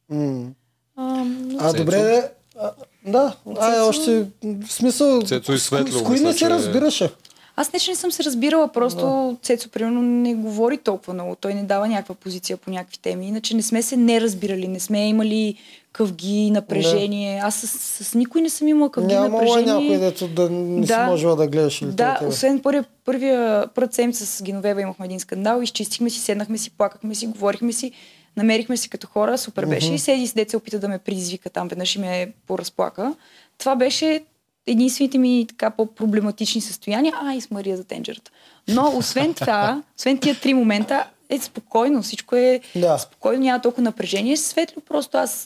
М. 0.09 0.51
А, 0.97 1.25
но... 1.25 1.59
А, 1.61 1.73
добре, 1.73 2.31
а, 2.61 2.71
да, 3.05 3.35
а, 3.51 3.71
Цецо? 3.71 3.89
още, 3.89 4.25
в 4.45 4.73
смисъл, 4.73 5.23
Цецо 5.23 5.53
и 5.53 5.59
Светло, 5.59 5.99
с 5.99 6.03
кои 6.03 6.21
не 6.21 6.33
се 6.33 6.51
разбираше? 6.51 7.11
Аз 7.57 7.73
не, 7.73 7.79
че 7.79 7.91
не 7.91 7.97
съм 7.97 8.13
се 8.13 8.25
разбирала, 8.25 8.69
просто 8.69 9.37
Цецо, 9.43 9.69
примерно, 9.69 10.03
не 10.03 10.35
говори 10.35 10.79
толкова 10.79 11.15
много. 11.15 11.35
Той 11.35 11.55
не 11.55 11.63
дава 11.63 11.89
някаква 11.89 12.15
позиция 12.15 12.57
по 12.57 12.71
някакви 12.71 12.99
теми. 12.99 13.27
Иначе 13.27 13.57
не 13.57 13.63
сме 13.63 13.83
се 13.83 13.97
не 13.97 14.21
разбирали, 14.21 14.69
не 14.69 14.81
сме 14.81 15.09
имали 15.09 15.55
къвги, 15.93 16.51
напрежение. 16.51 17.41
Аз 17.45 17.55
с, 17.55 17.69
с 18.05 18.15
никой 18.15 18.41
не 18.41 18.51
съм 18.51 18.69
имала 18.69 18.91
къвги, 18.91 19.15
Нямало 19.15 19.43
е 19.43 19.47
напрежение. 19.47 19.75
някой, 19.91 19.99
дето 20.01 20.29
да 20.29 20.51
не 20.51 20.87
си 20.87 20.89
Да. 20.89 21.07
можела 21.07 21.37
да 21.37 21.47
гледаш 21.47 21.83
или 21.83 21.91
Да, 21.91 22.15
тебе. 22.15 22.29
освен 22.29 22.61
първия, 22.61 22.85
първия 23.05 23.67
първата 23.75 23.95
седмица 23.95 24.27
с 24.27 24.43
Геновева 24.43 24.83
имахме 24.83 25.07
един 25.07 25.21
скандал, 25.21 25.61
изчистихме 25.63 26.11
си, 26.11 26.21
седнахме 26.21 26.59
си, 26.59 26.71
плакахме 26.71 27.15
си, 27.15 27.27
говорихме 27.27 27.73
си. 27.73 27.93
Намерихме 28.39 28.77
се 28.77 28.89
като 28.89 29.07
хора, 29.07 29.39
супер 29.39 29.67
беше. 29.67 29.95
И 29.95 29.99
седи 29.99 30.27
с 30.27 30.35
деца 30.35 30.57
опита 30.57 30.79
да 30.79 30.89
ме 30.89 30.99
предизвика 30.99 31.51
там, 31.51 31.69
веднъж 31.69 31.97
и 31.97 31.99
ме 31.99 32.33
поразплака. 32.47 33.15
Това 33.59 33.77
беше 33.77 34.25
единствените 34.67 35.19
ми 35.19 35.47
така 35.49 35.71
по-проблематични 35.71 36.61
състояния, 36.61 37.15
а 37.23 37.35
и 37.35 37.41
с 37.41 37.51
Мария 37.51 37.77
за 37.77 37.85
тенджерата. 37.85 38.31
Но 38.69 38.93
освен 38.97 39.35
това, 39.35 39.83
освен 39.99 40.19
тия 40.19 40.41
три 40.41 40.55
момента, 40.55 41.07
е 41.29 41.39
спокойно, 41.39 42.03
всичко 42.03 42.37
е 42.37 42.61
Да. 42.77 42.99
спокойно, 42.99 43.43
няма 43.43 43.63
толкова 43.63 43.83
напрежение. 43.83 44.37
Светло, 44.37 44.83
просто 44.89 45.19
аз 45.19 45.45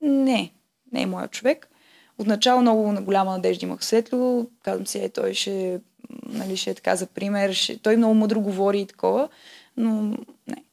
не, 0.00 0.52
не 0.92 1.02
е 1.02 1.06
моят 1.06 1.30
човек. 1.30 1.68
Отначало 2.18 2.60
много 2.60 2.92
на 2.92 3.02
голяма 3.02 3.30
надежда 3.32 3.66
имах 3.66 3.84
Светло. 3.84 4.46
Казвам 4.62 4.86
си, 4.86 4.98
е, 4.98 5.08
той 5.08 5.34
ще, 5.34 5.80
нали, 6.26 6.56
ще 6.56 6.70
е 6.70 6.74
така 6.74 6.96
за 6.96 7.06
пример. 7.06 7.52
Ще... 7.52 7.78
Той 7.78 7.96
много 7.96 8.14
мъдро 8.14 8.40
говори 8.40 8.80
и 8.80 8.86
такова, 8.86 9.28
но 9.76 10.02
не. 10.46 10.64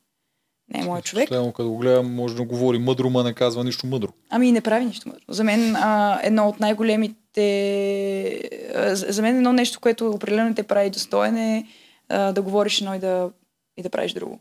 Не 0.73 0.79
е 0.79 0.83
моят 0.83 1.05
човек. 1.05 1.27
Следно, 1.27 1.51
като 1.51 1.69
го 1.69 1.77
гледам, 1.77 2.15
може 2.15 2.35
да 2.35 2.43
говори 2.43 2.77
мъдро, 2.79 3.09
ма 3.09 3.23
не 3.23 3.33
казва 3.33 3.63
нищо 3.63 3.87
мъдро. 3.87 4.09
Ами 4.29 4.51
не 4.51 4.61
прави 4.61 4.85
нищо 4.85 5.09
мъдро. 5.09 5.21
За 5.29 5.43
мен 5.43 5.75
а, 5.75 6.19
едно 6.23 6.47
от 6.47 6.59
най-големите... 6.59 8.49
а, 8.75 8.95
За 8.95 9.05
за 9.09 9.21
мен 9.21 9.35
едно 9.35 9.53
нещо, 9.53 9.79
което 9.79 10.09
определено 10.09 10.55
те 10.55 10.63
прави 10.63 10.89
достоен 10.89 11.37
е 11.37 11.65
а, 12.09 12.31
да 12.31 12.41
говориш 12.41 12.81
едно 12.81 12.95
и 12.95 12.99
да, 12.99 13.29
и 13.77 13.83
да 13.83 13.89
правиш 13.89 14.13
друго. 14.13 14.39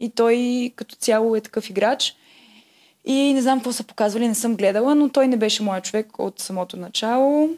И 0.00 0.10
той 0.10 0.70
като 0.76 0.96
цяло 0.96 1.36
е 1.36 1.40
такъв 1.40 1.70
играч. 1.70 2.14
И 3.04 3.34
не 3.34 3.42
знам 3.42 3.58
какво 3.58 3.72
са 3.72 3.84
показвали, 3.84 4.28
не 4.28 4.34
съм 4.34 4.56
гледала, 4.56 4.94
но 4.94 5.08
той 5.08 5.28
не 5.28 5.36
беше 5.36 5.62
моят 5.62 5.84
човек 5.84 6.18
от 6.18 6.40
самото 6.40 6.76
начало. 6.76 7.48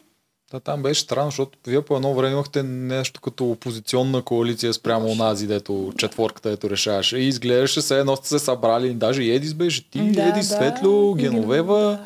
Да, 0.51 0.59
там 0.59 0.83
беше 0.83 1.01
странно, 1.01 1.31
защото 1.31 1.57
вие 1.67 1.81
по 1.81 1.95
едно 1.95 2.13
време 2.13 2.33
имахте 2.33 2.63
нещо 2.63 3.21
като 3.21 3.51
опозиционна 3.51 4.21
коалиция 4.21 4.73
спрямо 4.73 5.11
онази, 5.11 5.47
дето 5.47 5.93
четворката, 5.97 6.49
дето 6.49 6.69
решаваше. 6.69 7.17
И 7.17 7.27
изглеждаше 7.27 7.81
се 7.81 7.99
едно 7.99 8.15
сте 8.15 8.27
се 8.27 8.39
събрали, 8.39 8.93
даже 8.93 9.23
и 9.23 9.31
Едис 9.31 9.53
беше 9.53 9.89
ти, 9.89 10.11
Да, 10.11 10.23
Едис, 10.23 10.47
да. 10.47 10.55
Светло, 10.55 11.13
Геновева. 11.13 11.79
да. 11.79 12.05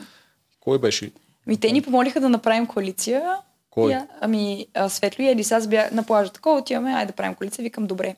Кой 0.60 0.80
беше? 0.80 1.12
Ми 1.48 1.58
те 1.58 1.72
ни 1.72 1.82
помолиха 1.82 2.20
да 2.20 2.30
направим 2.30 2.68
коалиция. 2.68 3.38
Кой? 3.70 3.94
А- 3.94 4.08
ами, 4.22 4.68
Светло 4.88 5.24
и 5.24 5.28
Едис, 5.28 5.52
аз 5.52 5.68
бях 5.68 5.92
на 5.92 6.04
плажа 6.04 6.32
такова, 6.32 6.60
отиваме, 6.60 6.92
айде 6.94 7.06
да 7.08 7.14
правим 7.14 7.36
коалиция, 7.36 7.64
викам 7.64 7.86
добре. 7.86 8.16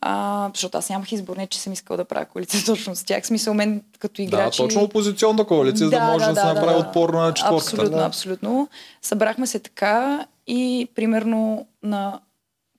А, 0.00 0.50
защото 0.54 0.78
аз 0.78 0.90
нямах 0.90 1.12
избор, 1.12 1.36
не 1.36 1.46
че 1.46 1.60
съм 1.60 1.72
искала 1.72 1.96
да 1.96 2.04
правя 2.04 2.24
коалиция 2.24 2.62
точно 2.66 2.96
с 2.96 3.04
тях. 3.04 3.26
Смисъл, 3.26 3.54
мен 3.54 3.82
като 3.98 4.22
играч. 4.22 4.56
Да, 4.56 4.62
точно 4.64 4.82
опозиционна 4.82 5.44
коалиция, 5.44 5.84
за 5.84 5.90
да, 5.90 6.12
може 6.12 6.26
да, 6.26 6.40
се 6.40 6.46
направи 6.46 6.80
отпор 6.80 7.14
на 7.14 7.34
четворката. 7.34 7.70
Абсолютно, 7.70 7.98
Да. 7.98 8.04
абсолютно. 8.04 8.68
Събрахме 9.02 9.46
се 9.46 9.58
така 9.58 10.26
и 10.46 10.88
примерно 10.94 11.66
на 11.82 12.20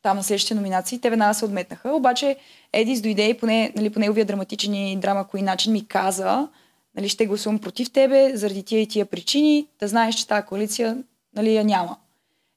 там 0.01 0.17
на 0.17 0.23
следващите 0.23 0.55
номинации, 0.55 0.99
те 0.99 1.09
веднага 1.09 1.33
се 1.33 1.45
отметнаха. 1.45 1.93
Обаче 1.93 2.35
Едис 2.73 3.01
дойде 3.01 3.29
и 3.29 3.33
поне, 3.33 3.73
нали, 3.75 3.89
по 3.89 3.99
неговия 3.99 4.25
драматичен 4.25 4.73
и 4.73 4.97
драма 4.97 5.27
кои 5.27 5.41
начин 5.41 5.73
ми 5.73 5.87
каза, 5.87 6.47
нали, 6.95 7.09
ще 7.09 7.25
гласувам 7.25 7.59
против 7.59 7.91
тебе 7.91 8.31
заради 8.35 8.63
тия 8.63 8.81
и 8.81 8.87
тия 8.87 9.05
причини, 9.05 9.67
да 9.79 9.87
знаеш, 9.87 10.15
че 10.15 10.27
тази 10.27 10.45
коалиция 10.45 10.97
нали, 11.35 11.55
я 11.55 11.63
няма. 11.63 11.95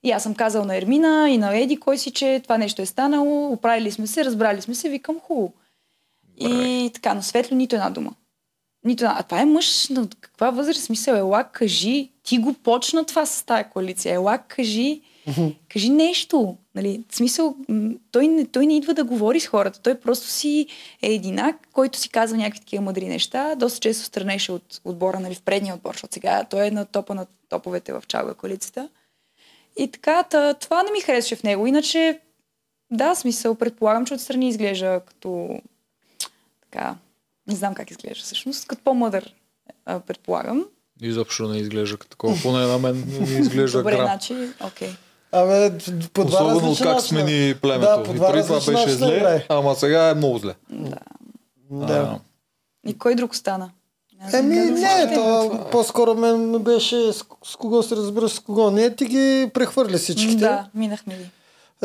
И 0.04 0.10
аз 0.10 0.22
съм 0.22 0.34
казал 0.34 0.64
на 0.64 0.76
Ермина 0.76 1.30
и 1.30 1.38
на 1.38 1.58
Еди, 1.58 1.76
кой 1.76 1.98
си, 1.98 2.10
че 2.10 2.40
това 2.42 2.58
нещо 2.58 2.82
е 2.82 2.86
станало, 2.86 3.52
оправили 3.52 3.90
сме 3.90 4.06
се, 4.06 4.24
разбрали 4.24 4.62
сме 4.62 4.74
се, 4.74 4.88
викам 4.88 5.20
хубаво. 5.20 5.52
И 6.38 6.90
така, 6.94 7.14
но 7.14 7.22
светло 7.22 7.56
нито 7.56 7.76
една 7.76 7.90
дума. 7.90 8.14
Нито 8.84 9.04
една. 9.04 9.16
А 9.18 9.22
това 9.22 9.40
е 9.40 9.44
мъж 9.44 9.88
на 9.88 10.08
каква 10.20 10.50
възраст? 10.50 10.82
Смисъл, 10.82 11.14
ела, 11.14 11.44
кажи. 11.44 12.10
Ти 12.22 12.38
го 12.38 12.54
почна 12.54 13.04
това 13.04 13.26
с 13.26 13.46
тая 13.46 13.70
коалиция. 13.70 14.14
Ела, 14.14 14.38
кажи. 14.38 15.00
Кажи 15.68 15.88
нещо. 15.88 16.56
Нали? 16.74 17.04
В 17.08 17.16
смисъл, 17.16 17.56
той 18.10 18.28
не, 18.28 18.46
той 18.46 18.66
не 18.66 18.76
идва 18.76 18.94
да 18.94 19.04
говори 19.04 19.40
с 19.40 19.46
хората. 19.46 19.80
Той 19.82 20.00
просто 20.00 20.26
си 20.26 20.66
е 21.02 21.12
единак, 21.12 21.56
който 21.72 21.98
си 21.98 22.08
казва 22.08 22.36
някакви 22.36 22.60
такива 22.60 22.84
мъдри 22.84 23.06
неща. 23.06 23.54
Доста 23.54 23.80
често 23.80 24.04
странеше 24.04 24.52
от 24.52 24.80
отбора, 24.84 25.20
нали, 25.20 25.34
в 25.34 25.42
предния 25.42 25.74
отбор, 25.74 25.92
защото 25.92 26.14
сега 26.14 26.44
той 26.50 26.66
е 26.66 26.70
на 26.70 26.84
топа 26.84 27.14
на 27.14 27.26
топовете 27.48 27.92
в 27.92 28.02
чалга 28.08 28.34
коалицията. 28.34 28.88
И 29.76 29.88
така, 29.90 30.22
та, 30.22 30.54
това 30.54 30.82
не 30.82 30.90
ми 30.90 31.00
харесваше 31.00 31.36
в 31.36 31.42
него. 31.42 31.66
Иначе, 31.66 32.20
да, 32.90 33.14
смисъл, 33.14 33.54
предполагам, 33.54 34.06
че 34.06 34.14
отстрани 34.14 34.48
изглежда 34.48 35.00
като 35.06 35.60
така, 36.60 36.94
не 37.46 37.54
знам 37.54 37.74
как 37.74 37.90
изглежда 37.90 38.24
всъщност, 38.24 38.66
като 38.66 38.82
по-мъдър, 38.84 39.34
а, 39.86 40.00
предполагам. 40.00 40.64
Изобщо 41.00 41.48
не 41.48 41.58
изглежда 41.58 41.96
като 41.96 42.10
такова. 42.10 42.36
Поне 42.42 42.66
на 42.66 42.78
мен 42.78 43.04
не 43.20 43.38
изглежда 43.38 43.78
Добре, 43.78 43.96
грам. 43.96 44.06
значи, 44.06 44.48
окей. 44.66 44.90
Абе, 45.32 45.78
по 46.12 46.24
два 46.24 46.44
Особено 46.44 46.76
как 46.76 46.84
начина. 46.86 47.00
смени 47.00 47.54
племето. 47.62 47.96
Да, 47.96 48.02
по 48.02 48.10
и 48.12 48.14
два 48.14 48.32
преди 48.32 48.46
това 48.46 48.72
беше 48.72 48.90
зле, 48.90 49.46
ама 49.48 49.74
сега 49.74 50.08
е 50.08 50.14
много 50.14 50.38
зле. 50.38 50.54
Да. 50.70 50.98
Да. 51.70 52.18
И 52.86 52.98
кой 52.98 53.14
друг 53.14 53.32
остана? 53.32 53.70
Еми, 54.32 54.56
не, 54.56 55.14
то 55.14 55.50
по-скоро 55.72 56.14
мен 56.14 56.58
беше 56.58 57.12
с, 57.12 57.24
с 57.44 57.56
кого 57.56 57.82
се 57.82 57.96
разбира 57.96 58.28
с 58.28 58.40
кого. 58.40 58.70
Не, 58.70 58.96
ти 58.96 59.04
ги 59.04 59.50
прехвърли 59.54 59.98
всичките. 59.98 60.36
Да, 60.36 60.68
минахме 60.74 61.16
ги. 61.16 61.30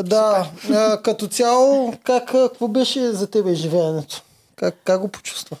Да, 0.02 0.50
а, 0.72 1.02
като 1.02 1.26
цяло, 1.26 1.94
как, 2.04 2.26
какво 2.26 2.68
беше 2.68 3.12
за 3.12 3.30
тебе 3.30 3.54
живеенето? 3.54 4.22
Как, 4.56 4.74
как 4.84 5.00
го 5.00 5.08
почувства? 5.08 5.56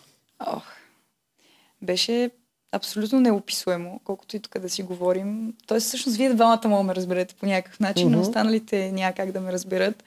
Ох. 0.46 0.62
Беше 1.82 2.30
абсолютно 2.72 3.20
неописуемо, 3.20 4.00
колкото 4.04 4.36
и 4.36 4.40
тук 4.40 4.58
да 4.58 4.68
си 4.68 4.82
говорим. 4.82 5.54
Тоест, 5.66 5.86
всъщност, 5.86 6.16
вие 6.18 6.34
двамата 6.34 6.60
мога 6.64 6.82
да 6.82 6.86
ме 6.86 6.94
разберете 6.94 7.34
по 7.34 7.46
някакъв 7.46 7.80
начин, 7.80 8.10
но 8.10 8.18
Мгм. 8.18 8.20
останалите 8.20 8.92
няма 8.92 9.12
как 9.12 9.32
да 9.32 9.40
ме 9.40 9.52
разберат. 9.52 10.04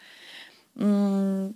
М- 0.76 1.50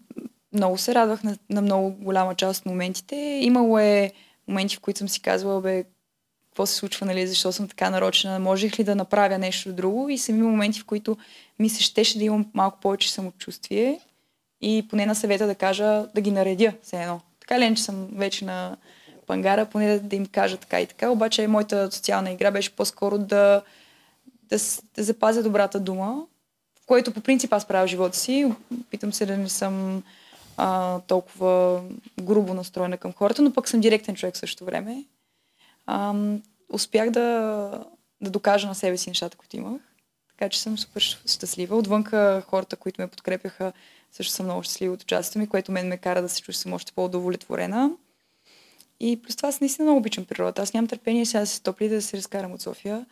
много 0.53 0.77
се 0.77 0.95
радвах 0.95 1.23
на, 1.23 1.37
на 1.49 1.61
много 1.61 1.91
голяма 1.91 2.35
част 2.35 2.59
от 2.59 2.65
моментите. 2.65 3.15
Имало 3.41 3.79
е 3.79 4.11
моменти, 4.47 4.75
в 4.75 4.79
които 4.79 4.97
съм 4.97 5.09
си 5.09 5.21
казвала, 5.21 5.61
бе, 5.61 5.83
какво 6.45 6.65
се 6.65 6.75
случва, 6.75 7.05
нали, 7.05 7.27
защо 7.27 7.51
съм 7.51 7.67
така 7.67 7.89
нарочена, 7.89 8.39
можех 8.39 8.79
ли 8.79 8.83
да 8.83 8.95
направя 8.95 9.37
нещо 9.37 9.73
друго 9.73 10.09
и 10.09 10.17
са 10.17 10.31
имало 10.31 10.51
моменти, 10.51 10.79
в 10.79 10.85
които 10.85 11.17
ми 11.59 11.69
се 11.69 11.83
щеше 11.83 12.17
да 12.17 12.23
имам 12.23 12.45
малко 12.53 12.79
повече 12.79 13.11
самочувствие 13.11 13.99
и 14.61 14.87
поне 14.89 15.05
на 15.05 15.15
съвета 15.15 15.47
да 15.47 15.55
кажа, 15.55 16.05
да 16.15 16.21
ги 16.21 16.31
наредя 16.31 16.73
все 16.83 17.01
едно. 17.01 17.21
Така 17.39 17.59
ли, 17.59 17.75
че 17.75 17.83
съм 17.83 18.07
вече 18.13 18.45
на 18.45 18.77
пангара, 19.27 19.65
поне 19.65 19.87
да, 19.87 19.99
да 19.99 20.15
им 20.15 20.25
кажа 20.25 20.57
така 20.57 20.81
и 20.81 20.85
така. 20.85 21.09
Обаче 21.09 21.47
моята 21.47 21.91
социална 21.91 22.31
игра 22.31 22.51
беше 22.51 22.75
по-скоро 22.75 23.17
да, 23.17 23.61
да, 24.43 24.57
да 24.95 25.03
запазя 25.03 25.43
добрата 25.43 25.79
дума, 25.79 26.25
в 26.83 26.85
което 26.85 27.13
по 27.13 27.21
принцип 27.21 27.53
аз 27.53 27.65
правя 27.65 27.87
живота 27.87 28.17
си. 28.17 28.51
Питам 28.89 29.13
се 29.13 29.25
да 29.25 29.37
не 29.37 29.49
съм 29.49 30.03
а, 30.57 30.99
толкова 30.99 31.83
грубо 32.21 32.53
настроена 32.53 32.97
към 32.97 33.13
хората, 33.13 33.41
но 33.41 33.53
пък 33.53 33.67
съм 33.69 33.79
директен 33.79 34.15
човек 34.15 34.35
в 34.35 34.37
същото 34.37 34.65
време. 34.65 35.03
Ам, 35.87 36.41
успях 36.73 37.09
да, 37.09 37.21
да 38.21 38.29
докажа 38.29 38.67
на 38.67 38.75
себе 38.75 38.97
си 38.97 39.09
нещата, 39.09 39.37
които 39.37 39.57
имах. 39.57 39.81
Така 40.29 40.49
че 40.49 40.61
съм 40.61 40.77
супер 40.77 41.01
щастлива. 41.01 41.77
Отвънка 41.77 42.43
хората, 42.47 42.75
които 42.75 43.01
ме 43.01 43.07
подкрепяха, 43.07 43.73
също 44.11 44.33
съм 44.33 44.45
много 44.45 44.63
щастлива 44.63 44.93
от 44.93 45.03
участието 45.03 45.39
ми, 45.39 45.47
което 45.47 45.71
мен 45.71 45.87
ме 45.87 45.97
кара 45.97 46.21
да 46.21 46.29
се 46.29 46.41
чувствам 46.41 46.73
още 46.73 46.91
по-удовлетворена. 46.91 47.91
И 48.99 49.21
плюс 49.21 49.35
това 49.35 49.49
аз 49.49 49.61
наистина 49.61 49.85
много 49.85 49.99
обичам 49.99 50.25
природата. 50.25 50.61
Аз 50.61 50.73
нямам 50.73 50.87
търпение 50.87 51.25
сега 51.25 51.39
да 51.39 51.47
се 51.47 51.61
топли 51.61 51.89
да 51.89 52.01
се 52.01 52.17
разкарам 52.17 52.51
от 52.51 52.61
София. 52.61 53.05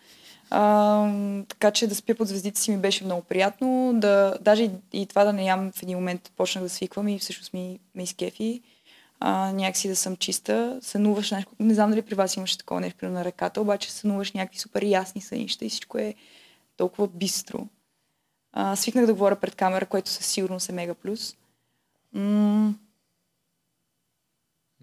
А, 0.49 1.09
така 1.47 1.71
че 1.71 1.87
да 1.87 1.95
спя 1.95 2.15
под 2.15 2.27
звездите 2.27 2.61
си 2.61 2.71
ми 2.71 2.77
беше 2.77 3.05
много 3.05 3.21
приятно. 3.21 3.91
Да, 3.95 4.37
даже 4.41 4.63
и, 4.63 4.71
и 4.93 5.05
това 5.05 5.23
да 5.23 5.33
не 5.33 5.45
ям 5.45 5.71
в 5.71 5.83
един 5.83 5.97
момент 5.97 6.31
почнах 6.37 6.63
да 6.63 6.69
свиквам 6.69 7.07
и 7.07 7.19
всъщност 7.19 7.53
ми, 7.53 7.79
ме 7.95 8.03
изкефи. 8.03 8.61
А, 9.19 9.51
някакси 9.51 9.87
да 9.87 9.95
съм 9.95 10.15
чиста. 10.15 10.79
Сънуваш, 10.81 11.31
нещо, 11.31 11.51
не 11.59 11.73
знам 11.73 11.89
дали 11.89 12.01
при 12.01 12.15
вас 12.15 12.35
имаше 12.35 12.57
такова 12.57 12.81
нещо 12.81 13.05
на 13.05 13.25
ръката, 13.25 13.61
обаче 13.61 13.91
сънуваш 13.91 14.31
някакви 14.31 14.59
супер 14.59 14.83
ясни 14.83 15.21
сънища 15.21 15.65
и 15.65 15.69
всичко 15.69 15.97
е 15.97 16.15
толкова 16.77 17.07
бистро. 17.07 17.67
А, 18.53 18.75
свикнах 18.75 19.05
да 19.05 19.13
говоря 19.13 19.35
пред 19.35 19.55
камера, 19.55 19.85
което 19.85 20.09
със 20.09 20.25
сигурност 20.25 20.69
е 20.69 20.71
мега 20.71 20.93
плюс. 20.93 21.35
М- 22.13 22.73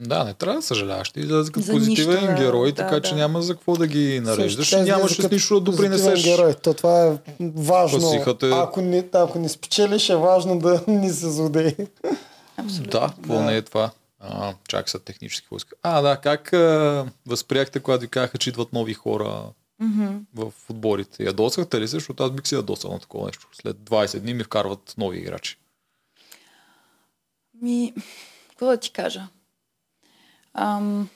Да, 0.03 0.25
не 0.25 0.35
трябва 0.35 0.55
да 0.55 0.63
съжаляваш. 0.63 1.11
Ти 1.11 1.21
излезе 1.21 1.53
като 1.53 1.67
За 1.67 1.73
позитивен 1.73 2.21
нищо, 2.21 2.35
герой, 2.37 2.69
да, 2.69 2.77
така 2.77 3.01
че 3.01 3.11
да. 3.11 3.17
няма 3.17 3.43
за 3.43 3.55
какво 3.55 3.77
да 3.77 3.87
ги 3.87 4.21
нареждаш. 4.21 4.69
Също 4.69 4.83
нямаш 4.83 5.13
с 5.13 5.17
като 5.17 5.35
нищо 5.35 5.55
да 5.55 5.71
допринесеш. 5.73 6.25
герой. 6.25 6.55
То 6.55 6.75
това 6.75 7.07
е 7.07 7.13
важно. 7.41 7.99
Пасихата 8.01 8.47
е- 8.47 8.51
Ако, 8.53 8.81
не, 8.81 9.05
ако 9.13 9.39
не 9.39 9.49
спечелиш, 9.49 10.09
е 10.09 10.17
важно 10.17 10.59
да 10.59 10.81
ни 10.89 11.11
се 11.11 11.31
злодей. 11.31 11.75
абсолютно. 12.57 12.91
Да, 12.91 13.07
какво 13.09 13.35
Да. 13.35 13.43
не 13.43 13.57
е 13.57 13.63
това? 13.63 13.91
А, 14.21 14.55
чак 14.69 14.89
са 14.89 14.99
технически 14.99 15.47
войска. 15.51 15.77
А, 15.83 16.01
да, 16.01 16.17
как 16.17 16.53
а, 16.53 17.07
възприехте, 17.27 17.81
когато 17.81 18.01
ви 18.01 18.09
казаха, 18.09 18.39
че 18.39 18.51
идват 18.51 18.73
нови 18.73 18.95
хора 18.95 19.43
Мгм. 19.81 20.07
в 20.35 20.53
отборите? 20.69 21.25
Ядосахте 21.25 21.81
ли 21.81 21.89
се? 21.89 21.97
Защото 21.97 22.25
аз 22.25 22.31
бих 22.31 22.47
си 22.47 22.55
ядосал 22.55 22.93
на 22.93 22.99
такова 22.99 23.27
нещо. 23.27 23.47
След 23.53 23.77
20 23.79 24.19
дни 24.19 24.35
ми 24.35 24.45
вкарват 24.45 24.95
нови 24.99 25.19
играчи. 25.19 25.57
Ми, 27.63 27.93
какво 28.49 28.67
да 28.67 28.77
ти 28.77 28.91
кажа? 28.91 29.29
Ам, 30.55 31.09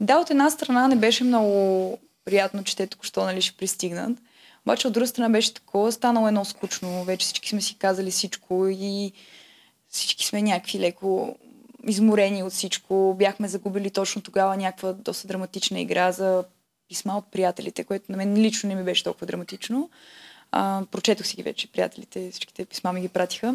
да, 0.00 0.18
от 0.18 0.30
една 0.30 0.50
страна 0.50 0.88
не 0.88 0.96
беше 0.96 1.24
много 1.24 1.98
приятно, 2.24 2.64
че 2.64 2.76
те 2.76 2.86
току-що 2.86 3.24
нали, 3.24 3.42
ще 3.42 3.56
пристигнат. 3.56 4.18
Обаче 4.66 4.86
от 4.86 4.92
друга 4.92 5.06
страна 5.06 5.28
беше 5.28 5.54
такова, 5.54 5.92
станало 5.92 6.28
едно 6.28 6.44
скучно. 6.44 7.04
Вече 7.04 7.24
всички 7.24 7.48
сме 7.48 7.60
си 7.60 7.78
казали 7.78 8.10
всичко 8.10 8.66
и 8.68 9.12
всички 9.88 10.26
сме 10.26 10.42
някакви 10.42 10.80
леко 10.80 11.36
изморени 11.86 12.42
от 12.42 12.52
всичко. 12.52 13.14
Бяхме 13.18 13.48
загубили 13.48 13.90
точно 13.90 14.22
тогава 14.22 14.56
някаква 14.56 14.92
доста 14.92 15.28
драматична 15.28 15.80
игра 15.80 16.12
за 16.12 16.44
писма 16.88 17.18
от 17.18 17.30
приятелите, 17.30 17.84
което 17.84 18.12
на 18.12 18.18
мен 18.18 18.36
лично 18.36 18.68
не 18.68 18.74
ми 18.74 18.84
беше 18.84 19.04
толкова 19.04 19.26
драматично. 19.26 19.90
А, 20.52 20.82
прочетох 20.90 21.26
си 21.26 21.36
ги 21.36 21.42
вече, 21.42 21.72
приятелите, 21.72 22.30
всичките 22.30 22.64
писма 22.64 22.92
ми 22.92 23.00
ги 23.00 23.08
пратиха. 23.08 23.54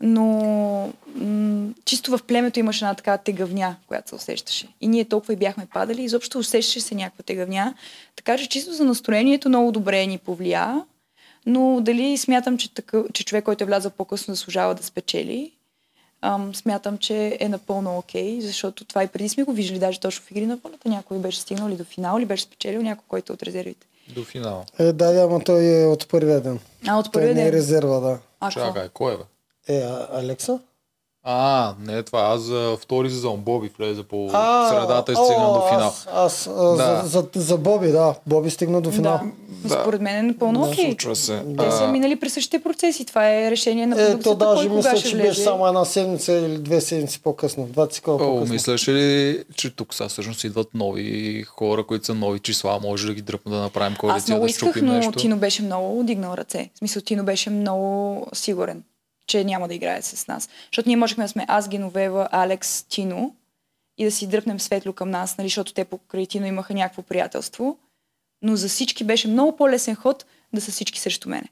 Но 0.00 0.92
м- 1.14 1.68
чисто 1.84 2.10
в 2.18 2.22
племето 2.22 2.58
имаше 2.60 2.84
една 2.84 2.94
така 2.94 3.18
тегавня, 3.18 3.76
която 3.86 4.08
се 4.08 4.14
усещаше. 4.14 4.68
И 4.80 4.88
ние 4.88 5.04
толкова 5.04 5.32
и 5.32 5.36
бяхме 5.36 5.66
падали, 5.74 6.02
изобщо 6.02 6.38
усещаше 6.38 6.80
се 6.80 6.94
някаква 6.94 7.22
тегавня. 7.22 7.74
Така 8.16 8.38
че 8.38 8.48
чисто 8.48 8.72
за 8.72 8.84
настроението 8.84 9.48
много 9.48 9.72
добре 9.72 10.06
ни 10.06 10.18
повлия. 10.18 10.84
Но 11.46 11.80
дали 11.80 12.18
смятам, 12.18 12.58
че, 12.58 12.74
такъв, 12.74 13.06
че 13.12 13.24
човек, 13.24 13.44
който 13.44 13.64
е 13.64 13.66
влязъл 13.66 13.90
по-късно, 13.90 14.34
заслужава 14.34 14.74
да 14.74 14.82
спечели, 14.82 15.52
ам, 16.20 16.54
смятам, 16.54 16.98
че 16.98 17.36
е 17.40 17.48
напълно 17.48 17.98
окей, 17.98 18.38
okay, 18.38 18.40
защото 18.40 18.84
това 18.84 19.04
и 19.04 19.08
преди 19.08 19.28
сме 19.28 19.44
го 19.44 19.52
виждали, 19.52 19.78
даже 19.78 20.00
точно 20.00 20.24
в 20.24 20.30
игри 20.30 20.46
на 20.46 20.56
волята. 20.56 20.88
Някой 20.88 21.18
беше 21.18 21.40
стигнал 21.40 21.68
ли 21.68 21.76
до 21.76 21.84
финал, 21.84 22.18
или 22.18 22.26
беше 22.26 22.42
спечелил 22.42 22.82
някой, 22.82 23.04
който 23.08 23.32
е 23.32 23.34
от 23.34 23.42
резервите. 23.42 23.86
До 24.08 24.24
финал. 24.24 24.64
Е, 24.78 24.84
да, 24.84 25.12
да, 25.12 25.20
ама 25.22 25.40
той 25.40 25.82
е 25.82 25.86
от 25.86 26.08
първия 26.08 26.40
ден. 26.40 26.58
А, 26.86 26.98
от 26.98 27.04
Той 27.04 27.12
първия 27.12 27.34
не 27.34 27.40
е 27.40 27.44
ден. 27.44 27.54
резерва, 27.54 28.00
да. 28.00 28.18
А? 28.40 28.50
Чакай, 28.50 28.88
кой 28.88 29.14
е 29.14 29.16
бе? 29.16 29.22
Е, 29.68 29.78
а, 29.78 30.08
Алекса? 30.12 30.58
А, 31.22 31.74
не 31.80 31.98
е 31.98 32.02
това. 32.02 32.20
Аз 32.20 32.40
за 32.40 32.76
втори 32.80 33.10
сезон 33.10 33.36
Боби 33.36 33.70
влезе 33.78 34.02
по 34.02 34.30
А, 34.32 34.68
средата 34.68 35.12
и 35.12 35.16
о, 35.18 35.24
стигна 35.24 35.46
до 35.46 35.62
финал. 35.62 35.86
Аз, 35.86 36.08
аз 36.14 36.46
а, 36.48 36.52
Да. 36.52 36.76
за, 36.96 37.02
за, 37.04 37.26
за, 37.34 37.56
Боби, 37.58 37.88
да. 37.88 38.14
Боби 38.26 38.50
стигна 38.50 38.80
до 38.80 38.90
финал. 38.90 39.20
Да. 39.64 39.68
да. 39.68 39.80
Според 39.82 40.00
мен 40.00 40.16
е 40.16 40.22
напълно 40.22 40.62
Да, 40.62 40.68
окей. 40.68 40.84
Случва 40.84 41.16
се. 41.16 41.42
Те 41.58 41.70
са 41.70 41.84
А, 41.84 41.88
минали 41.88 42.16
през 42.16 42.32
същите 42.32 42.58
процеси. 42.60 43.04
Това 43.04 43.30
е 43.30 43.50
решение 43.50 43.86
на 43.86 43.94
Е, 43.94 44.06
продукцията, 44.06 44.38
то 44.38 44.46
даже 44.46 44.68
мисля, 44.68 44.94
че 44.94 45.08
влезе. 45.08 45.28
беше 45.28 45.40
само 45.40 45.66
една 45.66 45.84
седмица 45.84 46.32
или 46.32 46.58
две 46.58 46.80
седмици 46.80 47.22
по-късно. 47.22 47.64
Два 47.64 47.86
цикъла 47.86 48.16
О, 48.16 48.18
по-късно. 48.20 48.52
мислеше 48.54 48.92
ли, 48.92 49.44
че 49.54 49.70
тук 49.70 49.94
сега 49.94 50.08
всъщност 50.08 50.44
идват 50.44 50.68
нови 50.74 51.42
хора, 51.42 51.86
които 51.86 52.06
са 52.06 52.14
нови 52.14 52.38
числа, 52.38 52.78
може 52.82 53.06
да 53.06 53.14
ги 53.14 53.22
дръпна 53.22 53.52
да 53.52 53.62
направим 53.62 53.92
Аз 53.92 53.98
коалиция, 53.98 54.32
много 54.32 54.44
да 54.44 54.50
исках, 54.50 54.68
щупим 54.68 54.86
но 54.86 54.92
нещо? 54.92 55.12
Тино 55.12 55.36
беше 55.36 55.62
много 55.62 56.02
дигнал 56.02 56.34
ръце. 56.34 56.70
В 56.74 56.78
смисъл, 56.78 57.02
Тино 57.02 57.24
беше 57.24 57.50
много 57.50 58.26
сигурен, 58.32 58.82
че 59.28 59.44
няма 59.44 59.68
да 59.68 59.74
играе 59.74 60.02
с 60.02 60.26
нас. 60.26 60.48
Защото 60.72 60.88
ние 60.88 60.96
можехме 60.96 61.24
да 61.24 61.28
сме 61.28 61.44
аз, 61.48 61.68
Геновева, 61.68 62.28
Алекс, 62.32 62.82
Тино 62.82 63.34
и 63.98 64.04
да 64.04 64.10
си 64.10 64.26
дръпнем 64.26 64.60
светло 64.60 64.92
към 64.92 65.10
нас, 65.10 65.38
нали, 65.38 65.48
защото 65.48 65.72
те 65.72 65.84
покрай 65.84 66.26
Тино 66.26 66.46
имаха 66.46 66.74
някакво 66.74 67.02
приятелство. 67.02 67.78
Но 68.42 68.56
за 68.56 68.68
всички 68.68 69.04
беше 69.04 69.28
много 69.28 69.56
по-лесен 69.56 69.94
ход 69.94 70.24
да 70.52 70.60
са 70.60 70.72
всички 70.72 71.00
срещу 71.00 71.28
мене. 71.28 71.48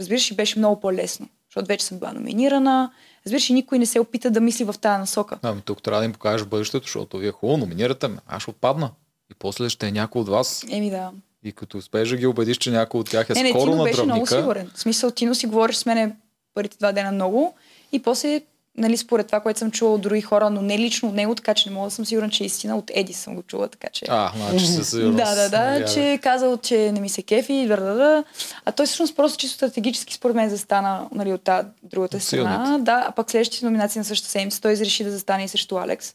Разбираш, 0.00 0.30
и 0.30 0.34
беше 0.34 0.58
много 0.58 0.80
по-лесно, 0.80 1.28
защото 1.48 1.66
вече 1.66 1.84
съм 1.84 1.98
била 1.98 2.12
номинирана. 2.12 2.92
Разбираш, 3.26 3.50
и 3.50 3.52
никой 3.52 3.78
не 3.78 3.86
се 3.86 4.00
опита 4.00 4.30
да 4.30 4.40
мисли 4.40 4.64
в 4.64 4.74
тази 4.80 5.00
насока. 5.00 5.38
Ами, 5.42 5.62
тук 5.62 5.82
трябва 5.82 6.00
да 6.00 6.04
им 6.04 6.12
покажеш 6.12 6.46
бъдещето, 6.46 6.86
защото 6.86 7.18
вие 7.18 7.32
хубаво 7.32 7.58
номинирате 7.58 8.08
ме. 8.08 8.18
Аз 8.26 8.42
ще 8.42 8.50
отпадна. 8.50 8.90
И 9.30 9.34
после 9.38 9.68
ще 9.68 9.88
е 9.88 9.92
някой 9.92 10.20
от 10.20 10.28
вас. 10.28 10.64
Еми 10.70 10.90
да. 10.90 11.12
И 11.44 11.52
като 11.52 11.78
успееш 11.78 12.08
да 12.08 12.16
ги 12.16 12.26
убедиш, 12.26 12.56
че 12.56 12.70
някой 12.70 13.00
от 13.00 13.10
тях 13.10 13.30
е 13.30 13.32
Не, 13.32 13.42
не, 13.42 13.50
скоро 13.50 13.64
Тино 13.64 13.76
на 13.76 13.84
беше 13.84 14.02
много 14.02 14.24
дръвника, 14.24 14.36
сигурен. 14.36 14.70
В 14.74 14.80
смисъл, 14.80 15.10
Тино 15.10 15.34
си 15.34 15.46
говориш 15.46 15.76
с 15.76 15.86
мене 15.86 16.16
първите 16.56 16.76
два 16.78 16.92
дена 16.92 17.12
много 17.12 17.54
и 17.92 18.02
после, 18.02 18.40
нали, 18.76 18.96
според 18.96 19.26
това, 19.26 19.40
което 19.40 19.58
съм 19.58 19.70
чула 19.70 19.94
от 19.94 20.00
други 20.00 20.20
хора, 20.20 20.50
но 20.50 20.62
не 20.62 20.78
лично 20.78 21.08
от 21.08 21.14
него, 21.14 21.34
така 21.34 21.54
че 21.54 21.68
не 21.68 21.74
мога 21.74 21.86
да 21.86 21.90
съм 21.90 22.06
сигурен, 22.06 22.30
че 22.30 22.44
е 22.44 22.46
истина. 22.46 22.76
От 22.76 22.90
Еди 22.94 23.12
съм 23.12 23.34
го 23.34 23.42
чула, 23.42 23.68
така 23.68 23.88
че... 23.92 24.04
А, 24.08 24.32
значи 24.50 24.66
със 24.66 24.90
сигурност. 24.90 25.16
Да, 25.16 25.34
да, 25.34 25.48
да, 25.48 25.78
Я, 25.78 25.84
че 25.84 26.12
е 26.12 26.18
казал, 26.18 26.56
че 26.56 26.92
не 26.92 27.00
ми 27.00 27.08
се 27.08 27.22
кефи, 27.22 27.66
да, 27.68 27.76
да, 27.76 27.94
да. 27.94 28.24
А 28.64 28.72
той 28.72 28.86
всъщност 28.86 29.16
просто 29.16 29.38
чисто 29.38 29.54
стратегически 29.56 30.14
според 30.14 30.36
мен 30.36 30.48
застана 30.48 31.08
нали, 31.14 31.32
от 31.32 31.42
тази 31.42 31.68
другата 31.82 32.20
страна. 32.20 32.78
Да, 32.80 33.04
а 33.08 33.12
пък 33.12 33.30
следващите 33.30 33.64
номинации 33.64 33.98
на 33.98 34.04
същата 34.04 34.30
седмица 34.30 34.60
той 34.60 34.72
изреши 34.72 35.04
да 35.04 35.10
застане 35.10 35.44
и 35.44 35.48
срещу 35.48 35.76
Алекс, 35.76 36.14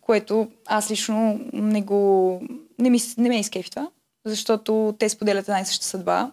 което 0.00 0.48
аз 0.66 0.90
лично 0.90 1.40
не 1.52 1.82
го... 1.82 2.40
Не, 2.78 2.90
ми, 2.90 3.00
не 3.18 3.28
ме 3.28 3.40
изкефи 3.40 3.70
това, 3.70 3.88
защото 4.24 4.94
те 4.98 5.08
споделят 5.08 5.48
една 5.48 5.60
и 5.60 5.64
съща 5.64 5.84
съдба. 5.84 6.30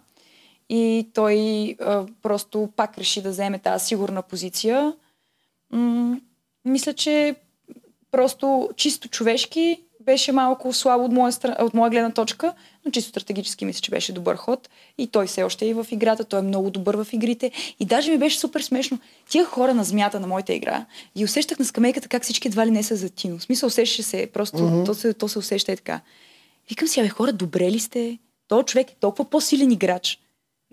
И 0.75 1.09
той 1.13 1.75
а, 1.81 2.05
просто 2.21 2.69
пак 2.75 2.97
реши 2.97 3.21
да 3.21 3.29
вземе 3.29 3.59
тази 3.59 3.85
сигурна 3.85 4.21
позиция. 4.21 4.93
М- 5.71 6.17
мисля, 6.65 6.93
че 6.93 7.35
просто 8.11 8.69
чисто 8.75 9.07
човешки 9.07 9.81
беше 10.01 10.31
малко 10.31 10.73
слабо 10.73 11.05
от 11.05 11.11
моя, 11.11 11.33
от 11.59 11.73
моя 11.73 11.89
гледна 11.89 12.11
точка, 12.11 12.53
но 12.85 12.91
чисто 12.91 13.09
стратегически 13.09 13.65
мисля, 13.65 13.81
че 13.81 13.91
беше 13.91 14.13
добър 14.13 14.35
ход. 14.35 14.69
И 14.97 15.07
той 15.07 15.27
все 15.27 15.43
още 15.43 15.69
е 15.69 15.73
в 15.73 15.87
играта, 15.91 16.23
той 16.23 16.39
е 16.39 16.43
много 16.43 16.69
добър 16.69 16.95
в 16.95 17.07
игрите. 17.13 17.51
И 17.79 17.85
даже 17.85 18.11
ми 18.11 18.17
беше 18.17 18.39
супер 18.39 18.61
смешно. 18.61 18.99
Тия 19.29 19.45
хора 19.45 19.73
на 19.73 19.83
змията 19.83 20.19
на 20.19 20.27
моята 20.27 20.53
игра 20.53 20.85
и 21.15 21.25
усещах 21.25 21.59
на 21.59 21.65
скамейката 21.65 22.07
как 22.07 22.23
всички 22.23 22.47
едва 22.47 22.67
ли 22.67 22.71
не 22.71 22.83
са 22.83 22.95
за 22.95 23.09
Тино. 23.09 23.37
В 23.39 23.43
смисъл 23.43 23.67
усещаше 23.67 24.03
се, 24.03 24.29
просто 24.33 24.57
mm-hmm. 24.57 24.85
то, 24.85 24.93
се, 24.93 25.13
то 25.13 25.27
се 25.27 25.39
усеща 25.39 25.71
и 25.71 25.75
така. 25.75 26.01
Викам 26.69 26.87
си, 26.87 26.99
абе 26.99 27.09
хора, 27.09 27.33
добре 27.33 27.71
ли 27.71 27.79
сте? 27.79 28.19
Той 28.47 28.63
човек 28.63 28.91
е 28.91 28.95
толкова 28.99 29.29
по-силен 29.29 29.71
играч. 29.71 30.19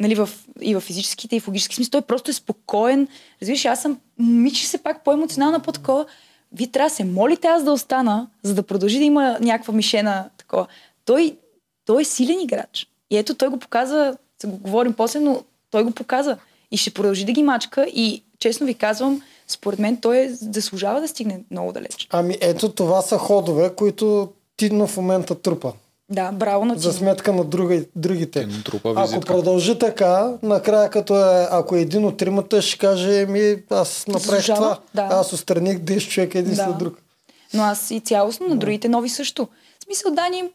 Нали, 0.00 0.14
в, 0.14 0.28
и 0.60 0.74
в 0.74 0.80
физическите, 0.80 1.36
и 1.36 1.40
в 1.40 1.48
логически 1.48 1.74
смисъл. 1.74 1.90
Той 1.90 2.02
просто 2.02 2.30
е 2.30 2.34
спокоен. 2.34 3.08
Разбираш, 3.42 3.64
аз 3.64 3.82
съм 3.82 3.98
мичи 4.18 4.66
се 4.66 4.78
пак 4.78 5.04
по-емоционална 5.04 5.60
по 5.60 5.72
такова. 5.72 6.06
Вие 6.52 6.66
трябва 6.66 6.88
да 6.88 6.94
се 6.94 7.04
молите 7.04 7.48
аз 7.48 7.64
да 7.64 7.72
остана, 7.72 8.28
за 8.42 8.54
да 8.54 8.62
продължи 8.62 8.98
да 8.98 9.04
има 9.04 9.38
някаква 9.40 9.74
мишена 9.74 10.28
такова. 10.38 10.66
Той, 11.04 11.36
той 11.86 12.02
е 12.02 12.04
силен 12.04 12.40
играч. 12.40 12.86
И 13.10 13.18
ето 13.18 13.34
той 13.34 13.48
го 13.48 13.58
показва, 13.58 14.16
ще 14.38 14.46
го 14.46 14.56
говорим 14.56 14.92
после, 14.92 15.20
но 15.20 15.42
той 15.70 15.84
го 15.84 15.90
показа. 15.90 16.36
И 16.70 16.76
ще 16.76 16.90
продължи 16.90 17.24
да 17.24 17.32
ги 17.32 17.42
мачка. 17.42 17.86
И 17.94 18.22
честно 18.38 18.66
ви 18.66 18.74
казвам, 18.74 19.22
според 19.48 19.78
мен 19.78 19.96
той 19.96 20.18
е, 20.18 20.28
заслужава 20.32 21.00
да 21.00 21.08
стигне 21.08 21.40
много 21.50 21.72
далеч. 21.72 22.06
Ами 22.10 22.36
ето 22.40 22.68
това 22.72 23.02
са 23.02 23.18
ходове, 23.18 23.74
които 23.74 24.28
Тино 24.56 24.86
в 24.86 24.96
момента 24.96 25.34
трупа. 25.34 25.72
Да, 26.10 26.32
браво 26.32 26.64
на 26.64 26.74
За 26.74 26.80
Тино. 26.80 26.92
сметка 26.92 27.32
на 27.32 27.44
други, 27.44 27.84
другите. 27.96 28.48
Ако 28.86 29.20
продължи 29.20 29.78
така, 29.78 30.32
накрая 30.42 30.90
като 30.90 31.16
е, 31.16 31.48
ако 31.50 31.76
е 31.76 31.80
един 31.80 32.04
от 32.04 32.16
тримата, 32.16 32.62
ще 32.62 32.78
каже, 32.78 33.26
ми 33.26 33.56
аз 33.70 34.06
направих 34.06 34.24
Заслужава, 34.36 34.56
това. 34.58 34.78
да. 35.08 35.08
Аз 35.10 35.32
отстраних 35.32 35.78
10 35.78 36.08
човека 36.08 36.38
един 36.38 36.54
Да. 36.54 36.64
след 36.64 36.78
друг. 36.78 36.98
Но 37.54 37.62
аз 37.62 37.90
и 37.90 38.00
цялостно 38.00 38.48
на 38.48 38.56
другите 38.56 38.88
нови 38.88 39.08
също. 39.08 39.48
В 39.80 39.84
смисъл, 39.84 40.10
Дани, 40.10 40.42
м, 40.42 40.48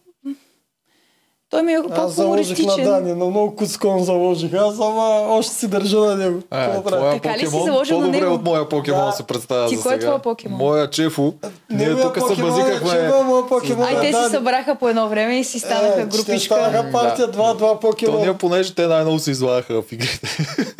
той 1.55 1.63
ми 1.63 1.73
е 1.73 1.79
Аз 1.91 2.13
заложих 2.13 2.57
на. 2.57 2.83
Дани, 2.83 3.09
на 3.09 3.25
много 3.25 3.55
куцкон 3.55 4.03
заложих. 4.03 4.53
Аз 4.53 4.75
ама 4.75 5.25
още 5.29 5.53
си 5.55 5.67
държа 5.67 5.99
на 5.99 6.15
него. 6.15 6.37
Е, 6.37 6.65
Какво 6.65 6.81
твоя 6.81 7.11
Така 7.13 7.29
ли 7.29 7.39
си 7.39 7.45
покемон, 7.45 7.65
заложил 7.65 7.97
на 7.97 8.01
по-добре 8.01 8.21
него? 8.21 8.33
от 8.33 8.43
моя 8.43 8.69
покемон 8.69 9.05
Да. 9.05 9.11
се 9.11 9.23
представя 9.23 9.67
Ти 9.67 9.75
за 9.75 9.83
кой 9.83 9.95
е 9.95 9.99
твоя 9.99 10.19
покемон? 10.19 10.57
Моя 10.57 10.89
Чефо. 10.89 11.33
Ние 11.69 11.89
тук 11.91 12.15
се 12.15 12.19
покемон 12.19 12.49
е 12.49 12.51
базикахме. 12.51 13.11
Покемон 13.49 13.85
Ай, 13.85 13.93
е 13.93 14.01
те 14.01 14.07
се 14.07 14.11
Дани. 14.11 14.29
събраха 14.29 14.75
по 14.75 14.89
едно 14.89 15.09
време 15.09 15.39
и 15.39 15.43
си 15.43 15.59
станаха 15.59 15.87
Е, 15.87 15.91
Ще 15.93 16.05
групичка. 16.07 16.55
станаха 16.55 16.91
партия, 16.91 17.27
два, 17.27 17.53
два 17.53 17.79
То 17.79 18.19
ние, 18.19 18.33
понеже 18.33 18.75
те 18.75 18.87
най-много 18.87 19.19
се 19.19 19.31
излагаха 19.31 19.81
в 19.81 19.91
игрите. 19.91 20.37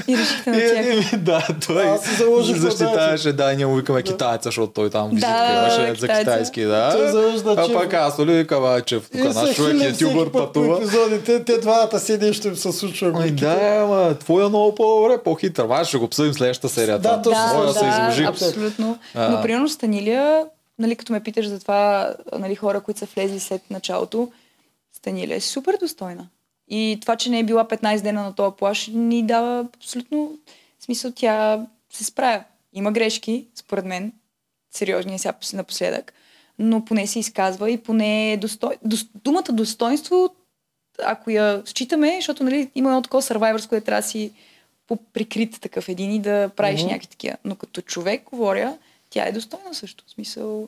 И 0.07 0.17
решихте 0.17 0.49
на 0.49 0.57
тях. 0.57 1.19
да, 1.19 1.47
той 1.67 1.84
Аз 1.84 2.03
си 2.03 2.15
заложих 2.15 2.55
на 2.55 2.61
защитаваше, 2.61 3.34
да, 3.34 3.53
ние 3.53 3.65
му 3.65 3.76
викаме 3.76 4.01
китаеца, 4.01 4.43
защото 4.43 4.73
той 4.73 4.89
там 4.89 5.09
визитка 5.09 5.53
имаше 5.53 5.99
за 5.99 6.07
китайски, 6.09 6.63
да. 6.63 7.11
А 7.47 7.73
пак 7.73 7.93
аз, 7.93 8.17
нали, 8.17 8.34
викам, 8.34 8.82
че 8.82 8.99
наш 9.13 9.55
човек 9.55 9.82
е 9.82 9.91
пътува. 10.68 10.78
епизодите. 10.78 11.45
Те 11.45 11.57
двамата 11.57 11.99
седи 11.99 12.28
и 12.28 12.34
ще 12.34 12.47
им 12.47 12.55
се 12.55 12.72
случва. 12.72 13.07
Ай, 13.07 13.11
глупите. 13.13 13.36
да, 13.36 13.80
ама 13.82 14.18
твоя 14.20 14.49
много 14.49 14.76
по-добре, 14.76 15.24
по-хитър. 15.24 15.66
Ма 15.66 15.86
ще 15.86 15.97
го 15.97 16.05
обсъдим 16.05 16.34
следващата 16.34 16.70
серия. 16.70 16.99
Да, 16.99 17.22
точно. 17.22 17.41
Моя 17.53 17.66
Да, 17.66 17.74
се 17.74 17.86
изложи. 17.88 18.24
да, 18.24 18.30
абсолютно. 18.30 18.97
А. 19.16 19.30
Но 19.30 19.41
примерно 19.41 19.70
Станилия, 19.70 20.45
нали, 20.80 20.95
като 20.95 21.13
ме 21.13 21.24
питаш 21.24 21.47
за 21.47 21.59
това, 21.59 22.13
нали, 22.39 22.55
хора, 22.55 22.82
които 22.82 22.99
са 22.99 23.07
влезли 23.16 23.39
след 23.39 23.61
началото, 23.70 24.32
Станилия 24.97 25.38
е 25.38 25.41
супер 25.41 25.78
достойна. 25.80 26.28
И 26.68 26.97
това, 27.01 27.16
че 27.16 27.30
не 27.30 27.39
е 27.39 27.43
била 27.43 27.66
15 27.66 28.01
дена 28.01 28.24
на 28.24 28.34
този 28.36 28.55
плаш, 28.57 28.89
ни 28.93 29.24
дава 29.24 29.66
абсолютно 29.78 30.32
смисъл, 30.80 31.11
тя 31.16 31.66
се 31.93 32.03
справя. 32.03 32.43
Има 32.74 32.91
грешки, 32.91 33.45
според 33.55 33.86
мен, 33.86 34.11
сериозни 34.72 35.20
сега 35.20 35.34
пос- 35.41 35.53
напоследък, 35.53 36.13
но 36.59 36.86
поне 36.86 37.07
се 37.07 37.20
изказва 37.20 37.72
и 37.72 37.78
поне 37.78 38.34
е 38.34 38.38
достой... 38.38 38.76
Дос... 38.84 39.05
думата 39.24 39.43
достоинство, 39.51 40.30
ако 41.03 41.29
я 41.29 41.61
считаме, 41.65 42.15
защото 42.15 42.43
нали, 42.43 42.71
има 42.75 42.89
едно 42.89 43.01
такова 43.01 43.21
Survivors, 43.21 43.69
което 43.69 43.85
трябва 43.85 44.01
да 44.01 44.07
си 44.07 44.31
по-прикрит 44.87 45.61
такъв 45.61 45.89
един 45.89 46.11
и 46.11 46.19
да 46.19 46.49
правиш 46.55 46.81
mm-hmm. 46.81 46.87
някакви 46.87 47.07
такива. 47.07 47.37
Но 47.45 47.55
като 47.55 47.81
човек, 47.81 48.23
говоря, 48.23 48.77
тя 49.09 49.25
е 49.25 49.31
достойна 49.31 49.73
също. 49.73 50.03
В 50.07 50.11
смисъл, 50.11 50.67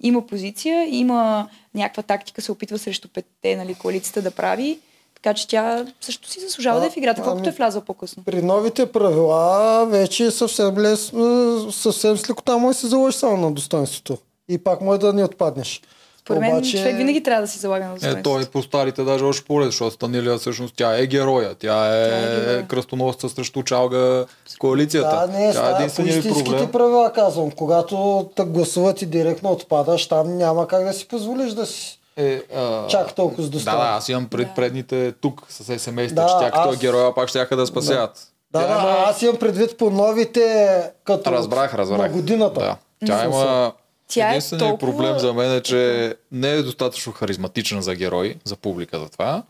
има 0.00 0.26
позиция, 0.26 0.88
има 0.88 1.48
някаква 1.74 2.02
тактика, 2.02 2.42
се 2.42 2.52
опитва 2.52 2.78
срещу 2.78 3.08
петте, 3.08 3.56
нали, 3.56 3.74
коалицията 3.74 4.22
да 4.22 4.30
прави, 4.30 4.78
така 5.14 5.34
че 5.34 5.48
тя 5.48 5.86
също 6.00 6.28
си 6.28 6.40
заслужава 6.40 6.78
А, 6.78 6.80
да 6.80 6.86
е 6.86 6.90
в 6.90 6.96
играта, 6.96 7.22
колкото 7.22 7.42
ами- 7.42 7.48
е 7.48 7.56
влязла 7.56 7.80
по-късно. 7.80 8.24
При 8.24 8.42
новите 8.42 8.92
правила 8.92 9.86
вече 9.86 10.24
е 10.24 10.30
съвсем 10.30 10.78
лесно, 10.78 11.72
съвсем 11.72 12.16
с 12.16 12.30
лекота 12.30 12.58
да 12.58 12.74
се 12.74 12.86
заложи 12.86 13.18
само 13.18 13.36
на 13.36 13.52
достоинството. 13.52 14.18
И 14.48 14.58
пак 14.58 14.80
може 14.80 15.00
да 15.00 15.12
не 15.12 15.24
отпаднеш. 15.24 15.82
Според 16.24 16.40
мен 16.40 16.52
Обаче- 16.52 16.78
човек 16.78 16.96
винаги 16.96 17.22
трябва 17.22 17.42
да 17.42 17.48
си 17.48 17.58
залага 17.58 17.84
на 17.84 17.90
Е, 17.90 17.94
достоинството. 17.94 18.22
той 18.24 18.46
по 18.46 18.62
старите 18.62 19.04
даже 19.04 19.24
още 19.24 19.44
по 19.44 19.62
защото 19.62 19.90
Станилия 19.90 20.38
всъщност 20.38 20.74
тя 20.76 20.98
е 20.98 21.06
героя. 21.06 21.54
Тя 21.54 21.96
е, 21.96 22.08
Тя 22.10 22.18
е 22.18 22.40
героя. 22.40 22.66
кръстоносца 22.66 23.28
срещу 23.28 23.62
чалга 23.62 24.24
коалицията. 24.58 25.08
Да, 25.10 25.26
не, 25.28 25.38
тя 25.42 25.48
е 25.48 25.52
става, 25.52 25.76
по 25.88 26.02
единственият 26.02 26.44
проблем. 26.46 26.70
правила 26.72 27.12
казвам. 27.12 27.50
Когато 27.50 27.96
те 28.36 28.44
гласуват 28.44 29.02
и 29.02 29.06
директно 29.06 29.50
отпадаш, 29.50 30.06
там 30.06 30.36
няма 30.36 30.66
как 30.66 30.84
да 30.84 30.92
си 30.92 31.08
позволиш 31.08 31.52
да 31.52 31.66
си 31.66 31.98
Е, 32.16 32.42
а... 32.56 32.86
чак 32.86 33.14
толкова 33.14 33.42
с 33.42 33.46
Да, 33.46 33.50
достоин. 33.50 33.76
да, 33.76 33.82
аз 33.86 34.08
имам 34.08 34.26
пред 34.26 34.48
Да. 34.48 34.54
предните 34.54 35.12
тук 35.12 35.42
с 35.48 35.78
СМС-те, 35.78 36.14
Да, 36.14 36.26
че 36.26 36.34
тя 36.34 36.50
като 36.50 36.68
аз- 36.68 36.74
е 36.74 36.78
героя 36.78 37.14
пак 37.14 37.28
ще 37.28 37.56
да 37.56 37.66
спасят. 37.66 38.26
Да, 38.52 38.60
Тя 38.60 38.66
да, 38.66 38.72
има- 38.72 38.96
аз 39.00 39.22
имам 39.22 39.36
предвид 39.36 39.78
по 39.78 39.90
новите, 39.90 40.68
като 41.04 41.32
Разбрах, 41.32 41.74
разбрах. 41.74 41.98
на 41.98 42.08
годината. 42.08 42.60
Да. 42.60 42.76
Тя 43.06 43.24
има... 43.24 43.72
Тя 44.12 44.26
е 44.26 44.30
Единственият 44.30 44.68
толкова- 44.70 44.92
проблем 44.92 45.18
за 45.18 45.32
мен 45.32 45.52
е, 45.52 45.60
че 45.60 46.14
не 46.32 46.50
е 46.50 46.62
достатъчно 46.62 47.12
харизматична 47.12 47.82
за 47.82 47.94
герой, 47.94 48.36
за 48.44 48.56
публиката 48.56 49.08
това. 49.08 49.42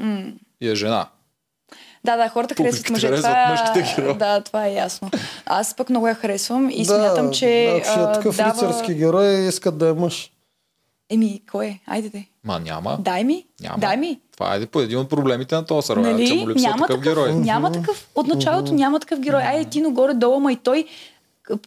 И 0.61 0.69
е 0.69 0.75
жена. 0.75 1.07
Да, 2.05 2.17
да, 2.17 2.29
хората 2.29 2.55
харесват 2.55 2.87
Публиката 2.87 2.93
мъже. 2.93 3.07
харесват 3.09 3.33
Това, 3.33 3.49
мъжките 3.73 3.95
герои. 3.97 4.15
Да, 4.15 4.41
това 4.41 4.67
е 4.67 4.73
ясно. 4.73 5.11
Аз 5.47 5.75
пък 5.75 5.91
много 5.91 6.09
я 6.09 6.15
харесвам 6.15 6.71
и 6.71 6.79
да, 6.79 6.85
смятам, 6.87 7.31
че 7.31 7.37
ще 7.37 7.67
е 7.71 7.83
а, 7.97 8.13
такъв 8.13 8.37
дава... 8.37 8.53
рицарски 8.53 8.95
герой, 8.95 9.27
искат 9.29 9.79
да 9.79 9.89
е 9.89 9.93
мъж. 9.93 10.31
Еми, 11.11 11.43
кой 11.51 11.67
е? 11.67 11.81
Айде 11.87 12.09
де. 12.09 12.25
Ма 12.45 12.61
няма. 12.61 12.97
Дай 13.01 13.25
ми. 13.25 13.45
Няма. 13.61 13.79
Дай 13.79 13.97
ми. 13.97 14.21
Това 14.33 14.55
е 14.55 14.67
по 14.67 14.81
един 14.81 14.99
от 14.99 15.11
проблемите 15.11 15.55
на 15.55 15.65
този 15.65 15.87
сериал, 15.87 16.05
че 16.05 16.11
Нали? 16.13 16.35
му 16.35 16.49
липсва 16.49 16.69
Няма 16.69 16.77
такъв 16.79 16.97
такъв, 16.97 17.03
герой. 17.05 17.33
няма 17.35 17.73
такъв. 17.73 18.09
От 18.15 18.27
началото 18.27 18.75
няма 18.75 19.01
такъв 19.01 19.21
герой. 19.21 19.43
Айде, 19.43 19.71
Тино 19.71 19.91
горе-долу, 19.91 20.41
ма 20.41 20.53
и 20.53 20.57
той 20.57 20.87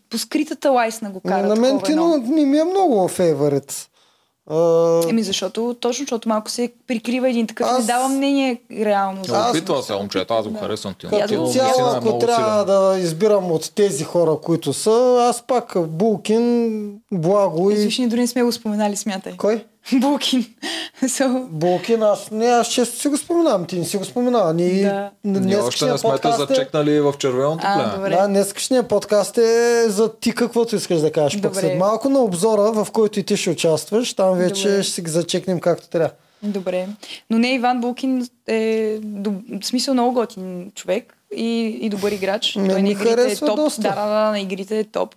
по 0.09 0.17
скритата 0.17 0.69
лайсна 0.69 1.09
го 1.09 1.19
кара. 1.19 1.47
на 1.47 1.55
мен 1.55 1.65
едно. 1.65 1.81
Тино 1.81 2.17
не 2.17 2.45
ми 2.45 2.57
е 2.57 2.63
много 2.63 3.07
фейворит. 3.07 3.87
А, 4.49 5.01
Еми 5.09 5.23
защото, 5.23 5.75
точно 5.75 6.03
защото 6.03 6.29
малко 6.29 6.51
се 6.51 6.73
прикрива 6.87 7.29
един 7.29 7.47
такъв, 7.47 7.67
Аз- 7.67 7.79
не 7.79 7.85
дава 7.85 8.07
мнение 8.07 8.61
реално. 8.73 9.17
Но 9.17 9.23
за- 9.23 9.37
Аз- 9.37 9.49
Опитва 9.51 9.83
се 9.83 9.93
момчето, 9.93 10.33
аз 10.33 10.47
го 10.47 10.59
харесвам 10.59 10.93
Тино. 10.93 11.11
Аз 11.13 11.21
Като 11.21 11.47
цяло, 11.47 11.89
ако 11.89 12.19
трябва 12.19 12.63
силен. 12.63 12.65
да 12.93 12.99
избирам 12.99 13.51
от 13.51 13.71
тези 13.75 14.03
хора, 14.03 14.37
които 14.37 14.73
са, 14.73 14.91
аз 15.21 15.41
пак 15.41 15.73
Булкин, 15.79 16.79
Благо 17.11 17.71
и... 17.71 17.89
Ние 17.99 18.07
дори 18.07 18.19
не 18.19 18.27
сме 18.27 18.43
го 18.43 18.51
споменали, 18.51 18.95
смятай. 18.95 19.37
Кой? 19.37 19.65
Булкин. 19.93 20.45
so, 21.01 21.45
Булкин, 21.45 22.03
аз 22.03 22.31
не, 22.31 22.45
аз 22.45 22.67
често 22.67 22.99
си 22.99 23.07
го 23.07 23.17
споменавам, 23.17 23.65
ти 23.65 23.79
не 23.79 23.85
си 23.85 23.97
го 23.97 24.05
споменава. 24.05 24.53
Ние, 24.53 24.83
Да. 24.83 25.11
Ние 25.39 25.57
още 25.57 25.85
не 25.85 25.97
сме 25.97 26.17
те 26.19 26.31
зачекнали 26.31 26.99
в 26.99 27.13
червеното 27.13 27.63
племе. 27.93 28.09
Да, 28.09 28.27
днескашният 28.27 28.87
подкаст 28.87 29.37
е 29.37 29.83
за 29.87 30.09
ти 30.11 30.31
каквото 30.33 30.75
искаш 30.75 30.99
да 30.99 31.11
кажеш. 31.11 31.41
Пък 31.41 31.55
след 31.55 31.77
малко 31.77 32.09
на 32.09 32.19
обзора, 32.19 32.61
в 32.73 32.87
който 32.91 33.19
и 33.19 33.23
ти 33.23 33.37
ще 33.37 33.49
участваш, 33.49 34.13
там 34.13 34.33
вече 34.33 34.63
Добре. 34.63 34.83
ще 34.83 34.91
си 34.91 35.01
ги 35.01 35.11
зачекнем 35.11 35.59
както 35.59 35.89
трябва. 35.89 36.09
Добре. 36.43 36.87
Но 37.29 37.39
не, 37.39 37.49
Иван 37.49 37.81
Булкин 37.81 38.27
е 38.47 38.59
доб- 38.97 39.61
в 39.61 39.67
смисъл 39.67 39.93
много 39.93 40.13
готин 40.13 40.71
човек 40.75 41.17
и, 41.35 41.77
и 41.81 41.89
добър 41.89 42.11
играч. 42.11 42.55
Мен 42.55 42.65
Той 42.65 42.75
на 42.75 42.81
ми 42.81 42.89
игрите 42.91 43.21
е 43.23 43.35
топ. 43.35 43.55
доста. 43.55 43.81
Да, 43.81 43.89
да, 43.89 44.05
да, 44.05 44.31
на 44.31 44.39
игрите 44.39 44.79
е 44.79 44.83
топ. 44.83 45.15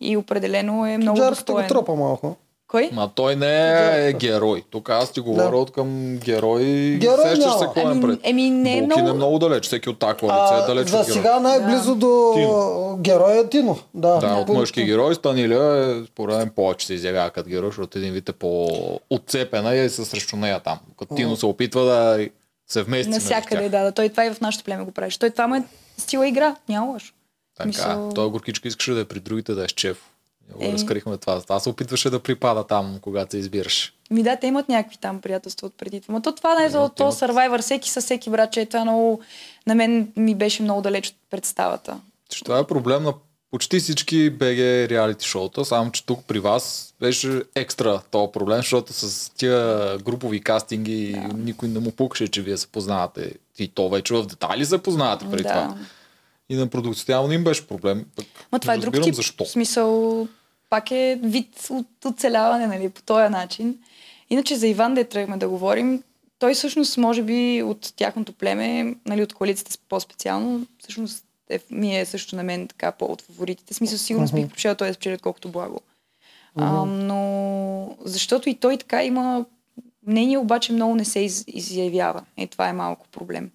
И 0.00 0.16
определено 0.16 0.86
е 0.86 0.98
много 0.98 1.18
Джарката 1.18 1.52
го 1.52 1.58
достоен. 1.58 1.68
тропа 1.68 1.94
малко. 1.94 2.36
Кой? 2.72 2.90
Ма 2.92 3.10
той 3.10 3.36
не 3.36 3.70
е 4.00 4.12
герой. 4.12 4.62
Тук 4.70 4.90
аз 4.90 5.12
ти 5.12 5.20
говоря 5.20 5.50
Да. 5.50 5.56
от 5.56 5.72
към 5.72 6.16
герой. 6.16 6.62
Герой 6.92 7.16
Сещаш 7.18 7.38
няма. 7.38 7.58
се 7.58 7.66
кой 7.66 7.82
е 7.82 7.86
Ами, 7.86 8.00
пред. 8.02 8.20
еми, 8.22 8.50
не 8.50 8.72
е 8.72 8.80
Булкин 8.80 8.96
много... 8.96 9.08
е 9.08 9.14
много 9.14 9.38
далеч. 9.38 9.64
Всеки 9.64 9.88
от 9.88 9.98
тази 9.98 10.14
коалиция 10.14 10.58
е 10.58 10.66
далеч 10.66 10.88
за 10.88 10.98
от 10.98 11.06
герой. 11.06 11.16
сега 11.16 11.40
най-близо 11.40 11.94
до 11.94 12.32
Тино. 12.34 12.96
героя 13.00 13.48
Тино. 13.48 13.78
Да, 13.94 14.16
Да, 14.16 14.26
от 14.28 14.48
мъжки 14.48 14.84
герой 14.84 15.14
Станиля 15.14 15.64
е 15.78 16.06
според 16.06 16.36
мен 16.36 16.50
повече 16.50 16.86
се 16.86 16.94
изявява 16.94 17.30
като 17.30 17.48
герой, 17.48 17.68
защото 17.68 17.98
един 17.98 18.12
вид 18.12 18.28
е 18.28 18.32
по-отцепена 18.32 19.74
и 19.74 19.80
е 19.80 19.88
със 19.88 20.08
срещу 20.08 20.36
нея 20.36 20.60
там. 20.60 20.78
Като 20.98 21.14
Тино 21.14 21.36
се 21.36 21.46
опитва 21.46 21.84
да 21.84 22.28
се 22.68 22.82
вмести 22.82 23.28
тях. 23.28 23.44
да, 23.50 23.68
да. 23.70 23.92
Той 23.92 24.08
това 24.08 24.26
и 24.26 24.30
в 24.30 24.40
нашото 24.40 24.64
племе 24.64 24.84
го 24.84 24.92
правиш. 24.92 25.18
Той 25.18 25.30
това 25.30 25.46
му 25.46 25.54
е 25.54 25.62
стила 25.98 26.28
игра. 26.28 26.56
Няма 26.68 26.86
лошо. 26.86 27.12
Така, 27.56 27.68
Мисъл- 27.68 28.12
той 28.14 28.28
горкичка 28.28 28.68
искаше 28.68 28.92
да 28.92 29.00
е 29.00 29.04
при 29.04 29.20
другите 29.20 29.54
да 29.54 29.64
е 29.64 29.68
с 29.68 29.72
чеф. 29.72 29.96
Го 29.96 30.11
Е. 30.60 30.72
разкрихме 30.72 31.16
това. 31.16 31.40
Това 31.40 31.60
се 31.60 31.68
опитваше 31.68 32.10
да 32.10 32.20
припада 32.20 32.66
там, 32.66 32.98
когато 33.00 33.36
избираш. 33.36 33.92
Ми 34.10 34.22
да, 34.22 34.36
те 34.36 34.46
имат 34.46 34.68
някакви 34.68 34.96
там 34.96 35.20
приятелства 35.20 35.66
от 35.66 35.74
преди 35.78 36.00
това. 36.00 36.14
Но 36.14 36.22
то 36.22 36.32
това 36.32 36.54
не 36.54 36.64
е 36.64 36.68
за 36.68 36.88
то 36.88 37.02
имат. 37.02 37.14
Survivor, 37.14 37.60
всеки 37.60 37.90
със 37.90 38.04
всеки 38.04 38.30
братче. 38.30 38.66
Това 38.66 38.84
много, 38.84 39.20
на 39.66 39.74
мен 39.74 40.12
ми 40.16 40.34
беше 40.34 40.62
много 40.62 40.82
далеч 40.82 41.08
от 41.08 41.14
представата. 41.30 42.00
Че 42.28 42.44
това 42.44 42.58
е 42.58 42.64
проблем 42.64 43.02
на 43.02 43.14
почти 43.52 43.80
всички 43.80 44.30
БГ 44.30 44.58
реалити 44.90 45.26
шоута, 45.26 45.64
само 45.64 45.92
че 45.92 46.06
тук 46.06 46.24
при 46.24 46.38
вас 46.38 46.94
беше 47.00 47.42
екстра 47.54 48.00
този 48.10 48.32
проблем, 48.32 48.56
защото 48.56 48.92
с 48.92 49.30
тия 49.30 49.98
групови 49.98 50.40
кастинги 50.40 51.12
да. 51.12 51.36
никой 51.36 51.68
не 51.68 51.78
му 51.78 51.90
пукаше, 51.90 52.28
че 52.28 52.42
вие 52.42 52.56
се 52.56 52.66
познавате. 52.66 53.32
И 53.58 53.68
то 53.68 53.88
вече 53.88 54.14
в 54.14 54.26
детайли 54.26 54.66
се 54.66 54.82
познавате 54.82 55.30
преди 55.30 55.42
да. 55.42 55.48
това. 55.48 55.76
И 56.48 56.56
на 56.56 56.66
продукцията 56.66 57.12
явно 57.12 57.32
им 57.32 57.44
беше 57.44 57.66
проблем. 57.66 58.04
Пък 58.16 58.26
Ма 58.52 58.58
това 58.58 58.74
е 58.74 58.78
друг 58.78 59.02
тип. 59.02 59.14
Защо? 59.14 59.44
Смисъл, 59.44 60.28
пак 60.72 60.90
е 60.90 61.18
вид 61.22 61.66
от 61.70 62.04
оцеляване, 62.04 62.66
нали, 62.66 62.88
по 62.88 63.02
този 63.02 63.28
начин. 63.28 63.78
Иначе 64.30 64.56
за 64.56 64.68
Иван, 64.68 64.94
де 64.94 65.04
тръгваме 65.04 65.36
да 65.36 65.48
говорим, 65.48 66.02
той 66.38 66.54
всъщност, 66.54 66.98
може 66.98 67.22
би, 67.22 67.62
от 67.62 67.92
тяхното 67.96 68.32
племе, 68.32 68.94
нали, 69.06 69.22
от 69.22 69.34
коалицията 69.34 69.78
по-специално, 69.88 70.66
всъщност 70.78 71.24
е, 71.50 71.60
ми 71.70 71.98
е 71.98 72.04
също 72.04 72.36
на 72.36 72.42
мен 72.42 72.68
така 72.68 72.92
по 72.92 73.04
от 73.04 73.22
фаворитите. 73.22 73.74
Смисъл, 73.74 73.98
сигурно 73.98 74.26
бих 74.26 74.44
предпочела 74.44 74.74
той 74.74 74.88
да 74.88 74.94
спечели, 74.94 75.14
отколкото 75.14 75.48
благо. 75.48 75.80
А, 76.56 76.84
но 76.84 77.96
защото 78.04 78.48
и 78.48 78.54
той 78.54 78.76
така 78.76 79.04
има 79.04 79.44
мнение, 80.06 80.38
обаче 80.38 80.72
много 80.72 80.94
не 80.94 81.04
се 81.04 81.20
из, 81.20 81.44
изявява. 81.46 82.24
Е, 82.36 82.46
това 82.46 82.68
е 82.68 82.72
малко 82.72 83.08
проблем. 83.08 83.50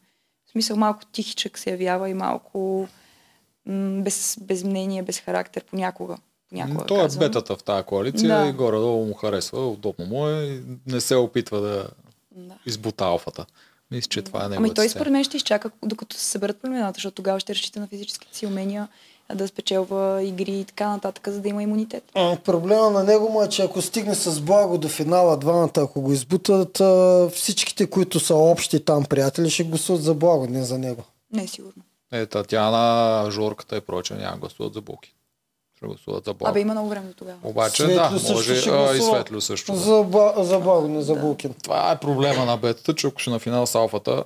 В 0.48 0.52
смисъл, 0.52 0.78
малко 0.78 1.06
тихичък 1.06 1.58
се 1.58 1.70
явява 1.70 2.10
и 2.10 2.14
малко 2.14 2.88
м- 3.66 4.02
без, 4.02 4.38
без 4.42 4.64
мнение, 4.64 5.04
без 5.04 5.20
характер 5.20 5.64
понякога. 5.64 6.18
Понякога 6.50 6.86
Той 6.86 7.06
е 7.06 7.08
бетата 7.10 7.56
в 7.56 7.64
тази 7.64 7.84
коалиция 7.84 8.40
Да. 8.40 8.48
и 8.48 8.52
горе-долу 8.52 9.06
му 9.06 9.14
харесва, 9.14 9.68
удобно 9.68 10.06
му 10.06 10.28
е 10.28 10.44
и 10.44 10.62
не 10.88 11.02
се 11.02 11.16
опитва 11.16 11.62
да 11.62 11.88
Да. 12.32 12.54
избута 12.66 13.06
алфата. 13.06 13.46
Мисля, 13.92 14.08
че 14.08 14.22
това 14.22 14.40
е 14.40 14.46
Ами 14.46 14.52
неговата 14.52 14.74
той 14.74 14.86
система. 14.86 15.00
според 15.00 15.14
мен 15.14 15.24
ще 15.24 15.38
изчака, 15.38 15.72
докато 15.84 16.16
се 16.16 16.26
съберат 16.26 16.58
племената, 16.58 16.94
защото 16.94 17.16
тогава 17.16 17.40
ще 17.40 17.54
разчита 17.54 17.80
на 17.80 17.88
физическите 17.88 18.38
си 18.38 18.46
умения 18.46 18.88
да 19.36 19.48
спечелва 19.48 20.24
игри 20.24 20.52
и 20.52 20.66
така 20.66 20.90
нататък, 20.90 21.28
за 21.28 21.42
да 21.42 21.50
има 21.50 21.64
имунитет. 21.64 22.04
А, 22.16 22.36
Проблема 22.36 22.90
на 22.90 23.04
него 23.04 23.30
му 23.30 23.44
е, 23.44 23.50
че 23.50 23.62
ако 23.62 23.82
стигне 23.82 24.16
с 24.16 24.42
благо 24.42 24.78
до 24.78 24.88
финала 24.88 25.38
двамата, 25.38 25.72
ако 25.76 26.02
го 26.02 26.12
избутат, 26.14 26.82
а, 26.82 27.30
всичките, 27.34 27.90
които 27.90 28.20
са 28.20 28.36
общи 28.36 28.80
там 28.80 29.06
приятели, 29.06 29.50
ще 29.50 29.64
гласуват 29.64 30.04
за 30.04 30.14
благо, 30.14 30.48
не 30.48 30.64
за 30.64 30.78
него. 30.78 31.04
Не 31.34 31.48
сигурно. 31.48 31.84
Е, 32.12 32.26
Татяна, 32.26 33.28
Жорката 33.32 33.78
и 33.78 33.82
прочее 33.82 34.18
няма 34.18 34.38
гласуват 34.38 34.74
за 34.74 34.82
Булки. 34.82 35.14
Ще 35.78 35.86
гласуват 35.86 36.26
за 36.26 36.34
Благо. 36.34 36.52
Абе, 36.52 36.60
има 36.60 36.74
много 36.74 36.90
време 36.90 37.08
до 37.08 37.14
тогава. 37.14 37.38
Обаче 37.44 37.84
Светло 37.84 38.10
да, 38.10 38.20
също 38.20 38.34
може 38.34 38.56
ще 38.56 38.70
а, 38.70 38.96
и. 38.96 39.02
Светло 39.02 39.42
също. 39.42 39.72
Да. 39.72 39.78
За, 39.78 40.06
за 40.38 40.60
благо, 40.60 40.88
не 40.88 41.02
за 41.02 41.16
Булкин. 41.16 41.54
Това 41.64 41.92
е 41.92 41.98
проблема 41.98 42.46
на 42.46 42.58
бетата, 42.58 42.96
че 42.96 43.08
ако 43.08 43.20
ще 43.20 43.30
на 43.30 43.40
финал 43.40 43.66
с 43.66 43.76
алфата, 43.76 44.24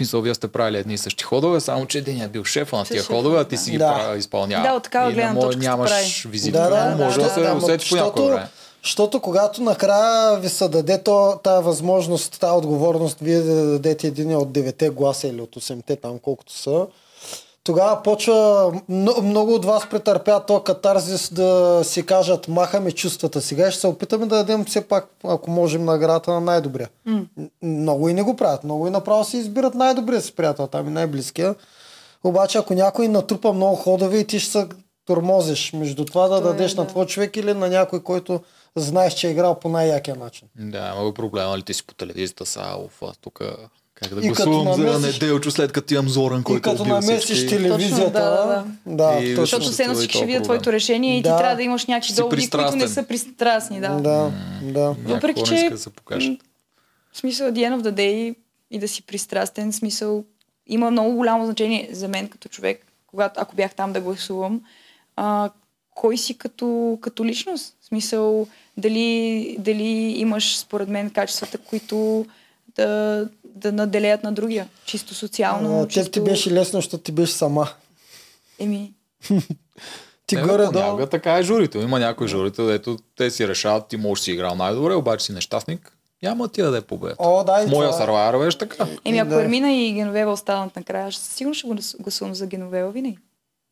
мисъл, 0.00 0.20
вие 0.20 0.34
сте 0.34 0.48
правили 0.48 0.78
едни 0.78 0.94
и 0.94 0.98
същи 0.98 1.24
ходове, 1.24 1.60
само 1.60 1.86
че 1.86 1.98
един 1.98 2.22
е 2.22 2.28
бил 2.28 2.44
шефа 2.44 2.76
на 2.76 2.84
тия 2.84 3.02
ходове, 3.02 3.38
а 3.38 3.44
ти 3.44 3.54
да. 3.54 3.60
си 3.60 3.70
ги 3.70 3.78
Да. 3.78 4.08
да. 4.10 4.16
изпълнява. 4.16 4.68
Да, 4.68 4.74
от 4.74 4.82
такава 4.82 5.12
гледна 5.12 5.40
точка 5.40 5.60
нямаш 5.60 6.24
визитка. 6.24 6.60
Да, 6.60 6.68
да, 6.68 7.04
може 7.04 7.16
да, 7.18 7.24
да, 7.24 7.30
се 7.30 7.40
да, 7.40 7.54
усети 7.54 7.88
по 7.88 7.96
някое 7.96 8.10
защото- 8.10 8.26
време. 8.26 8.48
Защото 8.82 9.20
когато 9.20 9.62
накрая 9.62 10.38
ви 10.38 10.48
се 10.48 10.68
даде 10.68 11.02
то, 11.02 11.40
тази 11.44 11.64
възможност, 11.64 12.40
тази 12.40 12.52
отговорност, 12.52 13.16
вие 13.20 13.40
да 13.40 13.54
дадете 13.66 14.06
един 14.06 14.36
от 14.36 14.52
девете 14.52 14.90
гласа 14.90 15.28
или 15.28 15.40
от 15.40 15.56
8-те 15.56 15.96
там 15.96 16.18
колкото 16.18 16.52
са, 16.52 16.86
тогава 17.68 18.02
почва 18.02 18.72
много, 18.88 19.54
от 19.54 19.64
вас 19.64 19.88
претърпят 19.90 20.46
то 20.46 20.60
катарзис 20.60 21.32
да 21.32 21.80
си 21.84 22.06
кажат 22.06 22.48
махаме 22.48 22.92
чувствата. 22.92 23.40
Сега 23.40 23.70
ще 23.70 23.80
се 23.80 23.86
опитаме 23.86 24.26
да 24.26 24.36
дадем 24.36 24.64
все 24.64 24.88
пак, 24.88 25.08
ако 25.24 25.50
можем, 25.50 25.84
наградата 25.84 26.30
на 26.30 26.40
най-добрия. 26.40 26.88
М. 27.04 27.24
Много 27.62 28.08
и 28.08 28.14
не 28.14 28.22
го 28.22 28.36
правят. 28.36 28.64
Много 28.64 28.86
и 28.86 28.90
направо 28.90 29.24
си 29.24 29.36
избират 29.36 29.74
най-добрия 29.74 30.20
си 30.20 30.32
приятел, 30.32 30.66
там 30.66 30.88
и 30.88 30.90
най-близкия. 30.90 31.54
Обаче 32.24 32.58
ако 32.58 32.74
някой 32.74 33.08
натрупа 33.08 33.52
много 33.52 33.76
ходове 33.76 34.18
и 34.18 34.26
ти 34.26 34.40
ще 34.40 34.50
се 34.50 34.66
тормозиш 35.06 35.72
между 35.72 36.04
това 36.04 36.28
да 36.28 36.40
То 36.40 36.48
е, 36.48 36.52
дадеш 36.52 36.74
на 36.74 36.84
да. 36.84 36.88
твой 36.88 37.06
човек 37.06 37.36
или 37.36 37.54
на 37.54 37.68
някой, 37.68 38.02
който 38.02 38.40
знаеш, 38.76 39.14
че 39.14 39.28
е 39.28 39.30
играл 39.30 39.54
по 39.54 39.68
най-якия 39.68 40.16
начин. 40.16 40.48
Да, 40.56 40.94
много 40.94 41.14
проблема 41.14 41.58
ли 41.58 41.62
ти 41.62 41.74
си 41.74 41.86
по 41.86 41.94
телевизията 41.94 42.46
са, 42.46 42.60
ауф, 42.60 43.02
аз 43.02 43.16
тук 43.16 43.40
как 44.00 44.14
да 44.14 44.20
И 44.20 44.28
като 44.28 44.50
гласувам 44.50 44.74
за 44.76 44.82
намесиш- 44.82 45.12
неделчо, 45.14 45.50
след 45.50 45.72
като 45.72 45.94
имам 45.94 46.08
Зоран, 46.08 46.40
И 46.40 46.44
който 46.44 46.62
като 46.62 46.82
убил 46.82 46.94
намесиш 46.94 47.24
всички. 47.24 47.48
телевизията, 47.48 48.02
Точно, 48.02 48.12
да, 48.86 49.04
да, 49.04 49.18
И 49.18 49.26
точно. 49.26 49.36
Защото 49.36 49.64
все 49.64 49.82
едно 49.82 49.92
е 49.92 49.96
всички 49.96 50.16
ще 50.16 50.26
видят 50.26 50.38
проблем. 50.38 50.44
твоето 50.58 50.72
решение 50.72 51.18
и 51.18 51.22
Да. 51.22 51.28
ти 51.28 51.38
трябва 51.38 51.56
да 51.56 51.62
имаш 51.62 51.86
някакви 51.86 52.14
доводи, 52.14 52.50
които 52.50 52.76
не 52.76 52.88
са 52.88 53.02
пристрастни. 53.02 53.80
Да. 53.80 53.88
Да, 53.90 54.30
да. 54.62 54.94
Въпреки, 55.04 55.42
че- 55.44 55.68
да 55.70 55.78
се 55.78 55.90
покажат. 55.90 56.38
В 57.12 57.18
смисъл, 57.18 57.46
at 57.46 57.52
the 57.52 57.70
end 57.70 57.80
of 57.80 57.82
the 57.82 57.92
day 57.92 58.34
и 58.70 58.78
да 58.78 58.88
си 58.88 59.02
пристрастен, 59.02 59.72
в 59.72 59.76
смисъл, 59.76 60.24
има 60.66 60.90
много 60.90 61.12
голямо 61.12 61.44
значение 61.44 61.88
за 61.92 62.08
мен 62.08 62.28
като 62.28 62.48
човек, 62.48 62.80
когато, 63.06 63.34
ако 63.36 63.56
бях 63.56 63.74
там 63.74 63.92
да 63.92 64.00
гласувам, 64.00 64.60
а, 65.16 65.50
кой 65.90 66.16
си 66.18 66.34
като, 66.34 66.98
като 67.00 67.24
личност. 67.24 67.76
В 67.80 67.86
смисъл, 67.86 68.46
дали, 68.76 69.56
дали 69.58 69.82
имаш, 70.12 70.58
според 70.58 70.88
мен, 70.88 71.10
качествата, 71.10 71.58
които 71.58 72.26
да, 72.76 73.28
да 73.58 73.72
наделеят 73.72 74.22
на 74.22 74.32
другия. 74.32 74.68
Чисто 74.84 75.14
социално. 75.14 75.80
А, 75.80 75.88
чисто... 75.88 76.10
Ти 76.10 76.20
беше 76.20 76.50
лесно, 76.52 76.76
защото 76.76 76.98
ти 76.98 77.12
беше 77.12 77.32
сама. 77.32 77.68
Еми, 78.58 78.92
Ти 80.26 80.36
Не, 80.36 80.42
горе 80.42 80.62
долу. 80.62 80.72
понякога 80.72 81.06
така 81.06 81.32
е 81.32 81.42
журито. 81.42 81.78
Има 81.78 81.98
някои 81.98 82.28
журито, 82.28 82.66
дето 82.66 82.98
те 83.16 83.30
си 83.30 83.48
решават, 83.48 83.88
ти 83.88 83.96
можеш 83.96 84.20
да 84.20 84.24
си 84.24 84.32
играл 84.32 84.54
най-добре, 84.54 84.94
обаче 84.94 85.26
си 85.26 85.32
нещастник. 85.32 85.92
Няма 86.22 86.48
ти 86.48 86.62
да 86.62 86.66
даде 86.66 86.80
победа. 86.80 87.14
О, 87.18 87.44
да, 87.44 87.52
и 87.54 87.66
Моя 87.66 87.88
това 87.88 87.96
е. 87.96 87.98
сървайър 87.98 88.38
беше 88.38 88.58
така. 88.58 88.86
Еми, 89.04 89.18
ако 89.18 89.30
Да. 89.30 89.42
Ермина 89.42 89.72
и 89.72 89.92
Геновева 89.92 90.32
останат 90.32 90.76
накрая, 90.76 91.10
ще 91.10 91.22
сигурно 91.24 91.54
ще 91.54 91.66
глас- 91.66 91.96
гласувам 92.00 92.34
за 92.34 92.46
Геновева 92.46 92.90
винаги. 92.90 93.18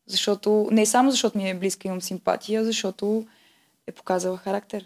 Защото, 0.07 0.67
не 0.71 0.85
само 0.85 1.11
защото 1.11 1.37
ми 1.37 1.49
е 1.49 1.53
близка, 1.53 1.87
имам 1.87 2.01
симпатия, 2.01 2.65
защото 2.65 3.25
е 3.87 3.91
показала 3.91 4.37
характер. 4.37 4.85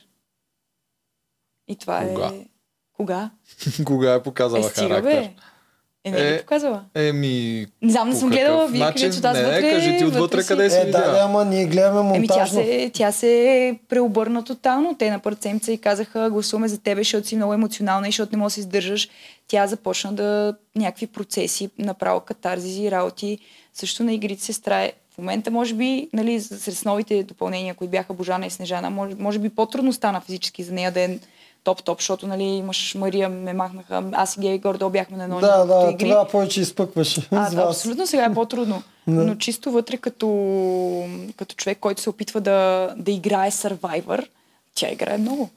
И 1.67 1.75
това 1.75 2.07
Кога? 2.07 2.25
е... 2.27 2.45
Кога? 3.01 3.29
Кога 3.85 4.13
е 4.13 4.15
Е, 4.15 4.21
показала 4.21 4.63
стига, 4.63 4.87
характер? 4.87 5.11
бе. 5.13 5.29
Е, 6.03 6.11
не 6.11 6.17
е 6.19 6.29
Е, 6.29 6.39
показала? 6.39 6.83
Еми, 6.95 7.65
Не 7.81 7.91
знам, 7.91 8.09
не 8.09 8.15
съм 8.15 8.29
гледала, 8.29 8.67
вие 8.67 8.79
начин? 8.79 9.07
кажете, 9.07 9.27
аз 9.27 9.37
Не, 9.37 9.43
вътре... 9.43 9.71
кажи 9.71 9.97
ти 9.97 10.05
отвътре 10.05 10.41
си- 10.41 10.47
къде 10.47 10.69
си 10.69 10.77
Е, 10.77 10.85
да, 10.85 10.91
да, 10.91 11.19
ама 11.19 11.45
ние 11.45 11.65
гледаме 11.65 12.15
Еми, 12.15 12.27
тя 12.27 12.33
монтажно. 12.33 12.55
се, 12.55 12.91
тя 12.93 13.11
се 13.11 13.79
преобърна 13.89 14.43
тотално. 14.43 14.95
Те 14.95 15.11
на 15.11 15.19
пърцемца 15.19 15.71
и 15.71 15.77
казаха, 15.79 16.29
гласуваме 16.29 16.67
за 16.67 16.77
тебе, 16.79 17.01
защото 17.01 17.27
си 17.27 17.35
много 17.35 17.53
емоционална 17.53 18.07
и 18.07 18.11
защото 18.11 18.31
не 18.31 18.37
можеш 18.37 18.47
да 18.47 18.61
се 18.61 18.61
издържаш. 18.61 19.09
Тя 19.47 19.67
започна 19.67 20.13
да 20.13 20.55
някакви 20.75 21.07
процеси, 21.07 21.69
направо 21.79 22.19
катарзизи 22.19 22.83
и 22.83 22.91
работи. 22.91 23.37
Също 23.73 24.03
на 24.03 24.13
игрите 24.13 24.43
се 24.43 24.53
страе. 24.53 24.91
В 25.11 25.17
момента, 25.17 25.51
може 25.51 25.73
би, 25.73 26.09
нали, 26.13 26.41
сред 26.41 26.85
новите 26.85 27.23
допълнения, 27.23 27.73
които 27.73 27.91
бяха 27.91 28.13
Божана 28.13 28.45
и 28.45 28.49
Снежана, 28.49 28.89
може, 28.89 29.15
може 29.15 29.39
би 29.39 29.49
по-трудно 29.49 29.93
стана 29.93 30.21
физически 30.21 30.63
за 30.63 30.73
нея 30.73 30.91
да 30.91 31.01
е 31.01 31.17
топ-топ, 31.63 31.99
защото 31.99 32.27
нали, 32.27 32.43
имаш 32.43 32.95
Мария, 32.95 33.29
ме 33.29 33.53
махнаха, 33.53 34.03
аз 34.11 34.37
и 34.37 34.39
Гей 34.39 34.59
гордо 34.59 34.89
бяхме 34.89 35.17
на 35.17 35.23
едно 35.23 35.39
Да, 35.39 35.65
да, 35.65 35.91
игри. 35.91 35.97
тогава 35.97 36.27
повече 36.27 36.61
изпъкваше. 36.61 37.27
А, 37.31 37.49
с 37.49 37.55
да, 37.55 37.61
абсолютно 37.61 38.07
сега 38.07 38.25
е 38.25 38.33
по-трудно. 38.33 38.83
Да. 39.07 39.23
Но 39.23 39.35
чисто 39.35 39.71
вътре 39.71 39.97
като, 39.97 40.27
като 41.37 41.55
човек, 41.55 41.77
който 41.81 42.01
се 42.01 42.09
опитва 42.09 42.41
да, 42.41 42.89
да 42.97 43.11
играе 43.11 43.51
Survivor, 43.51 44.27
тя 44.75 44.89
играе 44.91 45.17
много. 45.17 45.49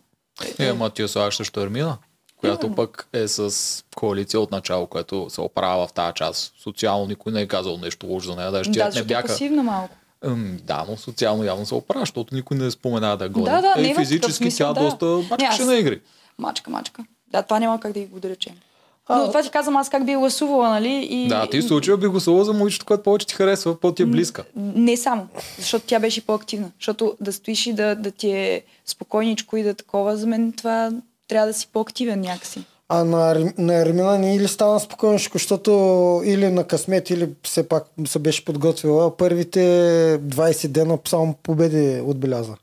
Е, 0.59 0.67
ама 0.69 0.91
ти 0.91 1.09
слагаш 1.09 1.37
също 1.37 1.61
Ермина, 1.61 1.99
която 2.37 2.67
Именно. 2.67 2.77
пък 2.77 3.09
е 3.13 3.29
с 3.29 3.85
коалиция 3.97 4.41
от 4.41 4.51
начало, 4.51 4.87
което 4.87 5.27
се 5.31 5.41
оправя 5.41 5.87
в 5.87 5.93
тази 5.93 6.15
част. 6.15 6.53
Социално 6.63 7.07
никой 7.07 7.33
не 7.33 7.41
е 7.41 7.47
казал 7.49 7.77
нещо 7.79 8.07
лошо 8.07 8.27
за 8.27 8.37
нея. 8.37 8.51
Даже 8.51 8.71
Да, 8.71 8.91
не 8.95 9.01
е 9.01 9.05
бяха. 9.05 9.27
пасивна 9.27 9.63
малко. 9.63 9.95
Да, 10.65 10.85
но 10.89 10.97
социално 10.97 11.45
явно 11.45 11.67
се 11.67 11.75
оправя, 11.75 12.03
защото 12.03 12.35
никой 12.35 12.57
не 12.57 12.71
спомена 12.71 13.17
да 13.17 13.29
гони. 13.29 13.45
Да, 13.45 13.61
да, 13.61 13.75
е, 13.79 13.95
физически 13.95 14.33
смисъл, 14.33 14.75
тя 14.75 14.81
да. 14.81 14.87
доста 14.87 15.07
мачкаше 15.07 15.63
аз- 15.63 15.69
на 15.69 15.77
игри. 15.77 16.01
Мачка, 16.39 16.71
мачка. 16.71 17.05
Да, 17.31 17.43
това 17.43 17.61
няма 17.61 17.81
как 17.81 17.93
да 17.93 18.01
ги 18.01 18.07
го 18.07 18.21
да 18.21 18.29
речем. 18.29 18.53
А, 19.07 19.19
Но 19.19 19.29
това 19.29 19.43
ти 19.43 19.51
казвам 19.51 19.77
аз 19.77 19.89
как 19.89 20.07
би 20.07 20.17
гласувала, 20.17 20.69
нали? 20.69 21.09
И... 21.11 21.29
Да, 21.29 21.51
ти 21.51 21.61
в 21.61 21.65
случая 21.65 21.97
би 21.97 22.07
гласувала 22.09 22.45
за 22.45 22.53
момичето, 22.53 22.87
което 22.87 23.03
повече 23.03 23.27
ти 23.27 23.35
харесва, 23.35 23.81
по-ти 23.81 24.03
е 24.03 24.07
близка. 24.07 24.45
Не 24.57 24.97
само, 24.97 25.29
защото 25.59 25.87
тя 25.87 25.99
беше 26.01 26.27
по-активна. 26.27 26.71
Защото 26.79 27.17
да 27.21 27.33
стоиш 27.33 27.67
и 27.67 27.73
да, 27.73 27.95
да 27.95 28.11
ти 28.11 28.31
е 28.31 28.63
спокойничко 28.87 29.57
и 29.57 29.63
да 29.63 29.75
такова, 29.75 30.17
за 30.17 30.27
мен 30.27 30.53
това 30.53 30.91
трябва 31.29 31.47
да 31.47 31.55
си 31.55 31.69
по-активен 31.73 32.21
някакси. 32.21 32.65
А 32.89 33.05
на, 33.05 33.53
на 33.59 33.75
Ермина 33.75 34.19
не 34.19 34.37
или 34.37 34.49
стана 34.49 34.81
спокойничко, 34.81 35.39
защото 35.39 35.71
или 36.25 36.51
на 36.51 36.65
късмет, 36.65 37.11
или 37.11 37.35
все 37.43 37.69
пак 37.69 37.85
се 38.07 38.19
беше 38.19 38.45
подготвила. 38.45 39.17
Първите 39.17 39.61
20 40.23 40.69
дена 40.69 40.99
само 41.09 41.35
победи 41.43 42.03
отбеляза. 42.05 42.57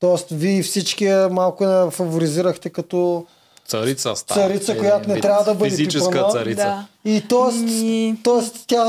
Тоест, 0.00 0.26
вие 0.30 0.62
всички 0.62 1.08
малко 1.30 1.64
я 1.64 1.90
фаворизирахте 1.90 2.70
като 2.70 3.26
Царица 3.66 4.16
става. 4.16 4.40
царица, 4.40 4.72
Един 4.72 4.82
която 4.82 5.08
не 5.08 5.14
вид 5.14 5.22
трябва 5.22 5.44
да 5.44 5.54
бъде 5.54 5.70
Физическа 5.70 6.10
пипана. 6.10 6.32
царица. 6.32 6.62
Да. 6.64 6.86
и 7.06 7.22
тоест, 7.22 7.58
И- 7.60 8.14
тоест 8.22 8.64
тя 8.66 8.84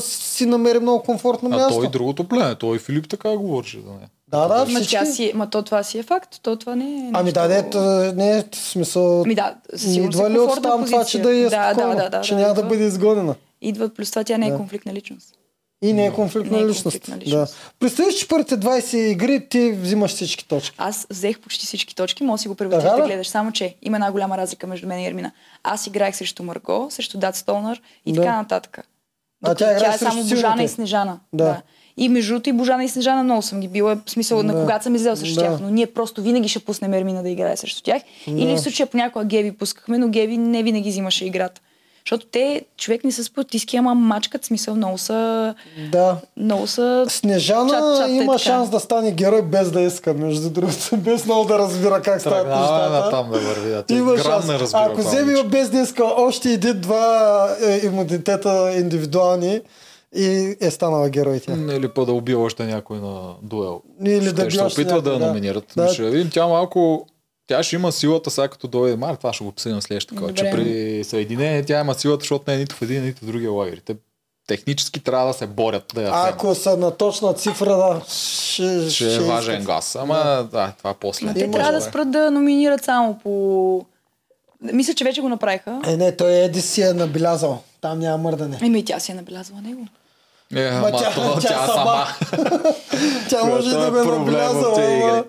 си 0.00 0.46
намери 0.46 0.78
много 0.78 1.02
комфортно 1.02 1.48
А 1.48 1.56
място. 1.56 1.74
той 1.74 1.86
и 1.86 1.90
другото 1.90 2.24
племе, 2.24 2.54
той 2.54 2.76
и 2.76 2.80
Филип 2.80 3.08
така 3.08 3.30
говореше 3.30 3.78
за 3.78 3.88
нея. 3.88 4.08
Да, 4.28 4.48
да, 4.48 4.66
Ма, 4.66 4.80
тя 4.80 5.04
си, 5.04 5.32
ма 5.34 5.50
то 5.50 5.62
това 5.62 5.82
си 5.82 5.98
е 5.98 6.02
факт. 6.02 6.40
То 6.42 6.56
това 6.56 6.76
не 6.76 6.84
е 6.86 7.10
Ами 7.12 7.24
нещо- 7.24 7.40
да, 7.70 7.88
не, 7.90 8.12
не 8.14 8.38
е 8.38 8.44
в 8.52 8.56
смисъл. 8.56 9.22
Ами 9.22 9.34
да, 9.34 9.54
със 9.70 9.86
не 9.86 9.92
сигурност 9.92 10.16
идва 10.16 10.28
е 10.28 10.32
ли 10.32 10.38
от 10.38 10.62
там 10.62 10.84
това, 10.84 11.04
че 11.04 11.18
да 11.18 11.30
е 11.30 11.42
Да, 11.42 11.50
спокойно, 11.70 11.96
да, 11.96 12.08
да, 12.08 12.20
че 12.20 12.34
да, 12.34 12.40
няма 12.40 12.54
да 12.54 12.60
идва. 12.60 12.68
бъде 12.68 12.84
изгонена. 12.84 13.34
Идва, 13.62 13.88
плюс 13.88 14.10
това 14.10 14.24
тя 14.24 14.38
не 14.38 14.46
е 14.46 14.50
Да. 14.50 14.56
конфликт 14.56 14.86
на 14.86 14.94
личност. 14.94 15.26
И 15.82 15.92
не 15.92 16.06
е 16.06 16.12
конфликт 16.12 16.46
е 16.46 16.50
на 16.50 16.66
личност. 16.68 17.08
на 17.08 17.16
Да. 17.16 17.24
личност. 17.24 17.72
Представиш, 17.78 18.14
че 18.14 18.28
първите 18.28 18.56
20 18.56 18.96
игри 18.96 19.48
ти 19.48 19.72
взимаш 19.72 20.10
всички 20.10 20.48
точки. 20.48 20.76
Аз 20.78 21.06
взех 21.10 21.40
почти 21.40 21.66
всички 21.66 21.94
точки, 21.94 22.24
може 22.24 22.38
да 22.38 22.42
си 22.42 22.48
го 22.48 22.54
Така 22.54 22.78
да 22.78 23.02
ли? 23.02 23.06
гледаш. 23.06 23.28
Само, 23.28 23.52
че 23.52 23.74
има 23.82 23.96
една 23.96 24.12
голяма 24.12 24.36
разлика 24.38 24.66
между 24.66 24.86
мен 24.86 25.00
и 25.00 25.06
Ермина. 25.06 25.32
Аз 25.62 25.86
играех 25.86 26.16
срещу 26.16 26.42
Марго, 26.42 26.86
срещу 26.90 27.18
Дат 27.18 27.36
Столнар 27.36 27.80
и 28.06 28.12
Да. 28.12 28.20
така 28.20 28.36
нататък. 28.36 28.78
А 29.44 29.54
тя 29.54 29.78
тя 29.78 29.94
е 29.94 29.98
само 29.98 30.24
Божана 30.24 30.62
и 30.62 30.68
Снежана. 30.68 31.20
Да. 31.32 31.44
Да. 31.44 31.62
И 31.96 32.08
между 32.08 32.32
другото 32.32 32.48
и 32.48 32.52
Божана 32.52 32.84
и 32.84 32.88
Снежана 32.88 33.22
много 33.24 33.42
съм 33.42 33.60
ги 33.60 33.68
била. 33.68 33.94
В 33.96 34.10
смисъл 34.10 34.42
на 34.42 34.52
Да. 34.52 34.60
когато 34.60 34.82
съм 34.82 34.94
излезла 34.94 35.16
срещу 35.16 35.34
Да. 35.34 35.40
тях. 35.42 35.60
Но 35.60 35.70
ние 35.70 35.86
просто 35.86 36.22
винаги 36.22 36.48
ще 36.48 36.58
пуснем 36.58 36.94
Ермина 36.94 37.22
да 37.22 37.28
играе 37.28 37.56
срещу 37.56 37.82
тях. 37.82 38.02
Да. 38.28 38.32
Или 38.34 38.54
в 38.54 38.60
случая 38.60 38.86
понякога 38.86 39.24
Геви 39.24 39.52
пускахме, 39.52 39.98
но 39.98 40.08
Геви 40.08 40.36
не 40.36 40.62
винаги 40.62 40.90
взимаше 40.90 41.24
играта. 41.24 41.60
Защото 42.06 42.26
те, 42.26 42.62
човек 42.76 43.04
не 43.04 43.12
са 43.12 43.24
спортистки, 43.24 43.76
ама 43.76 43.94
мачкат 43.94 44.44
смисъл, 44.44 44.74
много 44.74 44.98
са, 44.98 45.54
Да. 45.92 46.16
много 46.36 46.66
са 46.66 47.06
Снежана 47.08 47.70
Чат, 47.70 47.98
чат, 47.98 48.10
има 48.10 48.32
така. 48.32 48.38
шанс 48.38 48.68
да 48.70 48.80
стане 48.80 49.12
герой 49.12 49.42
без 49.42 49.70
да 49.70 49.80
иска, 49.80 50.14
между 50.14 50.50
другото. 50.50 50.76
Без 50.96 51.24
много 51.24 51.44
да 51.44 51.58
разбира 51.58 52.02
как 52.02 52.20
стават 52.20 52.38
Тръгнава 52.38 52.60
нещата. 52.60 52.90
на 53.04 53.10
там 53.10 53.30
да 53.30 53.38
върви. 53.38 53.70
Да. 53.70 53.84
Има 53.90 54.18
шанс. 54.18 54.46
не 54.46 54.58
разбира. 54.58 54.82
Ако 54.82 55.00
вземе 55.00 55.24
момиче. 55.24 55.48
без 55.48 55.70
да 55.70 55.78
иска 55.80 56.04
още 56.04 56.50
един-два 56.52 57.46
е, 57.66 57.80
имунитета 57.86 58.72
индивидуални 58.76 59.60
и 60.16 60.56
е 60.60 60.70
станала 60.70 61.08
герой 61.08 61.40
тя. 61.40 61.52
Или 61.52 61.88
па 61.88 62.06
да 62.06 62.12
убие 62.12 62.34
още 62.36 62.64
някой 62.64 62.98
на 62.98 63.20
дуел. 63.42 63.80
Или 64.04 64.24
да 64.24 64.34
Те 64.34 64.44
би 64.44 64.50
ще 64.50 64.58
се 64.58 64.64
още 64.64 64.80
опитват 64.80 65.04
да 65.04 65.10
я 65.10 65.14
някой, 65.18 65.26
да. 65.26 65.34
номинират. 65.34 65.64
Да. 65.76 65.82
Да. 65.86 65.92
Ще 65.92 66.10
видим, 66.10 66.30
тя 66.32 66.46
малко... 66.46 67.06
Тя 67.50 67.62
ще 67.62 67.76
има 67.76 67.92
силата 67.92 68.30
сега 68.30 68.48
като 68.48 68.68
дойде 68.68 68.96
Мар, 68.96 69.14
това 69.14 69.32
ще 69.32 69.44
го 69.44 69.48
обсъдим 69.48 69.82
следващата, 69.82 70.34
че 70.34 70.44
Добре. 70.44 70.50
при 70.50 71.04
съединение 71.04 71.64
тя 71.64 71.80
има 71.80 71.94
силата, 71.94 72.22
защото 72.22 72.44
не 72.48 72.54
е 72.54 72.58
нито 72.58 72.76
в 72.76 72.82
един, 72.82 73.04
нито 73.04 73.24
в 73.24 73.26
другия 73.26 73.50
лагер. 73.50 73.80
Те 73.84 73.96
технически 74.46 75.00
трябва 75.00 75.26
да 75.26 75.32
се 75.32 75.46
борят 75.46 75.84
да 75.94 76.02
я 76.02 76.10
вземат. 76.10 76.34
Ако 76.34 76.54
са 76.54 76.76
на 76.76 76.90
точна 76.96 77.34
цифра, 77.34 77.76
да, 77.76 78.02
ще, 78.08 78.90
Ще 78.90 79.14
е 79.14 79.18
важен 79.18 79.64
глас. 79.64 79.96
Ама 79.96 80.48
да, 80.52 80.72
това 80.78 80.94
после. 80.94 81.26
Ма 81.26 81.34
те 81.34 81.50
трябва 81.50 81.72
да 81.72 81.78
бе. 81.78 81.84
спрат 81.84 82.10
да 82.10 82.30
номинират 82.30 82.84
само 82.84 83.18
по... 83.18 83.84
Мисля, 84.60 84.94
че 84.94 85.04
вече 85.04 85.20
го 85.20 85.28
направиха. 85.28 85.80
Е, 85.86 85.96
не, 85.96 86.16
той 86.16 86.32
Еди 86.32 86.60
си 86.60 86.82
е 86.82 86.92
набелязал. 86.92 87.62
Там 87.80 87.98
няма 87.98 88.18
мърдане. 88.18 88.58
Еми, 88.62 88.84
тя 88.84 89.00
си 89.00 89.12
е 89.12 89.14
набелязала 89.14 89.60
него. 89.60 89.86
Е, 90.56 90.64
ама 90.64 90.80
Ма 90.80 90.90
тя- 90.92 91.14
то, 91.14 91.34
тя 91.34 91.40
тя, 91.40 91.66
сама. 91.66 92.06
сама. 92.30 92.46
Тя 93.28 93.44
може 93.44 93.70
да 93.70 93.76
е 93.76 93.84
е 93.84 93.88
от 93.88 94.18
набелязала. 94.18 94.74
ама-. 94.76 95.24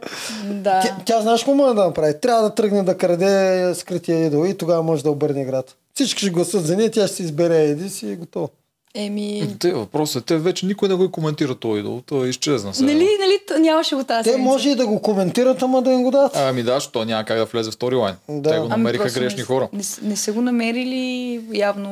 Да. 0.45 0.81
Тя, 0.81 0.95
тя 1.05 1.21
знаеш 1.21 1.39
какво 1.41 1.53
може 1.53 1.75
да 1.75 1.85
направи? 1.85 2.13
Трябва 2.21 2.43
да 2.43 2.55
тръгне 2.55 2.83
да 2.83 2.97
краде 2.97 3.75
скрития 3.75 4.25
идол 4.25 4.45
и 4.45 4.57
тогава 4.57 4.83
може 4.83 5.03
да 5.03 5.11
обърне 5.11 5.41
играта. 5.41 5.73
Всички 5.93 6.19
ще 6.19 6.29
гласат 6.29 6.65
за 6.65 6.77
нея, 6.77 6.91
тя 6.91 7.07
ще 7.07 7.15
си 7.15 7.23
избере 7.23 7.57
Еди 7.57 7.89
си 7.89 8.07
и 8.07 8.11
е 8.11 8.15
готово. 8.15 8.49
Еми... 8.95 9.55
Те 9.59 9.73
въпросът 9.73 10.23
е, 10.23 10.25
те 10.25 10.37
вече 10.37 10.65
никой 10.65 10.89
не 10.89 10.95
го 10.95 11.11
коментира 11.11 11.55
този 11.55 11.79
идол. 11.79 12.01
Той 12.05 12.29
изчезна 12.29 12.73
сега. 12.73 12.85
Нали, 12.85 13.07
нали, 13.19 13.61
нямаше 13.61 13.95
го 13.95 14.03
тази 14.03 14.23
Те 14.23 14.29
седмица. 14.29 14.51
може 14.51 14.69
и 14.69 14.75
да 14.75 14.87
го 14.87 15.01
коментират, 15.01 15.61
ама 15.61 15.81
да 15.81 15.91
им 15.91 16.03
го 16.03 16.11
дадат. 16.11 16.35
Ами 16.37 16.63
да, 16.63 16.73
защото 16.73 17.05
няма 17.05 17.23
как 17.25 17.37
да 17.37 17.45
влезе 17.45 17.71
в 17.71 17.73
сторилайн. 17.73 18.15
Да. 18.29 18.49
Те 18.49 18.57
го 18.57 18.61
Ами 18.63 18.69
намериха 18.69 19.03
просто 19.03 19.19
грешни 19.19 19.39
не, 19.39 19.45
хора. 19.45 19.69
Не, 19.73 19.83
не 20.01 20.15
са 20.15 20.33
го 20.33 20.41
намерили 20.41 21.41
явно... 21.53 21.89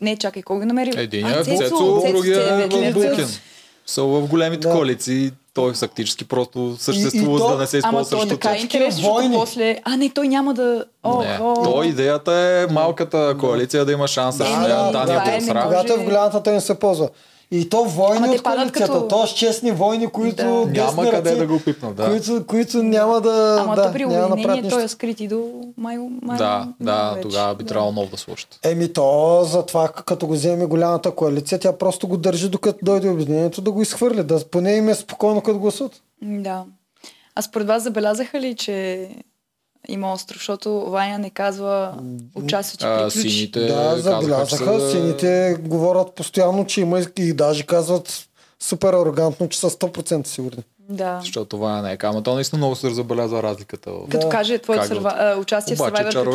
Не, 0.00 0.16
чакай, 0.16 0.42
кой 0.42 0.58
го 0.58 0.64
намерил? 0.64 0.92
Един 0.96 1.26
е 1.26 1.32
в 1.32 1.44
Цецо, 1.46 2.02
другия 2.08 2.40
е 2.54 2.68
в 2.68 2.70
Цецо. 2.70 2.92
Булкин. 2.92 3.26
Са 3.86 4.02
в 4.02 4.20
големите 4.22 4.68
Да. 4.68 4.74
коалиции. 4.74 5.32
Той 5.54 5.74
фактически 5.74 6.24
просто 6.24 6.58
И- 6.70 6.82
съществува, 6.82 7.34
и 7.34 7.38
за 7.38 7.44
то- 7.44 7.50
да 7.50 7.58
не 7.58 7.66
се 7.66 7.80
Ама 7.84 8.00
използва 8.00 8.16
то 8.16 8.22
срещу 8.22 8.36
така 8.36 8.50
е 8.50 8.58
интересно, 8.58 9.02
защото 9.14 9.32
после... 9.32 9.78
А, 9.84 9.96
не, 9.96 10.10
той 10.10 10.28
няма 10.28 10.54
да... 10.54 10.84
О, 11.02 11.20
Не, 11.20 11.38
о, 11.40 11.54
то 11.64 11.82
идеята 11.82 12.32
е 12.32 12.66
малката 12.66 13.36
коалиция 13.40 13.84
да 13.84 13.92
има 13.92 14.08
шанс 14.08 14.40
Еми, 14.40 14.48
с 14.48 14.58
нея. 14.58 14.76
това 14.76 14.90
Дания 14.94 15.14
е, 15.16 15.24
да 15.24 15.30
не 15.30 15.36
осра. 15.38 15.54
може. 15.54 15.66
Когато 15.66 15.92
е 15.92 15.96
в 15.96 16.04
голямата, 16.04 16.42
той 16.42 16.52
не 16.52 16.60
се 16.60 16.74
ползва. 16.74 17.08
И 17.54 17.68
то 17.68 17.84
войни 17.84 18.16
Ама 18.18 18.32
от 18.32 18.42
коалицията. 18.42 18.92
като- 18.92 19.08
То 19.08 19.26
с 19.26 19.30
честни 19.30 19.70
войни, 19.72 20.06
които 20.08 20.36
Да. 20.36 20.66
Няма 20.72 21.02
къде 21.04 21.30
ръце, 21.30 21.36
да 21.36 21.46
го 21.46 21.60
пипнат, 21.60 21.96
да. 21.96 22.06
които, 22.06 22.46
които 22.46 22.82
няма 22.82 23.20
да, 23.20 23.58
Ама 23.60 23.76
да, 23.76 23.82
то 23.82 23.92
при 23.92 23.98
да 24.00 24.26
обединение 24.26 24.70
той 24.70 24.84
е 24.84 24.88
скрит 24.88 25.20
и 25.20 25.28
до 25.28 25.44
май, 25.76 25.98
май, 26.22 26.38
Да, 26.38 26.58
май 26.58 26.74
да, 26.94 27.10
вече. 27.10 27.22
тогава 27.22 27.54
би 27.54 27.64
Да. 27.64 27.68
трябвало 27.68 27.92
нов 27.92 28.10
да 28.10 28.16
сложат. 28.16 28.58
Еми 28.64 28.92
то, 28.92 29.40
затова 29.44 29.88
като 29.88 30.26
го 30.26 30.32
вземе 30.32 30.66
голямата 30.66 31.10
коалиция, 31.10 31.58
тя 31.58 31.72
просто 31.74 32.08
го 32.08 32.16
държи 32.16 32.48
докато 32.48 32.78
дойде 32.82 33.08
обединението 33.08 33.60
да 33.60 33.70
го 33.70 33.82
изхвърли. 33.82 34.22
Да 34.24 34.44
поне 34.44 34.72
им 34.72 34.88
е 34.88 34.94
спокойно 34.94 35.40
като 35.40 35.58
гласуват. 35.58 35.92
Да. 36.22 36.64
А 37.34 37.42
според 37.42 37.66
вас 37.66 37.82
забелязаха 37.82 38.40
ли, 38.40 38.54
че 38.54 39.08
има 39.88 40.12
остров, 40.12 40.38
защото 40.38 40.80
Ваня 40.80 41.18
не 41.18 41.30
казва 41.30 41.94
А, 42.82 42.98
приключи. 42.98 43.30
сините 43.30 43.60
да, 43.60 43.94
че 43.96 44.02
забелязаха. 44.02 44.80
са- 44.80 44.90
Сините 44.90 45.56
говорят 45.60 46.14
постоянно, 46.14 46.66
че 46.66 46.80
има 46.80 47.02
и 47.18 47.32
даже 47.32 47.62
казват 47.62 48.26
супер 48.60 48.88
арогантно, 48.88 49.48
че 49.48 49.58
са 49.58 49.70
100% 49.70 50.26
сигурни. 50.26 50.62
Да. 50.88 51.18
Защото 51.20 51.44
това 51.46 51.82
не 51.82 51.92
е 51.92 51.98
Ама 52.02 52.22
то 52.22 52.34
наистина 52.34 52.56
много 52.58 52.76
се 52.76 52.90
забелязва 52.90 53.42
разликата. 53.42 53.90
в- 53.92 54.08
Като 54.08 54.18
Да. 54.18 54.28
каже 54.28 54.58
твоето 54.58 54.82
да- 54.82 54.88
сърва... 54.88 55.36
участие 55.38 55.76
в 55.76 55.80
Обаче 55.80 55.94
Survivor 55.94 56.24
приключи. 56.24 56.34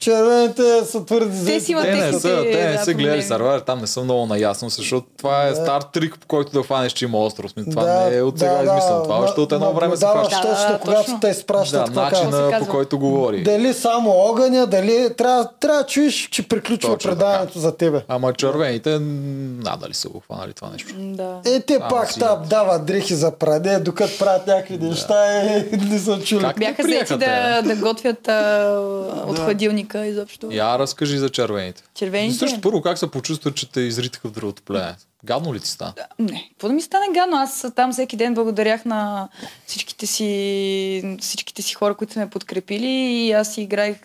Червените 0.00 0.84
са 0.84 1.04
твърди 1.04 1.30
Те 1.30 1.36
заети. 1.36 1.60
си 1.60 1.72
имат 1.72 1.84
Те 1.84 1.94
не 1.94 2.12
са, 2.12 2.42
те 2.52 2.64
не 2.66 2.72
да, 2.72 2.84
са 2.84 2.94
гледали. 2.94 3.22
Survivor, 3.22 3.66
там 3.66 3.80
не 3.80 3.86
съм 3.86 4.04
много 4.04 4.26
наясно, 4.26 4.68
защото 4.68 5.06
това 5.18 5.46
е 5.46 5.54
стар 5.54 5.82
трик, 5.82 6.18
по 6.20 6.26
който 6.26 6.52
да 6.52 6.62
хванеш, 6.62 6.92
че 6.92 7.04
има 7.04 7.18
остров. 7.18 7.50
Това 7.70 7.84
Да, 7.84 8.10
не 8.10 8.16
е 8.16 8.22
от 8.22 8.38
сега 8.38 8.52
да, 8.52 8.64
измислено. 8.64 8.96
да. 8.96 9.02
Това 9.02 9.16
още 9.16 9.40
от 9.40 9.52
едно 9.52 9.72
време 9.72 9.96
се 9.96 10.06
хваща. 10.06 10.36
Да, 10.36 10.42
точно 10.42 10.72
да, 10.72 10.78
когато 10.78 11.20
те 11.20 11.28
изпращат 11.28 11.92
Да, 11.92 12.00
начина 12.00 12.58
по 12.58 12.66
който 12.66 12.98
говори. 12.98 13.42
Дали 13.42 13.74
само 13.74 14.10
огъня, 14.10 14.66
дали 14.66 15.14
трябва, 15.16 15.48
трябва 15.60 15.80
да 15.80 15.86
чуеш, 15.86 16.28
че 16.30 16.48
приключва 16.48 16.92
Точно 16.94 17.10
предаването 17.10 17.58
за 17.58 17.76
тебе. 17.76 18.02
Ама 18.08 18.32
червените 18.32 18.98
надали 19.64 19.94
са 19.94 20.08
го 20.08 20.20
хванали 20.20 20.52
това 20.52 20.70
нещо. 20.70 20.94
Да. 20.98 21.40
Е, 21.46 21.60
те 21.60 21.78
пак 21.90 22.18
там 22.18 22.38
дават 22.50 22.86
дрехи 22.86 23.14
за 23.14 23.30
пране, 23.30 23.78
докато 23.78 24.18
правят 24.18 24.46
някакви 24.46 24.78
неща 24.78 25.42
и 25.42 25.76
не 25.90 25.98
са 25.98 26.20
чули. 26.20 26.46
Бяха 26.58 26.82
заети 26.82 27.12
да, 27.12 27.18
те? 27.18 27.68
да 27.68 27.76
готвят 27.76 28.28
а, 28.28 28.78
от 29.26 29.38
хладилника 29.90 30.06
изобщо. 30.06 30.48
Я 30.50 30.78
разкажи 30.78 31.18
за 31.18 31.30
червените. 31.30 31.82
Червените? 31.94 32.38
Също 32.38 32.60
първо 32.60 32.82
как 32.82 32.98
се 32.98 33.10
почувства, 33.10 33.54
че 33.54 33.72
те 33.72 33.80
изритаха 33.80 34.28
в 34.28 34.32
другото 34.32 34.62
племе? 34.62 34.96
Гадно 35.24 35.54
ли 35.54 35.60
ти 35.60 35.68
стана? 35.68 35.94
Не, 36.18 36.48
какво 36.50 36.68
да 36.68 36.74
ми 36.74 36.82
стане 36.82 37.06
гадно? 37.14 37.36
Аз 37.36 37.66
там 37.76 37.92
всеки 37.92 38.16
ден 38.16 38.34
благодарях 38.34 38.84
на 38.84 39.28
всичките 39.66 40.06
си, 40.06 41.16
всичките 41.20 41.62
си 41.62 41.74
хора, 41.74 41.94
които 41.94 42.12
са 42.12 42.18
ме 42.18 42.30
подкрепили 42.30 42.86
и 42.86 43.32
аз 43.32 43.54
си 43.54 43.62
играех 43.62 43.96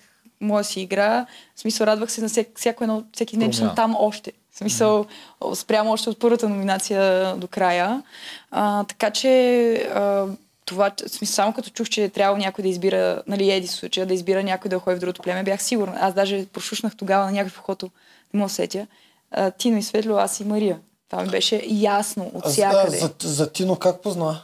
моя 0.41 0.64
си 0.64 0.82
игра. 0.82 1.26
В 1.56 1.60
смисъл, 1.60 1.86
радвах 1.86 2.12
се 2.12 2.22
на 2.22 2.30
всек, 2.30 2.48
всяко 2.56 2.84
едно, 2.84 3.03
всеки 3.14 3.38
ден, 3.38 3.52
че 3.52 3.57
съм 3.57 3.76
там 3.76 3.95
още. 3.99 4.32
В 4.52 4.57
смисъл, 4.57 5.06
спрямо 5.53 5.91
още 5.91 6.10
от 6.10 6.20
първата 6.20 6.49
номинация 6.49 7.36
до 7.36 7.48
края. 7.48 8.03
А, 8.52 8.84
така 8.84 9.12
че 9.12 9.74
а, 9.74 10.26
това, 10.66 10.92
само 11.26 11.54
като 11.54 11.70
чух, 11.70 11.90
че 11.90 12.10
трябва 12.10 12.38
някой 12.38 12.62
да 12.62 12.68
избира, 12.70 13.24
нали, 13.28 13.52
Еди 13.52 13.68
случая, 13.68 14.06
да 14.06 14.14
избира 14.14 14.44
някой 14.44 14.70
да 14.70 14.80
ходи 14.80 14.96
в 14.96 15.00
другото 15.00 15.22
племе, 15.22 15.44
бях 15.44 15.64
сигурна. 15.64 15.98
Аз 16.00 16.14
даже 16.14 16.46
прошушнах 16.46 16.96
тогава 16.98 17.26
на 17.26 17.32
някакво 17.32 17.62
хото, 17.62 17.90
не 18.34 18.38
мога 18.38 18.50
сетя. 18.50 18.88
А, 19.32 19.52
Тино 19.52 19.78
и 19.78 19.84
Светло, 19.84 20.16
аз 20.16 20.40
и 20.40 20.46
Мария. 20.46 20.80
Това 21.10 21.24
ми 21.24 21.30
беше 21.30 21.64
ясно 21.68 22.32
от 22.34 22.48
всякъде. 22.48 22.98
за, 22.98 23.14
за 23.24 23.52
Тино 23.52 23.76
как 23.76 24.02
позна? 24.02 24.42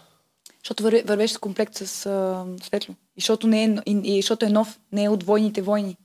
Защото 0.63 0.83
върве, 0.83 1.03
вървеше 1.05 1.33
с 1.33 1.37
комплект 1.37 1.75
с 1.75 2.05
а, 2.05 2.45
Светло. 2.63 2.95
И 3.17 3.21
защото, 3.21 3.47
не 3.47 3.63
е, 3.63 3.75
и, 3.85 4.01
и 4.03 4.21
защото 4.21 4.45
е 4.45 4.49
нов, 4.49 4.79
не 4.91 5.03
е 5.03 5.09
от 5.09 5.23
войните 5.23 5.61
войни. 5.61 5.97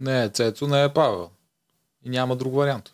Не, 0.00 0.28
Цецо 0.28 0.66
не 0.66 0.82
е 0.84 0.88
правил. 0.88 1.28
И 2.04 2.10
няма 2.10 2.36
друг 2.36 2.54
вариант. 2.54 2.90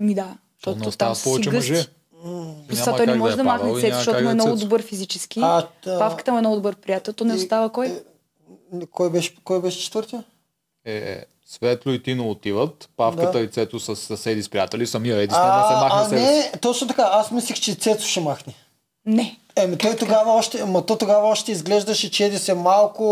Ми 0.00 0.14
да. 0.14 0.36
То 0.62 0.70
не 0.70 0.84
Защото 0.84 1.14
са 1.14 1.20
си 1.20 1.24
повече 1.24 1.50
гъсти. 1.50 1.72
мъже. 1.72 1.86
Няма 2.24 2.56
това 2.68 2.96
той 2.96 3.06
не 3.06 3.14
може 3.14 3.32
е 3.32 3.36
да 3.36 3.44
падал 3.44 3.66
махне 3.66 3.80
Цецо, 3.80 3.88
няма 3.88 3.98
защото 3.98 4.24
му 4.24 4.30
е 4.30 4.34
много 4.34 4.56
добър 4.56 4.82
физически. 4.82 5.40
А, 5.42 5.66
да. 5.84 5.98
Павката 5.98 6.32
му 6.32 6.38
е 6.38 6.40
много 6.40 6.56
добър 6.56 6.76
приятел. 6.76 7.14
То 7.14 7.24
не 7.24 7.34
остава 7.34 7.68
кой? 7.68 7.86
е, 7.86 8.86
Кой 8.90 9.10
беше, 9.10 9.36
кой 9.44 9.60
беше 9.60 9.80
четвъртия? 9.80 10.24
Е, 10.84 11.24
Светло 11.46 11.92
и 11.92 12.02
Тино 12.02 12.30
отиват, 12.30 12.88
Павката 12.96 13.32
Да. 13.32 13.40
и 13.40 13.48
Цето 13.48 13.80
с 13.80 13.96
съседи 13.96 14.42
с 14.42 14.48
приятели, 14.48 14.86
самия 14.86 15.16
Еди 15.16 15.34
с 15.34 15.38
не 15.38 15.44
да 15.44 15.66
се 15.68 15.74
А, 15.74 15.80
махне 15.80 16.00
а 16.00 16.08
себе 16.08 16.20
не, 16.20 16.52
точно 16.60 16.88
така. 16.88 17.08
Аз 17.12 17.30
мислих, 17.30 17.60
че 17.60 17.74
Цецо 17.74 18.06
ще 18.06 18.20
махне. 18.20 18.54
Не. 19.06 19.38
Еми, 19.56 19.78
той 19.78 19.96
тогава 19.96 20.32
още, 20.32 20.64
ма 20.64 20.86
то 20.86 20.96
тогава 20.98 21.28
още 21.28 21.52
изглеждаше, 21.52 22.10
че 22.10 22.24
Еди 22.24 22.38
се 22.38 22.54
малко 22.54 23.04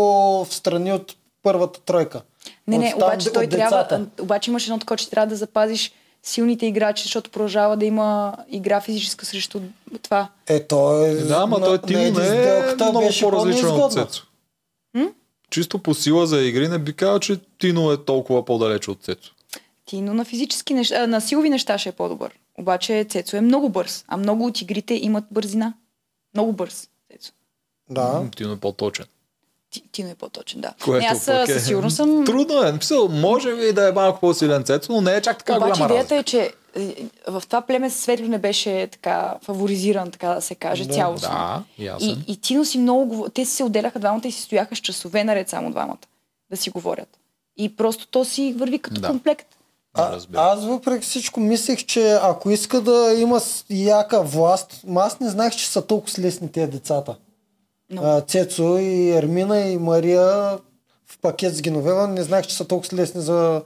в 0.49 0.53
страни 0.53 0.93
от 0.93 1.15
първата 1.43 1.79
тройка. 1.81 2.21
Не, 2.67 2.77
не, 2.77 2.93
обаче 2.95 3.33
той 3.33 3.47
трябва. 3.47 4.05
Обаче 4.21 4.51
имаш 4.51 4.63
едно 4.63 4.79
такова, 4.79 4.97
че 4.97 5.09
трябва 5.09 5.27
да 5.27 5.35
запазиш 5.35 5.91
силните 6.23 6.65
играчи, 6.65 7.03
защото 7.03 7.29
продължава 7.29 7.77
да 7.77 7.85
има 7.85 8.37
игра 8.49 8.81
физическа 8.81 9.25
срещу 9.25 9.61
това. 10.01 10.29
Е, 10.47 10.67
той 10.67 11.13
Да, 11.13 11.35
ама 11.35 11.59
той 11.59 11.75
Еди 11.75 11.95
не 11.95 12.27
е 12.27 12.75
много 12.75 12.99
беше 12.99 13.21
по-различен 13.21 13.69
от. 13.69 13.93
Цецо. 13.93 14.25
Чисто 15.49 15.79
по 15.79 15.93
сила 15.93 16.27
за 16.27 16.41
игри 16.41 16.67
не 16.67 16.79
би 16.79 16.93
казал, 16.93 17.19
че 17.19 17.39
Тино 17.57 17.91
е 17.91 18.05
толкова 18.05 18.45
по-далече 18.45 18.91
от 18.91 19.03
Цецо. 19.03 19.33
Тино 19.85 20.13
на 20.13 20.25
физически 20.25 20.73
неща, 20.73 21.07
на 21.07 21.21
силови 21.21 21.49
неща 21.49 21.77
ще 21.77 21.89
е 21.89 21.91
по-добър. 21.91 22.31
Обаче 22.57 23.05
Цецо 23.09 23.37
е 23.37 23.41
много 23.41 23.69
бърз, 23.69 24.05
а 24.07 24.17
много 24.17 24.45
от 24.45 24.61
игрите 24.61 24.93
имат 24.93 25.23
бързина. 25.31 25.73
Много 26.33 26.53
бърз. 26.53 26.87
Цецо. 27.11 27.31
Да. 27.89 28.23
Тино 28.35 28.53
е 28.53 28.59
по-точен. 28.59 29.05
Ти, 29.71 29.83
Тино 29.91 30.09
е 30.09 30.15
по-точен, 30.15 30.61
да. 30.61 30.73
Което 30.83 31.01
не, 31.01 31.11
аз 31.11 31.25
пък 31.25 31.49
е... 31.49 31.53
със 31.53 31.65
сигурност 31.65 31.95
съм... 31.95 32.25
Трудно 32.25 32.63
е. 32.63 32.71
Мисъл, 32.71 33.07
може 33.07 33.55
би 33.55 33.73
да 33.73 33.89
е 33.89 33.91
малко 33.91 34.19
по-силен 34.19 34.63
Цецо, 34.63 34.91
но 34.91 35.01
не 35.01 35.15
е 35.15 35.21
чак 35.21 35.37
така 35.37 35.57
Обаче 35.57 35.71
голяма 35.71 35.85
идеята 35.85 36.15
разлика. 36.15 36.15
е, 36.15 36.23
че 36.23 36.53
е, 36.75 36.95
в 37.27 37.43
това 37.45 37.61
племе 37.61 37.89
Светло 37.89 38.27
не 38.27 38.37
беше 38.37 38.87
така 38.87 39.35
фаворизиран, 39.41 40.11
така 40.11 40.27
да 40.27 40.41
се 40.41 40.55
каже, 40.55 40.85
Да. 40.85 40.93
цялостно. 40.93 41.29
Да, 41.29 41.63
ясен. 41.79 42.09
И, 42.27 42.31
и 42.31 42.37
Тино 42.37 42.65
си 42.65 42.77
много... 42.77 43.29
Те 43.29 43.45
си 43.45 43.51
се 43.51 43.63
отделяха 43.63 43.99
двамата 43.99 44.21
и 44.25 44.31
си 44.31 44.41
стояха 44.41 44.75
с 44.75 44.79
часове 44.79 45.23
наред 45.23 45.49
само 45.49 45.71
двамата 45.71 45.97
да 46.51 46.57
си 46.57 46.69
говорят. 46.69 47.09
И 47.57 47.75
просто 47.75 48.07
то 48.07 48.25
си 48.25 48.55
върви 48.57 48.79
като 48.79 49.01
Да. 49.01 49.07
комплект. 49.07 49.47
А, 49.93 50.19
аз 50.33 50.65
въпреки 50.65 51.05
всичко 51.05 51.39
мислех, 51.39 51.85
че 51.85 52.11
ако 52.13 52.49
иска 52.49 52.81
да 52.81 53.15
има 53.17 53.41
яка 53.69 54.21
власт, 54.23 54.81
аз 54.95 55.19
не 55.19 55.29
знаех, 55.29 55.55
че 55.55 55.67
са 55.67 55.81
толкова 55.81 56.13
лесни 56.19 56.51
тези 56.51 56.71
децата. 56.71 57.15
А, 57.97 58.21
Цецо 58.21 58.77
и 58.77 59.11
Ермина 59.11 59.59
и 59.59 59.77
Мария 59.77 60.57
в 61.07 61.17
пакет 61.21 61.55
с 61.55 61.61
Геновева 61.61 62.07
не 62.07 62.23
знаех, 62.23 62.45
че 62.45 62.55
са 62.55 62.65
толкова 62.65 62.97
лесни 62.97 63.21
за, 63.21 63.61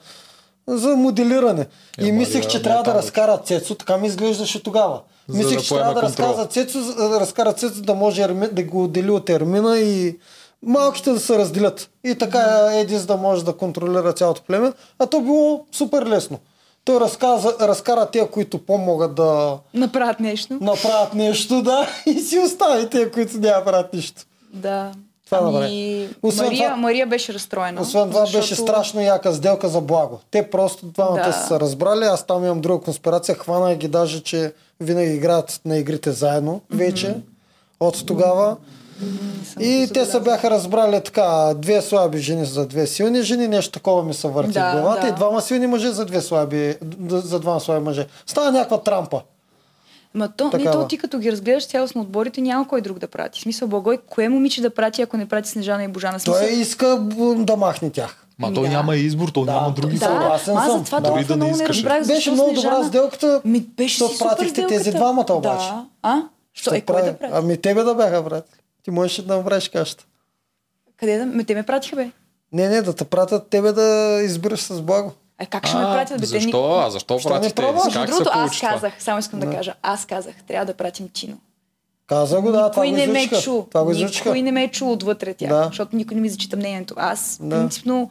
за 0.68 0.96
моделиране. 0.96 1.68
Е, 1.98 2.06
и 2.06 2.12
мислех, 2.12 2.48
че 2.48 2.62
трябва 2.62 2.84
да 2.84 2.94
разкарат 2.94 3.48
Цецо, 3.48 3.76
така 3.76 3.98
ми 3.98 4.08
изглеждаше 4.08 4.64
тогава. 4.64 5.02
За 5.28 5.38
мислех, 5.38 5.58
да 5.58 5.64
че 5.64 5.74
трябва 5.74 5.94
да 5.94 6.02
разказа 6.02 6.46
Цецо, 6.46 6.80
да 6.96 7.20
разкара 7.20 7.54
Цецо, 7.54 7.82
да 7.82 7.94
може 7.94 8.22
Ерми, 8.22 8.48
да 8.48 8.64
го 8.64 8.84
отдели 8.84 9.12
от 9.12 9.30
Ермина 9.30 9.80
и 9.80 10.18
малките 10.64 11.12
да 11.12 11.20
се 11.20 11.38
разделят. 11.38 11.90
И 12.04 12.16
така 12.16 12.70
Едис 12.74 13.06
да 13.06 13.18
може 13.18 13.46
да 13.46 13.54
контролира 13.54 14.14
цялото 14.14 14.42
племе. 14.42 14.74
А 15.00 15.06
то 15.06 15.22
било 15.22 15.66
супер 15.72 16.06
лесно. 16.06 16.40
Той 16.86 17.00
разказа, 17.00 17.56
разкара 17.62 18.06
те, 18.06 18.28
които 18.28 18.66
по-могат 18.66 19.16
да 19.16 19.58
направят 19.74 20.20
нещо. 20.20 20.58
направят 20.62 21.14
нещо, 21.14 21.62
да, 21.62 21.88
и 22.06 22.14
си 22.14 22.40
остави 22.40 22.90
те, 22.90 23.12
които 23.12 23.38
няма 23.38 23.66
правят 23.66 23.94
нищо. 23.94 24.22
Да. 24.54 24.92
Това 25.26 25.38
ами, 25.38 25.52
направи. 25.52 26.10
Освен 26.24 26.46
Мария, 26.46 26.68
това- 26.70 26.78
Мария 26.78 27.08
беше 27.08 27.34
разстроена. 27.34 27.82
Освен 27.82 28.10
това 28.10 28.20
защото... 28.22 28.42
беше 28.42 28.56
страшно 28.56 29.02
яка 29.02 29.34
сделка 29.34 29.68
за 29.70 29.82
благо. 29.82 30.20
Те 30.32 30.50
просто 30.50 30.86
двамата 30.86 31.24
Да. 31.26 31.34
са 31.34 31.48
се 31.48 31.60
разбрали, 31.60 32.04
аз 32.06 32.26
там 32.26 32.46
имам 32.46 32.62
друга 32.62 32.84
конспирация, 32.86 33.36
хвана 33.36 33.76
ги 33.76 33.88
даже, 33.88 34.24
че 34.24 34.54
винаги 34.80 35.14
играят 35.14 35.62
на 35.66 35.78
игрите 35.78 36.12
заедно 36.12 36.62
вече 36.70 37.16
от 37.80 38.06
тогава. 38.06 38.46
Съм 38.46 38.58
И 39.60 39.90
те 39.94 40.06
се 40.06 40.20
бяха 40.20 40.50
разбрали 40.50 41.02
така, 41.02 41.24
две 41.56 41.82
слаби 41.82 42.18
жени 42.18 42.46
за 42.46 42.66
две 42.66 42.88
силни 42.88 43.22
жени, 43.22 43.48
нещо 43.48 43.72
такова 43.72 44.04
ми 44.04 44.14
се 44.14 44.28
върти 44.28 44.52
Да, 44.52 44.70
в 44.70 44.74
главата 44.74 45.02
да. 45.02 45.08
и 45.08 45.12
двама 45.12 45.42
силни 45.42 45.68
мъже 45.68 45.90
за 45.90 46.06
две 46.06 46.22
слаби, 46.22 46.76
за 47.10 47.40
двама 47.40 47.60
слаби 47.60 47.86
мъже. 47.86 48.08
Става 48.26 48.52
някаква 48.52 48.80
трампа. 48.80 49.22
Ма 50.14 50.30
то, 50.30 50.52
не, 50.54 50.64
то 50.64 50.88
ти 50.88 50.98
като 50.98 51.20
ги 51.20 51.32
разгледаш 51.32 51.68
цялостно 51.68 52.02
отборите, 52.02 52.42
няма 52.42 52.68
кой 52.68 52.82
друг 52.82 53.00
да 53.00 53.08
прати. 53.08 53.40
В 53.40 53.44
смисъл, 53.44 53.68
Благой, 53.68 53.98
кое 54.00 54.30
момиче 54.30 54.62
да 54.62 54.70
прати, 54.70 55.02
ако 55.02 55.18
не 55.18 55.26
прати 55.26 55.50
Снежана 55.50 55.84
и 55.84 55.88
Божана? 55.88 56.20
Смисъл, 56.20 56.42
Той 56.42 56.52
иска 56.52 56.98
да 57.38 57.56
махне 57.56 57.90
тях. 57.90 58.26
Ма 58.40 58.48
Ми 58.48 58.56
той 58.56 58.64
да. 58.64 58.70
няма 58.70 58.96
избор, 58.96 59.30
той 59.30 59.46
Да, 59.46 59.52
няма 59.52 59.72
други 59.72 59.98
да, 59.98 60.06
хора. 60.08 60.30
аз 60.34 60.46
за 60.46 60.52
това 60.54 60.62
Да. 60.62 60.68
толкова 60.70 61.02
Дори 61.02 61.26
да 61.26 61.36
не 61.36 61.44
много 61.44 61.58
не 61.58 61.68
разбрах, 61.68 62.08
Беше 62.08 62.32
много 62.32 62.50
Снежана... 62.50 62.76
добра 62.76 62.88
сделката, 62.88 63.42
Ми, 63.46 63.60
беше 63.60 63.98
защото 64.00 64.20
пратихте 64.20 64.68
тези 64.68 64.82
сделката. 64.82 64.98
двамата 64.98 65.26
обаче. 65.32 65.66
Да. 65.66 65.86
А? 66.04 66.22
Що, 66.54 66.70
е, 66.70 66.74
Ще 66.74 66.82
кой 66.82 66.96
прави- 66.96 67.06
да 67.06 67.18
прати? 67.18 67.34
Ами 67.36 67.58
тебе 67.58 67.84
да 67.84 67.96
бяха 67.96 68.24
пратили. 68.24 68.60
Ти 68.84 68.92
можеш 68.92 69.18
да 69.18 69.38
направиш 69.38 69.70
кашата. 69.70 70.06
Къде 70.98 71.18
да... 71.18 71.26
Ме, 71.26 71.44
те 71.44 71.56
ме 71.56 71.64
пратиха, 71.64 71.96
бе. 71.96 72.10
Не, 72.52 72.70
не, 72.70 72.82
да 72.82 72.94
те 72.96 73.06
пратят 73.06 73.48
тебе 73.48 73.72
да 73.72 73.84
избираш 74.24 74.62
с 74.62 74.82
благо. 74.82 75.12
А 75.38 75.46
как 75.46 75.68
ще 75.68 75.78
ме 75.78 75.84
пратят, 75.84 76.20
бе? 76.20 76.26
Защо? 76.26 76.74
А 76.76 76.90
защо 76.90 77.14
Защо 77.14 77.30
не 77.30 77.36
пратите? 77.36 77.56
пробваш? 77.56 77.94
Как 77.94 78.08
се 78.08 78.12
другото, 78.14 78.30
аз 78.34 78.58
това? 78.58 78.70
казах, 78.70 78.94
само 79.00 79.20
искам 79.20 79.40
да 79.40 79.52
кажа, 79.52 79.74
аз 79.82 80.06
казах, 80.06 80.36
трябва 80.44 80.66
да 80.66 80.74
пратим 80.74 81.10
Тино. 81.10 81.38
Каза 82.08 82.42
го, 82.42 82.52
да, 82.52 82.72
това 82.72 82.84
Никой 82.86 83.06
го 83.06 83.08
не 83.08 83.14
ме 83.14 83.30
чу. 83.44 83.64
Това 83.64 83.84
го 83.84 83.92
изучиха. 83.92 84.30
Никой 84.30 84.42
не 84.42 84.52
ме 84.52 84.64
е 84.64 84.68
чул 84.68 84.92
отвътре 84.92 85.34
тях, 85.34 85.50
Да. 85.50 85.64
защото 85.64 85.96
никой 85.96 86.16
не 86.16 86.22
ми 86.22 86.30
зачита 86.30 86.58
мнението. 86.58 86.94
Аз, 86.98 87.38
Да. 87.42 87.50
принципно, 87.50 88.10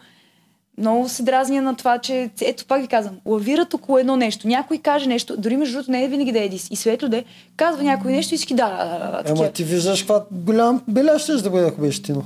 много 0.82 1.08
се 1.08 1.22
дразня 1.22 1.62
на 1.62 1.76
това, 1.76 1.98
че, 1.98 2.30
ето 2.40 2.66
пак 2.66 2.80
ви 2.80 2.86
казвам, 2.88 3.16
лавират 3.26 3.74
около 3.74 3.98
едно 3.98 4.16
нещо. 4.16 4.48
Някой 4.48 4.78
каже 4.78 5.06
нещо, 5.06 5.36
дори 5.36 5.56
между 5.56 5.74
другото 5.74 5.90
не 5.90 6.04
е 6.04 6.08
винаги 6.08 6.32
да 6.32 6.38
е 6.38 6.44
Едис. 6.44 6.68
И 6.70 6.76
Светло 6.76 7.08
де 7.08 7.24
казва 7.56 7.82
някой 7.82 8.12
нещо 8.12 8.34
и 8.34 8.38
си 8.38 8.54
да. 8.54 9.22
Ема 9.26 9.50
ти 9.50 9.64
виждаш 9.64 10.00
каква 10.02 10.24
голям 10.30 10.82
беля 10.88 11.18
ще 11.18 11.32
да 11.32 11.50
бъде, 11.50 11.66
ако 11.66 11.80
беше 11.80 12.02
Тино. 12.02 12.24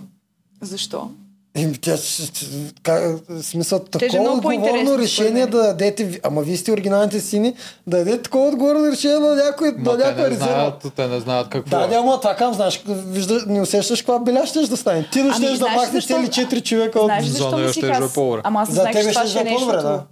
Защо? 0.61 1.11
Еми, 1.57 1.75
тя, 1.75 1.97
как, 2.83 3.03
смисъл, 3.43 3.79
такова 3.81 4.31
отговорно 4.31 4.99
решение 4.99 5.47
да 5.47 5.59
дадете, 5.59 6.21
ама 6.23 6.43
вие 6.43 6.57
сте 6.57 6.73
оригиналните 6.73 7.21
сини, 7.21 7.55
да 7.87 7.99
дадете 7.99 8.23
такова 8.23 8.49
отговорно 8.49 8.87
решение 8.87 9.19
на 9.19 9.35
някой, 9.37 9.69
на 9.69 9.75
Ма 9.83 9.93
някоя 9.95 10.15
не 10.19 10.31
резерва. 10.31 10.47
знаят, 10.47 10.87
те 10.97 11.07
не 11.07 11.21
знаят 11.21 11.49
какво 11.49 11.71
Да, 11.71 11.85
е. 11.85 11.89
да, 11.89 11.97
ама 11.97 12.21
това 12.21 12.35
кам, 12.35 12.55
знаеш, 12.55 12.83
вижда, 12.87 13.41
не 13.47 13.61
усещаш 13.61 14.01
каква 14.01 14.19
беля 14.19 14.47
ще 14.47 14.61
да 14.61 14.77
стане. 14.77 15.09
Ти 15.13 15.19
да 15.19 15.25
Ами, 15.27 15.35
ще 15.37 15.47
да 15.47 15.57
знаеш 15.57 15.77
махне 15.77 15.93
защо- 15.93 16.15
цели 16.15 16.29
четири 16.29 16.61
човека 16.61 17.01
от... 17.01 17.05
Знаеш 17.05 17.25
За 17.25 17.31
защо 17.33 17.57
нея 17.57 17.69
мислих 17.69 17.85
е 17.85 17.93
аз? 17.95 18.15
по-добре. 18.15 18.41
Ама 18.45 18.61
аз 18.63 18.69
не 18.69 18.75
За 18.75 18.81
знаех, 18.81 18.97
че 18.97 19.09
това 19.11 19.27
ще 19.27 19.39
е 19.39 19.45
да 19.45 19.51
е 19.51 19.53
по-добре, 19.53 19.73
нещото. 19.73 19.89
да. 19.89 20.03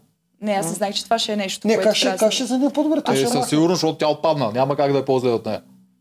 Не, 0.42 0.52
аз 0.52 0.66
не 0.66 0.72
знаех, 0.72 0.94
че 0.94 1.04
това 1.04 1.18
ще 1.18 1.32
е 1.32 1.36
нещо, 1.36 1.68
Не, 1.68 1.74
което 1.74 1.88
как 1.88 1.96
ще, 1.96 2.16
как 2.16 2.32
ще 2.32 2.46
се 2.46 2.58
не 2.58 2.70
по-добре? 2.70 3.00
Е, 3.12 3.26
със 3.26 3.48
сигурност, 3.48 3.76
защото 3.76 3.94
тя 3.94 4.08
отпадна. 4.08 4.50
Няма 4.54 4.76
как 4.76 4.92
да 4.92 4.98
е 4.98 5.04
по-зле 5.04 5.30
от 5.30 5.46
нея. 5.46 5.60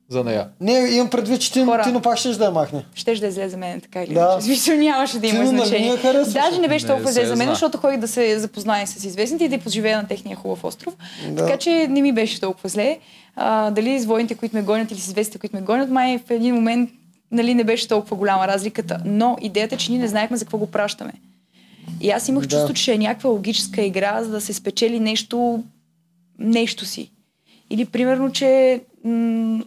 За 0.09 0.23
нея. 0.23 0.47
Не, 0.61 0.71
имам 0.73 1.09
предвид, 1.09 1.41
че 1.41 1.51
Тино, 1.51 1.65
Хора. 1.65 1.83
Тино 1.83 2.01
пак 2.01 2.17
ще 2.17 2.29
да 2.29 2.45
я 2.45 2.51
махне. 2.51 2.85
Щеш 2.95 3.19
да 3.19 3.27
излезе 3.27 3.49
за 3.49 3.57
мен 3.57 3.81
така 3.81 4.03
или 4.03 4.13
Да. 4.13 4.37
Смисъл 4.41 4.75
нямаше 4.77 5.19
да 5.19 5.27
има 5.27 5.39
Ти, 5.39 5.51
нали, 5.51 5.57
значение. 5.57 5.97
харесваш? 5.97 6.33
Даже 6.33 6.61
не 6.61 6.67
беше 6.67 6.85
Не 6.85 6.89
толкова 6.91 7.11
зле 7.11 7.25
за 7.25 7.35
мен, 7.35 7.49
защото 7.49 7.77
ходих 7.77 7.99
да 7.99 8.07
се 8.07 8.39
запознае 8.39 8.87
с 8.87 9.05
известните 9.05 9.43
и 9.45 9.49
да 9.49 9.57
поживея 9.59 9.97
на 9.97 10.07
техния 10.07 10.35
хубав 10.35 10.63
остров. 10.63 10.93
Да. 11.29 11.45
Така 11.45 11.57
че 11.57 11.87
не 11.89 12.01
ми 12.01 12.11
беше 12.11 12.39
толкова 12.41 12.69
зле. 12.69 12.99
А, 13.35 13.71
дали 13.71 13.99
с 13.99 14.05
войните, 14.05 14.35
които 14.35 14.55
ме 14.55 14.61
гонят 14.61 14.91
или 14.91 14.99
с 14.99 15.07
известите, 15.07 15.37
които 15.37 15.55
ме 15.55 15.61
гонят, 15.61 15.89
май 15.89 16.17
в 16.17 16.31
един 16.31 16.55
момент 16.55 16.89
нали, 17.31 17.53
не 17.53 17.63
беше 17.63 17.87
толкова 17.87 18.17
голяма 18.17 18.47
разликата. 18.47 18.97
Но 19.05 19.37
идеята 19.41 19.75
е, 19.75 19.77
че 19.77 19.91
ние 19.91 20.01
не 20.01 20.07
знаехме 20.07 20.37
за 20.37 20.45
какво 20.45 20.57
го 20.57 20.67
пращаме. 20.67 21.13
И 22.01 22.09
аз 22.11 22.27
имах 22.27 22.43
Да. 22.43 22.49
чувство, 22.49 22.73
че 22.73 22.93
е 22.93 22.97
някаква 22.97 23.29
логическа 23.29 23.81
игра, 23.81 24.23
за 24.23 24.29
да 24.29 24.41
се 24.41 24.53
спечели 24.53 24.99
нещо, 24.99 25.63
нещо 26.39 26.85
си. 26.85 27.11
Или 27.69 27.85
примерно, 27.85 28.31
че 28.31 28.81
м- 29.03 29.63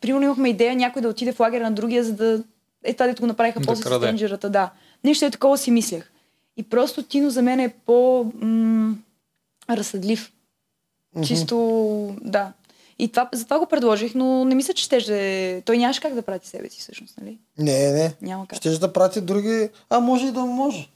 примерно 0.00 0.24
имахме 0.24 0.48
идея 0.48 0.76
някой 0.76 1.02
да 1.02 1.08
отиде 1.08 1.32
в 1.32 1.40
лагера 1.40 1.64
на 1.64 1.72
другия, 1.72 2.04
за 2.04 2.12
да... 2.12 2.42
Е, 2.84 2.92
това 2.92 3.06
дето 3.06 3.22
го 3.22 3.26
направиха 3.26 3.60
Да 3.60 3.66
после 3.66 3.82
с 3.82 3.84
краде. 3.84 4.06
стенджерата, 4.06 4.50
да. 4.50 4.70
Нещо 5.04 5.24
е 5.24 5.30
такова 5.30 5.58
си 5.58 5.70
мислех. 5.70 6.10
И 6.56 6.62
просто 6.62 7.02
Тино 7.02 7.30
за 7.30 7.42
мен 7.42 7.60
е 7.60 7.74
по 7.86 8.26
м- 8.34 8.94
разсъдлив. 9.70 10.32
Чисто, 11.24 12.14
да. 12.20 12.52
И 12.98 13.08
това, 13.08 13.28
затова 13.32 13.58
го 13.58 13.66
предложих, 13.66 14.14
но 14.14 14.44
не 14.44 14.54
мисля, 14.54 14.74
че 14.74 14.84
ще 14.84 15.00
да 15.00 15.62
Той 15.62 15.78
нямаше 15.78 16.00
как 16.00 16.14
да 16.14 16.22
прати 16.22 16.48
себе 16.48 16.68
си, 16.70 16.80
всъщност, 16.80 17.14
нали? 17.20 17.38
Не, 17.58 17.92
не. 17.92 18.14
Няма 18.22 18.46
как. 18.46 18.58
Ще 18.58 18.70
да 18.70 18.92
прати 18.92 19.20
други... 19.20 19.68
А 19.90 20.00
може 20.00 20.26
и 20.26 20.32
да 20.32 20.40
може. 20.40 20.88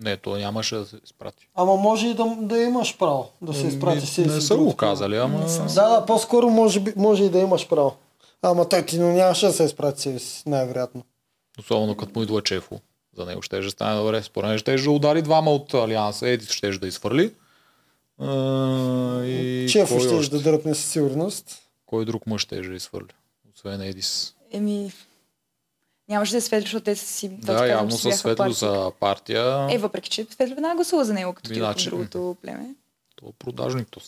Не, 0.00 0.16
то 0.16 0.36
нямаше 0.36 0.76
да 0.76 0.84
се 0.86 0.96
изпрати. 1.04 1.48
Ама 1.54 1.76
може 1.76 2.06
и 2.06 2.14
да, 2.14 2.36
да 2.40 2.58
имаш 2.58 2.98
право 2.98 3.28
да 3.42 3.54
се 3.54 3.66
изпрати 3.66 4.00
Ми, 4.00 4.06
себе 4.06 4.28
Не 4.28 4.40
си 4.40 4.46
са 4.46 4.56
го 4.56 4.76
казали, 4.76 5.16
ама... 5.16 5.38
Не 5.38 5.74
Да, 5.74 5.88
да, 5.88 6.06
по-скоро 6.06 6.50
може, 6.50 6.82
може 6.96 7.24
и 7.24 7.28
да 7.28 7.38
имаш 7.38 7.68
право. 7.68 7.92
Ама 8.46 8.68
той 8.68 8.86
ти 8.86 8.98
нямаше 8.98 9.46
да 9.46 9.52
се 9.52 9.64
изпрати 9.64 10.00
себе 10.02 10.18
си, 10.18 10.42
най-вероятно. 10.46 11.04
Особено 11.58 11.96
като 11.96 12.18
му 12.18 12.22
идва 12.22 12.42
Чефо. 12.42 12.80
За 13.16 13.24
него 13.26 13.42
ще 13.42 13.60
да 13.60 13.70
стане 13.70 13.96
добре. 14.00 14.22
Според 14.22 14.48
мен 14.48 14.58
ще 14.58 14.76
да 14.76 14.90
удари 14.90 15.22
двама 15.22 15.50
от 15.50 15.74
Алианса. 15.74 16.28
Едис 16.28 16.50
ще 16.50 16.70
да 16.70 16.86
изхвърли. 16.86 17.32
И 19.24 19.66
Чефо 19.70 20.00
ще 20.00 20.14
още? 20.14 20.36
да 20.36 20.42
дръпне 20.42 20.74
със 20.74 20.84
сигурност. 20.84 21.58
кой 21.86 22.04
друг 22.04 22.26
мъж 22.26 22.42
ще 22.42 22.60
да 22.60 22.74
изхвърли? 22.74 23.08
Освен 23.54 23.80
Едис. 23.80 24.34
Еми, 24.52 24.92
нямаше 26.08 26.32
да 26.32 26.38
е 26.38 26.40
светло, 26.40 26.62
защото 26.62 26.84
те 26.84 26.96
са 26.96 27.06
си... 27.06 27.28
Да, 27.28 27.46
казвам, 27.46 27.68
явно 27.68 27.90
са 27.90 28.12
светло 28.12 28.36
партия. 28.36 28.54
за 28.54 28.90
партия. 29.00 29.68
Е, 29.70 29.78
въпреки, 29.78 30.10
че 30.10 30.26
Светло 30.30 30.54
веднага 30.54 30.74
гласува 30.74 31.04
за 31.04 31.14
него, 31.14 31.32
като 31.32 31.52
Иначе- 31.52 31.88
в 31.88 31.92
другото 31.92 32.36
племе. 32.42 32.74
То 33.16 33.26
е 33.26 33.32
продажник 33.38 33.88
то. 33.90 34.00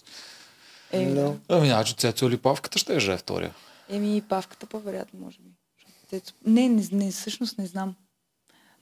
Е, 0.92 1.06
Да. 1.06 1.14
да. 1.14 1.34
Ами, 1.48 1.66
значи 1.66 1.94
Цецо 1.94 2.26
или 2.26 2.36
Павката 2.36 2.78
ще 2.78 2.96
е 2.96 3.00
втория. 3.16 3.54
Еми, 3.90 4.22
павката 4.22 4.66
по-вероятно, 4.66 5.20
може 5.20 5.38
би. 5.38 5.50
Цецо- 6.12 6.32
Не, 6.46 6.68
не, 6.68 6.82
не, 6.92 7.10
всъщност 7.10 7.58
не 7.58 7.66
знам. 7.66 7.94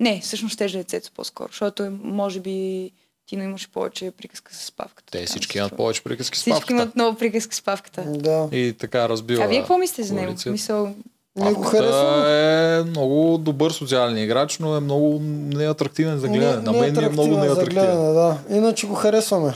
Не, 0.01 0.20
всъщност 0.20 0.55
ще 0.55 0.78
е 0.78 0.85
Цецо 0.85 1.12
по-скоро, 1.12 1.48
защото 1.48 1.82
е, 1.82 1.90
може 1.93 2.40
би 2.40 2.90
Тино 3.26 3.43
имаше 3.43 3.68
повече 3.68 4.10
приказка 4.10 4.55
с 4.55 4.72
павката. 4.72 5.10
Те 5.10 5.26
всички 5.26 5.59
имат 5.59 5.76
повече 5.76 6.02
приказки 6.02 6.39
с 6.39 6.40
Всички 6.40 6.52
Павката. 6.52 6.72
имат 6.72 6.94
много 6.94 7.18
приказки 7.18 7.55
с 7.56 7.62
павката. 7.62 8.05
Да. 8.06 8.48
И 8.52 8.72
така 8.72 9.09
разбива 9.09 9.44
А 9.44 9.47
вие 9.47 9.59
какво 9.59 9.78
мислите 9.78 10.02
за 10.02 10.14
него? 10.14 10.35
Мисъл, 10.47 10.94
Не 11.36 11.52
го 11.52 11.62
Павката 11.62 11.82
харесвам. 11.82 12.24
е 12.26 12.90
много 12.90 13.39
добър 13.39 13.70
социален 13.70 14.18
играч, 14.18 14.59
но 14.59 14.76
е 14.76 14.81
много 14.81 15.18
неатрактивен 15.20 16.18
за 16.18 16.28
гледане. 16.28 16.62
На 16.62 16.72
мен 16.72 16.85
е 16.85 16.90
много 16.90 17.09
атрактивен 17.10 17.35
за 17.35 17.40
неатрактивен. 17.40 17.85
гледане, 17.86 18.12
да. 18.12 18.39
Иначе 18.51 18.86
го 18.86 18.94
харесваме. 18.94 19.55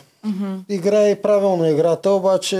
Играе 0.69 1.11
и 1.11 1.15
правилно 1.17 1.67
играта, 1.67 2.11
обаче... 2.11 2.57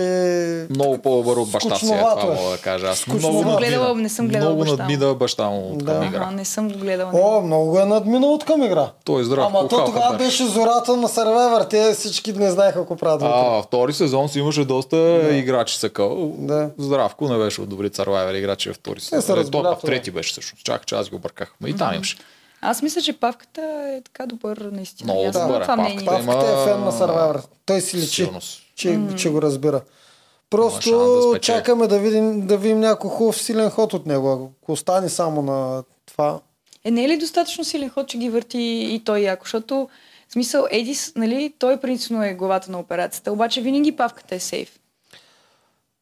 Много 0.71 0.99
по-добър 0.99 1.37
от 1.37 1.51
баща 1.51 1.75
си, 1.77 1.87
е, 1.87 1.89
това 1.89 2.13
е. 2.23 2.27
мога 2.27 2.51
да 2.51 2.59
кажа. 2.59 2.87
Аз 2.87 3.07
много 3.07 3.19
Не 3.19 3.43
съм 3.43 3.57
гледала- 3.57 3.95
не 3.95 4.09
съм 4.09 4.29
гледала 4.29 4.45
Много 4.47 4.61
баща 4.61 4.73
му. 4.75 4.79
надмина 4.81 5.15
баща 5.15 5.45
му 5.45 5.71
от 5.71 5.79
Да. 5.79 5.93
към 5.93 6.03
игра. 6.05 6.31
не 6.31 6.45
съм 6.45 6.69
го 6.69 6.79
гледала. 6.79 7.11
О, 7.15 7.41
много 7.41 7.67
го 7.67 7.79
е 7.79 7.85
надминал 7.85 8.35
от 8.35 8.45
към 8.45 8.63
игра. 8.63 8.91
Той 9.05 9.21
е 9.21 9.25
здрав. 9.25 9.47
Ама 9.47 9.61
то 9.61 9.69
кухал 9.69 9.85
тогава 9.87 10.05
хапер. 10.05 10.19
беше 10.19 10.45
зората 10.45 10.97
на 10.97 11.09
Survivor. 11.09 11.71
Те 11.71 11.93
всички 11.93 12.33
не 12.33 12.51
знаеха 12.51 12.79
какво 12.79 12.97
правят. 12.97 13.23
А, 13.25 13.63
втори 13.63 13.93
сезон 13.93 14.29
си 14.29 14.39
имаше 14.39 14.65
доста 14.65 14.97
играчи 15.33 15.77
са 15.77 15.89
къл. 15.89 16.33
Да. 16.39 16.71
Здравко 16.79 17.29
не 17.29 17.39
беше 17.39 17.61
от 17.61 17.69
добри 17.69 17.91
Survivor 17.91 18.35
играчи 18.35 18.69
във 18.69 18.77
втори 18.77 19.01
сезон. 19.01 19.23
се 19.23 19.37
разбра 19.37 19.63
той, 19.63 19.73
а 19.73 19.77
в 19.77 19.81
трети 19.81 20.11
беше 20.11 20.31
всъщност. 20.33 20.65
Чак, 20.65 20.87
че 20.87 20.95
аз 20.95 21.11
ги 21.11 21.17
обърках. 21.17 21.55
Ма 21.61 21.69
и 21.69 21.73
там 21.73 21.95
имаше. 21.95 22.17
Аз 22.61 22.83
мисля, 22.83 23.01
че 23.01 23.13
павката 23.13 23.63
е 23.89 24.03
така 24.03 24.27
добър, 24.27 24.57
наистина. 24.73 25.13
Много 25.13 25.31
добър 25.33 25.61
е. 25.61 25.63
това 25.63 25.77
Павката 25.77 26.03
е- 26.03 26.05
Павката 26.07 26.23
има- 26.47 26.63
е 26.63 26.65
фен 26.65 26.81
на 26.81 26.93
Survivor. 26.93 27.45
Той 27.67 27.81
си 27.81 27.97
личи, 27.97 28.31
че, 28.75 29.01
че 29.17 29.31
го 29.31 29.43
разбира. 29.43 29.81
Просто 30.51 30.91
да 31.33 31.41
чакаме 31.41 31.87
да 31.87 31.99
видим, 31.99 32.47
да 32.47 32.57
видим 32.57 32.81
някой 32.81 33.11
хубав 33.11 33.39
силен 33.39 33.71
ход 33.71 33.95
от 33.95 34.07
него. 34.07 34.33
Ако 34.63 34.73
остане 34.73 35.09
само 35.09 35.43
на 35.43 35.83
това. 36.07 36.41
Е, 36.85 36.91
не 36.91 37.05
е 37.05 37.09
ли 37.09 37.19
достатъчно 37.19 37.65
силен 37.65 37.91
ход, 37.91 38.09
че 38.09 38.19
ги 38.19 38.31
върти 38.31 38.59
и 38.91 39.03
той 39.05 39.19
яко? 39.19 39.45
Защото, 39.45 39.89
в 40.29 40.33
смисъл, 40.33 40.67
Едис, 40.71 41.13
нали, 41.17 41.55
той 41.59 41.77
принципно 41.77 42.25
е 42.25 42.35
главата 42.35 42.71
на 42.71 42.79
операцията, 42.79 43.33
обаче 43.33 43.61
винаги 43.61 43.93
павката 43.93 44.35
е 44.35 44.41
сейф. 44.41 44.79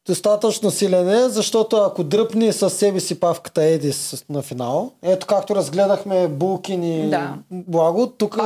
Достатъчно 0.07 0.71
силен 0.71 1.09
е, 1.09 1.29
защото 1.29 1.75
ако 1.77 2.03
дръпне 2.03 2.53
със 2.53 2.73
себе 2.73 2.99
си 2.99 3.19
павката 3.19 3.63
Едис 3.63 4.25
на 4.29 4.41
финал, 4.41 4.91
ето 5.03 5.27
както 5.27 5.55
разгледахме 5.55 6.27
Булкин 6.27 6.83
и 6.83 7.09
Да. 7.09 7.33
Благо, 7.51 8.07
тук, 8.07 8.37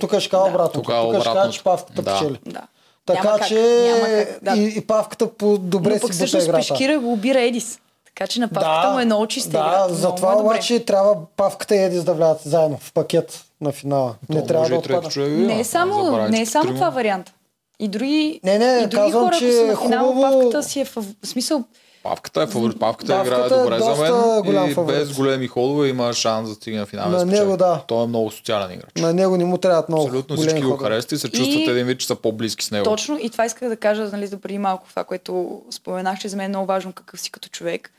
тук 0.00 0.18
ще 0.18 0.30
кажа 0.30 0.42
Да. 0.42 0.50
обратно. 0.50 0.82
Тук 0.82 0.92
е 1.14 1.20
ще 1.20 1.32
кажа, 1.32 1.50
че 1.50 1.64
павката 1.64 2.02
Да. 2.02 2.12
печели. 2.12 2.38
Да. 2.46 2.60
Така 3.06 3.22
Няма 3.22 3.38
как, 3.38 3.48
че 3.48 3.54
няма 3.86 4.24
как, 4.24 4.38
да. 4.44 4.56
и, 4.56 4.74
и 4.76 4.80
павката 4.80 5.28
по 5.28 5.58
добре 5.58 5.90
Но 5.90 5.96
си 5.96 6.00
пък 6.00 6.08
бута 6.08 6.14
всъщност 6.16 6.44
играта. 6.44 6.58
Пешкира 6.58 6.98
го 6.98 7.12
обира 7.12 7.40
Едис. 7.40 7.78
Така 8.06 8.26
че 8.26 8.40
на 8.40 8.48
павката 8.48 8.90
му 8.90 8.98
е 8.98 9.04
много 9.04 9.26
чиста 9.26 9.50
да, 9.50 9.58
играта. 9.58 9.94
затова 9.94 10.28
е 10.28 10.36
добре. 10.36 10.44
обаче 10.44 10.80
трябва 10.80 11.16
павката 11.36 11.76
и 11.76 11.78
Едис 11.78 12.04
да 12.04 12.14
влязат 12.14 12.40
заедно 12.42 12.78
в 12.78 12.92
пакет 12.92 13.44
на 13.60 13.72
финала. 13.72 14.14
не 14.28 14.40
То 14.40 14.46
трябва 14.46 14.60
може 14.60 14.70
да 14.70 14.76
и 14.76 14.82
трето 14.82 14.96
отпада. 14.96 15.12
човек 15.12 15.30
да 15.30 15.36
Не 15.36 15.60
е 15.60 15.64
само, 15.64 16.28
не 16.28 16.40
е 16.40 16.46
само 16.46 16.74
това 16.74 16.90
вариант. 16.90 17.32
И 17.80 17.88
други, 17.88 18.40
Не, 18.44 18.58
не, 18.58 18.78
и 18.78 18.80
други 18.80 18.96
казвам, 18.96 19.24
хора, 19.24 19.36
че 19.38 19.52
са 19.52 19.62
е 19.62 19.66
на 19.66 19.76
финал, 19.76 20.06
хубаво- 20.06 20.40
павката 20.40 20.62
си 20.62 20.80
е 20.80 20.84
в, 20.84 20.96
в 20.96 21.26
смисъл, 21.26 21.64
Павката 22.02 22.42
е 22.42 22.46
фаворит. 22.46 22.78
Павката 22.78 23.12
Павката 23.12 23.34
играе 23.36 23.46
е 23.46 23.62
добре 23.62 23.78
за 23.78 24.42
голям 24.44 24.62
мен. 24.62 24.70
И 24.70 24.74
фаворит. 24.74 24.98
без 24.98 25.12
големи 25.12 25.46
ходове 25.46 25.88
има 25.88 26.12
шанс 26.12 26.48
да 26.48 26.54
стигне 26.54 26.80
на 26.80 26.86
финал. 26.86 27.08
На 27.08 27.24
него 27.24 27.56
да. 27.56 27.84
Той 27.88 28.04
е 28.04 28.06
много 28.06 28.30
социален 28.30 28.72
играч. 28.72 28.90
На 28.96 29.12
него 29.12 29.36
не 29.36 29.44
му 29.44 29.58
трябват 29.58 29.88
много 29.88 30.04
Абсолютно 30.04 30.36
големи 30.36 30.50
всички 30.50 30.66
го 30.66 30.76
харесват 30.76 31.12
и 31.12 31.18
се 31.18 31.28
чувстват 31.28 31.58
И- 31.58 31.70
един 31.70 31.86
вид, 31.86 32.00
че 32.00 32.06
са 32.06 32.16
по-близки 32.16 32.64
с 32.64 32.70
него. 32.70 32.84
Точно 32.84 33.18
и 33.18 33.30
това 33.30 33.44
исках 33.44 33.68
да 33.68 33.76
кажа, 33.76 34.04
нали, 34.04 34.28
да 34.28 34.40
преди 34.40 34.58
малко 34.58 34.86
това, 34.88 35.04
което 35.04 35.62
споменах, 35.70 36.18
че 36.18 36.28
за 36.28 36.36
мен 36.36 36.46
е 36.46 36.48
много 36.48 36.66
важно 36.66 36.92
какъв 36.92 37.20
си 37.20 37.30
като 37.30 37.48
човек. 37.48 37.92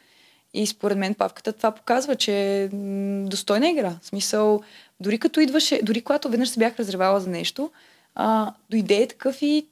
И 0.54 0.68
според 0.68 0.98
мен 0.98 1.14
павката 1.14 1.54
това 1.54 1.72
показва, 1.72 2.16
че 2.16 2.34
е 2.64 2.68
достойна 3.24 3.70
игра. 3.70 3.94
В 4.02 4.08
смисъл, 4.08 4.62
дори 5.00 5.18
като 5.20 5.40
идваше, 5.40 5.80
дори 5.84 6.02
когато 6.02 6.30
веднъж 6.30 6.50
се 6.50 6.60
бях 6.60 6.80
разревала 6.80 7.20
за 7.20 7.30
нещо, 7.30 7.72
а, 8.22 8.54
дойде 8.70 9.08
такъв 9.08 9.42
и 9.42 9.68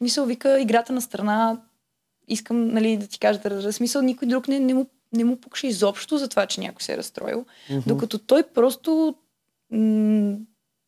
мисъл 0.00 0.26
вика 0.26 0.60
играта 0.60 0.92
на 0.92 1.00
страна, 1.00 1.60
искам 2.28 2.68
нали, 2.68 2.96
да 2.96 3.06
ти 3.06 3.18
кажа 3.18 3.38
да 3.38 3.50
разбера. 3.50 3.72
Смисъл, 3.72 4.02
никой 4.02 4.28
друг 4.28 4.48
не, 4.48 4.60
не, 4.60 4.74
му, 4.74 4.86
не 5.12 5.24
му 5.24 5.36
пукше 5.36 5.66
изобщо 5.66 6.18
за 6.18 6.28
това, 6.28 6.46
че 6.46 6.60
някой 6.60 6.82
се 6.82 6.92
е 6.92 6.96
разстроил. 6.96 7.44
Докато 7.86 8.18
той 8.18 8.42
просто 8.42 9.14
м- 9.70 10.36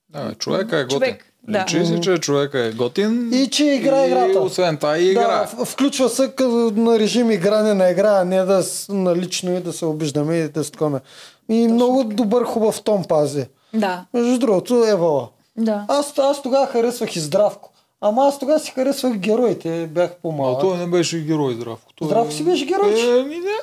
Да, 0.09 0.35
човека 0.35 0.79
е 0.79 0.85
готин. 0.85 0.99
Човек, 0.99 1.33
да. 1.49 1.63
Личи 1.63 1.87
си, 1.87 2.01
че 2.03 2.19
човека 2.19 2.61
е 2.61 2.73
готин. 2.73 3.31
И 3.33 3.49
че 3.51 3.65
играе 3.65 4.05
и 4.05 4.11
играта. 4.11 4.41
освен 4.41 4.77
това 4.77 4.99
и 4.99 5.11
игра. 5.11 5.49
Да, 5.57 5.65
включва 5.65 6.09
се 6.09 6.33
на 6.75 6.99
режим 6.99 7.31
игране 7.31 7.75
на 7.75 7.91
игра, 7.91 8.21
а 8.21 8.25
не 8.25 8.43
да 8.45 8.65
на 8.89 9.17
лично 9.17 9.57
и 9.57 9.61
да 9.61 9.73
се 9.73 9.87
обиждаме 9.87 10.37
и 10.37 10.49
да 10.49 10.65
скоме. 10.65 11.01
И 11.49 11.69
много 11.69 12.05
добър 12.05 12.45
хубав 12.45 12.83
тон 12.83 13.05
пази. 13.09 13.47
да, 13.75 14.07
Между 14.15 14.39
другото, 14.39 14.85
Евала. 14.85 15.29
Да. 15.61 15.85
Аз, 15.89 16.19
аз 16.19 16.43
тогава 16.43 16.67
харесвах 16.67 17.17
и 17.17 17.21
Здравко. 17.21 17.71
Ама 18.01 18.27
аз 18.27 18.39
тогава 18.39 18.61
си 18.61 18.71
харесвах 18.71 19.13
героите, 19.13 19.87
бях 19.87 20.11
по-малък. 20.23 20.61
той 20.61 20.77
не 20.79 20.87
беше 20.87 21.21
герой, 21.21 21.55
Здравко. 21.55 21.93
Той 21.95 22.09
Здравко 22.09 22.33
си 22.33 22.45
беше 22.45 22.65
герой? 22.65 23.19
Е, 23.19 23.23
ми 23.23 23.37
не. 23.37 23.57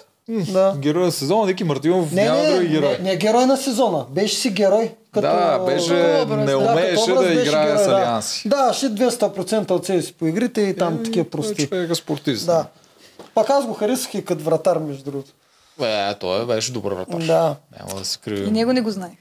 Да. 0.44 0.76
Герой 0.78 1.06
на 1.06 1.12
сезона, 1.12 1.46
Ники 1.46 1.64
Мартинов 1.64 2.12
Не, 2.12 2.24
няма 2.24 2.40
не, 2.40 2.50
други 2.50 2.64
не, 2.64 2.74
герои. 2.74 2.90
не, 2.92 3.00
не 3.00 3.16
герой 3.18 3.46
на 3.46 3.58
сезона. 3.58 4.06
Беше 4.10 4.36
си 4.36 4.50
герой. 4.50 4.92
Като... 5.14 5.28
Да, 5.28 5.60
беше, 5.60 5.88
Като 5.88 6.24
образ, 6.24 6.38
не 6.40 6.46
да, 6.46 6.58
умееше 6.58 7.12
да 7.12 7.22
беше 7.22 7.42
играе 7.42 7.66
герой, 7.66 7.80
с 7.80 7.86
да. 7.86 7.92
Алианси. 7.92 8.50
Да, 8.50 8.74
ще 8.74 8.86
200% 8.88 9.72
от 9.72 9.86
себе 9.86 10.02
си 10.02 10.14
по 10.14 10.26
игрите 10.28 10.62
и 10.62 10.76
там 10.76 10.98
такива 10.98 11.26
Той 11.26 11.30
прости. 11.32 11.68
човек 11.68 11.92
е 11.92 11.96
спортист. 11.96 12.46
Да. 12.46 12.66
Пак 13.36 13.50
аз 13.50 13.66
го 13.66 13.74
харесах 13.74 14.14
и 14.14 14.26
като 14.26 14.44
вратар, 14.44 14.78
между 14.78 15.04
другото. 15.04 15.32
Е, 15.82 16.14
той 16.14 16.46
беше 16.46 16.72
добър 16.72 16.94
вратар. 16.94 17.18
Да. 17.18 17.56
Няма 17.80 18.00
да 18.00 18.06
се 18.06 18.18
И 18.18 18.24
крие. 18.24 18.48
него 18.48 18.74
не 18.74 18.82
го 18.82 18.92
знаех. 18.92 19.18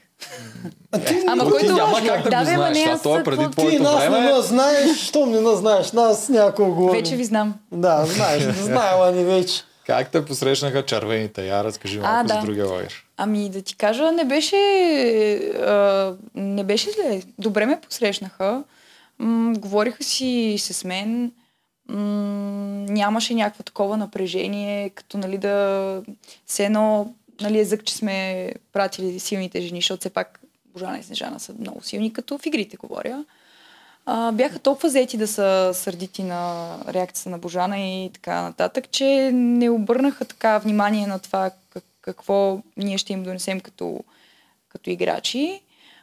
А 0.91 0.99
ти 0.99 1.15
Ама 1.27 1.43
не- 1.43 1.49
който- 1.51 1.75
няма 1.75 1.97
как 1.97 2.23
да, 2.23 2.29
Да, 2.29 2.39
го 2.39 2.45
знаеш. 2.45 2.77
не, 2.77 2.83
това 2.83 2.93
аз 2.93 3.01
той 3.01 3.19
е 3.19 3.23
преди 3.23 3.37
Ти 3.37 3.45
Ти 3.45 3.51
твоето 3.51 3.83
нас 3.83 4.03
не 4.03 4.09
време. 4.09 4.41
знаеш, 4.41 4.97
щом 4.97 5.31
не 5.31 5.41
нас 5.41 5.57
знаеш. 5.57 5.91
Нас 5.91 6.29
някой 6.29 6.65
го... 6.65 6.91
Вече 6.91 7.15
ви 7.15 7.23
знам. 7.25 7.53
Да, 7.71 8.05
знаеш, 8.05 8.43
знаела 8.43 9.11
ни 9.11 9.23
вече. 9.23 9.63
Как 9.85 10.09
те 10.09 10.25
посрещнаха 10.25 10.85
червените? 10.85 11.45
Я 11.45 11.63
разкажи 11.63 11.97
А, 11.97 12.01
малко 12.03 12.27
да. 12.27 12.33
за 12.33 12.39
другия 12.41 12.65
лагер. 12.67 13.05
Ами 13.17 13.49
да 13.49 13.61
ти 13.61 13.75
кажа, 13.75 14.11
не 14.11 14.25
беше, 14.25 14.55
а, 15.57 16.13
не 16.35 16.63
беше 16.63 16.91
зле. 16.91 17.21
Добре 17.39 17.65
ме 17.65 17.81
посрещнаха. 17.81 18.63
М- 19.19 19.53
говориха 19.53 20.03
си 20.03 20.55
с 20.59 20.83
мен, 20.83 21.31
м- 21.89 21.97
нямаше 22.89 23.33
някакво 23.33 23.63
такова 23.63 23.97
напрежение, 23.97 24.89
като 24.89 25.17
нали 25.17 25.37
да 25.37 26.01
все 26.45 26.65
едно 26.65 27.13
нали, 27.41 27.59
езък, 27.59 27.85
че 27.85 27.95
сме 27.95 28.51
пратили 28.73 29.19
силните 29.19 29.61
жени, 29.61 29.77
защото 29.77 29.99
все 29.99 30.09
пак 30.09 30.39
Божана 30.65 30.99
и 30.99 31.03
Снежана 31.03 31.39
са 31.39 31.53
много 31.59 31.83
силни, 31.83 32.13
като 32.13 32.37
в 32.37 32.45
игрите 32.45 32.77
говоря. 32.77 33.25
А, 34.05 34.31
бяха 34.31 34.59
толкова 34.59 34.89
заети 34.89 35.17
да 35.17 35.27
са 35.27 35.71
сърдити 35.73 36.23
на 36.23 36.73
реакцията 36.87 37.29
на 37.29 37.37
Божана 37.37 37.79
и 37.79 38.09
така 38.13 38.41
нататък, 38.41 38.89
че 38.91 39.31
не 39.33 39.69
обърнаха 39.69 40.25
така 40.25 40.57
внимание 40.57 41.07
на 41.07 41.19
това 41.19 41.51
как, 41.69 41.83
какво 42.01 42.61
ние 42.77 42.97
ще 42.97 43.13
им 43.13 43.23
донесем 43.23 43.59
като, 43.59 43.99
като 44.69 44.89
играчи. 44.89 45.61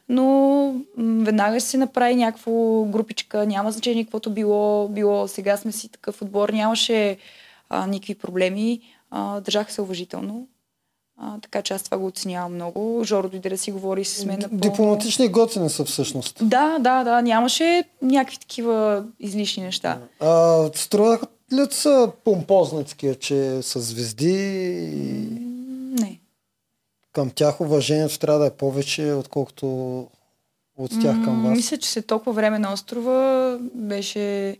Но 0.09 0.75
веднага 0.97 1.61
се 1.61 1.77
направи 1.77 2.15
някаква 2.15 2.51
групичка, 2.85 3.45
няма 3.45 3.71
значение 3.71 4.03
каквото 4.03 4.33
било, 4.33 4.87
било. 4.87 5.27
Сега 5.27 5.57
сме 5.57 5.71
си 5.71 5.89
такъв 5.89 6.21
отбор, 6.21 6.49
нямаше 6.49 7.17
а, 7.69 7.87
никакви 7.87 8.15
проблеми. 8.15 8.81
А, 9.11 9.39
държаха 9.39 9.71
се 9.71 9.81
уважително. 9.81 10.47
А, 11.17 11.39
така 11.41 11.61
че 11.61 11.73
аз 11.73 11.83
това 11.83 11.97
го 11.97 12.05
оценявам 12.05 12.53
много. 12.53 13.01
Жоро 13.03 13.29
дойде 13.29 13.49
да 13.49 13.57
си 13.57 13.71
говори 13.71 14.05
с 14.05 14.25
мен. 14.25 14.39
напълно. 14.39 14.61
Дипломатични 14.61 15.27
готини 15.27 15.69
са 15.69 15.85
всъщност. 15.85 16.37
Да, 16.41 16.77
да, 16.79 17.03
да. 17.03 17.21
Нямаше 17.21 17.83
някакви 18.01 18.37
такива 18.37 19.05
излишни 19.19 19.63
неща. 19.63 19.99
А, 20.19 20.63
струваха 20.75 21.27
ли 21.53 21.67
са 21.71 22.11
помпозни 22.23 22.85
такива, 22.85 23.15
че 23.15 23.61
са 23.61 23.79
звезди 23.79 24.33
и 24.93 25.39
Не. 26.01 26.19
към 27.13 27.29
тях 27.29 27.61
уважението 27.61 28.19
трябва 28.19 28.39
да 28.39 28.45
е 28.45 28.51
повече, 28.51 29.13
отколкото 29.13 29.67
от 30.77 30.91
тях 31.01 31.23
към 31.23 31.43
вас? 31.43 31.57
Мисля, 31.57 31.77
че 31.77 31.89
след 31.89 32.07
толкова 32.07 32.33
време 32.33 32.59
на 32.59 32.73
острова 32.73 33.57
беше, 33.73 34.57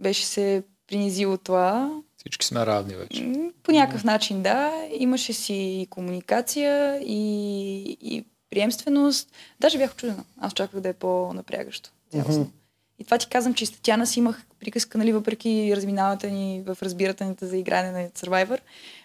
беше 0.00 0.26
се 0.26 0.62
принизило 0.88 1.36
това. 1.36 1.90
Всички 2.26 2.46
сме 2.46 2.66
равни 2.66 2.94
вече. 2.94 3.32
По 3.62 3.72
някакъв 3.72 4.04
начин, 4.04 4.42
да. 4.42 4.86
Имаше 4.98 5.32
си 5.32 5.54
и 5.54 5.86
комуникация, 5.90 7.00
и, 7.02 7.82
и 8.00 8.24
приемственост. 8.50 9.32
Даже 9.60 9.78
бях 9.78 9.96
чудена. 9.96 10.24
Аз 10.40 10.52
чаках 10.52 10.80
да 10.80 10.88
е 10.88 10.92
по-напрягащо. 10.92 11.90
цялостно. 12.12 12.40
Мгм. 12.40 12.50
И 12.98 13.04
това 13.04 13.18
ти 13.18 13.28
казвам, 13.28 13.54
че 13.54 13.66
с 13.66 13.70
Татяна 13.70 14.06
си 14.06 14.18
имах 14.18 14.46
приказка, 14.60 14.98
нали, 14.98 15.12
въпреки 15.12 15.76
разминаването 15.76 16.26
ни 16.26 16.62
в 16.66 16.78
разбирателните 16.82 17.46
за 17.46 17.56
игране 17.56 17.90
на 17.92 18.08
Survivor. 18.08 18.60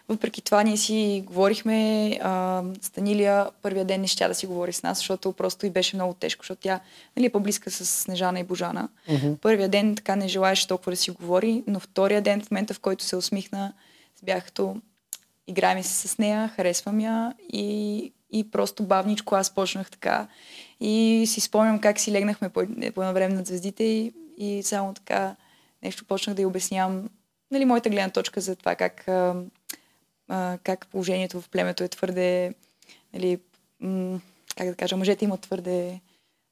Въпреки 0.10 0.42
това 0.42 0.64
ние 0.64 0.78
си 0.78 1.24
говорихме, 1.26 2.10
а, 2.22 2.64
Станилия 2.82 3.50
първия 3.62 3.86
ден 3.86 4.02
не 4.02 4.08
щя 4.08 4.28
да 4.28 4.36
си 4.36 4.48
говори 4.48 4.74
с 4.74 4.84
нас, 4.84 4.98
защото 4.98 5.32
просто 5.32 5.66
и 5.66 5.70
беше 5.70 5.96
много 5.96 6.14
тежко, 6.14 6.44
защото 6.44 6.62
тя 6.62 6.80
нали, 7.18 7.26
е 7.26 7.30
по-близка 7.30 7.72
с 7.72 7.86
Снежана 7.86 8.40
и 8.40 8.44
Божана. 8.44 8.90
Мгм. 9.10 9.34
Първия 9.42 9.70
ден 9.70 9.96
така 9.96 10.16
не 10.16 10.28
желаеше 10.28 10.68
толкова 10.68 10.92
да 10.92 10.96
си 10.96 11.12
говори, 11.12 11.64
но 11.68 11.80
втория 11.80 12.22
ден, 12.22 12.42
в 12.42 12.52
момента 12.52 12.74
в 12.74 12.80
който 12.80 13.04
се 13.04 13.16
усмихна, 13.16 13.74
бях 14.24 14.46
като 14.46 14.76
играем 15.48 15.84
си 15.84 16.08
с 16.08 16.18
нея, 16.18 16.48
харесвам 16.56 17.00
я 17.00 17.34
и, 17.54 18.14
и 18.32 18.52
просто 18.52 18.84
бавничко 18.84 19.36
аз 19.36 19.56
почнах 19.56 19.92
така. 19.92 20.28
И 20.80 21.24
си 21.28 21.42
спомням 21.42 21.80
как 21.80 22.00
си 22.00 22.12
легнахме 22.12 22.50
по, 22.50 22.62
по 22.96 23.02
едно 23.02 23.14
време 23.14 23.34
над 23.34 23.48
звездите 23.48 23.84
и, 23.84 24.14
и 24.38 24.64
само 24.64 24.94
така 24.94 25.36
нещо 25.84 26.06
почнах 26.06 26.36
да 26.36 26.42
й 26.42 26.46
обяснявам 26.46 27.10
нали, 27.52 27.66
моята 27.66 27.90
гледна 27.90 28.10
точка 28.10 28.42
за 28.42 28.56
това 28.56 28.76
как, 28.76 29.08
а, 30.30 30.58
как 30.64 30.88
положението 30.88 31.42
в 31.42 31.50
племето 31.50 31.84
е 31.84 31.88
твърде, 31.88 32.54
нали, 33.14 33.40
м- 33.80 34.20
как 34.58 34.68
да 34.68 34.76
кажа, 34.76 34.98
мъжете 34.98 35.26
имат 35.26 35.42
твърде 35.42 36.00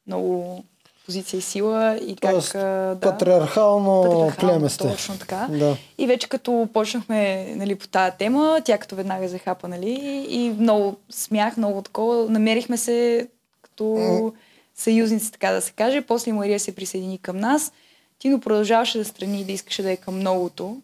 много 0.07 0.63
позиция 1.05 1.37
и 1.37 1.41
сила 1.41 1.97
и 1.97 2.15
как... 2.15 2.31
Тоест, 2.31 2.53
да, 2.53 2.97
Патриархално, 3.01 4.03
патриархално, 4.03 4.53
племе 4.53 4.69
сте. 4.69 4.89
Точно 4.89 5.17
така. 5.17 5.47
Да. 5.51 5.77
И 5.97 6.07
вече 6.07 6.29
като 6.29 6.69
почнахме 6.73 7.45
нали, 7.55 7.75
по 7.75 7.87
тази 7.87 8.17
тема, 8.17 8.61
тя 8.65 8.77
като 8.77 8.95
веднага 8.95 9.27
захапа, 9.27 9.67
нали, 9.67 10.25
и 10.29 10.49
много 10.49 10.97
смях, 11.09 11.57
много 11.57 11.81
такова. 11.81 12.29
Намерихме 12.29 12.77
се 12.77 13.27
като 13.61 14.33
съюзници, 14.75 15.31
така 15.31 15.51
да 15.51 15.61
се 15.61 15.71
каже. 15.71 16.01
После 16.01 16.33
Мария 16.33 16.59
се 16.59 16.75
присъедини 16.75 17.17
към 17.17 17.37
нас. 17.37 17.71
Тино 18.19 18.39
продължаваше 18.39 18.97
да 18.97 19.05
страни 19.05 19.41
и 19.41 19.45
да 19.45 19.51
искаше 19.51 19.83
да 19.83 19.91
е 19.91 19.97
към 19.97 20.15
многото. 20.15 20.81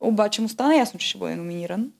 Обаче 0.00 0.42
му 0.42 0.48
стана 0.48 0.76
ясно, 0.76 1.00
че 1.00 1.08
ще 1.08 1.18
бъде 1.18 1.36
номиниран. 1.36 1.92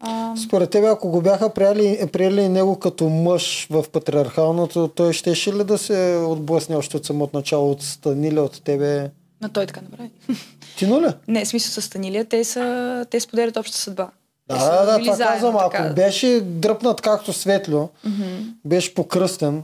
А, 0.00 0.36
Според 0.36 0.70
тебе, 0.70 0.86
ако 0.86 1.08
го 1.08 1.20
бяха 1.22 1.54
приели, 1.54 2.08
приели 2.12 2.48
него 2.48 2.78
като 2.78 3.08
мъж 3.08 3.66
в 3.70 3.84
патриархалното, 3.92 4.88
той 4.88 5.12
щеше 5.12 5.52
ли 5.54 5.64
да 5.64 5.78
се 5.78 6.24
отблъсне 6.28 6.76
още 6.76 6.96
от 6.96 7.04
самото 7.06 7.36
начало 7.36 7.70
от 7.70 7.82
Станиля, 7.82 8.42
от 8.42 8.62
тебе? 8.64 9.10
но 9.40 9.48
той 9.48 9.66
така 9.66 9.80
направи. 9.80 10.10
Тино 10.76 11.00
ли? 11.02 11.06
Не, 11.28 11.46
смисъл 11.46 11.82
с 11.82 11.86
Станилия, 11.86 12.24
те, 12.24 12.44
са, 12.44 13.06
те 13.10 13.20
споделят 13.20 13.56
обща 13.56 13.76
съдба. 13.76 14.10
Да, 14.48 14.60
са 14.60 14.66
да, 14.66 14.86
да, 14.86 14.98
това 14.98 15.14
заедно, 15.16 15.32
казвам. 15.34 15.56
Ако 15.56 15.70
така. 15.70 15.88
беше 15.88 16.40
дръпнат 16.40 17.00
както 17.00 17.32
Светло, 17.32 17.88
Мгм. 18.04 18.24
беше 18.64 18.94
покръстен 18.94 19.62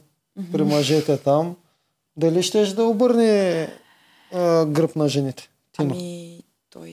при 0.52 0.62
мъжете 0.62 1.16
там, 1.16 1.56
дали 2.16 2.42
щеш 2.42 2.68
да 2.68 2.84
обърне 2.84 3.68
а, 4.32 4.66
гръб 4.66 4.96
на 4.96 5.08
жените? 5.08 5.48
Тино. 5.72 5.90
Ами, 5.94 6.40
той 6.70 6.88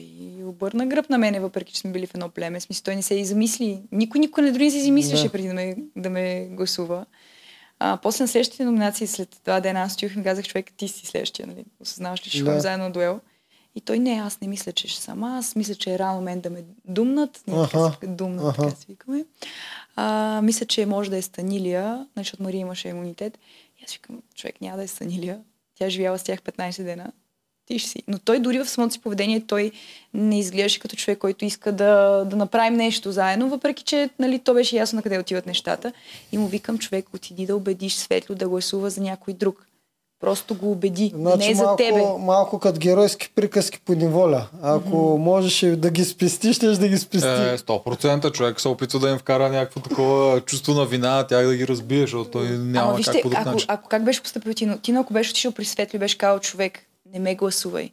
обърна 0.52 0.86
гръб 0.86 1.10
на 1.10 1.18
мене, 1.18 1.40
въпреки 1.40 1.72
че 1.72 1.80
сме 1.80 1.92
били 1.92 2.06
в 2.06 2.14
едно 2.14 2.28
племе. 2.28 2.60
Смисъл, 2.60 2.82
той 2.84 2.96
не 2.96 3.02
се 3.02 3.14
и 3.14 3.24
замисли. 3.24 3.82
Никой, 3.92 4.20
никой 4.20 4.44
не 4.44 4.52
дори 4.52 4.64
не 4.64 4.70
се 4.70 4.80
замисляше 4.80 5.22
Да. 5.22 5.32
преди 5.32 5.48
да 5.48 5.54
ме, 5.54 5.76
да 5.96 6.10
ме 6.10 6.48
гласува. 6.50 7.06
А, 7.78 7.98
после 8.02 8.24
на 8.24 8.28
следващите 8.28 8.64
номинации, 8.64 9.06
след 9.06 9.40
два 9.44 9.60
дена, 9.60 9.80
аз 9.80 9.92
стоях 9.92 10.14
и 10.14 10.18
ми 10.18 10.24
казах, 10.24 10.44
човек, 10.44 10.72
ти 10.76 10.88
си 10.88 11.06
следващия, 11.06 11.46
нали? 11.46 11.64
Осъзнаваш 11.80 12.26
ли, 12.26 12.30
ще 12.30 12.38
Да. 12.38 12.44
ходим 12.44 12.60
заедно 12.60 12.84
на 12.84 12.90
дуел. 12.90 13.20
И 13.74 13.80
той 13.80 13.98
не, 13.98 14.10
аз 14.12 14.40
не 14.40 14.48
мисля, 14.48 14.72
че 14.72 14.88
ще 14.88 15.02
съм 15.02 15.24
аз. 15.24 15.56
Мисля, 15.56 15.74
че 15.74 15.94
е 15.94 15.98
рано 15.98 16.20
мен 16.20 16.40
да 16.40 16.50
ме 16.50 16.64
думнат. 16.84 17.42
Не, 17.46 17.54
така 17.64 17.90
се 18.00 18.06
думнат, 18.06 18.44
Аха. 18.46 18.62
така 18.62 18.76
се 18.76 18.86
викаме. 18.88 19.24
А, 19.96 20.40
мисля, 20.42 20.66
че 20.66 20.86
може 20.86 21.10
да 21.10 21.16
е 21.16 21.22
Станилия, 21.22 21.86
нали, 21.86 22.06
защото 22.16 22.42
Мария 22.42 22.60
имаше 22.60 22.88
имунитет. 22.88 23.38
И 23.80 23.84
аз 23.84 23.92
викам, 23.92 24.22
човек 24.34 24.60
няма 24.60 24.76
да 24.76 24.82
е 24.82 24.86
Станилия. 24.86 25.40
Тя 25.74 25.86
е 25.86 25.90
живяла 25.90 26.18
с 26.18 26.24
тях 26.24 26.42
15 26.42 26.82
дена. 26.84 27.12
Ти 27.72 27.78
ще 27.78 27.90
си. 27.90 28.02
Но 28.08 28.18
той 28.18 28.38
дори 28.38 28.58
в 28.58 28.68
самото 28.68 28.92
си 28.92 29.00
поведение, 29.00 29.42
той 29.46 29.70
не 30.14 30.38
изглеждаше 30.38 30.80
като 30.80 30.96
човек, 30.96 31.18
който 31.18 31.44
иска 31.44 31.72
да, 31.72 32.24
да 32.30 32.36
направим 32.36 32.74
нещо 32.74 33.12
заедно, 33.12 33.48
въпреки 33.48 33.84
че 33.84 34.10
нали, 34.18 34.38
то 34.38 34.54
беше 34.54 34.76
ясно 34.76 34.96
на 34.96 35.02
къде 35.02 35.18
отиват 35.18 35.46
нещата. 35.46 35.92
И 36.32 36.38
му 36.38 36.46
викам, 36.46 36.78
човек, 36.78 37.06
отиди 37.14 37.46
да 37.46 37.56
убедиш 37.56 37.94
Светло 37.94 38.34
да 38.34 38.48
гласува 38.48 38.90
за 38.90 39.00
някой 39.00 39.34
друг. 39.34 39.66
Просто 40.20 40.54
го 40.54 40.70
убеди. 40.70 41.12
Значи 41.14 41.38
не 41.38 41.50
е 41.50 41.54
за 41.54 41.62
малко, 41.62 41.76
тебе. 41.76 42.02
малко 42.18 42.58
като 42.58 42.78
геройски 42.78 43.30
приказки 43.34 43.80
по 43.80 43.94
неволя. 43.94 44.46
Ако 44.62 45.18
можеш 45.18 45.76
да 45.76 45.90
ги 45.90 46.04
спести, 46.04 46.52
ще 46.52 46.66
да 46.66 46.88
ги 46.88 46.98
спести. 46.98 47.28
Е, 47.28 47.58
100% 47.58 48.32
човек 48.32 48.60
се 48.60 48.68
опитва 48.68 48.98
да 48.98 49.10
им 49.10 49.18
вкара 49.18 49.48
някакво 49.48 49.80
такова 49.80 50.40
чувство 50.40 50.74
на 50.74 50.84
вина, 50.84 51.26
тях 51.26 51.46
да 51.46 51.56
ги 51.56 51.68
разбие, 51.68 52.00
защото 52.00 52.30
той 52.30 52.48
няма 52.48 52.88
Ама 52.88 52.90
как 52.90 52.96
вижте, 52.96 53.22
по 53.22 53.28
друг 53.28 53.40
ако, 53.40 53.50
начин. 53.50 53.66
ако 53.68 53.88
как 53.88 54.04
беше 54.04 54.22
поступил 54.22 54.54
Тино? 54.54 54.78
Тино, 54.78 55.00
ако 55.00 55.12
беше 55.12 55.30
отишъл 55.30 55.52
при 55.52 55.64
Светло 55.64 55.96
и 55.96 56.00
беше 56.00 56.18
казал 56.18 56.38
човек, 56.38 56.86
не 57.12 57.18
ме 57.18 57.34
гласувай. 57.34 57.92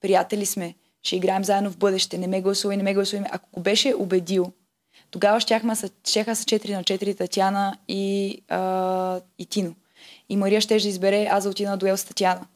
Приятели 0.00 0.46
сме, 0.46 0.74
ще 1.02 1.16
играем 1.16 1.44
заедно 1.44 1.70
в 1.70 1.76
бъдеще, 1.76 2.18
не 2.18 2.26
ме 2.26 2.42
гласувай, 2.42 2.76
не 2.76 2.82
ме 2.82 2.94
гласувай. 2.94 3.24
Ако 3.30 3.50
го 3.52 3.60
беше 3.60 3.94
убедил, 3.94 4.52
тогава 5.10 5.40
щяхме, 5.40 5.76
са- 5.76 5.90
щяха 6.04 6.36
са 6.36 6.44
4 6.44 6.74
на 6.74 6.84
4 6.84 7.14
Татяна 7.16 7.78
и, 7.88 8.42
а, 8.48 9.20
и 9.38 9.46
Тино. 9.46 9.74
И 10.28 10.36
Мария 10.36 10.60
ще 10.60 10.78
да 10.78 10.88
избере 10.88 11.28
аз 11.30 11.44
да 11.44 11.50
отида 11.50 11.70
на 11.70 11.76
дуел 11.76 11.96
с 11.96 12.04
Татяна. 12.04 12.46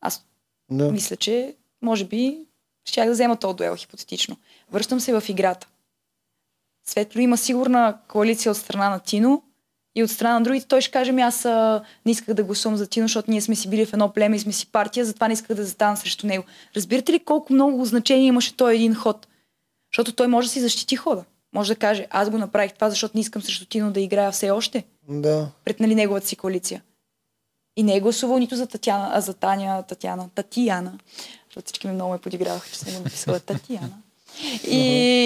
Аз 0.00 0.26
Да. 0.70 0.92
мисля, 0.92 1.16
че 1.16 1.54
може 1.82 2.04
би 2.04 2.38
щях 2.84 3.06
да 3.06 3.12
взема 3.12 3.36
този 3.36 3.56
дуел 3.56 3.76
хипотетично. 3.76 4.36
Връщам 4.70 5.00
се 5.00 5.20
в 5.20 5.28
играта. 5.28 5.68
Светло 6.86 7.20
има 7.20 7.36
сигурна 7.36 7.98
коалиция 8.08 8.52
от 8.52 8.58
страна 8.58 8.90
на 8.90 9.00
Тино 9.00 9.42
и 9.94 10.04
от 10.04 10.10
страна 10.10 10.34
на 10.34 10.42
другите. 10.42 10.66
Той 10.66 10.80
ще 10.80 10.90
каже, 10.90 11.12
аз 11.12 11.44
а, 11.44 11.82
не 12.06 12.12
исках 12.12 12.34
да 12.34 12.44
гласувам 12.44 12.76
за 12.76 12.86
Тино, 12.86 13.04
защото 13.08 13.30
ние 13.30 13.40
сме 13.40 13.54
си 13.54 13.70
били 13.70 13.86
в 13.86 13.92
едно 13.92 14.12
племе 14.12 14.36
и 14.36 14.38
сме 14.38 14.52
си 14.52 14.66
партия, 14.66 15.04
затова 15.04 15.28
не 15.28 15.34
исках 15.34 15.56
да 15.56 15.64
застана 15.64 15.96
срещу 15.96 16.26
него. 16.26 16.44
Разбирате 16.76 17.12
ли 17.12 17.18
колко 17.18 17.52
много 17.52 17.84
значение 17.84 18.26
имаше 18.26 18.56
той 18.56 18.74
един 18.74 18.94
ход? 18.94 19.26
Защото 19.92 20.12
той 20.12 20.26
може 20.26 20.48
да 20.48 20.52
си 20.52 20.60
защити 20.60 20.96
хода. 20.96 21.24
Може 21.54 21.74
да 21.74 21.78
каже, 21.78 22.06
аз 22.10 22.30
го 22.30 22.38
направих 22.38 22.72
това, 22.72 22.90
защото 22.90 23.16
не 23.16 23.20
искам 23.20 23.42
срещу 23.42 23.66
Тино 23.66 23.92
да 23.92 24.00
играя 24.00 24.32
все 24.32 24.50
още 24.50 24.84
да. 25.08 25.48
пред 25.64 25.80
нали, 25.80 25.94
неговата 25.94 26.26
си 26.26 26.36
коалиция. 26.36 26.82
И 27.76 27.82
не 27.82 27.96
е 27.96 28.00
гласувал 28.00 28.38
нито 28.38 28.56
за 28.56 28.66
Татяна, 28.66 29.10
а 29.12 29.20
за 29.20 29.34
Таня, 29.34 29.82
Татяна, 29.82 30.28
Татияна. 30.34 30.98
Защото 31.46 31.66
всички 31.66 31.86
ми 31.86 31.92
много 31.92 32.12
ме 32.12 32.18
подиграваха, 32.18 32.70
че 32.70 32.78
съм 32.78 32.94
го 32.94 32.98
написала 32.98 33.40
Татияна. 33.40 34.02
И 34.64 34.82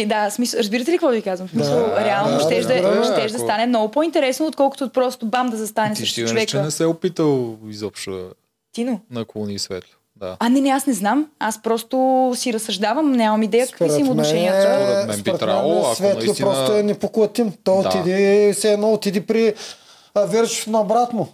да, 0.08 0.30
смисъл, 0.30 0.58
разбирате 0.58 0.90
ли 0.90 0.94
какво 0.94 1.08
ви 1.08 1.22
казвам? 1.22 1.48
Смисъл, 1.48 1.78
Да, 1.78 2.04
реално 2.04 2.30
да, 2.30 2.40
ще, 2.40 2.48
да, 2.50 2.60
разбираме, 2.60 3.04
ще, 3.04 3.26
да 3.28 3.38
стане 3.38 3.66
много 3.66 3.90
по-интересно, 3.90 4.46
отколкото 4.46 4.88
просто 4.90 5.26
бам 5.26 5.48
да 5.48 5.56
застане 5.56 5.90
Ти 5.90 5.96
срещу 5.96 6.12
ще 6.12 6.20
че 6.20 6.26
човека. 6.28 6.62
не 6.62 6.70
се 6.70 6.82
е 6.82 6.86
опитал 6.86 7.56
изобщо 7.68 8.28
Тино. 8.72 9.00
на 9.10 9.24
клони 9.24 9.54
и 9.54 9.58
светло. 9.58 9.90
Да. 10.16 10.36
А, 10.40 10.48
не, 10.48 10.60
не, 10.60 10.70
аз 10.70 10.86
не 10.86 10.92
знам. 10.92 11.26
Аз 11.38 11.62
просто 11.62 11.96
си 12.34 12.52
разсъждавам, 12.52 13.12
нямам 13.12 13.42
идея 13.42 13.66
какви 13.68 13.90
са 13.90 14.00
им 14.00 14.08
отношенията. 14.08 14.60
Според 14.62 15.06
мен 15.06 15.16
би 15.16 15.20
според 15.20 15.40
трябвало, 15.40 15.80
ако 15.80 15.94
Светло 15.94 16.18
наистина- 16.18 16.48
просто 16.48 16.72
е 16.72 16.82
непоклатим. 16.82 17.52
Той 17.64 17.82
Да. 17.82 17.88
отиде, 17.88 18.52
все 18.52 18.72
едно 18.72 18.92
отиде 18.92 19.20
при 19.20 19.54
а, 20.14 20.20
Вершов 20.22 20.66
на 20.66 20.84
брат 20.84 21.12
му. 21.12 21.28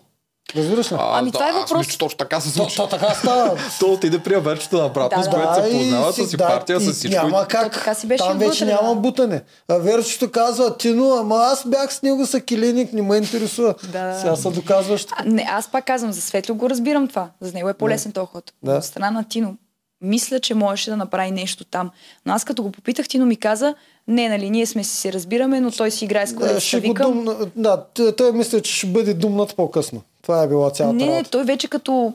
Разбираш 0.52 0.92
ли? 0.92 0.96
А, 0.98 1.08
Ами, 1.12 1.30
да, 1.30 1.32
това 1.32 1.48
е 1.48 1.52
въпрос. 1.52 1.78
мисля, 1.78 1.98
точно 1.98 2.16
така 2.18 2.40
се 2.40 2.50
случи. 2.50 2.76
то 2.76 2.86
така 2.86 3.10
става. 3.10 3.56
То 3.80 3.86
отиде 3.86 4.18
при 4.18 4.34
Аверчето 4.34 4.76
направо, 4.78 5.08
Да, 5.08 5.22
с 5.22 5.24
да. 5.24 5.30
което 5.32 5.54
се 5.62 5.68
и 5.68 5.78
познават 5.80 6.14
си- 6.14 6.26
си 6.26 6.36
да, 6.36 6.46
партия, 6.46 6.80
с 6.80 6.92
всичко. 6.92 7.22
Няма 7.22 7.46
как. 7.46 7.64
То 7.64 7.70
така 7.70 7.94
си 7.94 8.06
беше 8.06 8.18
Там 8.20 8.38
вече 8.38 8.64
вътре, 8.64 8.74
няма 8.74 8.88
да. 8.88 8.94
бутане. 8.96 9.42
А 9.68 9.74
Верчето 9.74 10.30
казва, 10.30 10.76
Тино, 10.76 11.12
ама 11.12 11.36
аз 11.36 11.66
бях 11.66 11.94
с 11.94 12.02
него 12.02 12.26
са 12.26 12.40
килиник, 12.40 12.92
не 12.92 13.02
ме 13.02 13.16
интересува. 13.16 13.74
Да, 13.84 14.04
да. 14.04 14.18
Сега 14.18 14.36
се 14.36 14.50
доказваш. 14.50 15.06
А, 15.12 15.24
не, 15.24 15.46
аз 15.50 15.68
пак 15.68 15.84
казвам, 15.84 16.12
за 16.12 16.20
Светло 16.20 16.54
го 16.54 16.70
разбирам 16.70 17.08
това. 17.08 17.28
За 17.40 17.52
него 17.52 17.68
е 17.68 17.74
по-лесен 17.74 18.12
този 18.12 18.26
ход. 18.26 18.52
Да. 18.62 18.72
От 18.72 18.84
страна 18.84 19.10
на 19.10 19.24
Тино, 19.24 19.54
мисля, 20.00 20.40
че 20.40 20.54
можеше 20.54 20.90
да 20.90 20.96
направи 20.96 21.30
нещо 21.30 21.64
там. 21.64 21.90
Но 22.26 22.32
аз 22.32 22.44
като 22.44 22.62
го 22.62 22.72
попитах, 22.72 23.08
Тино 23.08 23.26
ми 23.26 23.36
каза, 23.36 23.74
не, 24.08 24.28
нали, 24.28 24.50
ние 24.50 24.66
сме 24.66 24.84
си 24.84 24.96
се 24.96 25.12
разбираме, 25.12 25.60
но 25.60 25.70
той 25.70 25.90
си 25.90 26.04
играе 26.04 26.26
с 26.26 26.32
Е, 26.32 26.36
колеса. 26.36 26.60
ще 26.60 26.76
го 26.76 26.82
Викам, 26.82 27.24
дум... 27.24 27.36
Да, 27.56 27.84
той 28.12 28.32
мисля, 28.32 28.60
че 28.60 28.72
ще 28.72 28.86
бъде 28.86 29.14
думнат 29.14 29.56
по-късно. 29.56 30.02
Това 30.22 30.42
е 30.42 30.48
била 30.48 30.70
цялата 30.70 30.96
не, 30.96 31.06
не, 31.06 31.12
работа. 31.12 31.30
той 31.30 31.44
вече 31.44 31.68
като 31.68 32.14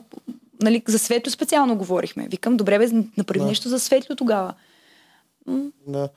нали, 0.62 0.82
за 0.88 0.98
Светло 0.98 1.30
специално 1.30 1.76
говорихме. 1.76 2.28
Викам, 2.30 2.56
добре, 2.56 2.78
бе, 2.78 2.88
направи 3.16 3.40
Да. 3.40 3.46
нещо 3.46 3.68
за 3.68 3.80
Светло 3.80 4.16
тогава. 4.16 4.54
Да. 5.86 6.08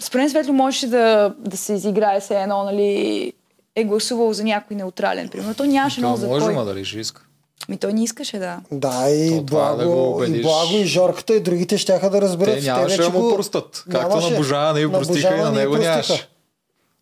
Според 0.00 0.30
Светло 0.30 0.52
можеше 0.52 0.86
да, 0.86 1.34
да 1.38 1.56
се 1.56 1.72
изиграе 1.72 2.20
се 2.20 2.40
едно, 2.40 2.64
нали, 2.64 3.32
е 3.76 3.84
гласувал 3.84 4.32
за 4.32 4.44
някой 4.44 4.76
неутрален, 4.76 5.28
примерно. 5.28 5.54
То 5.54 5.64
нямаше 5.64 6.00
много 6.00 6.16
за 6.16 6.26
може, 6.26 6.44
кой. 6.44 6.54
ма 6.54 6.64
дали 6.64 6.84
ще 6.84 6.98
иска. 6.98 7.22
Ми 7.68 7.76
той 7.76 7.92
не 7.92 8.04
искаше, 8.04 8.38
да. 8.38 8.60
Да, 8.72 9.10
и 9.10 9.36
То 9.36 9.42
Благо, 9.42 9.78
да 9.78 9.88
го 9.88 10.24
и. 10.24 10.42
Благо, 10.42 10.76
и 10.76 10.84
Жорката, 10.84 11.34
и 11.34 11.40
другите 11.40 11.78
щяха 11.78 12.10
да 12.10 12.20
разберат. 12.20 12.58
Те 12.58 12.64
нямаше 12.64 12.96
да 12.96 13.10
му 13.10 13.34
простат. 13.34 13.84
Както 13.90 14.08
Нямаше. 14.08 14.30
на 14.30 14.36
Божана 14.36 14.72
не 14.72 14.92
простиха 14.92 15.36
и 15.36 15.40
на 15.40 15.50
не 15.50 15.60
него 15.60 15.76
нямаше. 15.76 16.28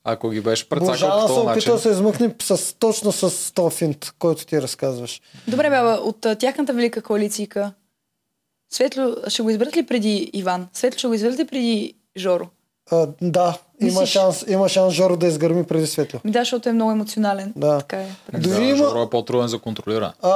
Ако 0.05 0.31
ги 0.31 0.40
беше 0.40 0.68
прецакал 0.68 0.93
по 0.93 0.97
се 0.97 1.27
този 1.27 1.40
опита 1.40 1.55
начин. 1.55 1.72
да 1.72 1.78
се 1.78 1.90
измъкне 1.90 2.35
с, 2.43 2.74
точно 2.78 3.12
с 3.12 3.55
този 3.55 3.77
финт, 3.77 4.12
който 4.18 4.47
ти 4.47 4.62
разказваш. 4.62 5.20
Добре, 5.48 5.70
баба, 5.70 6.01
от 6.02 6.27
а, 6.27 6.35
тяхната 6.35 6.72
велика 6.72 7.02
коалиция, 7.02 7.72
Светло, 8.72 9.14
ще 9.28 9.43
го 9.43 9.51
изберат 9.51 9.77
ли 9.77 9.86
преди 9.86 10.31
Иван? 10.32 10.68
Светло 10.72 10.98
ще 10.98 11.06
го 11.06 11.14
изберат 11.14 11.39
ли 11.39 11.47
преди 11.47 11.94
Жоро? 12.16 12.48
А, 12.90 13.06
да, 13.22 13.59
има 13.81 14.06
шанс, 14.06 14.44
има 14.48 14.68
шанс 14.68 14.94
Жоро 14.94 15.16
да 15.16 15.27
изгърми 15.27 15.64
преди 15.64 15.86
Светло. 15.86 16.20
Ми 16.24 16.31
да, 16.31 16.39
защото 16.39 16.68
е 16.68 16.72
много 16.72 16.90
емоционален. 16.90 17.52
Да. 17.56 17.78
Така 17.78 17.97
е. 17.97 18.06
Дори 18.32 18.55
Да, 18.55 18.62
има- 18.62 18.77
Жоро 18.78 19.02
е 19.02 19.10
по-труден 19.10 19.48
за 19.48 19.59
контролиране. 19.59 20.12
А, 20.22 20.31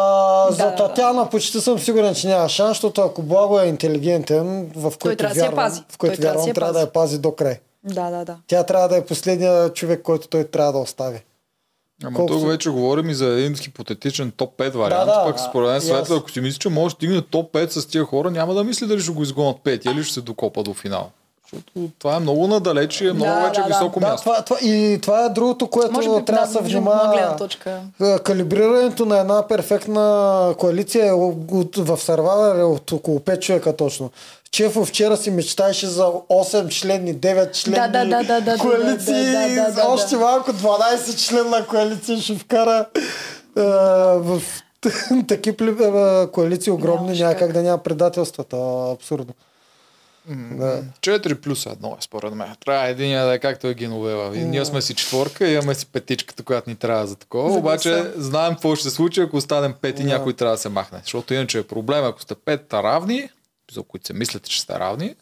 Да, 0.47 0.53
за 0.53 0.65
да, 0.65 0.74
Татяна 0.74 1.31
почти 1.31 1.61
съм 1.61 1.78
сигурен, 1.78 2.15
че 2.15 2.28
няма 2.28 2.49
шанс, 2.49 2.69
защото 2.69 3.01
ако 3.01 3.23
Благо 3.23 3.61
е 3.61 3.66
интелигентен, 3.66 4.70
в 4.77 4.93
който 5.01 5.16
трябва 5.16 5.35
да 5.35 5.41
си 5.41 5.47
я 5.47 5.55
пази. 5.55 5.82
в 5.89 5.99
който 5.99 6.16
Той 6.16 6.23
трябва 6.23 6.32
да 6.32 6.39
вярвам, 6.39 6.49
я 6.49 6.55
трябва 6.55 6.73
да 6.73 6.81
я 6.81 6.93
пази 6.93 7.19
до 7.19 7.32
край. 7.32 7.59
Да, 7.85 8.11
да, 8.11 8.24
да. 8.24 8.36
Тя 8.47 8.62
трябва 8.62 8.89
да 8.89 8.97
е 8.97 9.05
последния 9.05 9.69
човек, 9.69 10.02
който 10.02 10.28
той 10.28 10.44
трябва 10.44 10.73
да 10.73 10.78
остави. 10.78 11.23
Ама 12.05 12.16
Колко 12.16 12.32
тук 12.32 12.40
са- 12.40 12.47
вече 12.47 12.70
говорим 12.70 13.11
и 13.11 13.15
за 13.15 13.27
един 13.27 13.56
хипотетичен 13.56 14.32
топ 14.32 14.56
5 14.56 14.70
вариант. 14.70 15.06
да, 15.06 15.24
пък 15.24 15.36
а, 15.36 15.39
според 15.40 15.69
мен 15.69 15.81
Светла, 15.81 16.16
ако 16.16 16.31
си 16.31 16.40
мисли, 16.40 16.59
че 16.59 16.69
може 16.69 16.85
да 16.86 16.98
стигне 16.98 17.23
топ 17.23 17.52
5 17.52 17.69
с 17.70 17.86
тия 17.86 18.05
хора, 18.05 18.31
няма 18.31 18.55
да 18.55 18.65
мисли 18.65 18.86
дали 18.86 19.01
ще 19.01 19.12
го 19.12 19.23
изгонят 19.23 19.56
5 19.56 19.93
или 19.93 20.05
ще 20.05 20.15
се 20.15 20.20
докопа 20.20 20.62
до 20.62 20.74
финал. 20.74 21.11
Защото 21.43 21.90
това 21.98 22.16
е 22.16 22.20
много 22.20 22.47
надалеч 22.47 23.01
и 23.01 23.09
е 23.09 23.12
много 23.12 23.31
Да, 23.31 23.40
вече 23.40 23.61
да, 23.61 23.62
да. 23.62 23.69
високо 23.69 24.01
Да, 24.01 24.06
място. 24.06 24.24
това, 24.24 24.43
това, 24.43 24.59
и 24.62 24.98
това 25.02 25.24
е 25.24 25.28
другото, 25.28 25.66
което 25.69 25.93
Може 25.93 26.09
би 26.11 26.24
трябва 26.24 26.47
да 26.47 26.52
се 26.52 26.59
внимава. 26.61 27.36
Е, 28.02 28.19
Калибрирането 28.19 29.06
на 29.06 29.19
една 29.19 29.48
перфектна 29.48 30.05
коалиция 30.59 31.06
е 31.06 31.12
от, 31.12 31.36
в 31.77 31.97
Survivor 31.98 32.61
е 32.61 32.65
от 32.65 32.93
около 32.93 33.19
5 33.19 33.39
човека 33.39 33.77
точно. 33.77 34.11
Чефо 34.55 34.85
вчера 34.85 35.17
си 35.17 35.31
мечтаеше 35.31 35.87
за 35.87 36.05
8 36.05 36.69
членни, 36.69 37.15
9 37.15 37.53
членни 37.53 37.93
Да, 37.93 38.05
да, 38.05 38.23
да, 38.23 38.41
да, 38.41 38.59
коалиции. 38.59 39.15
да, 39.15 39.49
да, 39.49 39.55
да, 39.55 39.73
да, 39.73 39.85
още 39.89 40.17
малко 40.17 40.53
12 40.53 41.29
членна 41.29 41.67
коалиция 41.67 42.19
ще 42.19 42.35
вкара 42.35 42.87
е, 43.57 43.63
в 44.17 44.43
такива 45.29 46.29
коалиции 46.33 46.73
огромни, 46.73 47.19
няма 47.19 47.35
как 47.35 47.53
да 47.53 47.63
няма 47.63 47.79
предателствата. 47.79 48.57
Абсурдно. 48.93 49.35
Да. 50.29 50.83
4 51.01 51.35
плюс 51.35 51.65
1 51.65 51.93
е 51.93 51.97
според 52.01 52.35
мен. 52.35 52.49
Трябва 52.65 52.89
един 52.89 53.13
да 53.13 53.35
е 53.35 53.39
както 53.39 53.67
е 53.67 53.75
Геновева. 53.75 54.37
И 54.37 54.45
ние 54.45 54.65
сме 54.65 54.83
си 54.83 54.95
четворка, 54.95 55.49
имаме 55.49 55.75
си 55.75 55.87
петичката, 55.87 56.43
която 56.43 56.71
ни 56.71 56.77
трябва 56.77 57.07
за 57.07 57.17
такова. 57.17 57.53
За 57.53 57.59
Обаче 57.59 57.91
гласа. 57.91 58.13
знаем 58.17 58.53
какво 58.53 58.75
ще 58.75 58.89
се 58.89 58.95
случи, 58.95 59.21
ако 59.21 59.37
останем 59.37 59.75
пет 59.81 60.01
и 60.01 60.03
Да. 60.03 60.09
някой 60.09 60.33
трябва 60.33 60.55
да 60.55 60.61
се 60.61 60.69
махне. 60.69 60.99
Защото 61.03 61.35
иначе 61.35 61.59
е 61.59 61.63
проблем, 61.63 62.05
ако 62.05 62.23
сте 62.23 62.35
пет 62.35 62.75
равни, 62.75 63.29
за 63.75 63.83
които 63.83 64.07
се 64.07 64.13
мислите, 64.13 64.49
че 64.49 64.61
сте 64.61 64.73
равни, 64.75 65.15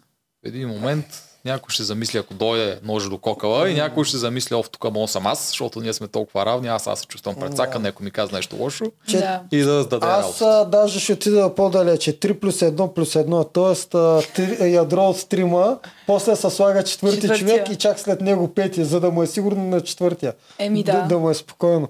в 0.45 0.49
един 0.49 0.69
момент 0.69 1.07
някой 1.45 1.67
ще 1.69 1.83
замисли, 1.83 2.19
ако 2.19 2.35
дойде 2.35 2.79
нож 2.83 3.09
до 3.09 3.19
кокала 3.19 3.71
и 3.71 3.75
някой 3.75 4.05
ще 4.05 4.17
замисли, 4.17 4.55
оф, 4.55 4.71
тук 4.71 4.93
мога 4.93 5.09
съм 5.09 5.27
аз, 5.27 5.47
защото 5.47 5.81
ние 5.81 5.93
сме 5.93 6.09
толкова 6.09 6.47
равни, 6.47 6.69
аз 6.69 6.87
аз 6.87 7.01
се 7.01 7.07
чувствам 7.07 7.35
прецакан, 7.37 7.83
някой 7.83 8.05
ми 8.05 8.11
каза 8.11 8.33
нещо 8.33 8.57
лошо 8.57 8.85
Че- 9.09 9.19
Да. 9.19 9.41
и 9.53 9.59
да 9.59 9.83
сдаде 9.83 10.07
Аз 10.07 10.25
работа. 10.25 10.61
а, 10.61 10.65
даже 10.65 11.01
ще 11.01 11.13
отида 11.13 11.55
по-далече. 11.55 12.13
3 12.13 12.33
плюс 12.35 12.59
1 12.59 12.89
плюс 12.89 13.13
1, 13.13 13.53
т.е. 14.33 14.67
ядро 14.67 15.03
от 15.03 15.19
стрима, 15.19 15.79
после 16.07 16.37
се 16.37 16.51
слага 16.51 16.85
четвърти 16.85 17.17
Четвъртия. 17.17 17.39
човек 17.49 17.69
и 17.69 17.77
чак 17.77 17.99
след 17.99 18.21
него 18.21 18.49
пети, 18.49 18.85
за 18.85 19.01
да 19.01 19.11
му 19.11 19.23
е 19.23 19.27
сигурно 19.27 19.65
на 19.65 19.81
четвъртия. 19.81 20.33
Еми 20.59 20.83
да. 20.83 20.93
Да, 20.93 21.03
да 21.03 21.19
му 21.19 21.31
е 21.31 21.35
спокойно. 21.35 21.89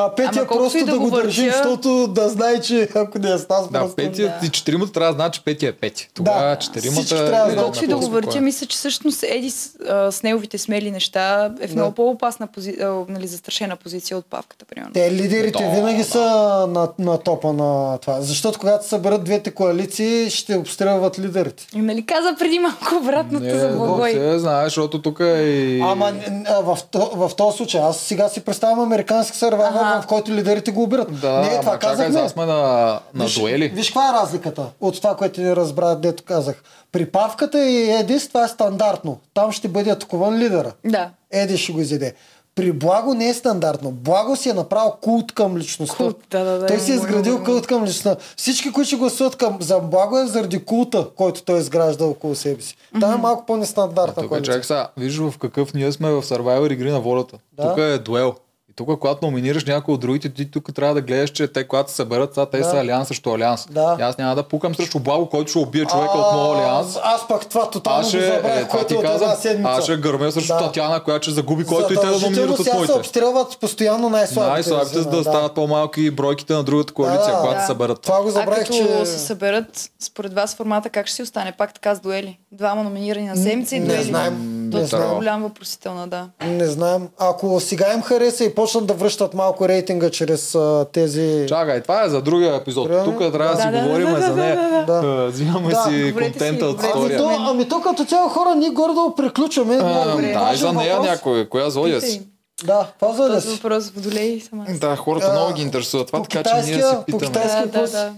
А 0.00 0.14
петия 0.14 0.42
Ама 0.42 0.46
просто 0.46 0.78
да, 0.78 0.84
да 0.84 0.98
го 0.98 1.10
го 1.10 1.16
държи, 1.16 1.50
защото 1.50 2.06
да 2.06 2.28
знае, 2.28 2.60
че 2.60 2.88
ако 2.94 3.18
не 3.18 3.30
е 3.30 3.38
с 3.38 3.48
нас, 3.48 3.70
Да, 3.70 3.78
просто... 3.78 3.96
петия 3.96 4.34
да. 4.40 4.46
и 4.46 4.50
четиримата 4.50 4.92
трябва 4.92 5.12
да 5.12 5.16
знаят, 5.16 5.32
че 5.32 5.44
петия 5.44 5.68
е 5.68 5.72
пети. 5.72 6.08
Тогава 6.14 6.40
Да. 6.40 6.56
четиримата 6.56 7.08
трябва 7.26 7.46
да 7.46 7.52
е 7.52 7.56
Колкото 7.56 7.84
и 7.84 7.86
да 7.86 7.96
го 7.96 8.06
въртя, 8.06 8.40
мисля, 8.40 8.66
че 8.66 8.76
всъщност 8.76 9.22
Еди 9.22 9.50
с, 9.50 9.70
а, 9.88 10.12
с 10.12 10.22
неговите 10.22 10.58
смели 10.58 10.90
неща 10.90 11.50
е 11.60 11.68
в 11.68 11.74
много 11.74 11.94
по-опасна 11.94 12.46
позиция, 12.46 12.94
нали, 13.08 13.26
застрашена 13.26 13.76
позиция 13.76 14.18
от 14.18 14.26
павката, 14.26 14.64
примерно. 14.64 14.92
Те 14.92 15.12
лидерите 15.12 15.64
Да, 15.64 15.70
винаги 15.70 15.98
да. 15.98 16.04
са 16.04 16.20
на, 16.68 16.88
на 16.98 17.18
топа 17.18 17.52
на 17.52 17.98
това. 17.98 18.20
Защото 18.20 18.58
когато 18.58 18.82
се 18.84 18.90
съберат 18.90 19.24
двете 19.24 19.50
коалиции, 19.50 20.30
ще 20.30 20.56
обстрелват 20.56 21.18
лидерите. 21.18 21.66
И 21.74 21.78
нали 21.78 22.06
каза 22.06 22.34
преди 22.38 22.58
малко 22.58 22.94
обратното 23.02 23.44
Не, 23.44 23.58
за 23.58 23.68
Благой? 23.68 24.12
се 24.12 24.38
знае, 24.38 24.64
защото 24.64 25.02
тук 25.02 25.20
е 25.20 25.40
и... 25.40 25.80
Ама 25.80 26.12
а, 26.46 26.60
в, 26.60 26.78
то- 26.90 27.10
в 27.14 27.30
този 27.36 27.56
случай, 27.56 27.80
аз 27.80 27.96
сега 27.96 28.28
си 28.28 28.40
представям 28.40 28.80
американски 28.80 29.36
сървайвър, 29.36 29.80
Ага. 29.80 29.87
В 30.02 30.06
който 30.06 30.32
лидерите 30.32 30.70
го 30.70 30.82
обират. 30.82 31.20
Да, 31.20 31.40
не, 31.40 31.48
това 31.48 31.58
ама 31.58 31.64
чакай, 31.64 31.90
казахме. 31.90 32.12
сега 32.12 32.28
сме 32.28 32.46
на, 32.46 33.00
на 33.14 33.24
виж, 33.24 33.34
дуели. 33.34 33.68
Виж 33.68 33.86
каква 33.86 34.08
е 34.08 34.12
разликата 34.12 34.66
от 34.80 34.96
това, 34.96 35.16
което 35.16 35.40
ни 35.40 35.56
разбра, 35.56 35.94
дето 35.94 36.22
казах. 36.22 36.62
При 36.92 37.06
Павката 37.06 37.68
и 37.68 37.90
Едис 37.90 38.28
това 38.28 38.44
е 38.44 38.48
стандартно. 38.48 39.18
Там 39.34 39.52
ще 39.52 39.68
бъде 39.68 39.90
атакуван 39.90 40.38
лидера. 40.38 40.72
Да. 40.84 41.10
Еди 41.30 41.58
ще 41.58 41.72
го 41.72 41.80
изяде. 41.80 42.14
При 42.58 42.72
Благо 42.72 43.14
не 43.14 43.28
е 43.28 43.34
стандартно. 43.34 43.90
Благо 43.90 44.36
си 44.36 44.48
е 44.48 44.52
направил 44.52 44.92
култ 45.00 45.32
към 45.32 45.56
личността. 45.56 45.96
Култ, 45.96 46.16
да, 46.30 46.44
да, 46.44 46.58
да, 46.58 46.66
той 46.66 46.78
си 46.78 46.92
е 46.92 46.94
изградил 46.94 47.44
култ 47.44 47.66
към 47.66 47.84
личността. 47.84 48.16
Всички, 48.36 48.72
които 48.72 48.86
ще 48.86 48.96
гласуват 48.96 49.36
към, 49.36 49.56
за 49.60 49.78
Благо 49.78 50.18
е 50.18 50.26
заради 50.26 50.64
култа, 50.64 51.06
който 51.16 51.42
той 51.42 51.58
изгражда 51.58 52.04
около 52.04 52.34
себе 52.34 52.62
си. 52.62 52.76
Там 53.00 53.14
е 53.14 53.16
малко 53.16 53.46
по-нестандартна 53.46 54.28
Тук, 54.28 54.46
сега, 54.64 54.88
виж 54.96 55.18
в 55.18 55.34
какъв 55.40 55.74
ние 55.74 55.92
сме 55.92 56.10
в 56.10 56.22
Survivor 56.22 56.72
игри 56.72 56.90
на 56.90 57.00
волята. 57.00 57.36
Да. 57.52 57.68
Тук 57.68 57.78
е 57.78 57.98
дуел. 57.98 58.34
Тук, 58.78 58.98
когато 58.98 59.26
номинираш 59.26 59.64
някой 59.64 59.94
от 59.94 60.00
другите, 60.00 60.28
ти 60.28 60.50
тук 60.50 60.74
трябва 60.74 60.94
да 60.94 61.00
гледаш, 61.00 61.30
че 61.30 61.48
те, 61.48 61.64
когато 61.64 61.90
се 61.90 61.96
съберат, 61.96 62.34
сега 62.34 62.46
те 62.46 62.58
Да. 62.58 62.64
са 62.64 62.76
алианс 62.76 63.08
срещу 63.08 63.30
алианс. 63.30 63.66
Да. 63.70 63.96
И 63.98 64.02
аз 64.02 64.18
няма 64.18 64.34
да 64.34 64.42
пукам 64.42 64.74
срещу 64.74 64.98
Благо, 64.98 65.28
който 65.28 65.50
ще 65.50 65.58
убие 65.58 65.84
човека 65.84 66.12
от 66.12 66.32
моя 66.34 66.58
алианс. 66.58 66.96
Аз, 67.04 67.28
пък 67.28 67.46
това 67.46 67.70
тотално 67.70 68.00
Аз 68.00 68.06
го 68.06 68.10
ще, 68.10 68.26
забравих, 68.26 68.64
е, 68.64 68.68
което 68.68 68.86
ти 68.86 69.02
казвам, 69.02 69.30
седмица. 69.32 69.70
аз 69.70 69.84
ще 69.84 69.96
гърмя 69.96 70.32
срещу 70.32 70.48
Да. 70.48 70.58
Татяна, 70.58 71.00
която 71.00 71.22
ще 71.22 71.32
загуби, 71.32 71.64
който 71.64 71.92
и 71.92 71.96
те 71.96 72.06
да 72.06 72.12
номинират 72.12 72.50
от 72.50 72.56
сега 72.56 72.70
се 72.70 72.76
моите. 72.76 72.92
обстрелват 72.92 73.58
постоянно 73.58 74.08
най-слабите. 74.10 74.52
Най-слабите, 74.52 74.98
за 74.98 75.10
да 75.10 75.22
стават 75.22 75.54
по-малки 75.54 76.10
бройките 76.10 76.52
на 76.52 76.62
другата 76.62 76.92
коалиция, 76.92 77.26
Да, 77.26 77.38
когато 77.38 77.54
да. 77.54 77.60
се 77.60 77.66
съберат. 77.66 78.00
Това 78.00 78.22
го 78.22 78.28
А 78.28 78.30
забравих, 78.30 78.58
като 78.60 78.72
че... 78.72 79.06
се 79.06 79.18
съберат, 79.18 79.90
според 80.00 80.34
вас 80.34 80.54
формата 80.54 80.88
как 80.90 81.06
ще 81.06 81.16
си 81.16 81.22
остане? 81.22 81.52
Пак 81.52 81.74
така 81.74 81.94
с 81.94 82.00
дуели? 82.00 82.38
Двама 82.52 82.82
номинирани 82.82 83.26
на 83.26 83.36
седмица 83.36 83.76
и 83.76 83.80
не 83.80 83.86
дуели? 83.86 84.02
знаем, 84.02 84.34
То 84.70 84.76
не 84.76 84.82
е 84.82 84.86
знаем. 84.86 85.14
голям 85.14 85.42
въпросителна, 85.42 86.08
да. 86.08 86.28
Не 86.40 86.66
знаем. 86.66 87.08
Ако 87.18 87.60
сега 87.60 87.92
им 87.92 88.02
хареса 88.02 88.44
и 88.44 88.54
почнат 88.54 88.86
да 88.86 88.94
връщат 88.94 89.34
малко 89.34 89.68
рейтинга 89.68 90.10
чрез 90.10 90.54
а, 90.54 90.86
тези... 90.92 91.44
Чакай, 91.48 91.82
това 91.82 92.04
е 92.04 92.08
за 92.08 92.22
другия 92.22 92.56
епизод. 92.56 92.88
Тук 93.04 93.18
трябва 93.18 93.38
да 93.46 93.56
си 93.56 93.66
Да, 93.66 93.72
да, 93.72 93.82
говорим 93.82 94.06
да, 94.06 94.14
да, 94.14 94.20
за 94.22 94.34
нея. 94.34 94.56
да, 94.56 94.92
да, 94.94 95.02
да. 95.02 95.24
Е, 95.24 95.28
Взимаме 95.28 95.68
Да, 95.68 95.82
си 95.82 96.02
говорете 96.02 96.14
си, 96.28 96.38
контента 96.38 96.66
от 96.66 96.80
си. 96.80 96.86
Ами 96.94 97.16
то, 97.16 97.36
ами 97.40 97.68
то 97.68 97.80
като 97.80 98.04
цяло 98.04 98.28
хора, 98.28 98.54
ние 98.54 98.70
гордо 98.70 99.14
приключваме. 99.16 99.74
А, 99.76 100.16
Да, 100.16 100.50
и 100.54 100.56
за 100.56 100.72
нея 100.72 100.92
въпрос. 100.92 101.08
някой. 101.08 101.48
Коя 101.48 101.70
зодия 101.70 102.00
си? 102.00 102.22
Да, 102.64 102.86
това 102.94 103.12
за 103.14 103.24
да 103.24 103.40
си. 103.40 103.48
въпрос 103.48 103.88
водолей 103.88 104.40
сама. 104.40 104.64
Да, 104.70 104.96
хората 104.96 105.26
А, 105.26 105.32
много 105.32 105.52
ги 105.52 105.62
интересува 105.62 106.06
това, 106.06 106.22
така 106.22 106.42
че 106.44 106.54
ние 106.54 106.64
си 106.64 106.72
китайския- 106.72 107.00
по 107.00 107.18
питаме. 107.18 107.26
китайски- 107.26 107.68
Да, 107.68 107.80
да, 107.80 107.88
да. 107.88 108.12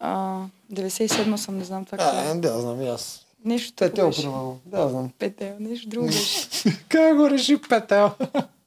А, 0.00 0.36
97 0.68 1.36
съм, 1.36 1.58
не 1.58 1.64
знам 1.64 1.84
това 1.84 1.98
какво 1.98 2.18
А, 2.18 2.30
е. 2.30 2.34
да, 2.34 2.60
знам 2.60 2.82
и 2.82 2.88
аз. 2.88 3.20
Нещо 3.48 3.72
Петел, 3.76 4.10
примерно. 4.10 4.58
Да, 4.66 4.88
знам. 4.88 5.10
Петел, 5.18 5.52
нещо 5.60 5.88
друго. 5.88 6.08
Как 6.88 7.16
го 7.16 7.30
реши 7.30 7.56
Петел? 7.68 8.10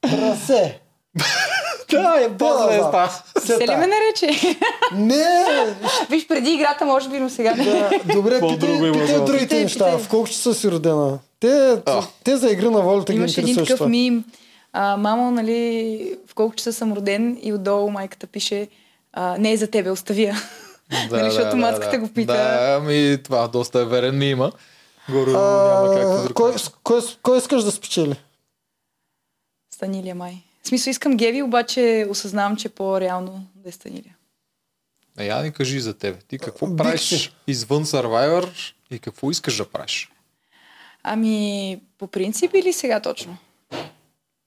Расе. 0.04 0.80
Да, 1.90 2.20
е 2.20 2.36
по-звезда. 2.36 3.10
Се 3.40 3.58
ли 3.58 3.76
ме 3.76 3.86
нарече? 3.86 4.56
Не, 4.94 5.24
Виж, 6.10 6.26
преди 6.28 6.50
играта, 6.50 6.84
може 6.84 7.08
би, 7.08 7.18
но 7.18 7.30
сега 7.30 7.54
не. 7.54 7.64
Да, 7.64 7.90
добре, 8.14 8.40
питай, 8.40 8.78
другите 9.18 9.38
Питай, 9.38 9.62
неща. 9.62 9.84
питай. 9.84 9.98
В 9.98 10.08
колко 10.08 10.28
часа 10.28 10.54
си 10.54 10.70
родена? 10.70 11.18
Те, 11.40 11.76
те 12.24 12.36
за 12.36 12.50
игра 12.50 12.70
на 12.70 12.80
волята 12.80 13.12
ги 13.12 13.18
Имаше 13.18 13.40
един 13.40 13.48
интересуват. 13.50 13.78
такъв 13.78 13.90
мим. 13.90 14.24
А, 14.72 14.96
мамо, 14.96 15.30
нали, 15.30 16.16
в 16.26 16.34
колко 16.34 16.54
часа 16.54 16.72
съм 16.72 16.92
роден 16.92 17.38
и 17.42 17.52
отдолу 17.52 17.90
майката 17.90 18.26
пише 18.26 18.68
а, 19.12 19.36
не 19.38 19.52
е 19.52 19.56
за 19.56 19.66
тебе, 19.66 19.90
остави 19.90 20.22
я. 20.22 20.36
нали, 21.10 21.30
защото 21.30 21.56
мацката 21.56 21.98
го 21.98 22.08
пита. 22.08 22.32
Да, 22.32 22.78
ами 22.82 23.18
това 23.24 23.48
доста 23.48 23.80
е 23.80 23.84
верен 23.84 24.22
има. 24.22 24.52
Горе 25.10 25.32
няма 25.32 25.90
как 25.94 26.04
А, 26.04 26.08
да 26.08 26.22
друг 26.22 26.36
кой, 26.36 26.54
кой, 26.82 27.00
кой 27.22 27.38
искаш 27.38 27.62
да 27.62 27.70
спечели? 27.70 28.14
Станилия 29.74 30.14
май. 30.14 30.42
В 30.62 30.68
смисъл 30.68 30.90
искам 30.90 31.16
Геви, 31.16 31.42
обаче 31.42 32.06
осъзнавам, 32.10 32.56
че 32.56 32.68
е 32.68 32.70
по-реално 32.70 33.46
да 33.54 33.68
е 33.68 33.72
Станилия. 33.72 34.16
А 35.18 35.22
я 35.24 35.42
ни 35.42 35.52
кажи 35.52 35.80
за 35.80 35.94
тебе. 35.94 36.18
Ти 36.28 36.38
какво 36.38 36.66
Бих 36.66 36.76
правиш 36.76 37.00
си. 37.00 37.34
извън 37.46 37.84
Survivor 37.84 38.72
и 38.90 38.98
какво 38.98 39.30
искаш 39.30 39.56
да 39.56 39.64
правиш? 39.64 40.12
Ами, 41.02 41.80
по 41.98 42.06
принцип 42.06 42.50
или 42.54 42.72
сега 42.72 43.00
точно? 43.00 43.36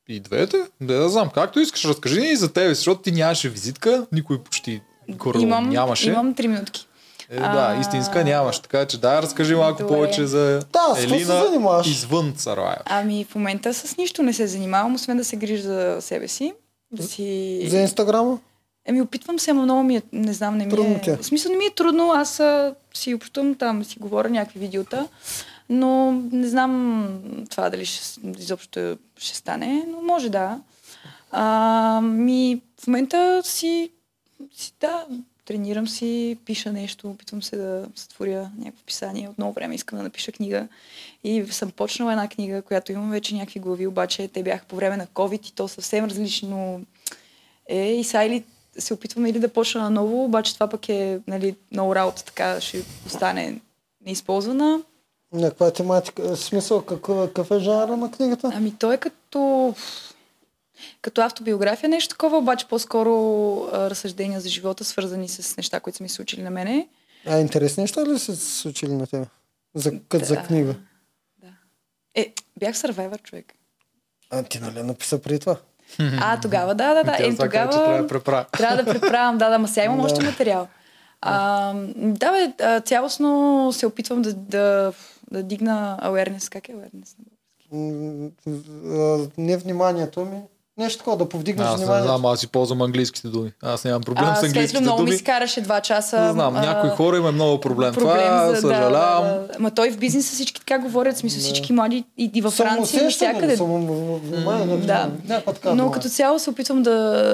И 0.07 0.19
двете? 0.19 0.57
Да, 0.81 0.93
да 0.99 1.09
знам. 1.09 1.29
Както 1.29 1.59
искаш, 1.59 1.85
разкажи 1.85 2.21
ни 2.21 2.29
и 2.31 2.35
за 2.35 2.53
тебе, 2.53 2.73
защото 2.73 3.01
ти 3.01 3.11
нямаше 3.11 3.49
визитка, 3.49 4.07
никой 4.11 4.43
почти 4.43 4.81
горе 5.09 5.39
имам, 5.39 5.69
нямаше. 5.69 6.09
имам 6.09 6.33
три 6.33 6.47
минутки. 6.47 6.87
Е, 7.29 7.39
да, 7.39 7.77
истинска 7.81 8.23
нямаш. 8.23 8.59
Така 8.59 8.85
че 8.85 8.97
да, 8.97 9.21
разкажи 9.21 9.55
малко 9.55 9.81
добре. 9.81 9.93
повече 9.93 10.25
за 10.25 10.59
Да, 10.59 10.79
какво 10.79 10.95
се 10.95 11.03
Елина 11.03 11.43
занимаваш? 11.45 11.87
извън 11.87 12.33
Survivor. 12.33 12.81
Ами, 12.85 13.25
в 13.29 13.35
момента 13.35 13.73
с 13.73 13.97
нищо 13.97 14.23
не 14.23 14.33
се 14.33 14.47
занимавам, 14.47 14.95
освен 14.95 15.17
да 15.17 15.23
се 15.23 15.35
грижа 15.35 15.63
за 15.63 16.01
себе 16.01 16.27
си. 16.27 16.53
Да 16.91 17.03
си... 17.03 17.61
За 17.69 17.77
Инстаграма? 17.79 18.39
Еми, 18.85 19.01
опитвам 19.01 19.39
се, 19.39 19.53
но 19.53 19.61
много 19.61 19.83
ми 19.83 19.95
е, 19.95 20.01
не 20.13 20.33
знам, 20.33 20.57
не 20.57 20.65
ми 20.65 20.71
Трудно 20.71 20.95
е... 20.95 21.01
ти 21.01 21.09
е. 21.09 21.17
В 21.17 21.25
смисъл, 21.25 21.51
не 21.51 21.57
ми 21.57 21.65
е 21.65 21.75
трудно, 21.75 22.11
аз 22.11 22.39
а, 22.39 22.75
си 22.93 23.13
общувам 23.13 23.55
там, 23.55 23.83
си 23.83 23.99
говоря 23.99 24.29
някакви 24.29 24.59
видеота, 24.59 25.07
но 25.69 26.11
не 26.31 26.47
знам 26.47 27.07
това 27.49 27.69
дали 27.69 27.85
ще, 27.85 28.19
изобщо 28.39 28.97
ще 29.17 29.37
стане, 29.37 29.85
но 29.87 30.01
може 30.01 30.29
да. 30.29 30.59
А, 31.31 32.01
ми, 32.03 32.61
в 32.83 32.87
момента 32.87 33.41
си, 33.43 33.91
си, 34.55 34.73
да, 34.81 35.05
тренирам 35.45 35.87
си, 35.87 36.37
пиша 36.45 36.71
нещо, 36.71 37.09
опитвам 37.09 37.43
се 37.43 37.57
да 37.57 37.85
сътворя 37.95 38.51
някакво 38.57 38.83
писание. 38.85 39.29
От 39.29 39.37
много 39.37 39.53
време 39.53 39.75
искам 39.75 39.97
да 39.97 40.03
напиша 40.03 40.31
книга. 40.31 40.67
И 41.23 41.45
съм 41.51 41.71
почнала 41.71 42.11
една 42.11 42.27
книга, 42.27 42.61
която 42.61 42.91
имам 42.91 43.11
вече 43.11 43.35
някакви 43.35 43.59
глави, 43.59 43.87
обаче 43.87 44.27
те 44.27 44.43
бяха 44.43 44.65
по 44.65 44.75
време 44.75 44.97
на 44.97 45.07
COVID 45.07 45.49
и 45.49 45.51
то 45.51 45.67
съвсем 45.67 46.05
различно 46.05 46.81
е. 47.67 47.91
И 47.91 48.03
сега 48.03 48.23
или 48.23 48.43
се 48.77 48.93
опитвам 48.93 49.25
или 49.25 49.39
да 49.39 49.53
почна 49.53 49.81
наново, 49.81 50.23
обаче 50.23 50.53
това 50.53 50.67
пък 50.67 50.89
е 50.89 51.19
нали, 51.27 51.55
много 51.71 51.95
работа, 51.95 52.23
така 52.23 52.61
ще 52.61 52.83
остане 53.05 53.61
неизползвана. 54.05 54.81
Някаква 55.33 55.71
тематика, 55.71 56.35
в 56.35 56.37
смисъл, 56.37 56.81
какъв, 56.81 57.27
какъв 57.27 57.51
е 57.51 57.59
жанра 57.59 57.97
на 57.97 58.11
книгата? 58.11 58.51
Ами 58.55 58.73
той 58.79 58.95
е 58.95 58.97
като, 58.97 59.73
като 61.01 61.21
автобиография, 61.21 61.89
нещо 61.89 62.09
такова, 62.09 62.37
обаче 62.37 62.67
по-скоро 62.67 63.11
а, 63.73 63.89
разсъждения 63.89 64.41
за 64.41 64.49
живота, 64.49 64.83
свързани 64.83 65.27
с 65.27 65.57
неща, 65.57 65.79
които 65.79 65.97
са 65.97 66.03
ми 66.03 66.09
се 66.09 66.15
случили 66.15 66.41
на 66.41 66.49
мене. 66.49 66.87
А 67.27 67.37
интересни 67.39 67.81
неща 67.81 68.05
ли 68.05 68.19
са 68.19 68.35
се 68.35 68.57
случили 68.59 68.93
на 68.93 69.07
тебе? 69.07 69.25
За, 69.75 69.91
за 70.13 70.35
Да. 70.35 70.43
книга. 70.43 70.75
Е, 72.15 72.33
бях 72.59 72.75
Survivor 72.75 73.21
човек. 73.23 73.53
А 74.29 74.43
ти 74.43 74.59
нали 74.59 74.83
написа 74.83 75.21
преди 75.21 75.39
това? 75.39 75.57
А, 75.99 76.39
тогава, 76.41 76.75
да, 76.75 76.93
да, 76.93 77.03
да. 77.03 77.17
Е, 77.19 77.35
тогава... 77.35 77.71
трябва 77.71 78.01
да 78.01 78.07
преправя. 78.07 78.45
Трябва 78.57 78.83
да 78.83 78.93
преправям, 78.93 79.37
да, 79.37 79.49
да, 79.49 79.59
ма 79.59 79.67
сега 79.67 79.85
имам 79.85 79.97
Да. 79.97 80.03
още 80.03 80.25
материал. 80.25 80.67
А, 81.21 81.73
да, 81.95 82.31
бе, 82.31 82.53
цялостно 82.81 83.69
се 83.73 83.85
опитвам 83.87 84.21
да, 84.21 84.33
да, 84.33 84.93
да 85.31 85.43
дигна 85.43 85.99
awareness. 86.03 86.51
Как 86.51 86.69
е 86.69 86.73
awareness? 86.73 87.15
М, 87.71 88.29
а, 88.87 89.27
Не 89.37 89.57
вниманието 89.57 90.25
ми. 90.25 90.41
Нещо 90.77 90.97
такова, 90.97 91.17
да 91.17 91.29
повдигнеш 91.29 91.65
Аз 91.65 91.71
не 91.71 91.77
вниманието. 91.77 92.07
знам, 92.07 92.25
аз 92.25 92.39
си 92.39 92.47
ползвам 92.47 92.81
английските 92.81 93.27
думи. 93.27 93.51
Аз 93.63 93.83
нямам 93.83 94.01
проблем 94.01 94.25
А, 94.25 94.35
с 94.35 94.43
английските 94.43 94.81
много 94.81 95.01
ми 95.01 95.05
думи. 95.05 95.17
скараше 95.17 95.61
два 95.61 95.81
часа. 95.81 96.21
Не 96.21 96.31
знам, 96.31 96.55
а, 96.55 96.61
някои 96.61 96.89
хора 96.89 97.17
има 97.17 97.31
много 97.31 97.59
проблем. 97.59 97.93
проблем 97.93 98.15
Това 98.15 98.49
за, 98.49 98.61
съжалявам. 98.61 99.23
Да, 99.23 99.33
да, 99.33 99.47
да. 99.47 99.59
Ма 99.59 99.71
той 99.71 99.91
в 99.91 99.97
бизнеса 99.97 100.33
всички 100.33 100.59
така 100.59 100.79
говорят, 100.79 101.17
смисъл 101.17 101.37
Да. 101.39 101.43
всички 101.43 101.73
млади 101.73 102.03
и, 102.17 102.31
и 102.33 102.41
във 102.41 102.53
Франция, 102.53 103.03
навсякъде. 103.03 103.57
само. 103.57 104.77
Да. 104.77 105.11
Но 105.65 105.91
като 105.91 106.09
цяло 106.09 106.39
се 106.39 106.49
опитвам 106.49 106.83
да, 106.83 106.91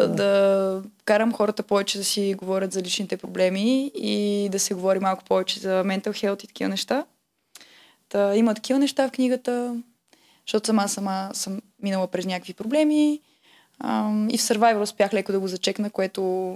да 0.07 0.81
карам 1.05 1.33
хората 1.33 1.63
повече 1.63 1.97
да 1.97 2.03
си 2.03 2.35
говорят 2.37 2.73
за 2.73 2.81
личните 2.81 3.17
проблеми 3.17 3.91
и 3.95 4.49
да 4.51 4.59
се 4.59 4.73
говори 4.73 4.99
малко 4.99 5.23
повече 5.23 5.59
за 5.59 5.69
mental 5.69 6.09
health 6.09 6.43
и 6.43 6.47
такива 6.47 6.69
неща. 6.69 7.03
Та, 8.09 8.35
има 8.35 8.53
такива 8.53 8.79
неща 8.79 9.07
в 9.07 9.11
книгата, 9.11 9.75
защото 10.47 10.65
сама 10.65 10.87
сама 10.87 11.29
съм 11.33 11.59
минала 11.83 12.07
през 12.07 12.25
някакви 12.25 12.53
проблеми. 12.53 13.19
Ам, 13.83 14.27
и 14.31 14.37
в 14.37 14.41
Survivor 14.41 14.81
успях 14.81 15.13
леко 15.13 15.31
да 15.31 15.39
го 15.39 15.47
зачекна, 15.47 15.89
което 15.89 16.55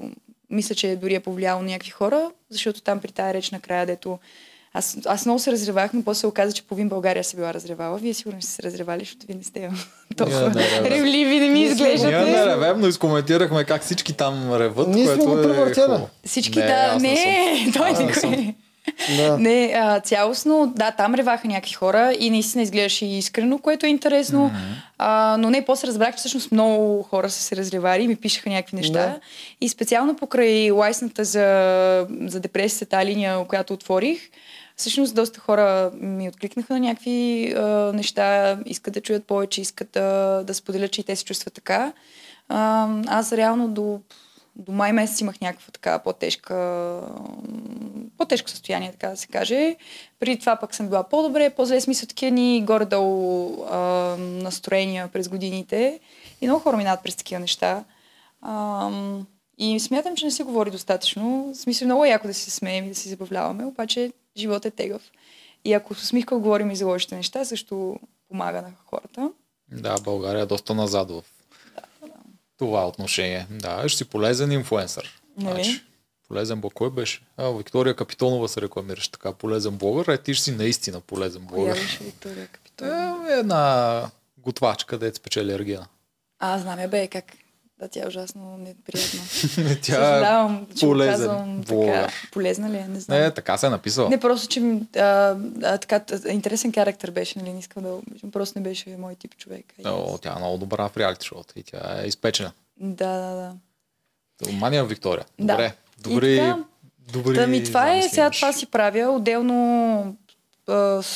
мисля, 0.49 0.75
че 0.75 0.95
дори 0.95 1.15
е 1.15 1.19
повлияло 1.19 1.61
на 1.61 1.67
някакви 1.67 1.91
хора, 1.91 2.31
защото 2.49 2.81
там 2.81 2.99
при 2.99 3.11
тая 3.11 3.33
реч 3.33 3.51
накрая, 3.51 3.85
дето 3.85 4.19
аз, 4.77 4.97
аз 5.05 5.25
много 5.25 5.39
се 5.39 5.51
разревах, 5.51 5.93
но 5.93 6.03
после 6.03 6.19
се 6.19 6.27
оказа, 6.27 6.53
че 6.53 6.63
половин 6.63 6.89
България 6.89 7.23
се 7.23 7.35
била 7.35 7.53
разревала. 7.53 7.97
Вие 7.97 8.13
сигурно 8.13 8.41
сте 8.41 8.51
се 8.51 8.63
разревали, 8.63 8.99
защото 8.99 9.27
вие 9.27 9.35
не 9.35 9.43
сте 9.43 9.69
толкова 10.17 10.53
ревем. 10.55 10.85
ревливи, 10.85 11.39
не 11.39 11.49
ми 11.49 11.61
изглеждате. 11.61 12.17
Ние 12.17 12.35
не 12.35 12.45
ревем, 12.45 12.79
но 12.79 12.87
изкоментирахме 12.87 13.63
как 13.63 13.83
всички 13.83 14.13
там 14.13 14.53
реват, 14.53 14.87
Ние 14.87 15.05
сме 15.07 15.25
го 15.25 15.39
е 15.39 15.41
превъртяли. 15.43 15.85
хубаво. 15.85 16.09
Всички 16.25 16.59
Не, 16.59 16.65
да, 16.65 16.95
не 16.99 17.13
не, 17.13 17.71
той 17.71 17.91
никой. 17.91 18.55
Да. 19.17 19.37
Не, 19.37 19.73
а, 19.75 19.99
цялостно, 19.99 20.73
да, 20.75 20.91
там 20.91 21.15
реваха 21.15 21.47
някакви 21.47 21.73
хора 21.73 22.13
и 22.19 22.29
наистина 22.29 22.63
изглеждаше 22.63 23.05
и 23.05 23.17
искрено, 23.17 23.57
което 23.57 23.85
е 23.85 23.89
интересно. 23.89 24.51
А, 24.97 25.37
но 25.39 25.49
не, 25.49 25.65
после 25.65 25.87
разбрах, 25.87 26.15
че 26.15 26.19
всъщност 26.19 26.51
много 26.51 27.03
хора 27.03 27.29
са 27.29 27.41
се 27.41 27.55
разревали 27.55 28.03
и 28.03 28.07
ми 28.07 28.15
пишеха 28.15 28.49
някакви 28.49 28.75
неща. 28.75 28.93
Да. 28.93 29.19
И 29.61 29.69
специално 29.69 30.15
покрай 30.15 30.71
лайсната 30.71 31.23
за, 31.23 32.07
за 32.21 32.39
депресията, 32.39 32.85
тази 32.85 33.05
линия, 33.05 33.45
която 33.47 33.73
отворих, 33.73 34.29
всъщност 34.75 35.15
доста 35.15 35.39
хора 35.39 35.91
ми 36.01 36.29
откликнаха 36.29 36.73
на 36.73 36.79
някакви 36.79 37.51
а, 37.57 37.91
неща, 37.93 38.57
искат 38.65 38.93
да 38.93 39.01
чуят 39.01 39.25
повече, 39.25 39.61
искат 39.61 39.89
да, 39.93 40.43
да 40.47 40.53
споделят, 40.53 40.91
че 40.91 41.01
и 41.01 41.03
те 41.03 41.15
се 41.15 41.25
чувстват 41.25 41.53
така. 41.53 41.93
А, 42.49 42.87
аз 43.07 43.33
реално 43.33 43.67
до, 43.67 43.99
до 44.55 44.71
май 44.71 44.93
месец 44.93 45.21
имах 45.21 45.41
някаква 45.41 45.71
така 45.71 45.99
по-тежка 45.99 46.55
по-тежко 48.17 48.49
състояние, 48.49 48.91
така 48.91 49.09
да 49.09 49.17
се 49.17 49.27
каже. 49.27 49.75
Преди 50.19 50.39
това 50.39 50.55
пък 50.55 50.75
съм 50.75 50.87
била 50.87 51.03
по-добре, 51.03 51.49
по-зле 51.49 51.81
смисъл 51.81 52.07
такива 52.07 52.31
ни 52.31 52.63
горе-долу 52.65 53.63
а, 53.63 53.77
настроения 54.19 55.07
през 55.07 55.29
годините. 55.29 55.99
И 56.41 56.47
много 56.47 56.61
хора 56.61 56.77
минават 56.77 57.03
през 57.03 57.15
такива 57.15 57.39
неща. 57.39 57.83
А, 58.41 58.89
и 59.57 59.79
смятам, 59.79 60.15
че 60.15 60.25
не 60.25 60.31
се 60.31 60.43
говори 60.43 60.71
достатъчно. 60.71 61.51
В 61.53 61.57
смисъл 61.57 61.85
много 61.85 62.05
е 62.05 62.09
яко 62.09 62.27
да 62.27 62.33
се 62.33 62.51
смеем 62.51 62.85
и 62.85 62.89
да 62.89 62.95
се 62.95 63.09
забавляваме, 63.09 63.65
обаче 63.65 64.11
животът 64.37 64.73
е 64.73 64.75
тегъв. 64.75 65.11
И 65.65 65.73
ако 65.73 65.95
с 65.95 66.03
усмивка 66.03 66.35
говорим 66.35 66.71
и 66.71 66.75
за 66.75 66.85
лошите 66.85 67.15
неща, 67.15 67.45
също 67.45 67.99
помага 68.27 68.61
на 68.61 68.71
хората. 68.85 69.31
Да, 69.71 69.95
България 70.01 70.41
е 70.41 70.45
доста 70.45 70.73
назад 70.73 71.11
в 71.11 71.23
това 72.57 72.87
отношение. 72.87 73.47
Да, 73.49 73.89
ще 73.89 73.97
си 73.97 74.05
полезен 74.05 74.51
инфуенсър. 74.51 75.21
Нали? 75.37 75.63
Значи, 75.63 75.83
полезен 76.27 76.61
блогър. 76.61 76.73
Кой 76.73 76.89
беше? 76.89 77.21
А, 77.37 77.49
Виктория 77.49 77.95
Капитонова 77.95 78.47
се 78.47 78.61
рекламираше 78.61 79.11
така. 79.11 79.33
Полезен 79.33 79.77
блогър. 79.77 80.13
Е, 80.13 80.17
ти 80.17 80.33
ще 80.33 80.43
си 80.43 80.51
наистина 80.51 81.01
полезен 81.01 81.45
Коя 81.47 81.57
блогър. 81.57 81.73
беше 81.73 82.03
Виктория 82.03 82.47
Капитон? 82.47 83.25
Е, 83.27 83.33
една 83.33 84.09
готвачка, 84.37 84.97
дет 84.97 85.15
спечели 85.15 85.53
Ергена. 85.53 85.87
А, 86.39 86.59
знам 86.59 86.79
я 86.79 86.87
бе, 86.87 87.07
как. 87.07 87.25
Да, 87.79 87.87
тя 87.87 88.03
е 88.03 88.07
ужасно 88.07 88.57
неприятна. 88.57 89.19
Тя 89.81 89.93
е 89.93 89.95
Съжалявам, 89.95 90.67
че 90.77 90.85
полезен 90.85 91.27
казвам 91.27 91.63
така. 91.63 92.09
Полезна 92.31 92.69
ли 92.69 92.77
е? 92.77 92.87
Не 92.87 92.99
знам. 92.99 93.19
Не, 93.19 93.31
така 93.31 93.57
се 93.57 93.67
е 93.67 93.69
написала. 93.69 94.09
Не, 94.09 94.19
просто, 94.19 94.47
че 94.47 94.79
а, 94.95 95.37
а, 95.63 95.77
така, 95.77 96.19
интересен 96.29 96.73
характер 96.73 97.11
беше, 97.11 97.39
нали, 97.39 97.53
не 97.53 97.59
искам 97.59 97.83
да. 97.83 97.99
Просто 98.31 98.59
не 98.59 98.63
беше 98.63 98.97
мой 98.97 99.15
тип 99.15 99.37
човек. 99.37 99.65
О, 99.85 100.17
тя 100.17 100.33
е 100.33 100.39
много 100.39 100.57
добра 100.57 100.89
в 100.89 100.97
реалити 100.97 101.25
шоуто 101.25 101.59
и 101.59 101.63
тя 101.63 102.01
е 102.03 102.07
изпечена. 102.07 102.51
Да, 102.79 103.19
да, 103.19 103.53
да. 104.43 104.51
Мания 104.51 104.85
Виктория. 104.85 105.25
Да. 105.39 105.53
Добре. 105.53 105.73
И 105.99 106.03
Добри, 106.09 106.37
така, 106.37 106.63
добри 107.13 107.35
Та 107.35 107.47
ми 107.47 107.63
това 107.63 107.97
е, 107.97 108.01
сега 108.01 108.29
това 108.29 108.53
си 108.53 108.65
правя. 108.65 109.11
Отделно 109.11 110.17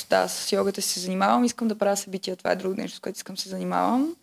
да, 0.09 0.27
с 0.27 0.51
йогата 0.51 0.81
се 0.81 0.99
занимавам. 0.99 1.43
Искам 1.43 1.67
да 1.67 1.77
правя 1.77 1.97
събития. 1.97 2.35
Това 2.35 2.51
е 2.51 2.55
друго 2.55 2.75
нещо, 2.81 2.97
с 2.97 2.99
което 2.99 3.17
искам 3.17 3.35
да 3.35 3.41
се 3.41 3.49
занимавам. 3.49 4.15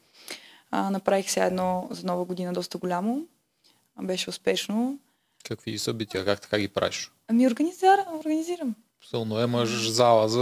А, 0.79 0.91
направих 0.91 1.31
сега 1.31 1.47
едно 1.47 1.89
за 1.91 2.07
нова 2.07 2.25
година 2.25 2.53
доста 2.53 2.79
голямо. 2.79 3.21
Беше 4.03 4.31
успешно. 4.31 4.99
Какви 5.45 5.79
събития? 5.79 6.25
Как 6.25 6.41
така 6.41 6.59
ги 6.59 6.69
правиш? 6.69 7.11
Ами 7.29 7.47
организира, 7.47 8.07
организирам. 8.19 8.75
Силно 9.11 9.41
имаш 9.41 9.91
зала 9.91 10.29
за 10.29 10.41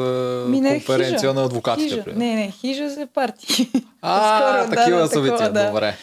Ми, 0.49 0.61
не, 0.61 0.71
конференция 0.71 1.19
хижа. 1.19 1.35
на 1.35 1.45
адвокатите. 1.45 2.03
Хижа. 2.03 2.17
Не, 2.17 2.35
не, 2.35 2.51
хижа 2.51 2.91
за 2.91 3.07
парти. 3.07 3.71
А, 4.03 4.41
По-скоро, 4.61 4.71
да, 4.71 4.77
такива 4.77 5.01
да, 5.01 5.09
такова, 5.09 5.29
събития. 5.39 5.53
да. 5.53 5.67
Добре. 5.67 5.97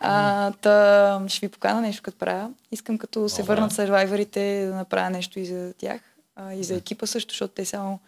А, 0.00 0.50
та, 0.52 1.22
ще 1.28 1.46
ви 1.46 1.52
покана 1.52 1.80
нещо, 1.80 2.02
като 2.02 2.18
правя. 2.18 2.50
Искам 2.72 2.98
като 2.98 3.28
се 3.28 3.42
Добре. 3.42 3.54
върнат 3.54 3.72
сървайварите 3.72 4.66
да 4.70 4.74
направя 4.74 5.10
нещо 5.10 5.40
и 5.40 5.46
за 5.46 5.72
тях, 5.78 6.00
а, 6.36 6.54
и 6.54 6.64
за 6.64 6.74
екипа 6.74 7.06
също, 7.06 7.32
защото 7.32 7.54
те 7.54 7.64
само 7.64 8.00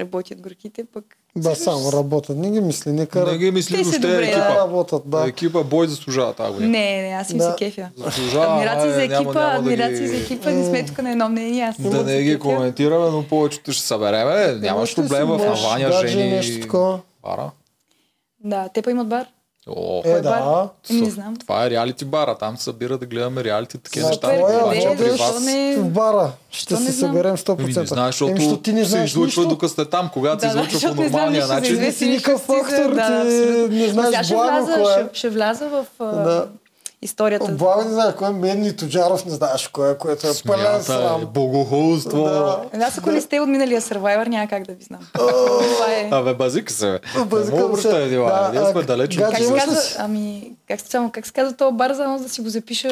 работят 0.00 0.40
горките, 0.40 0.84
пък 0.84 1.04
Ба, 1.36 1.54
само 1.54 1.92
работят. 1.92 2.36
Не 2.36 2.50
ги 2.50 2.60
мисли, 2.60 2.90
не 2.90 2.96
Не 2.96 3.06
карат. 3.06 3.38
ги 3.38 3.50
мисли 3.50 3.76
въобще 3.76 3.98
добре, 3.98 4.16
Да, 4.16 4.22
екипа. 4.22 4.54
работят, 4.56 5.02
да. 5.06 5.24
Екипа 5.28 5.62
бой 5.62 5.88
заслужава 5.88 6.32
тази 6.34 6.52
година. 6.52 6.68
не, 6.68 7.02
не, 7.02 7.14
аз 7.14 7.30
им 7.30 7.38
Да. 7.38 7.44
се 7.44 7.56
кефя. 7.58 7.88
Заслужава, 7.96 8.54
Адмирации 8.54 8.90
за 8.90 8.98
няма- 8.98 9.14
екипа, 9.14 9.40
няма 9.40 9.52
да 9.52 9.58
адмирации 9.58 10.00
ги- 10.00 10.08
за 10.08 10.16
екипа, 10.16 10.50
не 10.50 10.64
сме 10.64 10.86
тук 10.86 10.98
на 10.98 11.10
едно 11.10 11.28
мнение. 11.28 11.62
Аз 11.62 11.76
Да 11.80 12.02
не 12.04 12.22
ги 12.22 12.38
коментираме, 12.38 13.06
но 13.06 13.24
повечето 13.24 13.72
ще 13.72 13.82
събереме. 13.82 14.52
Нямаш 14.52 14.94
проблем 14.96 15.26
в 15.26 15.38
гадже, 15.78 16.06
Жени 16.08 16.30
нещо 16.30 16.60
такова. 16.60 17.00
Бара. 17.22 17.50
Да, 18.40 18.68
те 18.68 18.82
па 18.82 18.90
имат 18.90 19.08
бар. 19.08 19.26
О, 19.68 20.02
Е, 20.04 20.12
бар? 20.12 20.20
да. 20.22 20.68
Еми, 20.90 21.00
не 21.00 21.10
знам. 21.10 21.36
Това 21.36 21.66
е 21.66 21.70
реалити 21.70 22.04
бара. 22.04 22.34
Там 22.34 22.56
се 22.56 22.64
събира 22.64 22.98
да 22.98 23.06
гледаме 23.06 23.44
реалити, 23.44 23.78
такива 23.78 24.08
неща. 24.08 24.20
Твоя 24.28 24.46
къде? 24.46 24.58
Обаче 24.58 24.80
при 24.80 24.88
водещ 24.88 25.10
Защо 25.10 25.24
вас... 25.24 25.44
не- 25.44 25.76
в 25.76 25.84
бара. 25.84 26.30
Ще 26.50 26.74
не 26.74 26.80
се 26.80 26.92
съберем 26.92 27.28
Ами 27.28 27.38
100%. 27.38 27.80
не 27.80 27.86
знаеш, 27.86 28.20
Еми, 28.20 28.28
защото 28.28 28.36
защото 28.36 28.62
ти 28.62 28.72
не 28.72 28.84
се 28.84 28.90
знаеш 28.90 29.10
излучва 29.10 29.40
нищо. 29.42 29.48
докато 29.48 29.72
сте 29.72 29.84
там, 29.84 30.10
когато 30.12 30.40
се 30.40 30.46
Да, 30.46 30.54
да, 30.54 30.60
излучва 30.60 30.88
по 30.88 30.94
не 30.96 31.04
нормалния 31.04 31.46
начин. 31.46 31.78
Ти 31.78 31.92
си 31.92 32.08
никакъв 32.08 32.40
фактор, 32.40 32.94
да, 32.94 33.22
ти 33.22 33.28
не 33.70 33.88
знаеш 33.88 34.28
Благо 34.28 34.70
е. 34.70 34.92
ще, 34.92 35.18
ще 35.18 35.28
вляза 35.30 35.68
в. 35.68 35.86
Историята. 37.04 37.52
Благо 37.52 37.84
не 37.84 37.90
знаеш 37.90 38.14
кой 38.14 38.28
е 38.28 38.32
Менни 38.32 38.76
Тоджаров, 38.76 39.24
не 39.24 39.30
знаеш 39.30 39.68
кой 39.68 39.90
е, 39.90 39.94
което 39.94 40.26
е 40.26 40.30
пълен 40.46 40.60
Смята 40.60 40.76
е, 40.76 40.82
срам. 40.82 41.26
богохулство. 41.26 42.24
Да. 42.24 42.60
Аз 42.80 42.98
ако 42.98 43.10
не 43.10 43.20
сте 43.20 43.40
от 43.40 43.48
миналия 43.48 43.80
Survivor, 43.80 44.28
няма 44.28 44.48
как 44.48 44.62
да 44.62 44.72
ви 44.72 44.84
знам. 44.84 45.00
Това 45.12 45.86
е... 45.90 46.08
Абе, 46.12 46.34
базика 46.34 46.72
се, 46.72 46.86
бе. 47.14 47.24
Базика 47.24 47.56
Не 47.56 47.64
му 47.64 47.76
се. 47.76 47.88
внимание, 47.88 48.18
Да, 48.18 48.50
ние 48.52 48.70
сме 48.70 48.80
а, 48.80 48.84
далеч 48.84 49.18
от 49.18 49.24
казва? 49.32 49.76
Ами, 49.98 50.52
как 50.68 50.80
се, 50.80 50.86
само, 50.86 51.10
как 51.10 51.26
се 51.26 51.32
казва 51.32 51.52
този 51.52 51.76
бар, 51.76 51.92
заедно 51.92 52.18
да 52.18 52.28
си 52.28 52.40
го 52.40 52.48
запиша 52.48 52.88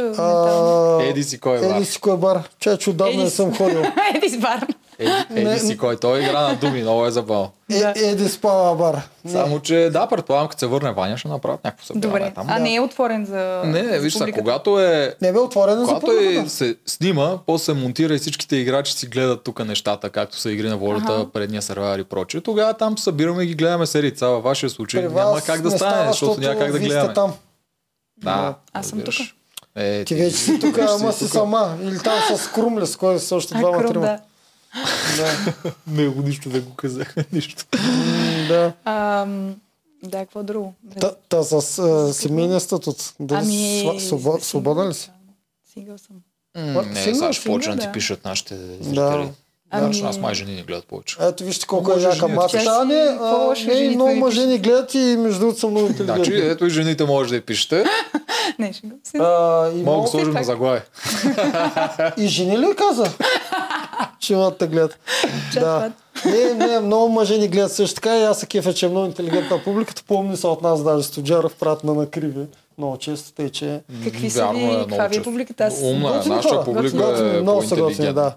Еди 1.02 1.24
си 1.24 1.38
кой 1.38 1.56
е 1.56 1.60
бар. 1.60 1.76
Еди 1.76 1.84
си 1.84 2.00
кой 2.00 2.14
е 2.14 2.16
бар. 2.16 2.48
Чай, 2.60 2.76
че 2.76 2.90
отдавна 2.90 3.14
не 3.14 3.20
Едис. 3.20 3.34
съм 3.34 3.56
ходил. 3.56 3.82
Едис 4.14 4.36
бар. 4.38 4.66
Еди, 4.98 5.12
еди 5.40 5.58
си 5.58 5.76
кой. 5.76 5.96
Той 5.96 6.20
игра 6.20 6.40
на 6.40 6.54
думи, 6.54 6.80
много 6.80 7.06
е 7.06 7.10
забавно. 7.10 7.50
Е, 7.72 7.92
Еди 7.96 8.28
спава 8.28 8.76
бар. 8.76 9.00
Само, 9.28 9.60
че 9.60 9.90
да, 9.92 10.06
предполагам, 10.06 10.48
като 10.48 10.60
се 10.60 10.66
върне 10.66 10.92
Ваня, 10.92 11.18
ще 11.18 11.28
направят 11.28 11.64
някакво 11.64 11.84
събиране 11.86 12.08
Добре. 12.10 12.32
там. 12.34 12.46
А 12.48 12.58
не 12.58 12.74
е 12.74 12.80
отворен 12.80 13.24
за 13.26 13.62
Не, 13.64 13.82
за 13.84 13.98
виж 13.98 14.12
са, 14.12 14.18
публиката? 14.18 14.40
когато 14.40 14.80
е 14.80 15.14
Не 15.22 15.32
бе 15.32 15.38
отворено 15.38 15.80
за 15.80 15.86
Когато 15.86 16.12
е, 16.12 16.44
се 16.48 16.76
снима, 16.86 17.38
после 17.46 17.64
се 17.64 17.72
монтира 17.74 18.14
и 18.14 18.18
всичките 18.18 18.56
играчи 18.56 18.92
си 18.92 19.06
гледат 19.06 19.42
тук 19.42 19.58
нещата, 19.60 20.10
както 20.10 20.36
са 20.36 20.50
игри 20.50 20.68
на 20.68 20.76
волята, 20.76 21.12
Аха. 21.12 21.30
предния 21.30 21.62
сервер 21.62 21.98
и 21.98 22.04
прочее. 22.04 22.40
Тогава 22.40 22.74
там 22.74 22.98
събираме 22.98 23.42
и 23.42 23.46
ги 23.46 23.54
гледаме 23.54 23.86
серица. 23.86 24.26
Във 24.26 24.42
вашия 24.44 24.70
случай 24.70 25.02
При 25.02 25.08
няма 25.08 25.40
как 25.40 25.60
да 25.60 25.70
не 25.70 25.76
стане, 25.76 25.92
става, 25.92 26.06
защото 26.06 26.40
няма 26.40 26.58
как 26.58 26.72
да 26.72 26.78
гледаме. 26.78 27.14
там. 27.14 27.32
Да, 28.18 28.54
Аз 28.72 28.86
съм 28.86 28.98
разбираш. 28.98 29.34
Е, 29.76 30.04
Ти 30.04 30.14
вече 30.14 30.36
си 30.36 30.58
тук, 30.60 30.78
ама 30.90 31.12
си 31.12 31.18
тук. 31.18 31.28
сама. 31.28 31.76
Или 31.82 31.98
там 31.98 32.18
с 32.36 32.48
Крумле, 32.48 32.86
с 32.86 32.96
кой 32.96 33.18
са 33.18 33.36
още 33.36 33.54
А, 33.54 33.58
двама 33.58 33.78
кръв, 33.78 33.90
трима. 33.90 34.18
Да. 34.74 34.82
Да. 35.64 35.72
Него 35.88 36.22
нищо 36.22 36.48
да 36.48 36.60
го 36.60 36.74
казаха, 36.74 37.24
нищо. 37.32 37.64
Да. 38.48 38.72
Да, 40.02 40.18
какво 40.18 40.42
друго? 40.42 40.74
Та, 41.00 41.10
та 41.28 41.42
с 41.42 41.78
а, 41.78 42.12
семейния 42.12 42.60
статут. 42.60 43.14
Дали 43.20 43.38
Ами, 43.38 44.00
сва- 44.00 44.40
свободен 44.40 44.88
ли 44.88 44.94
си? 44.94 45.10
Сингъл 45.72 45.98
съм. 45.98 46.16
М, 46.56 46.82
Не, 46.84 47.02
сега 47.04 47.32
ще 47.32 47.44
почнат 47.46 47.76
да 47.76 47.80
ти 47.80 47.86
да. 47.86 47.92
пишат 47.92 48.24
нашите 48.24 48.56
зрители. 48.56 48.94
Да. 48.94 49.28
Ами- 49.70 49.84
Значи, 49.84 50.02
аз 50.02 50.18
май 50.18 50.34
жени 50.34 50.54
не 50.54 50.62
гледат 50.62 50.86
повече. 50.86 51.16
Ето 51.20 51.44
вижте 51.44 51.66
колко 51.66 51.90
е 51.90 51.94
яка 51.94 52.12
жените. 52.12 52.26
мацата. 52.28 52.64
Тя 52.64 52.70
А, 52.70 52.80
си 52.80 52.86
не, 52.86 53.74
а, 53.74 53.80
не, 53.80 53.90
много 53.90 54.10
да 54.10 54.16
мъже 54.16 54.46
ни 54.46 54.58
гледат 54.58 54.94
и 54.94 55.16
между 55.18 55.40
другото 55.40 55.60
са 55.60 55.66
много 55.66 55.86
Значи, 55.86 56.02
интелигентни. 56.02 56.50
ето 56.50 56.66
и 56.66 56.70
жените 56.70 57.04
може 57.04 57.30
да 57.30 57.36
я 57.36 57.42
пишете. 57.42 57.84
Не, 58.58 58.72
ще 58.72 58.86
го 58.86 58.96
се. 59.04 59.16
А, 59.16 59.70
и, 59.70 59.82
Мога 59.82 60.02
да 60.02 60.08
сложим 60.08 60.32
на 60.32 60.44
заглавие. 60.44 60.82
и 62.18 62.26
жени 62.26 62.58
ли 62.58 62.76
каза? 62.78 63.12
Ще 64.20 64.32
имат 64.32 64.58
да 64.58 64.66
гледат. 64.66 64.98
Да. 65.54 65.92
Не, 66.24 66.54
не, 66.54 66.80
много 66.80 67.08
мъже 67.08 67.38
ни 67.38 67.48
гледат 67.48 67.72
също 67.72 67.94
така 67.94 68.18
и 68.18 68.22
аз 68.22 68.40
се 68.40 68.46
кефя, 68.46 68.74
че 68.74 68.86
е 68.86 68.88
много 68.88 69.06
интелигентна 69.06 69.60
публиката. 69.64 70.02
Помни 70.08 70.36
са 70.36 70.48
от 70.48 70.62
нас 70.62 70.84
даже 70.84 71.06
Стоджаров 71.06 71.54
правят 71.54 71.84
на 71.84 71.94
накриви. 71.94 72.46
Много 72.78 72.96
често, 72.96 73.32
тъй 73.32 73.50
че... 73.50 73.80
Какви 74.04 74.30
са 74.30 74.48
ви? 74.54 74.86
Каква 74.88 75.06
ви 75.06 75.16
е 75.16 75.22
публиката? 75.22 75.64
Аз 75.64 75.80
Умна 75.82 76.22
е, 76.26 76.28
нашата 76.28 76.64
публика 76.64 76.96
е 77.36 77.40
много 77.40 77.62
са 77.62 77.68
готини, 77.68 77.80
по-интелигентна. 77.80 78.12
да. 78.22 78.34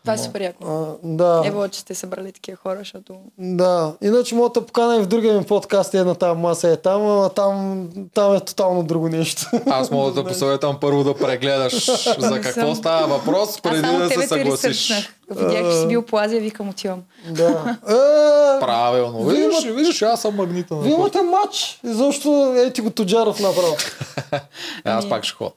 Това 0.00 0.14
е 0.14 0.18
супер 0.18 0.40
яко. 0.40 0.64
А, 0.66 0.94
да. 1.04 1.42
Ево, 1.44 1.68
че 1.68 1.80
сте 1.80 1.94
събрали 1.94 2.32
такива 2.32 2.56
хора, 2.58 2.76
защото... 2.78 3.14
Да, 3.38 3.94
иначе 4.02 4.34
мога 4.34 4.48
да 4.50 4.66
покана 4.66 4.96
и 4.96 5.00
в 5.00 5.06
другия 5.06 5.34
ми 5.34 5.44
подкаст 5.44 5.94
е 5.94 6.04
на 6.04 6.14
тази 6.14 6.40
маса 6.40 6.68
е 6.68 6.76
там, 6.76 7.02
ама 7.02 7.28
там, 7.28 7.88
там 8.14 8.34
е 8.34 8.40
тотално 8.40 8.82
друго 8.82 9.08
нещо. 9.08 9.42
Аз 9.66 9.90
мога 9.90 10.12
да 10.12 10.24
посъветвам 10.26 10.76
първо 10.80 11.04
да 11.04 11.14
прегледаш 11.16 11.84
за 12.18 12.40
какво 12.40 12.60
съм. 12.60 12.74
става 12.74 13.06
въпрос, 13.08 13.60
преди 13.60 13.80
да 13.82 14.08
се 14.10 14.26
съгласиш. 14.28 15.10
Видях, 15.30 15.64
че 15.64 15.76
си 15.76 15.86
бил 15.86 16.02
по 16.02 16.18
Азия, 16.18 16.40
викам 16.40 16.68
отивам. 16.68 17.02
да. 17.30 17.78
Е, 18.56 18.60
Правилно. 18.60 19.24
Виждаш, 19.24 19.64
имат- 19.64 19.76
виждаш, 19.76 20.02
аз 20.02 20.20
съм 20.22 20.34
магнита 20.34 20.76
Вие 20.76 20.92
имате 20.92 21.22
матч. 21.22 21.80
Защо 21.84 22.54
е 22.56 22.72
ти 22.72 22.80
го 22.80 22.90
Тоджаров 22.90 23.40
направо? 23.40 23.76
Е, 24.32 24.36
Аз 24.84 25.02
Ами- 25.02 25.08
пак 25.08 25.24
ще 25.24 25.34
ходя. 25.34 25.50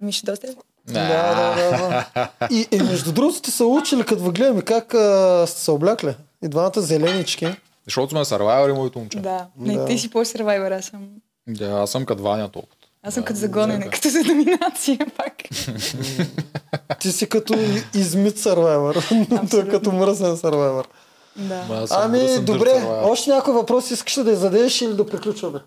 Ми 0.00 0.12
ще 0.12 0.26
доста. 0.26 0.46
Да, 0.86 1.02
да, 1.02 1.54
да, 1.70 2.04
да. 2.14 2.28
И, 2.50 2.68
и 2.70 2.82
между 2.82 3.12
другото 3.12 3.38
сте 3.38 3.50
се 3.50 3.64
учили, 3.64 4.04
като 4.04 4.22
ви 4.24 4.30
гледаме, 4.30 4.62
как 4.62 4.94
а, 4.94 5.44
сте 5.46 5.60
се 5.60 5.70
облякли. 5.70 6.14
И 6.44 6.48
двамата 6.48 6.72
зеленички. 6.76 7.48
Защото 7.86 8.10
сме 8.10 8.24
сървайвери, 8.24 8.72
моето 8.72 8.98
момче. 8.98 9.18
Да. 9.20 9.46
Не, 9.58 9.76
Да. 9.76 9.84
ти 9.84 9.98
си 9.98 10.10
по-сървайвер, 10.10 10.70
аз 10.70 10.84
съм... 10.84 11.08
Да, 11.48 11.66
аз 11.70 11.90
съм 11.90 12.04
като 12.04 12.22
Ваня 12.22 12.48
толкова. 12.48 12.74
Аз 13.02 13.14
съм 13.14 13.22
Да, 13.22 13.26
като 13.26 13.40
загонене, 13.40 13.84
да. 13.84 13.90
като 13.90 14.08
за 14.08 14.22
доминация 14.24 14.98
пак. 15.16 15.32
Ти 17.00 17.12
си 17.12 17.28
като 17.28 17.54
измит 17.94 18.38
сървайвър. 18.38 19.06
Той 19.50 19.60
е 19.62 19.68
като 19.68 19.92
мръсен 19.92 20.36
сървайвър. 20.36 20.88
Да. 21.36 21.86
Ами, 21.90 22.38
добре. 22.40 22.82
Още 23.02 23.30
някой 23.30 23.54
въпрос 23.54 23.90
искаш 23.90 24.18
ли 24.18 24.22
да 24.24 24.30
я 24.30 24.36
зададеш 24.36 24.80
или 24.80 24.94
да 24.94 25.06
приключваме? 25.06 25.58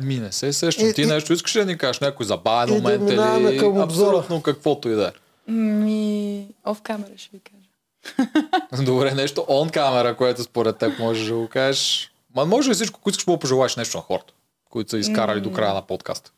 Ми 0.00 0.16
не 0.16 0.32
се 0.32 0.52
сещам. 0.52 0.88
И- 0.88 0.94
Ти 0.94 1.02
и- 1.02 1.06
нещо 1.06 1.32
искаш 1.32 1.56
ли 1.56 1.60
да 1.60 1.66
ни 1.66 1.78
кажеш? 1.78 2.00
Някой 2.00 2.26
забавен 2.26 2.68
и 2.68 2.76
да 2.76 2.82
момент 2.82 3.02
минаваме 3.02 3.50
или 3.50 3.58
към 3.58 3.78
абсолютно 3.80 4.42
каквото 4.42 4.88
и 4.88 4.94
да 4.94 5.06
е. 5.06 5.52
Ми... 5.52 6.46
Оф 6.64 6.80
камера 6.82 7.10
ще 7.16 7.30
ви 7.32 7.40
кажа. 7.40 8.82
Добре, 8.84 9.14
нещо 9.14 9.44
он 9.48 9.70
камера, 9.70 10.16
което 10.16 10.42
според 10.42 10.78
теб 10.78 10.98
можеш 10.98 11.26
да 11.28 11.34
го 11.34 11.48
кажеш. 11.48 12.12
Ма 12.36 12.44
може 12.46 12.70
ли 12.70 12.74
всичко, 12.74 13.00
което 13.00 13.18
искаш 13.18 13.34
да 13.34 13.38
пожелаеш 13.38 13.76
нещо 13.76 13.96
на 13.96 14.02
хората, 14.02 14.32
които 14.70 14.90
са 14.90 14.98
изкарали 14.98 15.40
до 15.40 15.52
края 15.52 15.74
на 15.74 15.82
подкаста? 15.82 16.32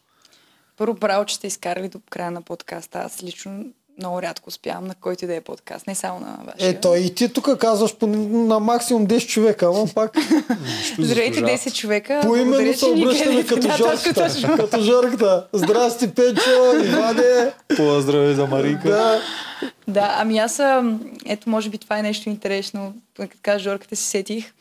Първо 0.77 0.95
право, 0.95 1.25
че 1.25 1.35
сте 1.35 1.47
изкарали 1.47 1.89
до 1.89 2.01
края 2.11 2.31
на 2.31 2.43
подкаста. 2.43 2.99
Аз 2.99 3.23
лично 3.23 3.65
много 4.03 4.23
рядко 4.23 4.49
успявам 4.49 4.85
на 4.85 4.95
който 4.95 5.25
и 5.25 5.29
да 5.29 5.35
е 5.35 5.41
подкаст, 5.41 5.87
не 5.87 5.95
само 5.95 6.21
на 6.21 6.39
вашия. 6.47 6.69
Е, 6.69 6.81
той 6.81 6.99
и 6.99 7.15
ти 7.15 7.29
тук 7.29 7.59
казваш 7.59 7.97
по, 7.97 8.07
на 8.07 8.61
максимум 8.61 9.07
10 9.07 9.27
човека, 9.27 9.67
ама 9.67 9.87
пак 9.95 10.17
Здравейте 10.99 11.35
заслужава. 11.35 11.59
10 11.59 11.75
човека. 11.75 12.21
поименно 12.23 12.51
Благодаря, 12.51 12.75
се 12.75 12.87
обръщаме 12.87 13.47
като 13.47 13.69
точно. 14.15 14.57
Като 14.57 14.81
Жорката. 14.81 15.47
Здрасти, 15.53 16.15
Пенчо, 16.15 16.85
Иване. 16.85 17.53
Поздрави 17.77 18.35
за 18.35 18.47
Марика. 18.47 18.89
Да. 18.89 19.21
Да, 19.89 20.15
ами 20.19 20.39
аз, 20.39 20.59
ам, 20.59 21.01
ето 21.27 21.51
може 21.51 21.71
би 21.71 21.79
това 21.79 21.99
е 21.99 22.03
нещо 22.03 22.29
интересно, 22.29 22.95
като 23.17 23.37
кажа 23.43 23.71
Жорката 23.71 23.97
си 23.97 24.05
сетих, 24.05 24.53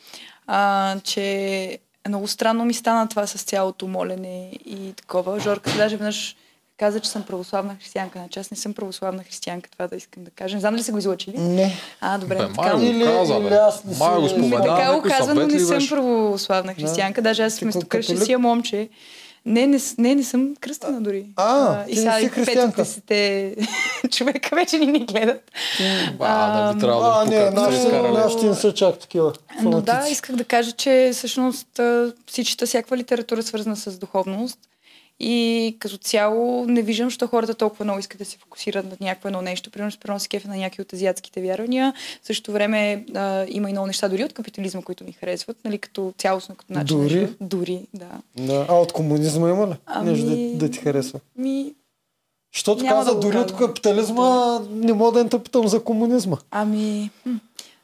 а, 0.46 0.96
че 1.04 1.78
много 2.08 2.28
странно 2.28 2.64
ми 2.64 2.74
стана 2.74 3.08
това 3.08 3.26
с 3.26 3.42
цялото 3.42 3.86
молене 3.86 4.50
и 4.66 4.92
такова. 4.92 5.40
Жорката 5.40 5.76
даже 5.76 5.96
веднъж 5.96 6.36
каза, 6.78 7.00
че 7.00 7.10
съм 7.10 7.22
православна 7.22 7.76
християнка. 7.80 8.18
Значи 8.18 8.38
аз 8.38 8.50
не 8.50 8.56
съм 8.56 8.74
православна 8.74 9.22
християнка, 9.22 9.70
това 9.70 9.86
да 9.86 9.96
искам 9.96 10.24
да 10.24 10.30
кажа. 10.30 10.54
Не 10.56 10.60
знам 10.60 10.74
дали 10.74 10.82
са 10.82 10.92
го 10.92 10.98
излъчили. 10.98 11.38
Не. 11.38 11.72
А, 12.00 12.18
добре, 12.18 12.34
Бе, 12.36 12.40
така. 12.40 12.76
май 12.76 12.92
го 12.92 13.04
каза, 13.04 13.40
бе. 13.40 13.50
не 13.84 13.96
Май 13.98 14.20
го 14.20 14.28
спомена. 14.28 14.62
така 14.62 14.94
го 14.94 15.02
казва, 15.02 15.34
но 15.34 15.46
не 15.46 15.52
ли 15.52 15.60
съм 15.60 15.88
православна 15.90 16.74
християнка. 16.74 17.22
Даже 17.22 17.42
аз 17.42 17.58
вместо 17.58 17.86
кръща 17.86 18.16
си 18.16 18.36
момче. 18.36 18.88
Не, 19.46 19.66
не, 19.66 19.78
не, 19.98 20.14
не 20.14 20.24
съм 20.24 20.54
кръстена 20.60 21.00
дори. 21.00 21.26
А, 21.36 21.82
и 21.88 21.94
ти 21.94 22.04
не 22.04 22.12
сега 22.12 22.18
си 22.18 22.24
и. 22.24 22.44
50 22.44 23.68
човека 24.10 24.56
вече 24.56 24.78
ни 24.78 24.86
ни 24.86 25.06
гледат. 25.06 25.50
А, 26.20 26.64
нали 26.64 26.80
трябва 26.80 27.22
А, 27.22 27.24
да 27.24 27.50
не, 27.60 27.76
че 27.76 27.82
са 27.82 28.02
нашите, 28.02 28.46
не 28.46 28.54
са 28.54 28.74
чак 28.74 28.98
такива. 28.98 29.32
Но 29.62 29.80
да, 29.80 30.06
исках 30.10 30.36
да 30.36 30.44
кажа, 30.44 30.72
че 30.72 31.10
всъщност 31.12 31.78
а, 31.78 32.12
си 32.30 32.44
чета 32.44 32.66
всякаква 32.66 32.96
литература, 32.96 33.42
свързана 33.42 33.76
с 33.76 33.98
духовност. 33.98 34.58
И 35.24 35.76
като 35.78 35.96
цяло 35.96 36.64
не 36.66 36.82
виждам, 36.82 37.10
що 37.10 37.26
хората 37.26 37.54
толкова 37.54 37.84
много 37.84 37.98
искат 38.00 38.18
да 38.18 38.24
се 38.24 38.38
фокусират 38.38 38.84
на 38.84 38.96
някакво 39.00 39.28
едно 39.28 39.42
нещо. 39.42 39.70
Примерно, 39.70 39.90
спрямо 39.92 40.20
се 40.20 40.28
кефа 40.28 40.48
на 40.48 40.56
някои 40.56 40.82
от 40.82 40.92
азиатските 40.92 41.42
вярвания. 41.42 41.92
В 42.22 42.26
същото 42.26 42.52
време 42.52 43.04
а, 43.14 43.46
има 43.48 43.68
и 43.68 43.72
много 43.72 43.86
неща, 43.86 44.08
дори 44.08 44.24
от 44.24 44.32
капитализма, 44.32 44.82
които 44.82 45.04
ми 45.04 45.12
харесват, 45.12 45.56
нали, 45.64 45.78
като 45.78 46.12
цялостно, 46.18 46.54
като 46.54 46.72
начин. 46.72 46.96
на 46.96 47.02
Дори? 47.02 47.12
живот. 47.14 47.30
Дори, 47.40 47.80
да. 47.94 48.08
Да. 48.36 48.66
А 48.68 48.74
от 48.74 48.92
комунизма 48.92 49.50
има 49.50 49.66
ли? 49.66 49.74
Ами- 49.86 50.10
Нещо 50.10 50.26
да, 50.26 50.36
да 50.36 50.70
ти 50.70 50.78
харесва. 50.78 51.20
Ми, 51.36 51.74
Защото 52.54 52.84
каза, 52.88 53.14
да 53.14 53.20
дори 53.20 53.38
от 53.38 53.56
капитализма 53.56 54.60
не 54.70 54.92
мога 54.92 55.12
да 55.12 55.20
интерпретам 55.20 55.68
за 55.68 55.84
комунизма. 55.84 56.36
Ами, 56.50 57.10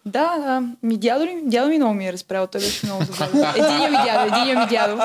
да, 0.06 0.38
да. 0.38 0.62
Ми 0.82 0.96
дядо, 0.96 1.24
ли, 1.24 1.40
дядо 1.44 1.68
ми 1.68 1.76
много 1.76 1.94
ми 1.94 2.08
е 2.08 2.12
разправил. 2.12 2.46
Той 2.46 2.60
беше 2.60 2.86
много 2.86 3.04
забавен. 3.04 3.44
Единия 3.56 3.90
ми 3.90 3.96
дядо, 4.04 4.34
единия 4.34 4.58
ми 4.58 4.66
дядо. 4.66 5.02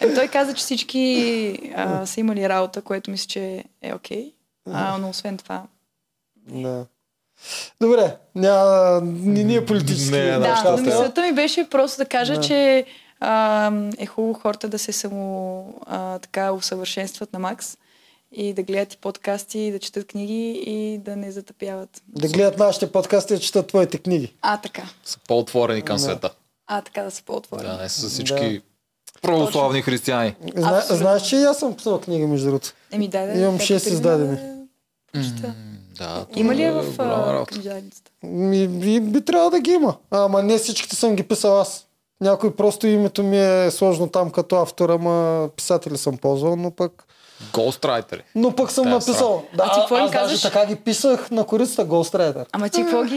Е, 0.00 0.14
той 0.14 0.28
каза, 0.28 0.54
че 0.54 0.60
всички 0.60 1.72
а, 1.76 2.06
са 2.06 2.20
имали 2.20 2.48
работа, 2.48 2.82
което 2.82 3.10
мисля, 3.10 3.26
че 3.28 3.64
е 3.82 3.94
окей. 3.94 4.32
А, 4.72 4.98
но 4.98 5.08
освен 5.08 5.36
това, 5.38 5.62
Да. 6.48 6.86
Добре, 7.80 8.16
няма, 8.34 9.00
не, 9.04 9.44
не 9.44 9.54
е 9.54 9.66
политически. 9.66 10.16
Не, 10.16 10.30
Да, 10.30 10.38
нещата. 10.38 10.70
но 10.76 10.82
мисълта 10.82 11.22
ми 11.22 11.32
беше 11.32 11.70
просто 11.70 11.98
да 11.98 12.04
кажа, 12.04 12.34
Да. 12.34 12.40
че 12.40 12.84
а, 13.20 13.72
е 13.98 14.06
хубаво 14.06 14.34
хората 14.34 14.68
да 14.68 14.78
се 14.78 14.92
само 14.92 15.64
а, 15.86 16.18
така 16.18 16.52
усъвършенстват 16.52 17.32
на 17.32 17.38
макс 17.38 17.76
и 18.32 18.52
да 18.54 18.62
гледат 18.62 18.94
и 18.94 18.96
подкасти, 18.96 19.58
и 19.58 19.72
да 19.72 19.78
четат 19.78 20.06
книги 20.06 20.62
и 20.66 20.98
да 20.98 21.16
не 21.16 21.32
затъпяват. 21.32 22.02
Да 22.08 22.28
гледат 22.28 22.58
нашите 22.58 22.92
подкасти 22.92 23.32
и 23.32 23.36
да 23.36 23.42
четат 23.42 23.66
твоите 23.66 23.98
книги. 23.98 24.34
А, 24.42 24.60
така. 24.60 24.82
Са 25.04 25.18
по-отворени 25.28 25.82
към 25.82 25.96
Да. 25.96 26.02
света. 26.02 26.30
А, 26.66 26.82
така 26.82 27.02
да 27.02 27.10
се 27.10 27.22
по-отворят. 27.22 27.66
Да, 27.66 27.82
не 27.82 27.88
са 27.88 28.08
всички 28.08 28.62
православни 29.22 29.82
християни. 29.82 30.36
Зна, 30.56 30.82
знаеш, 30.90 31.22
че 31.22 31.36
и 31.36 31.42
аз 31.42 31.58
съм 31.58 31.76
писал 31.76 32.00
книга, 32.00 32.26
между 32.26 32.46
другото. 32.46 32.72
Еми, 32.90 33.08
дай 33.08 33.26
да. 33.26 33.40
Имам 33.40 33.56
дай 33.56 33.66
шест 33.66 33.84
Катерина 33.84 33.96
издадени. 33.96 34.36
да. 35.40 35.54
Да, 35.98 36.26
Има 36.36 36.54
ли 36.54 36.62
е 36.62 36.72
в 36.72 36.94
а, 36.98 37.44
книжарницата? 37.46 38.10
Ми, 38.22 38.68
би, 38.68 39.00
би 39.00 39.24
трябвало 39.24 39.50
да 39.50 39.60
ги 39.60 39.70
има. 39.70 39.96
Ама 40.10 40.42
не 40.42 40.58
всичките 40.58 40.96
съм 40.96 41.16
ги 41.16 41.22
писал 41.22 41.60
аз. 41.60 41.86
Някой 42.20 42.56
просто 42.56 42.86
името 42.86 43.22
ми 43.22 43.38
е 43.64 43.70
сложно 43.70 44.08
там 44.08 44.30
като 44.30 44.56
автор, 44.56 44.88
ама 44.90 45.48
писатели 45.56 45.98
съм 45.98 46.16
ползвал, 46.18 46.56
но 46.56 46.70
пък... 46.70 47.04
Ghostwriter. 47.52 48.20
Но 48.34 48.52
пък 48.52 48.70
съм 48.70 48.84
Те 48.84 48.90
са. 48.90 48.94
написал. 48.94 49.44
Да, 49.54 49.62
А 49.62 49.70
ти 49.70 49.80
какво 49.80 49.96
им 49.96 50.04
аз 50.04 50.10
даже 50.10 50.22
казваш? 50.24 50.42
така 50.42 50.66
ги 50.66 50.76
писах 50.76 51.30
на 51.30 51.44
корицата 51.44 51.84
Ghostwriter. 51.84 52.46
Ама 52.52 52.68
ти 52.68 52.82
какво 52.82 53.04
ги 53.04 53.16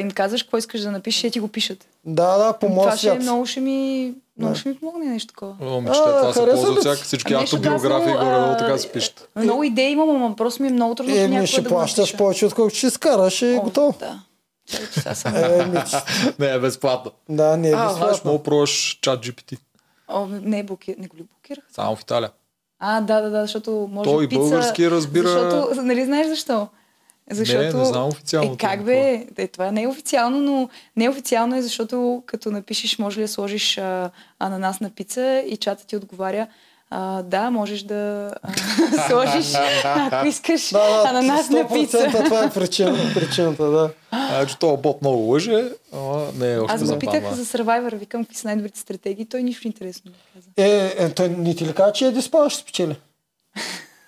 им 0.00 0.10
казваш, 0.10 0.42
какво 0.42 0.56
искаш 0.56 0.80
да 0.80 0.90
напишеш, 0.90 1.24
и 1.24 1.30
ти 1.30 1.40
го 1.40 1.48
пишат. 1.48 1.78
Да, 2.04 2.38
да, 2.38 2.52
по 2.52 2.68
моя 2.68 2.86
Това 2.86 2.96
ще 2.98 3.14
много 3.14 3.46
ще 3.46 3.60
ми, 3.60 4.04
много 4.38 4.52
Да. 4.52 4.58
ще 4.58 4.68
ми 4.68 4.74
помогне 4.74 5.06
нещо 5.06 5.26
такова. 5.28 5.56
Момичета, 5.60 6.02
А, 6.06 6.20
това 6.20 6.32
се 6.34 6.44
ползва 6.44 6.70
от 6.70 6.78
всяка 6.80 6.96
всички 6.96 7.34
автобиографии, 7.34 7.88
казано, 8.06 8.18
горе-долу 8.20 8.52
а, 8.52 8.56
така 8.56 8.78
се 8.78 8.88
пишат. 8.88 9.28
Много 9.36 9.64
идеи 9.64 9.90
имам, 9.90 10.10
ама 10.10 10.36
просто 10.36 10.62
ми 10.62 10.68
е 10.68 10.72
много 10.72 10.94
трудно 10.94 11.14
Е, 11.14 11.28
ми 11.28 11.46
ще 11.46 11.60
да 11.60 11.68
плащаш 11.68 12.16
повече, 12.16 12.46
отколкото 12.46 12.76
ще 12.76 12.86
изкараш 12.86 13.42
и 13.42 13.46
е 13.46 13.58
О, 13.58 13.62
готово. 13.62 13.94
Да. 14.00 14.20
Е, 15.26 15.64
Не 16.38 16.46
е 16.46 16.58
безплатно. 16.58 17.10
да, 17.28 17.56
не 17.56 17.68
е 17.68 17.76
безплатно. 17.76 18.20
мога 18.24 18.38
да 18.38 18.44
пробваш 18.44 18.98
чат 19.02 19.20
GPT. 19.20 19.58
О, 20.08 20.26
не, 20.26 20.58
е 20.58 20.62
блоки... 20.62 20.94
не 20.98 21.06
го 21.06 21.16
ли 21.16 21.22
блокирах? 21.24 21.64
Само 21.72 21.96
в 21.96 22.00
Италия. 22.00 22.30
А, 22.86 23.00
да, 23.00 23.20
да, 23.20 23.30
да, 23.30 23.40
защото 23.40 23.88
може 23.92 24.10
Той 24.10 24.28
пица... 24.28 24.40
български 24.40 24.90
разбира- 24.90 25.28
Защото, 25.28 25.82
нали 25.82 26.04
знаеш 26.04 26.26
защо? 26.26 26.68
Защото... 27.30 27.78
не 27.78 27.84
знам 27.84 28.08
официално 28.08 28.52
Е, 28.52 28.56
как 28.56 28.84
бе? 28.84 29.26
Е, 29.36 29.48
това 29.48 29.70
не 29.70 29.82
е 29.82 29.88
официално, 29.88 30.40
но 30.40 30.68
неофициално 30.96 31.56
е, 31.56 31.62
защото 31.62 32.22
като 32.26 32.50
напишеш, 32.50 32.98
може 32.98 33.18
ли 33.18 33.24
да 33.24 33.28
сложиш 33.28 33.78
а, 33.78 34.10
ананас 34.38 34.80
на 34.80 34.90
пица 34.90 35.44
и 35.48 35.56
чата 35.56 35.86
ти 35.86 35.96
отговаря, 35.96 36.46
а, 36.90 37.22
да, 37.22 37.50
можеш 37.50 37.82
да 37.82 38.30
а, 38.42 38.52
сложиш, 39.08 39.54
ако 39.84 40.26
искаш, 40.26 40.70
Да, 40.72 41.02
да, 41.02 41.08
ананас 41.08 41.50
на 41.50 41.58
100% 41.58 41.72
пица. 41.72 42.10
това 42.24 42.44
е 42.44 42.50
причина, 42.50 42.98
причината, 43.14 43.70
да. 43.70 43.90
Значи 44.12 44.58
този 44.58 44.82
бот 44.82 45.02
много 45.02 45.32
лъже, 45.32 45.64
ама 45.92 46.26
не 46.38 46.52
е 46.52 46.58
още 46.58 46.74
Аз 46.74 46.80
го 46.80 46.86
за 46.86 46.98
питах 46.98 47.22
това. 47.22 47.34
за 47.34 47.44
Survivor, 47.44 47.94
викам 47.94 48.24
какви 48.24 48.36
са 48.36 48.48
най-добрите 48.48 48.80
стратегии, 48.80 49.26
той 49.26 49.42
нищо 49.42 49.66
интересно 49.66 50.10
не 50.10 50.16
каза. 50.34 50.48
Е, 50.56 50.94
е, 50.98 51.10
той 51.10 51.28
не 51.28 51.54
ти 51.54 51.66
ли 51.66 51.74
каза, 51.74 51.92
че 51.92 52.06
Еди 52.06 52.22
Спал 52.22 52.48
ще 52.48 52.62
спечели? 52.62 52.96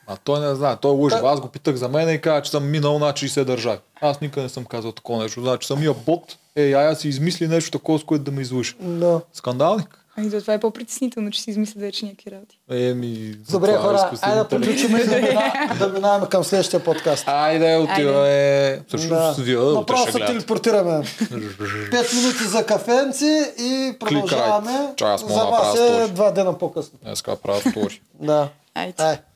А 0.06 0.16
той 0.16 0.40
не 0.40 0.54
знае, 0.54 0.76
той 0.76 0.92
лъже. 0.92 1.16
Да. 1.16 1.26
Аз 1.26 1.40
го 1.40 1.48
питах 1.48 1.76
за 1.76 1.88
мен 1.88 2.14
и 2.14 2.20
каза, 2.20 2.42
че 2.42 2.50
съм 2.50 2.70
минал 2.70 2.98
на 2.98 3.12
60 3.12 3.44
държави. 3.44 3.78
Аз 4.00 4.20
никъде 4.20 4.42
не 4.42 4.48
съм 4.48 4.64
казал 4.64 4.92
такова 4.92 5.22
нещо. 5.22 5.40
Значи 5.40 5.66
самия 5.66 5.94
бот, 5.94 6.36
е, 6.56 6.72
ая 6.72 6.96
си 6.96 7.08
измисли 7.08 7.48
нещо 7.48 7.70
такова, 7.70 7.98
с 7.98 8.04
което 8.04 8.24
да 8.24 8.30
ме 8.30 8.42
излъже. 8.42 8.74
Да. 8.80 9.20
Скандалник. 9.32 10.05
Ами 10.18 10.30
то 10.30 10.40
това 10.40 10.54
е 10.54 10.60
по-притеснително, 10.60 11.30
че 11.30 11.40
си 11.42 11.50
измисля 11.50 11.80
вече 11.80 12.06
някакви 12.06 12.30
работи. 12.30 12.58
Еми, 12.70 13.34
Добре, 13.50 13.72
е 13.72 13.76
хора, 13.76 13.96
изкуствен 13.96 14.30
айде 14.30 14.42
да 14.42 14.48
приключим 14.48 14.96
и 14.96 15.04
да, 15.04 15.16
мина, 15.16 15.52
да 15.78 15.88
минаваме 15.88 16.26
към 16.28 16.44
следващия 16.44 16.84
подкаст. 16.84 17.24
Айде, 17.28 17.76
отиваме. 17.76 18.80
Всъщност, 18.88 19.38
вие 19.38 19.58
утре 19.58 19.78
Направо 19.78 20.02
ще 20.02 20.12
се 20.12 20.18
телепортираме. 20.18 21.04
Пет 21.90 22.12
минути 22.12 22.44
за 22.44 22.66
кафенци 22.66 23.52
и 23.58 23.96
продължаваме. 24.00 24.92
Час 24.96 25.22
мога 25.22 25.34
за 25.34 25.40
да 25.40 25.46
вас 25.46 25.78
е 25.78 26.08
два 26.08 26.30
дена 26.30 26.58
по-късно. 26.58 26.98
Днеска 27.02 27.36
правя 27.36 27.60
стори. 27.70 28.00
Да. 28.20 28.48
Айде. 28.74 28.94
Ай. 28.98 29.18